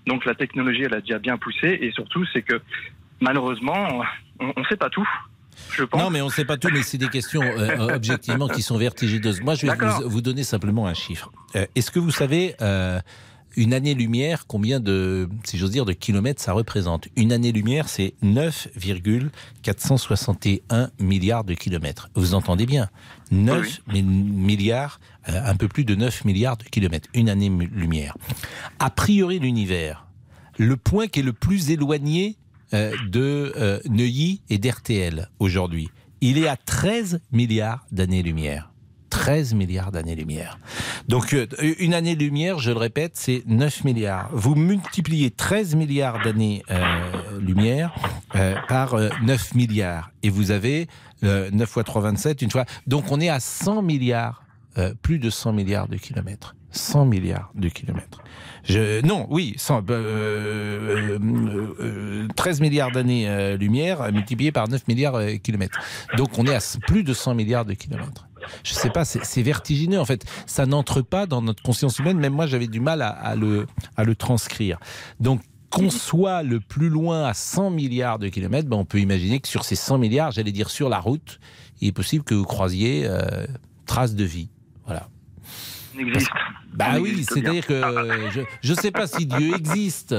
Donc 0.05 0.26
la 0.26 0.36
technologie, 0.36 0.84
elle 0.84 0.93
a 0.93 1.01
déjà 1.01 1.18
bien 1.18 1.39
poussé, 1.39 1.80
et 1.82 1.91
surtout, 1.93 2.24
c'est 2.32 2.43
que 2.43 2.62
malheureusement, 3.22 4.03
on 4.39 4.53
ne 4.55 4.66
sait 4.66 4.78
pas 4.78 4.91
tout. 4.91 5.10
Je 5.72 5.84
pense. 5.84 6.01
Non, 6.01 6.10
mais 6.10 6.22
on 6.22 6.28
ne 6.28 6.32
sait 6.32 6.45
pas 6.45 6.57
tout, 6.57 6.70
mais 6.72 6.84
c'est 6.84 6.97
des 6.97 7.10
questions 7.10 7.41
euh, 7.43 7.93
objectivement 7.95 8.47
qui 8.47 8.62
sont 8.62 8.78
vertigineuses. 8.78 9.41
Moi, 9.41 9.55
je 9.55 9.68
vais 9.68 9.74
vous, 9.76 10.10
vous 10.10 10.22
donner 10.22 10.43
simplement 10.43 10.88
un 10.88 10.93
chiffre. 10.93 11.32
Euh, 11.55 11.66
Est-ce 11.76 11.91
que 11.91 11.99
vous 11.99 12.12
savez 12.12 12.55
euh, 12.62 12.99
une 13.55 13.74
année-lumière, 13.74 14.45
combien 14.47 14.80
de, 14.80 15.28
si 15.43 15.57
j'ose 15.57 15.72
dire, 15.72 15.86
de 15.86 15.93
kilomètres 15.93 16.41
ça 16.41 16.53
représente? 16.53 17.07
Une 17.16 17.32
année-lumière, 17.32 17.88
c'est 17.89 18.14
9,461 18.22 20.89
milliards 20.99 21.43
de 21.43 21.53
kilomètres. 21.53 22.10
Vous 22.16 22.34
entendez 22.34 22.66
bien? 22.66 22.89
9 23.32 23.82
mi- 23.88 24.01
milliards, 24.03 24.99
euh, 25.30 25.39
un 25.45 25.55
peu 25.55 25.68
plus 25.68 25.84
de 25.86 25.95
9 25.95 26.26
milliards 26.26 26.57
de 26.57 26.64
kilomètres. 26.64 27.07
Une 27.14 27.30
année-lumière. 27.30 28.16
A 28.80 28.89
priori, 28.89 29.39
l'univers, 29.39 30.05
le 30.57 30.76
point 30.78 31.07
qui 31.07 31.20
est 31.20 31.24
le 31.24 31.34
plus 31.34 31.70
éloigné 31.72 32.30
euh, 32.30 32.34
de 32.72 33.53
euh, 33.57 33.80
Neuilly 33.89 34.41
et 34.49 34.57
d'RTL 34.57 35.30
aujourd'hui, 35.39 35.89
il 36.22 36.38
est 36.38 36.47
à 36.47 36.57
13 36.57 37.22
milliards 37.32 37.86
d'années-lumière. 37.91 38.72
13 39.09 39.55
milliards 39.55 39.91
d'années-lumière. 39.91 40.59
Donc, 41.07 41.34
euh, 41.34 41.47
une 41.80 41.93
année-lumière, 41.93 42.59
je 42.59 42.72
le 42.72 42.78
répète, 42.78 43.13
c'est 43.15 43.43
9 43.47 43.84
milliards. 43.84 44.30
Vous 44.34 44.55
multipliez 44.55 45.32
13 45.32 45.76
milliards 45.76 46.24
d'années-lumière 46.24 47.95
par 48.67 48.93
euh, 48.93 49.09
9 49.24 49.55
milliards. 49.55 50.11
Et 50.22 50.30
vous 50.30 50.51
avez 50.51 50.88
euh, 51.24 51.49
9 51.51 51.70
fois 51.70 51.84
3, 51.84 52.03
27, 52.03 52.41
une 52.41 52.51
fois. 52.51 52.65
Donc, 52.88 53.11
on 53.11 53.20
est 53.20 53.30
à 53.30 53.39
100 53.39 53.82
milliards, 53.82 54.43
euh, 54.78 54.93
plus 55.01 55.20
de 55.20 55.30
100 55.30 55.53
milliards 55.53 55.88
de 55.88 55.97
kilomètres. 55.97 56.55
100 56.72 57.05
milliards 57.05 57.51
de 57.55 57.70
kilomètres. 57.70 58.22
Non, 59.03 59.26
oui, 59.30 59.55
100, 59.57 59.89
euh, 59.89 61.17
euh, 61.20 61.20
euh, 61.80 62.28
13 62.36 62.61
milliards 62.61 62.91
d'années-lumière 62.91 64.01
euh, 64.01 64.11
multiplié 64.11 64.51
par 64.51 64.67
9 64.67 64.88
milliards 64.88 65.17
de 65.17 65.32
kilomètres. 65.34 65.80
Donc 66.17 66.38
on 66.38 66.45
est 66.45 66.53
à 66.53 66.59
plus 66.88 67.03
de 67.03 67.13
100 67.13 67.36
milliards 67.36 67.65
de 67.65 67.74
kilomètres. 67.74 68.28
Je 68.63 68.74
sais 68.74 68.89
pas, 68.89 69.05
c'est 69.05 69.41
vertigineux 69.41 69.99
en 69.99 70.05
fait. 70.05 70.26
Ça 70.45 70.65
n'entre 70.65 71.01
pas 71.01 71.26
dans 71.26 71.41
notre 71.41 71.63
conscience 71.63 71.99
humaine. 71.99 72.17
Même 72.20 72.34
moi, 72.34 72.47
j'avais 72.47 72.67
du 72.67 72.80
mal 72.80 73.01
à, 73.01 73.36
le, 73.36 73.65
transcrire. 74.15 74.80
Donc 75.20 75.41
qu'on 75.70 75.89
soit 75.89 76.41
le 76.41 76.59
plus 76.59 76.89
loin 76.89 77.26
à 77.26 77.34
100 77.34 77.70
milliards 77.70 78.17
de 78.17 78.28
kilomètres, 78.28 78.67
ben, 78.67 78.78
on 78.78 78.86
peut 78.86 78.99
imaginer 78.99 79.39
que 79.39 79.47
sur 79.47 79.65
ces 79.65 79.76
100 79.76 79.99
milliards, 79.99 80.32
j'allais 80.32 80.51
dire 80.51 80.70
sur 80.70 80.89
la 80.89 80.99
route, 80.99 81.39
il 81.80 81.89
est 81.89 81.91
possible 81.91 82.24
que 82.24 82.34
vous 82.34 82.45
croisiez 82.45 83.07
traces 83.86 84.15
de 84.15 84.24
vie. 84.24 84.49
Existe. 86.00 86.30
Bah 86.74 86.97
oui, 87.02 87.26
c'est-à-dire 87.28 87.66
que 87.66 87.82
je 88.32 88.41
je 88.62 88.74
sais 88.74 88.91
pas 88.91 89.06
si 89.08 89.26
Dieu 89.26 89.54
existe, 89.56 90.16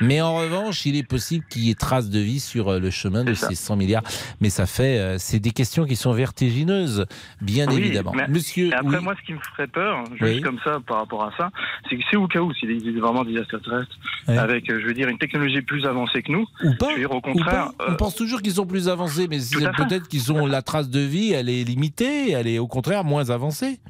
mais 0.00 0.20
en 0.22 0.36
revanche, 0.36 0.86
il 0.86 0.96
est 0.96 1.02
possible 1.06 1.44
qu'il 1.50 1.64
y 1.64 1.70
ait 1.70 1.74
trace 1.74 2.08
de 2.08 2.18
vie 2.20 2.40
sur 2.40 2.68
euh, 2.68 2.78
le 2.78 2.90
chemin 2.90 3.22
de 3.24 3.34
ces 3.34 3.54
100 3.54 3.76
milliards. 3.76 4.02
Mais 4.40 4.48
ça 4.48 4.64
fait, 4.66 4.98
euh, 4.98 5.16
c'est 5.18 5.40
des 5.40 5.50
questions 5.50 5.84
qui 5.84 5.96
sont 5.96 6.12
vertigineuses, 6.12 7.04
bien 7.42 7.66
Oui, 7.68 7.78
évidemment. 7.78 8.12
mais- 8.14 8.28
Monsieur, 8.28 8.68
et 8.68 8.72
après, 8.72 8.96
oui. 8.98 9.04
moi, 9.04 9.14
ce 9.20 9.26
qui 9.26 9.34
me 9.34 9.40
ferait 9.40 9.66
peur, 9.66 10.04
juste 10.12 10.22
Oui. 10.22 10.40
comme 10.40 10.58
ça, 10.64 10.78
par 10.86 10.98
rapport 10.98 11.24
à 11.24 11.32
ça, 11.36 11.50
c'est 11.90 11.96
que 11.96 12.02
c'est 12.10 12.16
au 12.16 12.28
cas 12.28 12.40
où, 12.40 12.54
s'il 12.54 12.70
existe 12.70 12.96
vraiment 12.98 13.24
des 13.24 13.36
extraterrestres, 13.36 13.98
avec, 14.28 14.70
euh, 14.70 14.80
je 14.80 14.86
veux 14.86 14.94
dire, 14.94 15.08
une 15.08 15.18
technologie 15.18 15.60
plus 15.60 15.84
avancée 15.84 16.22
que 16.22 16.32
nous, 16.32 16.46
Ou 16.64 16.74
pas, 16.78 16.86
je 16.90 16.92
veux 16.94 16.98
dire, 17.00 17.10
au 17.12 17.20
contraire, 17.20 17.72
pas. 17.76 17.86
On 17.88 17.96
pense 17.96 18.14
toujours 18.14 18.40
qu'ils 18.40 18.54
sont 18.54 18.66
plus 18.66 18.88
avancés, 18.88 19.26
mais 19.28 19.38
peut-être 19.76 20.08
qu'ils 20.08 20.32
ont 20.32 20.46
la 20.46 20.62
trace 20.62 20.88
de 20.88 21.00
vie, 21.00 21.32
elle 21.32 21.50
est 21.50 21.64
limitée, 21.64 22.30
elle 22.30 22.46
est 22.46 22.58
au 22.58 22.68
contraire 22.68 23.04
moins 23.04 23.28
avancée. 23.28 23.80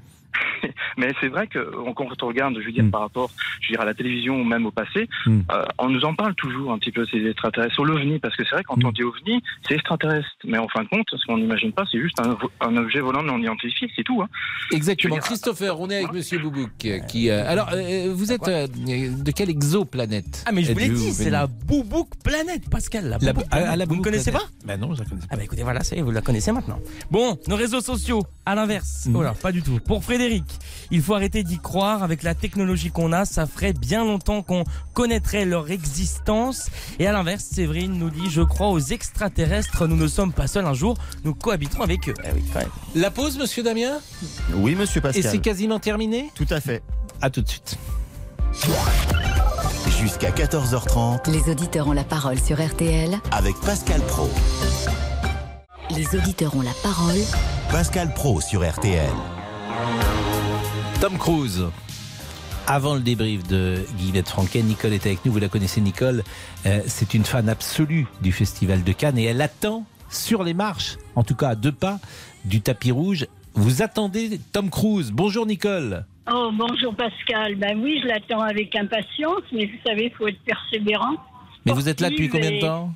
Mais 1.00 1.12
c'est 1.20 1.28
vrai 1.28 1.46
que 1.46 1.58
quand 1.94 2.22
on 2.22 2.26
regarde, 2.26 2.54
je 2.60 2.66
veux 2.66 2.72
dire, 2.72 2.84
par 2.90 3.00
rapport, 3.00 3.30
je 3.60 3.68
veux 3.68 3.72
dire, 3.72 3.80
à 3.80 3.84
la 3.86 3.94
télévision 3.94 4.36
ou 4.40 4.44
même 4.44 4.66
au 4.66 4.70
passé, 4.70 5.08
Mm. 5.26 5.40
euh, 5.52 5.64
on 5.78 5.88
nous 5.88 6.04
en 6.04 6.14
parle 6.14 6.34
toujours 6.34 6.72
un 6.72 6.78
petit 6.78 6.92
peu 6.92 7.04
ces 7.06 7.24
extraterrestres, 7.26 7.74
sur 7.74 7.84
l'OVNI, 7.84 8.18
parce 8.18 8.36
que 8.36 8.44
c'est 8.44 8.54
vrai 8.54 8.62
quand 8.64 8.82
on 8.84 8.92
dit 8.92 9.02
OVNI, 9.02 9.42
c'est 9.66 9.74
extraterrestre, 9.74 10.28
mais 10.44 10.58
en 10.58 10.68
fin 10.68 10.82
de 10.82 10.88
compte, 10.88 11.06
ce 11.12 11.24
qu'on 11.26 11.38
n'imagine 11.38 11.72
pas, 11.72 11.84
c'est 11.90 12.00
juste 12.00 12.18
un, 12.20 12.76
objet 12.76 13.00
volant 13.00 13.22
non 13.22 13.38
identifié, 13.38 13.90
c'est 13.96 14.02
tout. 14.04 14.20
Hein. 14.22 14.28
Exactement. 14.72 15.16
Christopher, 15.16 15.80
on 15.80 15.88
est 15.90 15.96
avec 15.96 16.12
Monsieur 16.12 16.38
Boubouk. 16.38 16.70
euh, 16.84 16.98
Qui, 17.00 17.30
euh, 17.30 17.44
alors, 17.50 17.70
euh, 17.72 18.12
vous 18.14 18.32
êtes 18.32 18.46
euh, 18.48 18.66
de 18.68 19.30
quelle 19.32 19.50
exoplanète 19.50 20.44
Ah 20.46 20.52
mais 20.52 20.62
je 20.62 20.72
vous 20.72 20.78
l'ai 20.78 20.88
dit, 20.88 21.12
c'est 21.12 21.30
la 21.30 21.46
Boubouk 21.46 22.08
Planète, 22.22 22.68
Pascal. 22.70 23.04
La, 23.20 23.32
La- 23.32 23.40
ah, 23.50 23.76
la 23.76 23.84
vous 23.86 23.96
ne 23.96 24.02
connaissez 24.02 24.30
Planète. 24.30 24.48
pas 24.60 24.66
Bah 24.66 24.76
non, 24.76 24.94
je 24.94 25.00
la 25.02 25.08
connais 25.08 25.20
pas. 25.22 25.26
Ah 25.30 25.36
bah 25.36 25.44
écoutez, 25.44 25.62
voilà, 25.62 25.80
ça 25.82 25.96
y 25.96 25.98
est, 25.98 26.02
vous 26.02 26.10
la 26.10 26.20
connaissez 26.20 26.52
maintenant. 26.52 26.78
Bon, 27.10 27.38
nos 27.48 27.56
réseaux 27.56 27.80
sociaux, 27.80 28.22
à 28.46 28.54
l'inverse. 28.54 29.08
Oh 29.14 29.22
là, 29.22 29.34
pas 29.40 29.52
du 29.52 29.62
tout. 29.62 29.78
Pour 29.86 30.02
Frédéric, 30.04 30.44
il 30.90 31.02
faut 31.02 31.14
arrêter 31.14 31.42
d'y 31.42 31.58
croire. 31.58 32.02
Avec 32.02 32.22
la 32.22 32.34
technologie 32.34 32.90
qu'on 32.90 33.12
a, 33.12 33.24
ça 33.24 33.46
ferait 33.46 33.72
bien 33.72 34.04
longtemps 34.04 34.42
qu'on 34.42 34.64
connaîtrait 34.94 35.44
leur 35.44 35.70
existence. 35.70 36.68
Et 36.98 37.06
à 37.06 37.12
l'inverse, 37.12 37.44
Séverine 37.44 37.98
nous 37.98 38.10
dit, 38.10 38.30
je 38.30 38.42
crois 38.42 38.68
aux 38.68 38.78
extraterrestres. 38.80 39.86
Nous 39.86 39.96
ne 39.96 40.08
sommes 40.08 40.32
pas 40.32 40.46
seuls 40.46 40.66
un 40.66 40.74
jour. 40.74 40.96
Nous 41.24 41.34
cohabiterons 41.34 41.82
avec 41.82 42.08
eux. 42.08 42.14
Eh 42.24 42.32
oui, 42.34 42.42
quand 42.52 42.60
même. 42.60 42.68
La 42.94 43.10
pause, 43.10 43.38
Monsieur 43.38 43.62
Damien 43.62 43.98
Oui, 44.54 44.74
monsieur 44.74 45.00
Pascal. 45.00 45.24
Et 45.24 45.28
c'est 45.28 45.38
quasiment 45.38 45.78
terminé 45.78 46.30
Tout 46.34 46.46
à 46.50 46.60
fait. 46.60 46.82
À 47.22 47.30
tout 47.30 47.42
de 47.42 47.48
suite. 47.48 47.76
Jusqu'à 50.00 50.30
14h30 50.30 51.30
Les 51.30 51.50
auditeurs 51.50 51.86
ont 51.88 51.92
la 51.92 52.04
parole 52.04 52.38
sur 52.40 52.60
RTL. 52.64 53.18
avec 53.32 53.54
Pascal 53.60 54.00
Pro. 54.02 54.30
Les 55.94 56.06
auditeurs 56.16 56.54
ont 56.56 56.62
la 56.62 56.72
parole 56.82 57.18
Pascal 57.70 58.12
Pro 58.14 58.40
sur 58.40 58.68
RTL. 58.68 59.10
Tom 61.00 61.16
Cruise. 61.16 61.64
Avant 62.66 62.94
le 62.94 63.00
débrief 63.00 63.48
de 63.48 63.78
Guillemette 63.96 64.28
Franquet, 64.28 64.60
Nicole 64.60 64.92
est 64.92 65.06
avec 65.06 65.24
nous. 65.24 65.32
Vous 65.32 65.38
la 65.38 65.48
connaissez, 65.48 65.80
Nicole. 65.80 66.22
Euh, 66.66 66.82
c'est 66.86 67.14
une 67.14 67.24
fan 67.24 67.48
absolue 67.48 68.06
du 68.20 68.32
Festival 68.32 68.84
de 68.84 68.92
Cannes 68.92 69.16
et 69.16 69.24
elle 69.24 69.40
attend 69.40 69.86
sur 70.10 70.42
les 70.42 70.52
marches, 70.52 70.98
en 71.16 71.22
tout 71.22 71.34
cas 71.34 71.48
à 71.48 71.54
deux 71.54 71.72
pas 71.72 72.00
du 72.44 72.60
tapis 72.60 72.90
rouge. 72.90 73.26
Vous 73.54 73.80
attendez 73.80 74.38
Tom 74.52 74.68
Cruise. 74.68 75.10
Bonjour, 75.10 75.46
Nicole. 75.46 76.04
Oh, 76.30 76.50
bonjour 76.52 76.94
Pascal. 76.94 77.54
Ben 77.54 77.80
oui, 77.82 77.98
je 78.02 78.06
l'attends 78.06 78.42
avec 78.42 78.76
impatience, 78.76 79.40
mais 79.52 79.64
vous 79.64 79.78
savez, 79.86 80.04
il 80.06 80.12
faut 80.12 80.28
être 80.28 80.42
persévérant. 80.42 81.16
Mais 81.64 81.72
vous 81.72 81.88
êtes 81.88 82.02
là 82.02 82.10
depuis 82.10 82.28
combien 82.28 82.50
de 82.50 82.60
temps? 82.60 82.92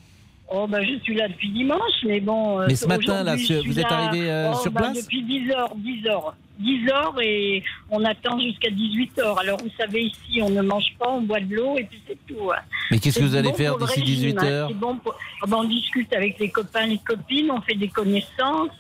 Oh, 0.51 0.67
ben 0.69 0.83
je 0.85 0.99
suis 1.03 1.15
là 1.15 1.27
depuis 1.29 1.49
dimanche, 1.51 2.05
mais 2.05 2.21
bon. 2.21 2.61
euh, 2.61 2.67
Mais 2.69 2.77
ce 2.77 2.87
matin, 2.87 3.23
là, 3.25 3.35
vous 3.35 3.81
êtes 3.81 3.91
arrivé, 3.91 4.31
euh, 4.31 4.51
oh, 4.53 4.59
sur 4.61 4.71
ben, 4.71 4.83
place 4.83 5.03
Depuis 5.03 5.23
10 5.23 5.51
heures, 5.53 5.75
10 5.77 6.07
heures. 6.07 6.35
10 6.61 6.89
heures 6.91 7.15
et 7.21 7.65
on 7.91 8.05
attend 8.05 8.39
jusqu'à 8.39 8.71
18 8.71 9.19
heures. 9.19 9.39
Alors, 9.41 9.59
vous 9.59 9.71
savez, 9.77 10.03
ici, 10.03 10.41
on 10.43 10.51
ne 10.51 10.63
mange 10.63 10.95
pas, 11.01 11.09
on 11.11 11.23
boit 11.23 11.41
de 11.41 11.53
l'eau 11.55 11.77
et 11.79 11.85
puis 11.85 12.01
c'est 12.07 12.19
tout. 12.29 12.53
hein. 12.53 12.61
Mais 12.91 12.99
qu'est-ce 13.01 13.19
que 13.19 13.25
vous 13.25 13.35
allez 13.35 13.51
bon 13.51 13.55
faire 13.57 13.77
d'ici 13.79 14.01
régime, 14.01 14.17
18 14.37 14.39
hein. 14.43 14.69
bon 14.75 14.97
pour- 14.99 15.17
Ah 15.43 15.47
ben, 15.49 15.57
On 15.57 15.65
discute 15.65 16.13
avec 16.13 16.39
les 16.39 16.51
copains, 16.51 16.87
les 16.87 16.99
copines, 16.99 17.51
on 17.51 17.61
fait 17.63 17.75
des 17.75 17.89
connaissances 17.89 18.71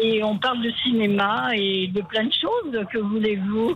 et 0.00 0.22
on 0.22 0.36
parle 0.38 0.62
de 0.62 0.70
cinéma 0.84 1.50
et 1.56 1.88
de 1.88 2.02
plein 2.02 2.24
de 2.24 2.32
choses, 2.32 2.84
que 2.92 2.98
voulez-vous. 2.98 3.74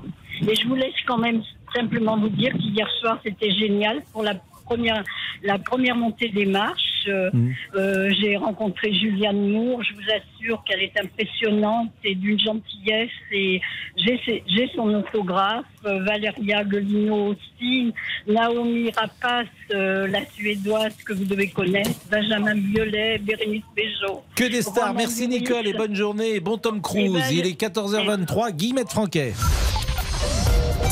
Et 0.48 0.54
je 0.54 0.68
vous 0.68 0.74
laisse 0.76 0.94
quand 1.06 1.18
même 1.18 1.42
simplement 1.74 2.16
vous 2.16 2.28
dire 2.28 2.52
qu'hier 2.52 2.88
soir, 3.00 3.18
c'était 3.24 3.50
génial 3.50 4.02
pour 4.12 4.22
la 4.22 4.34
première, 4.66 5.02
la 5.42 5.58
première 5.58 5.96
montée 5.96 6.28
des 6.28 6.46
marches. 6.46 6.82
Euh, 7.08 7.30
Mm. 7.32 7.50
euh, 7.76 8.10
J'ai 8.18 8.36
rencontré 8.36 8.92
Juliane 8.92 9.48
Moore, 9.52 9.80
je 9.84 9.92
vous 9.94 10.08
assure 10.18 10.64
qu'elle 10.64 10.82
est 10.82 10.98
impressionnante 11.00 11.92
et 12.02 12.16
d'une 12.16 12.38
gentillesse 12.38 13.10
et 13.30 13.60
j'ai 13.96 14.68
son 14.74 14.88
autographe, 14.92 15.64
euh, 15.84 16.02
Valeria 16.02 16.64
Golino 16.64 17.28
aussi, 17.32 17.92
Naomi 18.26 18.90
Rapace, 18.90 19.46
euh, 19.72 20.08
la 20.08 20.24
suédoise 20.26 20.96
que 21.06 21.12
vous 21.12 21.24
devez 21.24 21.48
connaître, 21.48 21.90
Benjamin 22.10 22.54
Violet, 22.54 23.18
Bérénice 23.18 23.62
Bejo. 23.76 24.22
Que 24.34 24.44
des 24.50 24.62
stars. 24.62 24.88
Romain 24.88 24.98
Merci. 24.98 25.28
Nicole 25.28 25.66
et 25.68 25.74
bonne 25.74 25.94
journée 25.94 26.34
et 26.34 26.40
bon 26.40 26.58
Tom 26.58 26.82
Cruise. 26.82 27.12
Eh 27.16 27.20
ben, 27.20 27.38
Il 27.38 27.46
est 27.46 27.60
14h23. 27.60 28.50
Guillemette 28.52 28.90
Franquet. 28.90 29.32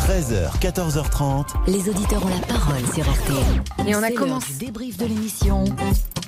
13h, 0.07 0.59
14h30. 0.61 1.47
Les 1.67 1.89
auditeurs 1.89 2.25
ont 2.25 2.29
la 2.29 2.47
parole 2.47 2.83
sur 2.95 3.05
RTL. 3.11 3.89
Et 3.89 3.95
on 3.97 4.03
a 4.03 4.11
commencé- 4.11 4.53
débrief 4.59 4.97
de 4.99 5.07
l'émission 5.07 5.65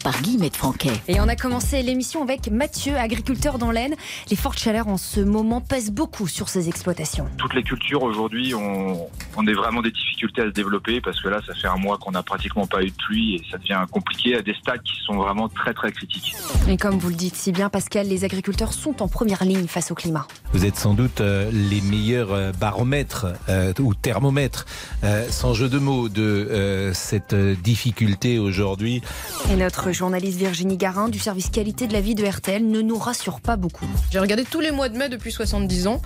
par 0.06 0.22
Guillemette 0.22 0.54
Franquet. 0.54 0.92
Et 1.08 1.18
on 1.18 1.26
a 1.26 1.34
commencé 1.34 1.82
l'émission 1.82 2.22
avec 2.22 2.48
Mathieu, 2.48 2.94
agriculteur 2.96 3.58
dans 3.58 3.72
l'Aisne. 3.72 3.96
Les 4.30 4.36
fortes 4.36 4.60
chaleurs 4.60 4.86
en 4.86 4.98
ce 4.98 5.18
moment 5.18 5.60
pèsent 5.60 5.90
beaucoup 5.90 6.28
sur 6.28 6.48
ces 6.48 6.68
exploitations. 6.68 7.26
Toutes 7.38 7.54
les 7.54 7.64
cultures 7.64 8.04
aujourd'hui, 8.04 8.54
on, 8.54 9.08
on 9.36 9.46
a 9.48 9.52
vraiment 9.52 9.82
des 9.82 9.90
difficultés 9.90 10.42
à 10.42 10.44
se 10.44 10.50
développer 10.50 11.00
parce 11.00 11.20
que 11.20 11.26
là, 11.26 11.40
ça 11.44 11.54
fait 11.54 11.66
un 11.66 11.76
mois 11.76 11.98
qu'on 11.98 12.12
n'a 12.12 12.22
pratiquement 12.22 12.68
pas 12.68 12.84
eu 12.84 12.90
de 12.90 12.96
pluie 12.96 13.34
et 13.34 13.42
ça 13.50 13.58
devient 13.58 13.84
compliqué 13.90 14.36
à 14.36 14.42
des 14.42 14.54
stades 14.54 14.80
qui 14.84 14.94
sont 15.04 15.16
vraiment 15.16 15.48
très 15.48 15.74
très 15.74 15.90
critiques. 15.90 16.36
Et 16.68 16.76
comme 16.76 16.98
vous 16.98 17.08
le 17.08 17.16
dites 17.16 17.34
si 17.34 17.50
bien, 17.50 17.68
Pascal, 17.68 18.06
les 18.06 18.22
agriculteurs 18.22 18.74
sont 18.74 19.02
en 19.02 19.08
première 19.08 19.42
ligne 19.42 19.66
face 19.66 19.90
au 19.90 19.96
climat. 19.96 20.28
Vous 20.52 20.64
êtes 20.64 20.76
sans 20.76 20.94
doute 20.94 21.20
euh, 21.20 21.50
les 21.50 21.80
meilleurs 21.80 22.32
euh, 22.32 22.52
baromètres 22.52 23.26
euh, 23.48 23.72
ou 23.80 23.92
thermomètres, 23.92 24.66
euh, 25.02 25.26
sans 25.30 25.52
jeu 25.52 25.68
de 25.68 25.80
mots, 25.80 26.08
de 26.08 26.22
euh, 26.22 26.94
cette 26.94 27.34
difficulté 27.34 28.38
aujourd'hui. 28.38 29.02
Et 29.50 29.56
notre 29.56 29.95
journaliste 29.96 30.38
Virginie 30.38 30.76
Garin 30.76 31.08
du 31.08 31.18
service 31.18 31.48
qualité 31.48 31.86
de 31.86 31.92
la 31.92 32.00
vie 32.00 32.14
de 32.14 32.24
RTL 32.24 32.64
ne 32.64 32.82
nous 32.82 32.98
rassure 32.98 33.40
pas 33.40 33.56
beaucoup. 33.56 33.86
J'ai 34.10 34.18
regardé 34.18 34.44
tous 34.44 34.60
les 34.60 34.70
mois 34.70 34.88
de 34.88 34.96
mai 34.96 35.08
depuis 35.08 35.32
70 35.32 35.86
ans. 35.86 36.02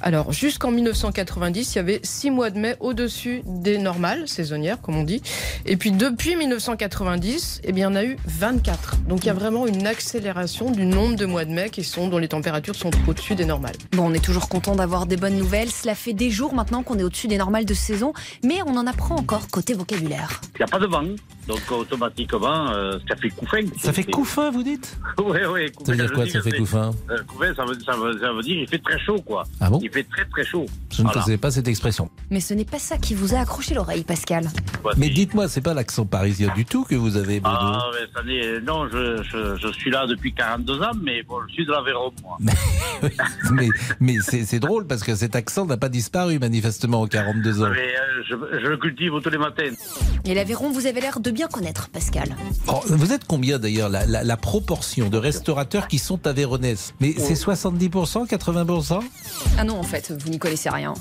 Alors, 0.00 0.32
jusqu'en 0.32 0.70
1990, 0.70 1.74
il 1.74 1.76
y 1.76 1.78
avait 1.78 2.00
6 2.02 2.30
mois 2.30 2.50
de 2.50 2.58
mai 2.58 2.76
au-dessus 2.80 3.42
des 3.44 3.78
normales, 3.78 4.26
saisonnières, 4.28 4.80
comme 4.80 4.96
on 4.96 5.02
dit. 5.04 5.22
Et 5.66 5.76
puis, 5.76 5.92
depuis 5.92 6.36
1990, 6.36 7.60
eh 7.64 7.72
bien, 7.72 7.90
il 7.90 7.92
y 7.92 7.98
en 7.98 8.00
a 8.00 8.04
eu 8.04 8.16
24. 8.26 8.96
Donc, 9.08 9.24
il 9.24 9.26
y 9.26 9.30
a 9.30 9.34
vraiment 9.34 9.66
une 9.66 9.86
accélération 9.86 10.70
du 10.70 10.86
nombre 10.86 11.16
de 11.16 11.26
mois 11.26 11.44
de 11.44 11.50
mai 11.50 11.68
qui 11.68 11.84
sont, 11.84 12.08
dont 12.08 12.18
les 12.18 12.28
températures 12.28 12.74
sont 12.74 12.90
au-dessus 13.06 13.34
des 13.34 13.44
normales. 13.44 13.76
Bon, 13.92 14.10
on 14.10 14.14
est 14.14 14.24
toujours 14.24 14.48
content 14.48 14.74
d'avoir 14.74 15.04
des 15.06 15.16
bonnes 15.16 15.36
nouvelles. 15.36 15.70
Cela 15.70 15.94
fait 15.94 16.14
des 16.14 16.30
jours 16.30 16.54
maintenant 16.54 16.82
qu'on 16.82 16.98
est 16.98 17.02
au-dessus 17.02 17.28
des 17.28 17.36
normales 17.36 17.66
de 17.66 17.74
saison, 17.74 18.14
mais 18.42 18.60
on 18.66 18.76
en 18.76 18.86
apprend 18.86 19.16
encore 19.16 19.48
côté 19.48 19.74
vocabulaire. 19.74 20.40
Il 20.54 20.58
n'y 20.60 20.64
a 20.64 20.68
pas 20.68 20.78
de 20.78 20.86
vent, 20.86 21.04
donc 21.46 21.60
automatiquement, 21.70 22.70
euh, 22.70 22.98
ça 23.08 23.16
fait 23.16 23.33
couffin. 23.34 23.60
Ça 23.78 23.92
fait 23.92 24.04
couffin, 24.04 24.50
vous 24.50 24.62
dites 24.62 24.96
Oui, 25.18 25.38
oui. 25.52 25.72
Ça 25.84 25.92
veut 25.92 25.98
dire 25.98 26.12
quoi, 26.12 26.28
ça 26.28 26.40
fait 26.42 26.52
couffin 26.56 26.90
euh, 27.10 27.18
Couffin, 27.26 27.54
ça 27.54 27.64
veut, 27.64 27.78
ça, 27.84 27.96
veut, 27.96 28.18
ça 28.18 28.32
veut 28.32 28.42
dire 28.42 28.56
il 28.60 28.68
fait 28.68 28.78
très 28.78 28.98
chaud, 28.98 29.20
quoi. 29.24 29.44
Ah 29.60 29.70
bon 29.70 29.80
Il 29.82 29.90
fait 29.90 30.04
très 30.04 30.24
très 30.26 30.44
chaud. 30.44 30.66
Je 30.90 31.02
ne 31.02 31.08
connaissais 31.08 31.36
pas 31.38 31.50
cette 31.50 31.68
expression. 31.68 32.08
Mais 32.30 32.40
ce 32.40 32.54
n'est 32.54 32.64
pas 32.64 32.78
ça 32.78 32.96
qui 32.98 33.14
vous 33.14 33.34
a 33.34 33.38
accroché 33.40 33.74
l'oreille, 33.74 34.04
Pascal. 34.04 34.48
Mais 34.96 35.08
dites-moi, 35.10 35.48
c'est 35.48 35.60
pas 35.60 35.74
l'accent 35.74 36.06
parisien 36.06 36.52
du 36.54 36.64
tout 36.64 36.84
que 36.84 36.94
vous 36.94 37.16
avez, 37.16 37.40
Bruno 37.40 37.56
Ah, 37.60 37.90
mais 37.92 38.06
ça 38.14 38.22
n'est- 38.24 38.60
non, 38.60 38.88
je, 38.88 39.22
je, 39.22 39.56
je 39.56 39.72
suis 39.72 39.90
là 39.90 40.06
depuis 40.06 40.32
42 40.32 40.82
ans, 40.82 40.90
mais 41.02 41.22
bon, 41.22 41.36
je 41.48 41.54
suis 41.54 41.66
de 41.66 41.70
l'Aveyron, 41.72 42.12
moi. 42.22 42.38
Mais, 43.52 43.68
mais 44.00 44.16
c'est 44.20 44.44
c'est 44.44 44.58
drôle 44.58 44.86
parce 44.86 45.02
que 45.02 45.14
cet 45.14 45.36
accent 45.36 45.66
n'a 45.66 45.76
pas 45.76 45.88
disparu 45.88 46.38
manifestement 46.38 47.02
en 47.02 47.06
42 47.06 47.62
ans. 47.62 47.70
Mais 47.70 47.78
euh, 47.94 48.22
je, 48.28 48.34
je 48.62 48.66
le 48.66 48.76
cultive 48.76 49.12
tous 49.22 49.30
les 49.30 49.38
matins. 49.38 49.70
Et 50.24 50.34
l'Aveyron, 50.34 50.70
vous 50.70 50.86
avez 50.86 51.00
l'air 51.00 51.20
de 51.20 51.30
bien 51.30 51.46
connaître, 51.48 51.88
Pascal. 51.90 52.34
Oh, 52.66 52.80
vous 52.86 53.12
êtes 53.14 53.24
combien 53.26 53.58
d'ailleurs 53.58 53.88
la, 53.88 54.04
la- 54.06 54.22
la 54.24 54.36
proportion 54.36 55.08
de 55.08 55.16
restaurateurs 55.18 55.88
qui 55.88 55.98
sont 55.98 56.26
avéronais 56.26 56.74
Mais 57.00 57.14
c'est 57.18 57.34
70%, 57.34 58.26
80% 58.28 59.00
Ah 59.58 59.64
non, 59.64 59.78
en 59.78 59.82
fait, 59.82 60.12
vous 60.12 60.28
n'y 60.30 60.38
connaissez 60.38 60.68
rien. 60.70 60.94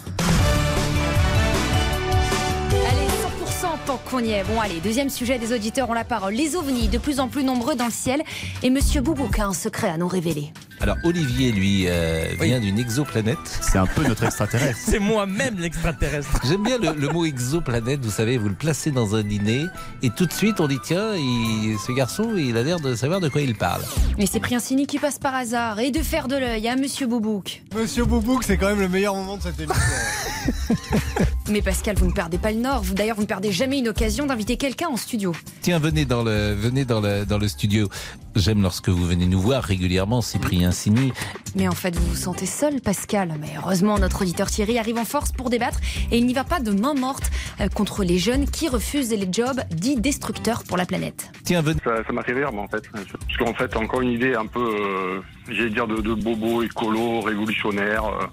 Tant 3.93 4.09
qu'on 4.09 4.19
y 4.23 4.31
est. 4.31 4.43
Bon, 4.43 4.59
allez, 4.59 4.79
deuxième 4.79 5.09
sujet 5.09 5.37
des 5.37 5.53
auditeurs 5.53 5.89
ont 5.89 5.93
la 5.93 6.03
parole. 6.03 6.33
Les 6.33 6.55
ovnis, 6.55 6.87
de 6.87 6.97
plus 6.97 7.19
en 7.19 7.27
plus 7.27 7.43
nombreux 7.43 7.75
dans 7.75 7.85
le 7.85 7.91
ciel. 7.91 8.21
Et 8.63 8.69
Monsieur 8.69 9.01
Boubouk 9.01 9.37
a 9.39 9.45
un 9.45 9.53
secret 9.53 9.89
à 9.89 9.97
nous 9.97 10.07
révéler. 10.07 10.51
Alors 10.79 10.97
Olivier, 11.03 11.51
lui, 11.51 11.85
euh, 11.87 12.25
vient 12.41 12.59
d'une 12.59 12.79
exoplanète. 12.79 13.37
C'est 13.61 13.77
un 13.77 13.85
peu 13.85 14.03
notre 14.05 14.23
extraterrestre. 14.23 14.79
C'est 14.85 14.99
moi-même 14.99 15.59
l'extraterrestre. 15.59 16.39
J'aime 16.45 16.63
bien 16.63 16.77
le, 16.77 16.93
le 16.99 17.07
mot 17.09 17.23
exoplanète, 17.25 18.03
vous 18.03 18.11
savez, 18.11 18.37
vous 18.37 18.49
le 18.49 18.55
placez 18.55 18.91
dans 18.91 19.15
un 19.15 19.23
dîner 19.23 19.65
et 20.01 20.09
tout 20.09 20.25
de 20.25 20.33
suite 20.33 20.59
on 20.59 20.67
dit 20.67 20.79
tiens, 20.83 21.13
il- 21.15 21.77
ce 21.85 21.91
garçon, 21.93 22.33
il 22.35 22.57
a 22.57 22.63
l'air 22.63 22.79
de 22.79 22.95
savoir 22.95 23.21
de 23.21 23.29
quoi 23.29 23.41
il 23.41 23.55
parle. 23.55 23.81
Et 24.17 24.25
c'est 24.25 24.39
Priancini 24.41 24.87
qui 24.87 24.99
passe 24.99 25.19
par 25.19 25.35
hasard 25.35 25.79
et 25.79 25.91
de 25.91 26.01
faire 26.01 26.27
de 26.27 26.35
l'œil 26.35 26.67
à 26.67 26.75
Monsieur 26.75 27.07
Boubouk. 27.07 27.61
Monsieur 27.75 28.03
Boubouk, 28.05 28.43
c'est 28.43 28.57
quand 28.57 28.67
même 28.67 28.79
le 28.81 28.89
meilleur 28.89 29.15
moment 29.15 29.37
de 29.37 29.43
cette 29.43 29.59
émission. 29.59 29.81
Mais 31.49 31.61
Pascal, 31.61 31.95
vous 31.97 32.07
ne 32.07 32.11
perdez 32.13 32.37
pas 32.37 32.51
le 32.51 32.57
nord. 32.59 32.81
Vous 32.83 32.93
d'ailleurs, 32.93 33.15
vous 33.15 33.21
ne 33.23 33.27
perdez 33.27 33.51
jamais 33.51 33.79
une 33.79 33.82
occasion 33.87 34.25
d'inviter 34.25 34.57
quelqu'un 34.57 34.87
en 34.87 34.97
studio. 34.97 35.33
Tiens, 35.61 35.79
venez 35.79 36.05
dans 36.05 36.23
le, 36.23 36.53
venez 36.53 36.85
dans 36.85 37.01
le, 37.01 37.25
dans 37.25 37.37
le 37.37 37.47
studio. 37.47 37.89
J'aime 38.35 38.61
lorsque 38.63 38.89
vous 38.89 39.05
venez 39.05 39.27
nous 39.27 39.39
voir 39.39 39.63
régulièrement, 39.63 40.21
Cyprien 40.21 40.71
Sini. 40.71 41.13
Mais 41.55 41.67
en 41.67 41.73
fait, 41.73 41.95
vous 41.95 42.05
vous 42.07 42.15
sentez 42.15 42.47
seul, 42.47 42.81
Pascal. 42.81 43.35
Mais 43.39 43.49
heureusement, 43.57 43.99
notre 43.99 44.23
auditeur 44.23 44.49
Thierry 44.49 44.79
arrive 44.79 44.97
en 44.97 45.05
force 45.05 45.31
pour 45.31 45.49
débattre 45.51 45.79
et 46.11 46.17
il 46.17 46.25
n'y 46.25 46.33
va 46.33 46.43
pas 46.43 46.59
de 46.59 46.71
main 46.71 46.95
morte 46.95 47.29
euh, 47.61 47.67
contre 47.67 48.03
les 48.03 48.17
jeunes 48.17 48.49
qui 48.49 48.69
refusent 48.69 49.11
les 49.11 49.27
jobs 49.31 49.61
dits 49.69 49.97
destructeurs 49.97 50.63
pour 50.63 50.77
la 50.77 50.85
planète. 50.85 51.29
Tiens, 51.43 51.61
venez. 51.61 51.79
Ça, 51.83 51.95
ça 52.07 52.11
m'a 52.13 52.23
fait 52.23 52.33
rire, 52.33 52.51
moi, 52.51 52.63
en 52.63 52.67
fait. 52.67 52.83
Parce 52.91 53.37
qu'en 53.37 53.53
fait, 53.53 53.75
encore 53.75 54.01
une 54.01 54.11
idée 54.11 54.33
un 54.33 54.47
peu, 54.47 54.59
euh, 54.61 55.21
j'allais 55.49 55.69
dire, 55.69 55.85
de, 55.87 55.97
de 56.01 56.13
bobo, 56.15 56.63
écolo, 56.63 57.21
révolutionnaire. 57.21 58.05
euh, 58.05 58.25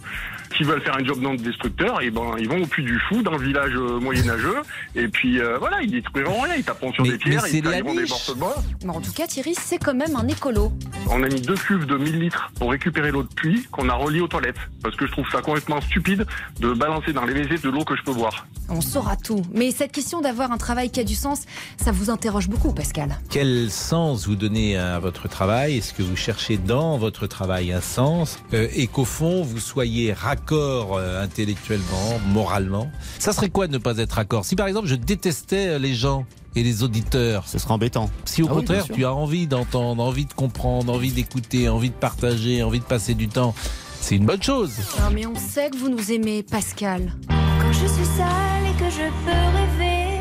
qui 0.61 0.65
veulent 0.67 0.83
faire 0.83 0.97
un 1.01 1.05
job 1.05 1.19
non 1.23 1.33
destructeur, 1.37 2.03
et 2.03 2.11
ben 2.11 2.35
ils 2.39 2.47
vont 2.47 2.61
au 2.63 2.67
puits 2.67 2.85
du 2.85 2.99
fou 3.09 3.23
dans 3.23 3.31
le 3.39 3.43
village 3.43 3.73
euh, 3.75 3.99
moyenâgeux, 3.99 4.57
et 4.95 5.09
puis 5.09 5.41
euh, 5.41 5.57
voilà, 5.59 5.81
ils 5.81 5.91
détruiront 5.91 6.43
rien, 6.43 6.55
ils 6.57 6.63
taperont 6.65 6.93
sur 6.93 7.03
Mais- 7.03 7.13
des 7.13 7.17
pierres, 7.19 7.45
ils 7.51 7.63
tailleront 7.63 7.95
les 7.95 8.03
des 8.03 8.09
morceaux 8.11 8.35
de 8.35 8.41
bois. 8.41 8.57
Mais 8.85 8.91
en 8.91 9.01
tout 9.01 9.13
cas, 9.13 9.27
Thierry, 9.27 9.55
c'est 9.59 9.79
quand 9.79 9.95
même 9.95 10.15
un 10.17 10.29
écolo. 10.29 10.71
On 11.09 11.23
a 11.23 11.29
mis 11.29 11.41
deux 11.41 11.55
cuves 11.55 11.87
de 11.87 11.97
1000 11.97 12.21
litres 12.21 12.53
pour 12.59 12.73
récupérer 12.73 13.11
l'eau 13.11 13.23
de 13.23 13.29
pluie 13.35 13.67
qu'on 13.73 13.89
a 13.89 13.95
reliée 13.95 14.21
aux 14.21 14.29
toilettes. 14.29 14.57
Parce 14.83 14.97
que 14.97 15.07
je 15.07 15.13
trouve 15.13 15.25
ça 15.33 15.41
complètement 15.41 15.81
stupide 15.81 16.27
de 16.61 16.75
balancer 16.75 17.15
dans 17.15 17.25
les 17.25 17.33
WC 17.33 17.63
de 17.63 17.71
l'eau 17.71 17.85
que 17.85 17.97
je 17.97 18.03
peux 18.03 18.13
boire. 18.13 18.47
On 18.69 18.83
saura 18.83 19.17
tout. 19.17 19.43
Mais 19.55 19.71
cette 19.71 19.93
question 19.93 20.21
d'avoir 20.21 20.53
un 20.53 20.59
travail 20.59 20.91
qui 20.91 21.01
a 21.01 21.05
du 21.05 21.15
sens, 21.15 21.43
ça 21.79 21.91
vous 21.91 22.11
interroge 22.11 22.49
beaucoup, 22.49 22.73
Pascal. 22.75 23.17
Quel 23.31 23.71
sens 23.71 24.27
vous 24.27 24.37
donnez 24.37 24.77
à 24.77 24.99
votre 24.99 25.27
travail? 25.27 25.79
Est-ce 25.79 25.95
que 25.95 26.03
vous 26.03 26.17
cherchez 26.17 26.59
dans 26.59 26.99
votre 26.99 27.27
travail 27.27 27.73
un 27.73 27.81
sens? 27.81 28.39
Euh, 28.53 28.69
Et 28.75 28.87
qu'au 28.87 29.05
fond, 29.07 29.43
vous 29.43 29.59
soyez 29.59 30.13
raccord 30.13 30.50
euh, 30.57 31.23
intellectuellement, 31.23 32.19
moralement 32.29 32.91
Ça 33.19 33.33
serait 33.33 33.51
quoi 33.51 33.67
de 33.67 33.73
ne 33.73 33.79
pas 33.79 33.99
être 33.99 34.13
raccord 34.13 34.45
Si 34.45 34.57
par 34.57 34.67
exemple, 34.67 34.89
je 34.89 34.95
détestais 34.97 35.69
euh, 35.69 35.79
les 35.79 35.95
gens 35.95 36.25
et 36.57 36.63
les 36.63 36.83
auditeurs. 36.83 37.47
Ce 37.47 37.59
serait 37.59 37.73
embêtant. 37.75 38.11
Si 38.25 38.43
au 38.43 38.49
Ah 38.51 38.55
contraire, 38.55 38.85
tu 38.93 39.05
as 39.05 39.13
envie 39.15 39.47
d'entendre, 39.47 40.03
envie 40.03 40.25
de 40.27 40.33
comprendre, 40.33 40.93
envie 40.93 41.13
d'écouter, 41.13 41.69
envie 41.69 41.91
de 41.91 41.95
partager, 41.95 42.63
envie 42.63 42.81
de 42.81 42.85
passer 42.85 43.15
du 43.15 43.29
temps, 43.29 43.55
c'est 44.01 44.17
une 44.17 44.27
bonne 44.27 44.43
chose. 44.43 44.73
Non, 44.99 45.11
mais 45.13 45.27
on 45.27 45.37
sait 45.37 45.71
que 45.71 45.77
vous 45.77 45.89
nous 45.89 46.11
aimez, 46.11 46.43
Pascal. 46.43 47.13
Quand 47.29 47.73
je 47.73 47.87
suis 47.87 48.05
seule 48.05 48.67
et 48.69 48.77
que 48.79 48.91
je 48.91 49.07
peux 49.25 49.57
rêver, 49.57 50.19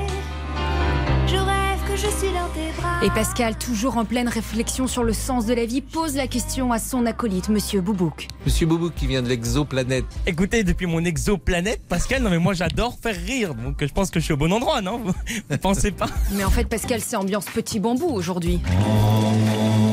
je 1.27 1.35
rêve 1.37 1.58
je 2.01 2.07
suis 2.07 2.33
dans 2.33 2.47
tes 2.49 2.71
bras. 2.79 3.03
Et 3.03 3.09
Pascal, 3.09 3.57
toujours 3.57 3.97
en 3.97 4.05
pleine 4.05 4.27
réflexion 4.27 4.87
sur 4.87 5.03
le 5.03 5.13
sens 5.13 5.45
de 5.45 5.53
la 5.53 5.65
vie, 5.65 5.81
pose 5.81 6.15
la 6.15 6.27
question 6.27 6.71
à 6.71 6.79
son 6.79 7.05
acolyte, 7.05 7.49
Monsieur 7.49 7.81
Boubouk. 7.81 8.27
Monsieur 8.45 8.67
Boubouk 8.67 8.93
qui 8.95 9.07
vient 9.07 9.21
de 9.21 9.27
l'exoplanète. 9.27 10.05
Écoutez, 10.25 10.63
depuis 10.63 10.85
mon 10.85 11.03
exoplanète, 11.03 11.81
Pascal, 11.87 12.23
non 12.23 12.29
mais 12.29 12.39
moi 12.39 12.53
j'adore 12.53 12.97
faire 13.01 13.15
rire, 13.15 13.53
donc 13.53 13.77
je 13.81 13.91
pense 13.91 14.11
que 14.11 14.19
je 14.19 14.25
suis 14.25 14.33
au 14.33 14.37
bon 14.37 14.51
endroit, 14.53 14.81
non? 14.81 14.99
Vous, 15.49 15.57
pensez 15.57 15.91
pas? 15.91 16.09
Mais 16.31 16.43
en 16.43 16.49
fait, 16.49 16.65
Pascal, 16.65 17.01
c'est 17.01 17.17
ambiance 17.17 17.45
petit 17.45 17.79
bambou 17.79 18.07
aujourd'hui. 18.07 18.61
Ah 18.67 19.88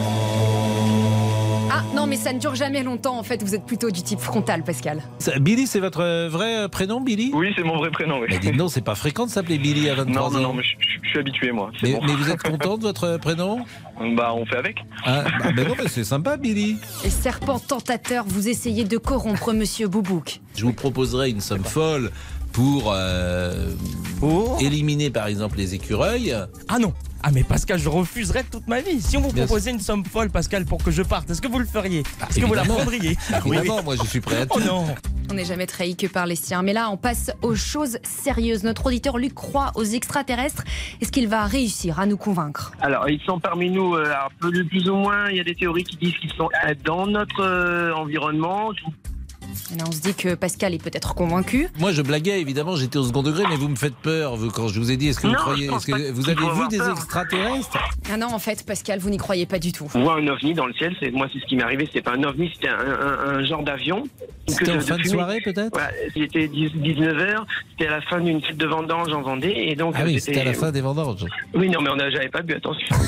non, 1.96 2.06
mais 2.06 2.16
ça 2.16 2.32
ne 2.32 2.38
dure 2.38 2.54
jamais 2.54 2.82
longtemps. 2.82 3.18
En 3.18 3.22
fait, 3.22 3.42
vous 3.42 3.54
êtes 3.54 3.64
plutôt 3.64 3.90
du 3.90 4.02
type 4.02 4.20
frontal, 4.20 4.62
Pascal. 4.62 5.02
Ça- 5.18 5.38
Billy, 5.38 5.66
c'est 5.66 5.80
votre 5.80 6.00
euh, 6.02 6.28
vrai 6.28 6.56
euh, 6.64 6.68
prénom, 6.68 7.00
Billy? 7.00 7.30
Oui, 7.34 7.52
c'est 7.56 7.64
mon 7.64 7.76
vrai 7.78 7.90
prénom, 7.90 8.20
oui. 8.20 8.26
Mais 8.30 8.38
dites 8.38 8.54
non, 8.56 8.68
c'est 8.68 8.80
pas 8.82 8.94
fréquent 8.94 9.26
de 9.26 9.30
s'appeler 9.30 9.58
Billy 9.58 9.88
à 9.88 9.94
23 9.94 10.12
Non, 10.14 10.26
ans. 10.26 10.30
non, 10.30 10.40
non, 10.48 10.52
mais 10.54 10.62
je, 10.62 10.76
je- 10.78 10.98
je 11.02 11.08
suis 11.08 11.18
habitué, 11.18 11.52
moi. 11.52 11.70
Mais, 11.82 11.92
bon. 11.92 12.00
mais 12.06 12.12
vous 12.14 12.30
êtes 12.30 12.42
content 12.42 12.76
de 12.78 12.82
votre 12.82 13.16
prénom? 13.18 13.64
Bah, 14.14 14.32
on 14.34 14.44
fait 14.46 14.56
avec. 14.58 14.76
ah, 15.04 15.24
bah, 15.38 15.52
ben 15.56 15.66
non, 15.68 15.74
mais 15.78 15.88
c'est 15.88 16.04
sympa, 16.04 16.36
Billy. 16.36 16.76
Et 17.04 17.10
serpent 17.10 17.58
tentateur, 17.58 18.24
vous 18.28 18.48
essayez 18.48 18.84
de 18.84 18.98
corrompre 18.98 19.52
Monsieur 19.54 19.88
Boubouk. 19.88 20.40
Je 20.54 20.64
vous 20.64 20.72
proposerai 20.72 21.30
une 21.30 21.40
somme 21.40 21.64
folle 21.64 22.10
pour 22.56 22.90
euh, 22.90 23.74
éliminer 24.60 25.10
par 25.10 25.26
exemple 25.26 25.58
les 25.58 25.74
écureuils. 25.74 26.34
Ah 26.68 26.78
non 26.78 26.94
Ah 27.22 27.30
mais 27.30 27.44
Pascal, 27.44 27.78
je 27.78 27.90
refuserais 27.90 28.44
toute 28.50 28.66
ma 28.66 28.80
vie. 28.80 28.98
Si 29.02 29.18
on 29.18 29.20
vous 29.20 29.30
Bien 29.30 29.44
proposait 29.44 29.72
une 29.72 29.78
somme 29.80 30.06
folle, 30.06 30.30
Pascal, 30.30 30.64
pour 30.64 30.82
que 30.82 30.90
je 30.90 31.02
parte, 31.02 31.28
est-ce 31.28 31.42
que 31.42 31.48
vous 31.48 31.58
le 31.58 31.66
feriez? 31.66 31.98
Est-ce 31.98 32.40
que 32.40 32.46
vous 32.46 32.54
la 32.54 32.64
prendriez? 32.64 33.18
Évidemment, 33.44 33.82
moi 33.82 33.96
je 34.02 34.08
suis 34.08 34.22
prêt 34.22 34.40
à 34.40 34.46
tout. 34.46 34.54
Oh 34.56 34.66
non 34.66 34.86
On 35.30 35.34
n'est 35.34 35.44
jamais 35.44 35.66
trahi 35.66 35.96
que 35.96 36.06
par 36.06 36.24
les 36.24 36.34
siens. 36.34 36.62
Mais 36.62 36.72
là, 36.72 36.88
on 36.90 36.96
passe 36.96 37.30
aux 37.42 37.54
choses 37.54 37.98
sérieuses. 38.04 38.64
Notre 38.64 38.86
auditeur 38.86 39.18
Luc 39.18 39.34
croit 39.34 39.72
aux 39.74 39.84
extraterrestres. 39.84 40.64
Est-ce 41.02 41.12
qu'il 41.12 41.28
va 41.28 41.44
réussir 41.44 42.00
à 42.00 42.06
nous 42.06 42.16
convaincre? 42.16 42.72
Alors, 42.80 43.06
ils 43.10 43.20
sont 43.26 43.38
parmi 43.38 43.68
nous, 43.68 43.96
euh, 43.96 44.06
un 44.06 44.30
peu 44.40 44.50
plus 44.64 44.88
ou 44.88 44.94
moins. 44.94 45.28
Il 45.28 45.36
y 45.36 45.40
a 45.40 45.44
des 45.44 45.54
théories 45.54 45.84
qui 45.84 45.96
disent 45.98 46.16
qu'ils 46.22 46.32
sont 46.32 46.48
dans 46.86 47.06
notre 47.06 47.42
euh, 47.42 47.92
environnement. 47.92 48.72
Là, 49.76 49.84
on 49.88 49.92
se 49.92 50.00
dit 50.00 50.14
que 50.14 50.34
Pascal 50.34 50.74
est 50.74 50.82
peut-être 50.82 51.14
convaincu. 51.14 51.68
Moi 51.78 51.92
je 51.92 52.02
blaguais 52.02 52.40
évidemment, 52.40 52.76
j'étais 52.76 52.98
au 52.98 53.04
second 53.04 53.22
degré, 53.22 53.44
mais 53.48 53.56
vous 53.56 53.68
me 53.68 53.76
faites 53.76 53.94
peur 53.94 54.36
vous, 54.36 54.50
quand 54.50 54.68
je 54.68 54.78
vous 54.80 54.90
ai 54.90 54.96
dit. 54.96 55.08
Est-ce 55.08 55.20
que 55.20 55.26
vous 55.26 55.34
croyez 55.34 55.66
est-ce 55.66 55.86
que 55.86 56.10
vous 56.12 56.28
avez 56.30 56.36
vu 56.60 56.68
des 56.68 56.78
peur. 56.78 56.90
extraterrestres? 56.96 57.78
Ah 58.10 58.16
non, 58.16 58.28
en 58.32 58.38
fait, 58.38 58.64
Pascal, 58.64 58.98
vous 59.00 59.10
n'y 59.10 59.16
croyez 59.16 59.46
pas 59.46 59.58
du 59.58 59.72
tout. 59.72 59.86
On 59.94 60.02
voit 60.04 60.16
un 60.16 60.26
ovni 60.28 60.54
dans 60.54 60.66
le 60.66 60.72
ciel. 60.74 60.94
C'est 61.00 61.10
moi, 61.10 61.26
c'est 61.32 61.40
ce 61.40 61.46
qui 61.46 61.56
m'est 61.56 61.62
arrivé. 61.64 61.86
C'était 61.86 62.02
pas 62.02 62.12
un 62.14 62.22
ovni, 62.24 62.50
c'était 62.54 62.68
un, 62.68 62.78
un- 62.78 63.38
un 63.38 63.44
genre 63.44 63.62
d'avion. 63.62 64.04
C'était 64.48 64.72
en 64.72 64.80
fin 64.80 64.96
de 64.96 65.04
soirée 65.04 65.40
peut-être? 65.44 65.72
Voilà, 65.72 65.90
c'était 66.14 66.46
19h, 66.46 67.44
c'était 67.72 67.88
à 67.88 67.96
la 67.96 68.00
fin 68.02 68.20
d'une 68.20 68.40
fête 68.40 68.56
de 68.56 68.66
vendange 68.66 69.12
en 69.12 69.22
Vendée, 69.22 69.52
et 69.56 69.74
donc 69.74 69.94
Ah 69.96 70.02
oui, 70.04 70.16
euh, 70.16 70.18
c'était 70.20 70.40
à 70.40 70.44
la 70.44 70.54
fin 70.54 70.70
des 70.70 70.80
vendanges. 70.80 71.24
Oui, 71.54 71.68
non, 71.68 71.80
mais 71.82 71.90
on 71.90 71.96
n'a 71.96 72.10
j'avais 72.10 72.28
pas 72.28 72.42
bu, 72.42 72.54
attention. 72.54 72.96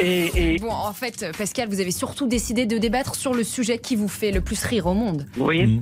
Et, 0.00 0.54
et- 0.54 0.58
Bon, 0.60 0.70
en 0.70 0.92
fait, 0.92 1.26
Pascal, 1.36 1.68
vous 1.68 1.80
avez 1.80 1.90
surtout 1.90 2.28
décidé 2.28 2.66
de 2.66 2.78
débattre 2.78 3.16
sur 3.16 3.34
le 3.34 3.42
sujet 3.42 3.78
qui 3.78 3.96
vous 3.96 4.06
fait 4.06 4.30
le 4.30 4.40
plus 4.40 4.62
rire 4.64 4.86
au 4.86 4.94
monde. 4.94 5.26
vous 5.36 5.44
voyez 5.44 5.66
Mm, 5.66 5.77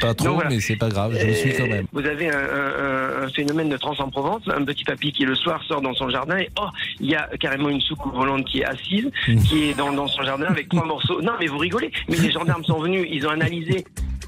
Pas 0.00 0.14
trop, 0.14 0.26
Donc, 0.28 0.34
voilà. 0.36 0.50
mais 0.50 0.60
c'est 0.60 0.76
pas 0.76 0.88
grave, 0.90 1.16
je 1.18 1.26
vous 1.26 1.34
suis 1.34 1.54
quand 1.54 1.66
même. 1.66 1.86
Vous 1.92 2.04
avez 2.04 2.30
un, 2.30 2.38
un- 2.38 3.22
un- 3.22 3.22
un 3.24 3.28
phénomène 3.30 3.68
de 3.70 3.76
trans 3.76 3.94
en 3.98 4.10
Provence, 4.10 4.42
un 4.54 4.64
petit 4.64 4.84
papy 4.84 5.12
qui 5.12 5.24
le 5.24 5.34
soir 5.34 5.62
sort 5.66 5.80
dans 5.80 5.94
son 5.94 6.08
jardin 6.10 6.36
et 6.38 6.50
oh, 6.60 6.66
il 7.00 7.10
y 7.10 7.14
a 7.14 7.28
carrément 7.40 7.68
une 7.70 7.80
soucoupe 7.80 8.14
volante 8.14 8.44
qui 8.46 8.60
est 8.60 8.64
assise, 8.66 9.06
qui 9.48 9.70
est 9.70 9.74
dans, 9.74 9.92
dans 9.92 10.06
son 10.08 10.22
jardin 10.22 10.46
avec 10.46 10.68
trois 10.68 10.84
morceaux. 10.92 11.20
Non 11.22 11.32
mais 11.40 11.46
vous 11.46 11.58
rigolez, 11.58 11.90
mais 12.08 12.16
les 12.16 12.30
gendarmes 12.30 12.64
sont 12.64 12.80
venus, 12.80 13.06
ils 13.10 13.26
ont 13.26 13.30
analysé. 13.30 13.84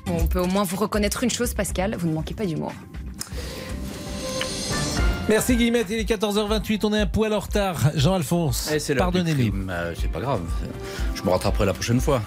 Bon, 0.07 0.17
on 0.21 0.27
peut 0.27 0.41
au 0.41 0.47
moins 0.47 0.65
vous 0.65 0.77
reconnaître 0.77 1.23
une 1.25 1.31
chose, 1.31 1.55
Pascal, 1.55 1.95
vous 1.99 2.09
ne 2.09 2.15
manquez 2.15 2.35
pas 2.35 2.47
d'humour. 2.47 2.73
Merci 5.29 5.57
Guillemette, 5.57 5.87
il 5.89 5.99
est 6.01 6.09
14h28, 6.09 6.81
on 6.85 6.93
est 6.93 7.01
un 7.01 7.07
poil 7.07 7.33
en 7.33 7.39
retard. 7.39 7.77
Jean-Alphonse, 7.95 8.71
Eh, 8.91 8.95
pardonnez-nous. 8.95 9.71
Euh, 9.71 9.95
c'est 9.99 10.11
pas 10.13 10.21
grave. 10.21 10.43
Je 11.15 11.23
me 11.23 11.31
rattraperai 11.31 11.65
la 11.65 11.73
prochaine 11.73 12.01
fois. 12.01 12.21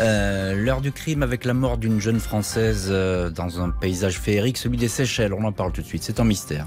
Euh, 0.00 0.54
l'heure 0.54 0.80
du 0.80 0.92
crime 0.92 1.22
avec 1.22 1.44
la 1.44 1.54
mort 1.54 1.76
d'une 1.76 2.00
jeune 2.00 2.20
Française 2.20 2.88
euh, 2.90 3.30
dans 3.30 3.60
un 3.60 3.70
paysage 3.70 4.18
féerique, 4.18 4.56
celui 4.56 4.78
des 4.78 4.88
Seychelles. 4.88 5.34
On 5.34 5.44
en 5.44 5.52
parle 5.52 5.72
tout 5.72 5.82
de 5.82 5.86
suite. 5.86 6.02
C'est 6.02 6.20
un 6.20 6.24
mystère. 6.24 6.66